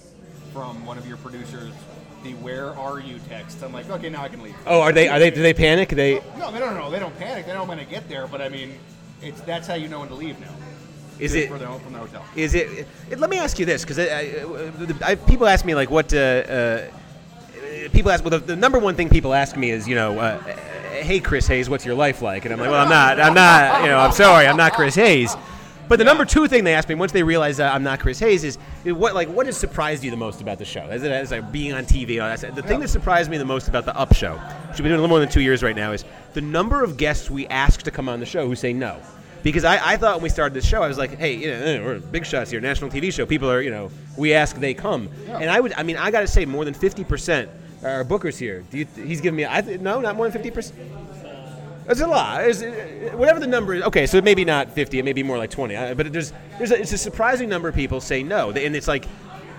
from 0.52 0.84
one 0.84 0.98
of 0.98 1.06
your 1.06 1.16
producers, 1.18 1.72
the 2.22 2.32
"Where 2.34 2.74
are 2.76 2.98
you?" 2.98 3.18
text, 3.28 3.62
I'm 3.62 3.72
like, 3.72 3.88
okay, 3.90 4.08
now 4.08 4.22
I 4.22 4.28
can 4.28 4.42
leave. 4.42 4.54
oh, 4.66 4.80
are 4.80 4.92
they, 4.92 5.08
are 5.08 5.18
they, 5.18 5.30
do 5.30 5.42
they 5.42 5.54
panic? 5.54 5.90
They, 5.90 6.20
No, 6.38 6.50
they 6.50 6.58
don't 6.58 6.74
know. 6.74 6.90
They 6.90 6.98
don't 6.98 7.16
panic. 7.18 7.46
They 7.46 7.52
know 7.52 7.64
when 7.64 7.78
to 7.78 7.84
get 7.84 8.08
there. 8.08 8.26
But 8.26 8.40
I 8.40 8.48
mean, 8.48 8.78
it's 9.22 9.40
that's 9.42 9.66
how 9.66 9.74
you 9.74 9.88
know 9.88 10.00
when 10.00 10.08
to 10.08 10.14
leave 10.14 10.38
now. 10.40 10.52
is 11.18 11.34
it, 11.34 11.48
for 11.48 11.58
the, 11.58 11.66
from 11.66 11.92
the 11.92 11.98
hotel? 11.98 12.24
Is 12.34 12.54
it? 12.54 12.86
it- 13.10 13.18
Let 13.18 13.30
me 13.30 13.38
ask 13.38 13.58
you 13.58 13.64
this, 13.66 13.82
because 13.82 13.98
I, 13.98 14.04
I, 15.04 15.10
I, 15.12 15.14
people 15.14 15.46
ask 15.46 15.64
me 15.64 15.74
like 15.74 15.90
what. 15.90 16.12
Uh, 16.12 16.18
uh, 16.18 16.90
people 17.92 18.10
ask. 18.10 18.24
Well, 18.24 18.30
the, 18.38 18.38
the 18.38 18.56
number 18.56 18.78
one 18.78 18.94
thing 18.96 19.08
people 19.08 19.32
ask 19.34 19.56
me 19.56 19.70
is, 19.70 19.86
you 19.88 19.94
know, 19.94 20.18
uh, 20.18 20.38
hey 21.00 21.20
Chris 21.20 21.46
Hayes, 21.46 21.68
what's 21.70 21.84
your 21.84 21.94
life 21.94 22.22
like? 22.22 22.44
And 22.44 22.52
I'm 22.54 22.60
like, 22.60 22.70
well, 22.70 22.82
I'm 22.82 22.88
not. 22.90 23.20
I'm 23.20 23.34
not. 23.34 23.82
You 23.82 23.88
know, 23.88 23.98
I'm 23.98 24.12
sorry, 24.12 24.46
I'm 24.46 24.56
not 24.56 24.72
Chris 24.72 24.94
Hayes. 24.94 25.34
But 25.88 25.98
the 25.98 26.04
number 26.04 26.24
two 26.24 26.48
thing 26.48 26.64
they 26.64 26.74
asked 26.74 26.88
me 26.88 26.94
once 26.96 27.12
they 27.12 27.22
realize 27.22 27.60
uh, 27.60 27.70
I'm 27.72 27.82
not 27.82 28.00
Chris 28.00 28.18
Hayes 28.18 28.42
is 28.42 28.56
what 28.84 29.14
like 29.14 29.28
what 29.28 29.46
has 29.46 29.56
surprised 29.56 30.02
you 30.02 30.10
the 30.10 30.16
most 30.16 30.40
about 30.40 30.58
the 30.58 30.64
show? 30.64 30.84
Is 30.90 31.02
it 31.02 31.12
as 31.12 31.30
like 31.30 31.52
being 31.52 31.72
on 31.72 31.84
TV? 31.84 32.20
All 32.22 32.28
that 32.28 32.40
stuff. 32.40 32.54
The 32.54 32.62
thing 32.62 32.80
that 32.80 32.88
surprised 32.88 33.30
me 33.30 33.38
the 33.38 33.44
most 33.44 33.68
about 33.68 33.84
the 33.84 33.96
Up 33.96 34.14
Show, 34.14 34.34
which 34.36 34.78
we've 34.78 34.78
been 34.78 34.84
doing 34.84 34.94
a 34.94 35.02
little 35.02 35.08
more 35.08 35.20
than 35.20 35.28
two 35.28 35.42
years 35.42 35.62
right 35.62 35.76
now, 35.76 35.92
is 35.92 36.04
the 36.34 36.40
number 36.40 36.82
of 36.82 36.96
guests 36.96 37.30
we 37.30 37.46
ask 37.48 37.82
to 37.82 37.90
come 37.90 38.08
on 38.08 38.20
the 38.20 38.26
show 38.26 38.46
who 38.46 38.56
say 38.56 38.72
no. 38.72 39.00
Because 39.42 39.62
I, 39.62 39.92
I 39.92 39.96
thought 39.96 40.16
when 40.16 40.24
we 40.24 40.28
started 40.28 40.54
this 40.54 40.66
show, 40.66 40.82
I 40.82 40.88
was 40.88 40.98
like, 40.98 41.16
hey, 41.18 41.34
you 41.34 41.50
know, 41.52 41.84
we're 41.84 41.98
big 42.00 42.26
shots 42.26 42.50
here, 42.50 42.60
national 42.60 42.90
TV 42.90 43.12
show. 43.12 43.26
People 43.26 43.48
are, 43.48 43.60
you 43.60 43.70
know, 43.70 43.92
we 44.16 44.34
ask, 44.34 44.56
they 44.56 44.74
come. 44.74 45.08
And 45.28 45.48
I 45.48 45.60
would, 45.60 45.72
I 45.74 45.84
mean, 45.84 45.96
I 45.96 46.10
got 46.10 46.22
to 46.22 46.26
say, 46.26 46.44
more 46.46 46.64
than 46.64 46.74
50% 46.74 47.48
are 47.84 48.04
bookers 48.04 48.38
here. 48.38 48.64
Do 48.72 48.78
you, 48.78 48.88
he's 48.96 49.20
giving 49.20 49.36
me, 49.36 49.46
I 49.48 49.60
th- 49.60 49.80
no, 49.80 50.00
not 50.00 50.16
more 50.16 50.28
than 50.28 50.42
50%. 50.42 50.72
It's 51.88 52.00
a 52.00 52.06
lot. 52.06 52.44
It's, 52.44 52.62
whatever 53.14 53.38
the 53.40 53.46
number 53.46 53.74
is. 53.74 53.82
Okay, 53.84 54.06
so 54.06 54.16
it 54.16 54.24
may 54.24 54.34
be 54.34 54.44
not 54.44 54.72
50. 54.72 54.98
It 54.98 55.04
may 55.04 55.12
be 55.12 55.22
more 55.22 55.38
like 55.38 55.50
20. 55.50 55.76
Uh, 55.76 55.94
But 55.94 56.12
there's, 56.12 56.32
there's 56.58 56.70
a, 56.72 56.80
it's 56.80 56.92
a 56.92 56.98
surprising 56.98 57.48
number 57.48 57.68
of 57.68 57.74
people 57.74 58.00
say 58.00 58.22
no. 58.22 58.52
They- 58.52 58.66
And 58.66 58.74
it's 58.74 58.88
like 58.88 59.06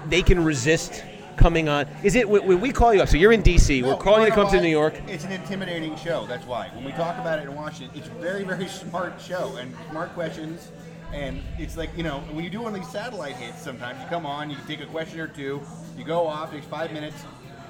they 0.10 0.22
can 0.22 0.44
resist 0.44 1.04
coming 1.38 1.70
on. 1.70 1.86
Is 2.04 2.16
it 2.16 2.28
when 2.28 2.60
we 2.60 2.72
call 2.72 2.94
you 2.94 3.02
up? 3.02 3.08
So 3.10 3.16
you're 3.18 3.32
in 3.32 3.42
D.C. 3.44 3.84
We're 3.84 3.96
calling 3.96 4.24
you 4.24 4.30
to 4.30 4.36
come 4.36 4.50
to? 4.50 4.60
New 4.62 4.68
York. 4.70 4.96
It's 5.08 5.24
an 5.24 5.32
intimidating 5.32 5.96
show. 5.96 6.26
That's 6.28 6.46
why. 6.48 6.70
When 6.74 6.84
we 6.84 6.92
talk 6.94 7.18
about 7.20 7.40
it 7.40 7.44
in 7.48 7.56
Washington, 7.56 7.96
it's 7.98 8.08
a 8.08 8.12
very, 8.22 8.44
very 8.44 8.68
smart 8.68 9.22
show 9.22 9.56
and 9.58 9.74
smart 9.92 10.14
questions. 10.14 10.72
And 11.14 11.42
it's 11.58 11.78
like, 11.78 11.90
you 11.96 12.04
know, 12.04 12.20
when 12.32 12.44
you 12.44 12.50
do 12.50 12.62
one 12.62 12.74
of 12.74 12.80
these 12.82 12.90
satellite 12.92 13.36
hits, 13.36 13.62
sometimes 13.62 14.02
you 14.02 14.08
come 14.10 14.26
on, 14.26 14.50
you 14.50 14.58
take 14.68 14.82
a 14.82 14.86
question 14.88 15.20
or 15.22 15.28
two, 15.28 15.62
you 15.98 16.04
go 16.04 16.28
off, 16.28 16.52
takes 16.52 16.66
five 16.66 16.92
minutes. 16.92 17.24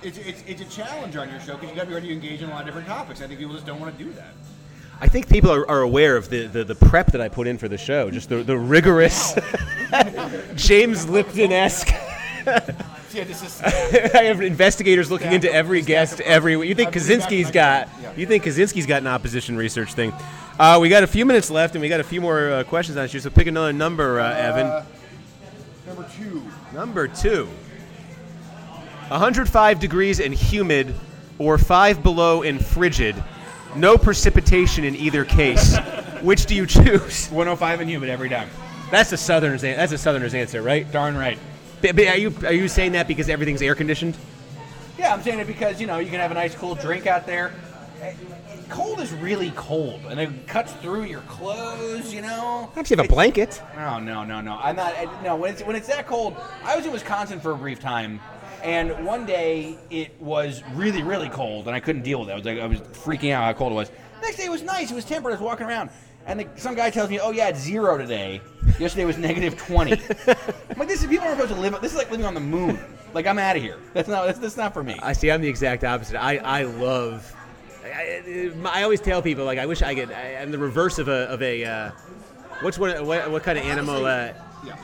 It's, 0.04 0.18
it's, 0.20 0.44
it's 0.48 0.62
a 0.62 0.66
challenge 0.66 1.16
on 1.16 1.30
your 1.30 1.40
show 1.40 1.56
because 1.56 1.70
you 1.70 1.76
got 1.76 1.84
to 1.84 1.88
be 1.88 1.94
ready 1.96 2.08
to 2.10 2.14
engage 2.14 2.42
in 2.42 2.50
a 2.50 2.52
lot 2.52 2.62
of 2.62 2.68
different 2.68 2.88
topics. 2.88 3.22
I 3.22 3.28
think 3.28 3.40
people 3.40 3.54
just 3.54 3.66
don't 3.66 3.80
want 3.80 3.98
to 3.98 4.04
do 4.04 4.12
that. 4.14 4.34
I 5.00 5.08
think 5.08 5.30
people 5.30 5.52
are, 5.52 5.68
are 5.70 5.82
aware 5.82 6.16
of 6.16 6.30
the, 6.30 6.48
the, 6.48 6.64
the 6.64 6.76
prep 6.76 7.12
that 7.12 7.22
I 7.22 7.30
put 7.30 7.48
in 7.48 7.58
for 7.58 7.68
the 7.68 7.78
show. 7.78 8.10
Just 8.10 8.30
the, 8.30 8.44
the 8.44 8.58
rigorous 8.58 9.36
James 10.56 11.08
Lipton 11.08 11.52
esque. 11.52 11.92
Yeah, 12.46 12.60
this 13.14 13.44
is. 13.44 13.62
I 14.14 14.24
have 14.24 14.42
investigators 14.42 15.12
looking 15.12 15.32
into 15.34 15.52
every 15.52 15.82
guest 15.82 16.22
every 16.22 16.58
week. 16.58 16.70
You 16.70 16.76
think 16.76 16.88
I've 16.88 16.94
been 16.94 17.20
back 17.20 17.30
Kaczynski's 17.30 17.52
got? 17.52 17.90
You 18.18 18.26
think 18.26 18.44
Kaczynski's 18.44 18.86
got 18.86 19.02
an 19.02 19.08
opposition 19.08 19.56
research 19.58 19.94
thing? 19.94 20.14
Uh, 20.60 20.80
we 20.82 20.90
got 20.90 21.04
a 21.04 21.08
few 21.08 21.26
minutes 21.26 21.52
left, 21.52 21.76
and 21.76 21.82
we 21.82 21.90
got 21.90 22.00
a 22.00 22.04
few 22.04 22.22
more 22.22 22.50
uh, 22.50 22.64
questions 22.64 22.98
on 22.98 23.08
you. 23.12 23.20
So 23.20 23.30
pick 23.30 23.46
another 23.46 23.74
number, 23.74 24.20
uh, 24.20 24.34
Evan. 24.34 24.66
Uh, 24.66 24.86
number 25.86 26.08
two. 26.16 26.44
Number 26.74 27.08
two. 27.08 27.48
105 29.10 29.80
degrees 29.80 30.20
and 30.20 30.34
humid, 30.34 30.94
or 31.40 31.58
five 31.58 32.04
below 32.04 32.44
and 32.44 32.64
frigid. 32.64 33.16
No 33.76 33.98
precipitation 33.98 34.84
in 34.84 34.96
either 34.96 35.24
case. 35.24 35.78
Which 36.22 36.46
do 36.46 36.56
you 36.56 36.66
choose? 36.66 37.28
105 37.32 37.80
and 37.82 37.90
humid 37.90 38.10
every 38.10 38.30
time. 38.30 38.50
That's 38.92 39.12
a 39.12 39.18
southerner's. 39.18 39.64
an- 39.64 39.78
That's 39.78 39.92
a 39.92 39.98
southerner's 39.98 40.34
answer, 40.34 40.62
right? 40.62 40.90
Darn 40.92 41.16
right. 41.16 41.38
But- 41.82 41.96
but 41.96 42.08
Are 42.08 42.18
you 42.18 42.34
are 42.44 42.54
you 42.54 42.68
saying 42.68 42.94
that 42.94 43.08
because 43.08 43.30
everything's 43.30 43.62
air 43.62 43.76
conditioned? 43.76 44.18
Yeah, 44.98 45.14
I'm 45.14 45.22
saying 45.22 45.40
it 45.40 45.46
because 45.48 45.80
you 45.80 45.86
know 45.88 46.00
you 46.00 46.10
can 46.10 46.20
have 46.20 46.32
a 46.32 46.34
nice 46.34 46.56
cool 46.56 46.74
drink 46.76 47.06
out 47.06 47.28
there. 47.28 47.54
Cold 48.70 49.00
is 49.00 49.14
really 49.14 49.52
cold, 49.56 50.02
and 50.10 50.20
it 50.20 50.48
cuts 50.48 50.74
through 50.74 51.04
your 51.04 51.22
clothes. 51.22 52.14
You 52.14 52.22
know. 52.22 52.70
Perhaps 52.74 52.90
you 52.92 52.98
have 52.98 53.06
a 53.06 53.10
blanket. 53.10 53.62
No, 53.76 54.00
no, 54.00 54.24
no, 54.24 54.42
no. 54.42 54.58
I'm 54.62 54.76
not. 54.76 54.94
I- 54.96 55.22
No, 55.24 55.36
when 55.36 55.52
it's 55.54 55.62
when 55.64 55.76
it's 55.76 55.88
that 55.88 56.08
cold. 56.08 56.36
I 56.64 56.76
was 56.76 56.86
in 56.86 56.92
Wisconsin 56.92 57.40
for 57.40 57.52
a 57.52 57.56
brief 57.56 57.80
time, 57.80 58.20
and 58.64 59.06
one 59.06 59.26
day 59.26 59.78
it 59.90 60.20
was 60.22 60.64
really, 60.74 61.04
really 61.04 61.30
cold, 61.30 61.68
and 61.68 61.76
I 61.76 61.80
couldn't 61.80 62.04
deal 62.04 62.20
with 62.20 62.30
it. 62.30 62.34
I 62.34 62.36
was 62.36 62.46
like, 62.46 62.60
I 62.60 62.66
was 62.66 62.80
freaking 62.80 63.32
out 63.32 63.44
how 63.44 63.54
cold 63.54 63.72
it 63.72 63.76
was. 63.76 63.92
Next 64.22 64.38
day 64.38 64.46
it 64.46 64.52
was 64.52 64.64
nice. 64.64 64.92
It 64.92 64.96
was 64.96 65.06
temperate. 65.06 65.34
I 65.34 65.38
was 65.38 65.46
walking 65.46 65.68
around, 65.68 65.90
and 66.26 66.40
the, 66.40 66.48
some 66.56 66.76
guy 66.76 66.90
tells 66.90 67.10
me, 67.10 67.20
"Oh 67.20 67.32
yeah, 67.32 67.50
it's 67.50 67.60
zero 67.60 67.98
today. 67.98 68.42
Yesterday 68.80 69.06
was 69.06 69.18
negative 69.18 69.58
20." 69.58 69.94
I'm 70.28 70.78
like, 70.78 70.88
this 70.88 71.02
is 71.02 71.08
people 71.08 71.28
are 71.28 71.32
supposed 71.32 71.54
to 71.54 71.60
live. 71.60 71.80
This 71.82 71.92
is 71.92 71.98
like 71.98 72.12
living 72.12 72.26
on 72.26 72.34
the 72.34 72.40
moon. 72.40 72.80
Like 73.14 73.28
I'm 73.28 73.40
out 73.40 73.56
of 73.56 73.62
here. 73.62 73.78
That's 73.94 74.10
not. 74.10 74.26
That's, 74.26 74.40
that's 74.40 74.58
not 74.58 74.74
for 74.74 74.84
me. 74.84 74.98
I 75.02 75.14
see. 75.14 75.32
I'm 75.32 75.42
the 75.42 75.48
exact 75.48 75.84
opposite. 75.84 76.22
I, 76.22 76.38
I 76.38 76.64
love. 76.64 77.34
I, 77.86 78.52
I, 78.66 78.84
always 78.84 79.00
tell 79.00 79.22
people 79.22 79.46
like 79.46 79.60
I 79.60 79.66
wish 79.66 79.82
I 79.82 79.96
could. 79.96 80.12
I, 80.12 80.36
I'm 80.42 80.52
the 80.52 80.58
reverse 80.58 81.00
of 81.00 81.08
a 81.08 81.30
of 81.30 81.42
a. 81.42 81.64
Uh, 81.64 81.92
what's 82.62 82.78
one? 82.78 83.06
What, 83.06 83.32
what 83.32 83.44
kind 83.44 83.58
of 83.58 83.66
animal? 83.66 84.06
Uh, 84.06 84.34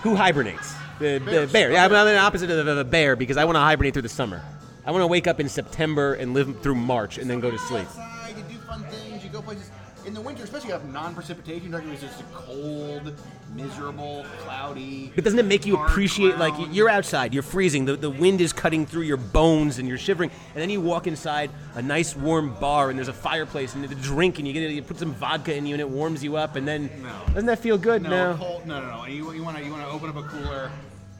Who 0.03 0.15
hibernates? 0.15 0.73
The, 0.99 1.19
the 1.19 1.49
bear. 1.51 1.71
Yeah, 1.71 1.85
I'm, 1.85 1.93
I'm 1.93 2.05
the 2.05 2.17
opposite 2.17 2.49
of, 2.49 2.67
a 2.67 2.83
bear 2.83 3.15
because 3.15 3.37
I 3.37 3.45
want 3.45 3.55
to 3.55 3.61
hibernate 3.61 3.93
through 3.93 4.03
the 4.03 4.09
summer. 4.09 4.41
I 4.85 4.91
want 4.91 5.01
to 5.01 5.07
wake 5.07 5.27
up 5.27 5.39
in 5.39 5.49
September 5.49 6.13
and 6.13 6.33
live 6.33 6.61
through 6.61 6.75
March 6.75 7.17
and 7.17 7.29
then 7.29 7.39
go 7.39 7.49
to 7.49 7.57
sleep. 7.57 7.85
Outside, 7.85 8.35
you 8.37 8.43
do 8.43 8.59
fun 8.59 8.83
things. 8.85 9.23
You 9.23 9.29
go 9.29 9.41
places. 9.41 9.71
In 10.05 10.13
the 10.13 10.19
winter, 10.19 10.43
especially 10.43 10.67
you 10.67 10.73
have 10.73 10.85
non-precipitation. 10.91 11.71
You're 11.71 11.79
talking 11.79 11.89
about 11.95 12.01
just 12.01 12.33
cold, 12.33 13.13
miserable, 13.55 14.25
cloudy. 14.39 15.13
But 15.15 15.23
doesn't 15.23 15.39
it 15.39 15.45
make 15.45 15.65
you 15.65 15.77
appreciate 15.81 16.37
like 16.37 16.53
you're 16.71 16.89
outside, 16.89 17.33
you're 17.33 17.41
freezing, 17.41 17.85
the, 17.85 17.95
the 17.95 18.09
wind 18.09 18.41
is 18.41 18.51
cutting 18.51 18.85
through 18.85 19.03
your 19.03 19.15
bones 19.15 19.79
and 19.79 19.87
you're 19.87 19.97
shivering, 19.97 20.29
and 20.53 20.61
then 20.61 20.69
you 20.69 20.81
walk 20.81 21.07
inside 21.07 21.51
a 21.75 21.81
nice 21.81 22.17
warm 22.17 22.53
bar 22.59 22.89
and 22.89 22.99
there's 22.99 23.07
a 23.07 23.13
fireplace 23.13 23.75
and 23.75 23.83
there's 23.83 23.97
a 23.97 24.01
drink 24.01 24.39
and 24.39 24.47
you 24.47 24.53
get 24.53 24.69
you 24.71 24.81
put 24.81 24.97
some 24.99 25.13
vodka 25.13 25.55
in 25.55 25.65
you 25.65 25.73
and 25.73 25.79
it 25.79 25.89
warms 25.89 26.21
you 26.21 26.35
up 26.35 26.57
and 26.57 26.67
then 26.67 26.89
No. 27.01 27.09
doesn't 27.27 27.45
that 27.45 27.59
feel 27.59 27.77
good? 27.77 28.01
No, 28.03 28.09
No. 28.09 28.37
cold. 28.37 28.67
No, 28.67 28.81
no, 28.81 28.89
no. 28.97 29.05
You, 29.05 29.31
you 29.31 29.41
want 29.43 29.57
to 29.57 29.63
you 29.63 29.71
want 29.71 29.83
to 29.83 29.89
open 29.89 30.09
up 30.09 30.17
a 30.17 30.23
cooler, 30.23 30.69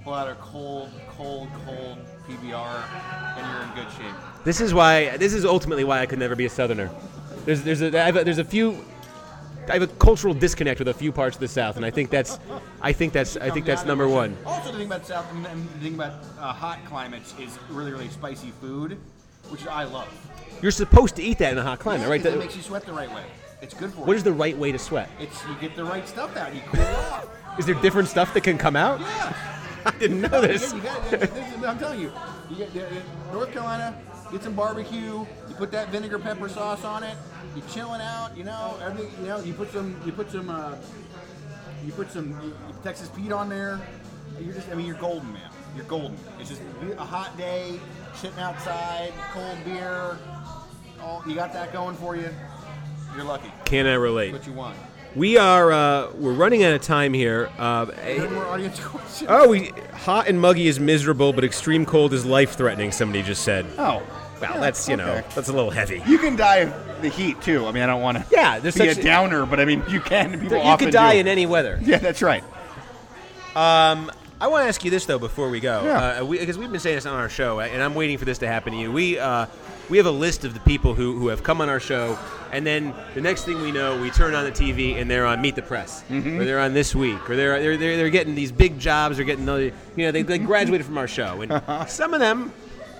pull 0.04 0.14
out 0.14 0.28
a 0.28 0.36
cold, 0.36 0.90
cold, 1.16 1.48
cold 1.66 2.00
PBR, 2.28 2.84
and 3.38 3.48
you're 3.48 3.64
in 3.64 3.86
good 3.86 3.94
shape. 3.94 4.16
This 4.44 4.60
is 4.60 4.74
why 4.74 5.16
this 5.16 5.34
is 5.34 5.46
ultimately 5.46 5.86
why 5.86 6.00
I 6.02 6.06
could 6.06 6.20
never 6.20 6.36
be 6.36 6.46
a 6.46 6.50
southerner. 6.50 6.90
There's 7.46 7.62
there's 7.64 7.82
a, 7.82 7.88
I 8.02 8.06
have 8.06 8.16
a 8.18 8.24
there's 8.24 8.38
a 8.38 8.44
few 8.44 8.84
I 9.70 9.74
have 9.74 9.82
a 9.82 9.88
cultural 9.88 10.34
disconnect 10.34 10.80
with 10.80 10.88
a 10.90 10.94
few 10.94 11.12
parts 11.12 11.36
of 11.38 11.40
the 11.42 11.48
South, 11.48 11.78
and 11.78 11.86
I 11.86 11.90
think 11.92 12.10
that's 12.10 12.40
I 12.82 12.92
think 12.94 13.14
that's 13.14 13.38
I 13.38 13.50
think 13.50 13.66
that's 13.66 13.86
number 13.86 14.08
one. 14.08 14.36
Also, 14.46 14.72
the 14.72 14.78
thing 14.78 14.88
about 14.88 15.06
South, 15.06 15.26
and 15.34 15.46
the 15.46 15.80
thing 15.80 15.96
about 15.96 16.14
uh, 16.40 16.52
hot 16.54 16.80
climates 16.86 17.34
is 17.40 17.58
really, 17.70 17.92
really 17.92 18.10
spicy 18.10 18.52
food, 18.62 18.98
which 19.50 19.66
I 19.68 19.84
love. 19.86 20.08
You're 20.62 20.72
supposed 20.72 21.16
to 21.18 21.24
eat 21.24 21.38
that 21.40 21.52
in 21.54 21.58
a 21.58 21.64
hot 21.64 21.80
climate, 21.80 22.08
right? 22.08 22.22
That- 22.24 22.34
it 22.34 22.40
makes 22.40 22.56
you 22.56 22.62
sweat 22.62 22.86
the 22.86 22.94
right 22.94 23.14
way. 23.14 23.24
It's 23.62 23.74
good 23.74 23.92
for 23.94 24.02
what 24.02 24.10
you. 24.10 24.14
is 24.16 24.24
the 24.24 24.34
right 24.34 24.58
way 24.58 24.74
to 24.74 24.80
sweat? 24.80 25.10
It's 25.20 25.42
you 25.48 25.56
get 25.62 25.76
the 25.78 25.86
right 25.86 26.06
stuff 26.08 26.36
out. 26.36 26.54
You 26.54 26.62
cool 26.72 26.82
off. 26.82 27.28
Is 27.58 27.66
there 27.66 27.76
different 27.76 28.10
stuff 28.10 28.34
that 28.34 28.42
can 28.42 28.58
come 28.58 28.76
out? 28.76 29.00
Yeah. 29.00 29.34
I 29.86 29.92
didn't 29.92 30.22
know 30.22 30.42
this. 30.42 30.74
You 30.74 30.82
got, 30.82 31.10
this 31.12 31.30
is- 31.30 31.64
I'm 31.64 31.80
telling 31.80 32.02
you, 32.02 32.12
you 32.50 32.66
get 32.66 32.76
uh, 32.76 33.34
North 33.34 33.52
Carolina, 33.54 33.98
get 34.32 34.44
some 34.44 34.54
barbecue. 34.54 35.20
You 35.20 35.56
put 35.58 35.72
that 35.72 35.90
vinegar 35.90 36.20
pepper 36.20 36.50
sauce 36.50 36.84
on 36.84 37.04
it. 37.04 37.16
You're 37.56 37.68
chilling 37.68 38.02
out. 38.02 38.36
You 38.36 38.44
know, 38.44 38.78
everything. 38.82 39.12
You 39.22 39.28
know, 39.28 39.40
you 39.40 39.54
put 39.54 39.72
some. 39.72 40.00
You 40.06 40.12
put 40.12 40.32
some. 40.32 40.50
Uh, 40.50 40.76
you 41.86 41.92
put 41.92 42.12
some 42.12 42.54
Texas 42.84 43.10
Pete 43.10 43.32
on 43.32 43.50
there. 43.50 43.82
You're 44.40 44.54
just. 44.54 44.70
I 44.70 44.76
mean, 44.76 44.86
you're 44.86 44.96
golden, 44.96 45.34
man. 45.34 45.50
You're 45.76 45.86
golden. 45.86 46.18
It's 46.40 46.50
just 46.50 46.62
a 46.98 47.04
hot 47.04 47.36
day, 47.38 47.80
sitting 48.16 48.40
outside, 48.40 49.12
cold 49.32 49.58
beer. 49.66 50.18
All 51.02 51.24
you 51.28 51.36
got 51.36 51.52
that 51.54 51.74
going 51.74 51.96
for 51.96 52.16
you. 52.16 52.30
You're 53.16 53.26
lucky. 53.26 53.52
Can 53.66 53.86
I 53.86 53.96
relate? 53.96 54.32
What 54.32 54.48
you 54.48 54.54
want. 54.54 54.78
We 55.16 55.38
are 55.38 55.72
uh, 55.72 56.12
we're 56.14 56.34
running 56.34 56.64
out 56.64 56.74
of 56.74 56.82
time 56.82 57.14
here. 57.14 57.50
Uh, 57.58 57.86
Any 58.02 58.28
more 58.30 58.46
audience 58.46 58.80
questions? 58.84 59.30
oh, 59.32 59.48
we 59.48 59.68
hot 59.94 60.28
and 60.28 60.40
muggy 60.42 60.68
is 60.68 60.80
miserable, 60.80 61.34
but 61.34 61.44
extreme 61.44 61.86
cold 61.86 62.14
is 62.14 62.26
life 62.26 62.54
threatening. 62.56 62.92
Somebody 62.92 63.22
just 63.24 63.44
said. 63.44 63.66
Oh, 63.78 64.02
Well, 64.42 64.60
that's 64.60 64.90
you 64.90 64.98
know 64.98 65.22
that's 65.36 65.50
a 65.50 65.54
little 65.54 65.70
heavy. 65.70 66.02
you 66.08 66.18
can 66.18 66.36
die 66.36 66.58
of 66.58 67.02
the 67.04 67.10
heat 67.10 67.40
too. 67.42 67.68
I 67.68 67.72
mean, 67.72 67.84
I 67.84 67.86
don't 67.86 68.02
want 68.02 68.18
to. 68.18 68.26
Yeah, 68.32 68.58
there's 68.60 68.76
be 68.76 68.88
such 68.90 68.98
a 68.98 69.04
downer, 69.04 69.46
but 69.46 69.60
I 69.60 69.66
mean, 69.66 69.84
you 69.88 70.00
can. 70.00 70.32
People 70.40 70.58
you 70.58 70.64
often 70.64 70.88
could 70.88 70.94
die 70.94 71.14
do. 71.14 71.20
in 71.20 71.28
any 71.28 71.46
weather. 71.46 71.80
Yeah, 71.84 72.00
that's 72.00 72.22
right. 72.24 72.44
Um, 73.56 74.12
I 74.42 74.48
want 74.48 74.64
to 74.64 74.68
ask 74.68 74.84
you 74.84 74.92
this 74.92 75.06
though 75.06 75.20
before 75.20 75.50
we 75.50 75.60
go, 75.60 75.84
Yeah. 75.86 76.22
uh, 76.22 76.26
we, 76.26 76.38
because 76.40 76.58
we've 76.58 76.72
been 76.72 76.80
saying 76.82 76.98
this 76.98 77.06
on 77.06 77.14
our 77.18 77.30
show, 77.30 77.60
and 77.62 77.82
I'm 77.82 77.96
waiting 77.96 78.18
for 78.18 78.26
this 78.26 78.40
to 78.40 78.48
happen 78.48 78.74
to 78.74 78.80
you. 78.80 78.92
We 78.92 79.18
uh, 79.18 79.46
we 79.90 79.98
have 79.98 80.06
a 80.06 80.12
list 80.12 80.44
of 80.46 80.54
the 80.54 80.60
people 80.62 80.94
who, 80.94 81.18
who 81.18 81.28
have 81.28 81.44
come 81.44 81.62
on 81.62 81.70
our 81.70 81.80
show, 81.80 82.18
and 82.52 82.66
then 82.66 82.94
the 83.16 83.22
next 83.22 83.44
thing 83.46 83.62
we 83.62 83.72
know, 83.72 84.02
we 84.02 84.10
turn 84.12 84.34
on 84.34 84.44
the 84.46 84.52
TV 84.52 85.00
and 85.00 85.10
they're 85.10 85.26
on 85.26 85.42
Meet 85.42 85.56
the 85.56 85.62
Press, 85.62 86.04
or 86.10 86.20
they're 86.46 86.60
on 86.60 86.74
This 86.74 86.94
Week, 86.96 87.30
or 87.30 87.36
they're 87.36 87.60
they're 87.62 87.78
they're, 87.78 87.98
they're 87.98 88.10
getting 88.10 88.36
these 88.36 88.52
big 88.52 88.80
jobs, 88.80 89.18
they're 89.18 89.26
getting 89.26 89.46
the, 89.46 89.72
you 89.96 90.06
know 90.06 90.12
they, 90.12 90.24
they 90.24 90.40
graduated 90.40 90.86
from 90.86 90.98
our 90.98 91.08
show, 91.08 91.42
and 91.42 91.90
some 91.90 92.14
of 92.14 92.20
them. 92.20 92.52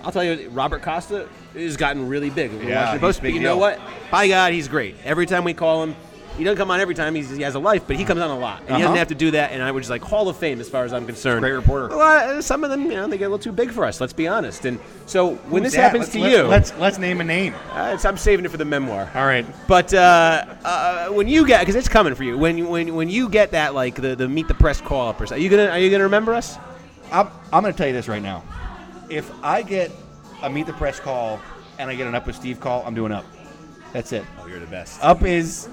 I'll 0.02 0.12
tell 0.12 0.22
you, 0.24 0.50
Robert 0.50 0.82
Costa 0.82 1.26
has 1.54 1.78
gotten 1.78 2.08
really 2.08 2.28
big. 2.28 2.52
Yeah, 2.52 2.80
Washington 2.80 3.00
Post, 3.00 3.20
but 3.22 3.32
you 3.32 3.40
know 3.40 3.54
deal. 3.54 3.58
what? 3.60 3.80
By 4.10 4.28
God, 4.28 4.52
he's 4.52 4.68
great. 4.68 4.96
Every 5.02 5.24
time 5.24 5.44
we 5.44 5.54
call 5.54 5.82
him, 5.82 5.96
he 6.36 6.44
doesn't 6.44 6.56
come 6.58 6.70
on 6.70 6.80
every 6.80 6.94
time. 6.94 7.14
He's, 7.14 7.30
he 7.30 7.42
has 7.42 7.54
a 7.54 7.58
life, 7.58 7.84
but 7.86 7.96
he 7.96 8.04
comes 8.04 8.20
on 8.20 8.30
a 8.30 8.38
lot, 8.38 8.60
and 8.60 8.68
he 8.68 8.72
doesn't 8.74 8.86
Uh-huh. 8.86 8.96
have 8.96 9.08
to 9.08 9.14
do 9.14 9.30
that. 9.32 9.52
And 9.52 9.62
I 9.62 9.70
was 9.70 9.82
just 9.82 9.90
like 9.90 10.02
Hall 10.02 10.28
of 10.28 10.36
Fame 10.36 10.60
as 10.60 10.68
far 10.68 10.84
as 10.84 10.92
I'm 10.92 11.06
concerned. 11.06 11.40
Great 11.40 11.52
reporter. 11.52 11.88
Well, 11.96 12.38
uh, 12.38 12.42
some 12.42 12.64
of 12.64 12.70
them, 12.70 12.82
you 12.84 12.90
know, 12.96 13.06
they 13.06 13.18
get 13.18 13.24
a 13.26 13.28
little 13.28 13.38
too 13.38 13.52
big 13.52 13.70
for 13.70 13.84
us. 13.84 14.00
Let's 14.00 14.12
be 14.12 14.26
honest. 14.28 14.64
And 14.64 14.78
so 15.06 15.34
when 15.50 15.62
this 15.62 15.74
happens 15.74 16.08
to 16.10 16.18
you, 16.20 16.42
let's 16.42 16.72
let's 16.78 16.98
name 16.98 17.20
a 17.20 17.24
name. 17.24 17.54
uh, 17.72 17.92
it's, 17.94 18.04
I'm 18.04 18.16
saving 18.16 18.44
it 18.44 18.50
for 18.50 18.56
the 18.56 18.64
memoir. 18.64 19.10
All 19.14 19.26
right. 19.26 19.46
But 19.68 19.92
uh, 19.94 20.44
uh, 20.64 21.08
when 21.08 21.28
you 21.28 21.46
get, 21.46 21.60
because 21.60 21.76
it's 21.76 21.88
coming 21.88 22.14
for 22.14 22.24
you, 22.24 22.36
when 22.38 22.58
you- 22.58 22.68
when 22.68 22.94
when 22.94 23.08
you 23.08 23.28
get 23.28 23.52
that 23.52 23.74
like 23.74 23.94
the, 23.96 24.16
the 24.16 24.28
meet 24.28 24.48
the 24.48 24.54
press 24.54 24.80
call 24.80 25.08
up 25.08 25.20
or 25.20 25.26
something, 25.26 25.40
are 25.40 25.44
you 25.44 25.50
gonna 25.50 25.68
are 25.70 25.78
you 25.78 25.90
gonna 25.90 26.04
remember 26.04 26.34
us? 26.34 26.58
I'm, 27.12 27.28
I'm 27.52 27.62
going 27.62 27.72
to 27.72 27.76
tell 27.78 27.86
you 27.86 27.92
this 27.92 28.08
right 28.08 28.22
now. 28.22 28.42
If 29.08 29.30
I 29.44 29.62
get 29.62 29.92
a 30.42 30.48
meet 30.50 30.66
the 30.66 30.72
press 30.72 30.98
call 30.98 31.38
and 31.78 31.88
I 31.90 31.94
get 31.94 32.06
an 32.08 32.14
up 32.14 32.26
with 32.26 32.34
Steve 32.34 32.58
call, 32.58 32.82
I'm 32.84 32.94
doing 32.94 33.12
up. 33.12 33.24
That's 33.92 34.10
it. 34.12 34.24
Oh, 34.40 34.46
you're 34.46 34.58
the 34.58 34.66
best. 34.66 35.00
Up 35.04 35.22
is 35.22 35.68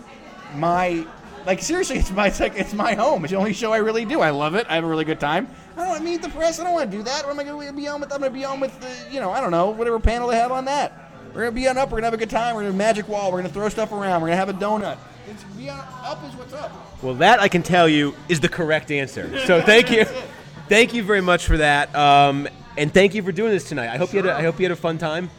my 0.55 1.05
like 1.45 1.61
seriously, 1.61 1.97
it's 1.97 2.11
my 2.11 2.27
it's 2.27 2.39
like 2.39 2.55
it's 2.55 2.73
my 2.73 2.93
home. 2.93 3.23
It's 3.23 3.31
the 3.31 3.37
only 3.37 3.53
show 3.53 3.73
I 3.73 3.77
really 3.77 4.05
do. 4.05 4.21
I 4.21 4.29
love 4.29 4.55
it. 4.55 4.67
I 4.69 4.75
have 4.75 4.83
a 4.83 4.87
really 4.87 5.05
good 5.05 5.19
time. 5.19 5.47
I 5.75 5.81
don't 5.81 5.89
want 5.89 5.99
to 5.99 6.05
meet 6.05 6.21
the 6.21 6.29
press. 6.29 6.59
I 6.59 6.63
don't 6.63 6.73
want 6.73 6.91
to 6.91 6.97
do 6.97 7.03
that. 7.03 7.23
What 7.25 7.31
am 7.31 7.39
I 7.39 7.43
going 7.43 7.67
to 7.67 7.73
be 7.73 7.87
on 7.87 7.99
with? 8.01 8.11
I'm 8.11 8.19
going 8.19 8.31
to 8.31 8.37
be 8.37 8.45
on 8.45 8.59
with 8.59 8.79
the, 8.79 9.13
you 9.13 9.19
know, 9.19 9.31
I 9.31 9.41
don't 9.41 9.51
know, 9.51 9.69
whatever 9.69 9.99
panel 9.99 10.27
they 10.27 10.35
have 10.35 10.51
on 10.51 10.65
that. 10.65 11.11
We're 11.33 11.41
going 11.41 11.51
to 11.51 11.55
be 11.55 11.67
on 11.67 11.77
up. 11.77 11.89
We're 11.89 12.01
going 12.01 12.03
to 12.03 12.07
have 12.07 12.13
a 12.13 12.17
good 12.17 12.29
time. 12.29 12.55
We're 12.55 12.63
going 12.63 12.73
to 12.73 12.77
magic 12.77 13.07
wall. 13.07 13.31
We're 13.31 13.39
going 13.39 13.47
to 13.47 13.53
throw 13.53 13.69
stuff 13.69 13.91
around. 13.91 14.21
We're 14.21 14.27
going 14.27 14.39
to 14.39 14.45
have 14.45 14.49
a 14.49 14.53
donut. 14.53 14.97
It's 15.29 15.43
be 15.43 15.69
on 15.69 15.79
up 16.03 16.23
is 16.25 16.35
what's 16.35 16.53
up. 16.53 16.71
Well, 17.01 17.13
that 17.15 17.39
I 17.39 17.47
can 17.47 17.63
tell 17.63 17.87
you 17.87 18.15
is 18.27 18.39
the 18.39 18.49
correct 18.49 18.91
answer. 18.91 19.39
So 19.45 19.61
thank 19.61 19.91
you, 19.91 20.03
thank 20.69 20.93
you 20.93 21.03
very 21.03 21.21
much 21.21 21.45
for 21.45 21.57
that, 21.57 21.95
um, 21.95 22.47
and 22.77 22.93
thank 22.93 23.13
you 23.13 23.23
for 23.23 23.31
doing 23.31 23.51
this 23.51 23.63
tonight. 23.69 23.89
I 23.89 23.97
hope 23.97 24.13
you 24.13 24.21
had 24.21 24.25
a, 24.25 24.35
I 24.35 24.41
hope 24.41 24.59
you 24.59 24.65
had 24.65 24.71
a 24.71 24.75
fun 24.75 24.97
time. 24.97 25.29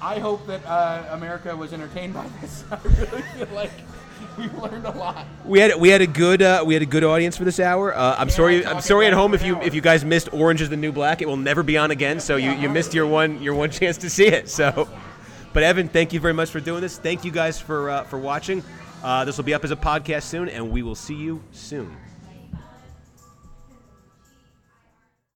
I 0.00 0.18
hope 0.18 0.46
that 0.46 0.64
uh, 0.64 1.08
America 1.10 1.54
was 1.56 1.72
entertained 1.72 2.14
by 2.14 2.26
this. 2.40 2.64
I 2.70 2.78
really 2.84 3.22
feel 3.22 3.48
like 3.52 3.72
we 4.38 4.48
learned 4.48 4.86
a 4.86 4.90
lot. 4.90 5.26
We 5.44 5.60
had 5.60 5.76
we 5.76 5.88
had 5.88 6.00
a 6.00 6.06
good 6.06 6.42
uh, 6.42 6.62
we 6.66 6.74
had 6.74 6.82
a 6.82 6.86
good 6.86 7.04
audience 7.04 7.36
for 7.36 7.44
this 7.44 7.60
hour. 7.60 7.94
Uh, 7.94 8.16
I'm 8.18 8.30
sorry 8.30 8.64
I'm 8.66 8.80
sorry 8.80 9.06
at 9.06 9.12
home 9.12 9.34
if 9.34 9.42
you 9.42 9.56
hour. 9.56 9.62
if 9.62 9.74
you 9.74 9.80
guys 9.80 10.04
missed 10.04 10.32
Orange 10.32 10.60
is 10.60 10.68
the 10.68 10.76
New 10.76 10.92
Black. 10.92 11.22
It 11.22 11.28
will 11.28 11.36
never 11.36 11.62
be 11.62 11.76
on 11.78 11.90
again. 11.90 12.20
So 12.20 12.36
you, 12.36 12.50
you 12.52 12.68
missed 12.68 12.94
your 12.94 13.06
one 13.06 13.42
your 13.42 13.54
one 13.54 13.70
chance 13.80 13.96
to 13.98 14.10
see 14.10 14.26
it. 14.26 14.48
So, 14.48 14.88
but 15.52 15.62
Evan, 15.62 15.88
thank 15.88 16.12
you 16.12 16.20
very 16.20 16.34
much 16.34 16.50
for 16.50 16.60
doing 16.60 16.80
this. 16.80 16.98
Thank 16.98 17.24
you 17.24 17.30
guys 17.30 17.60
for 17.60 17.90
uh, 17.90 18.04
for 18.04 18.18
watching. 18.18 18.62
Uh, 19.02 19.24
this 19.24 19.36
will 19.36 19.44
be 19.44 19.54
up 19.54 19.64
as 19.64 19.70
a 19.70 19.76
podcast 19.76 20.24
soon, 20.24 20.48
and 20.48 20.70
we 20.70 20.82
will 20.82 20.94
see 20.94 21.14
you 21.14 21.42
soon. 21.52 21.96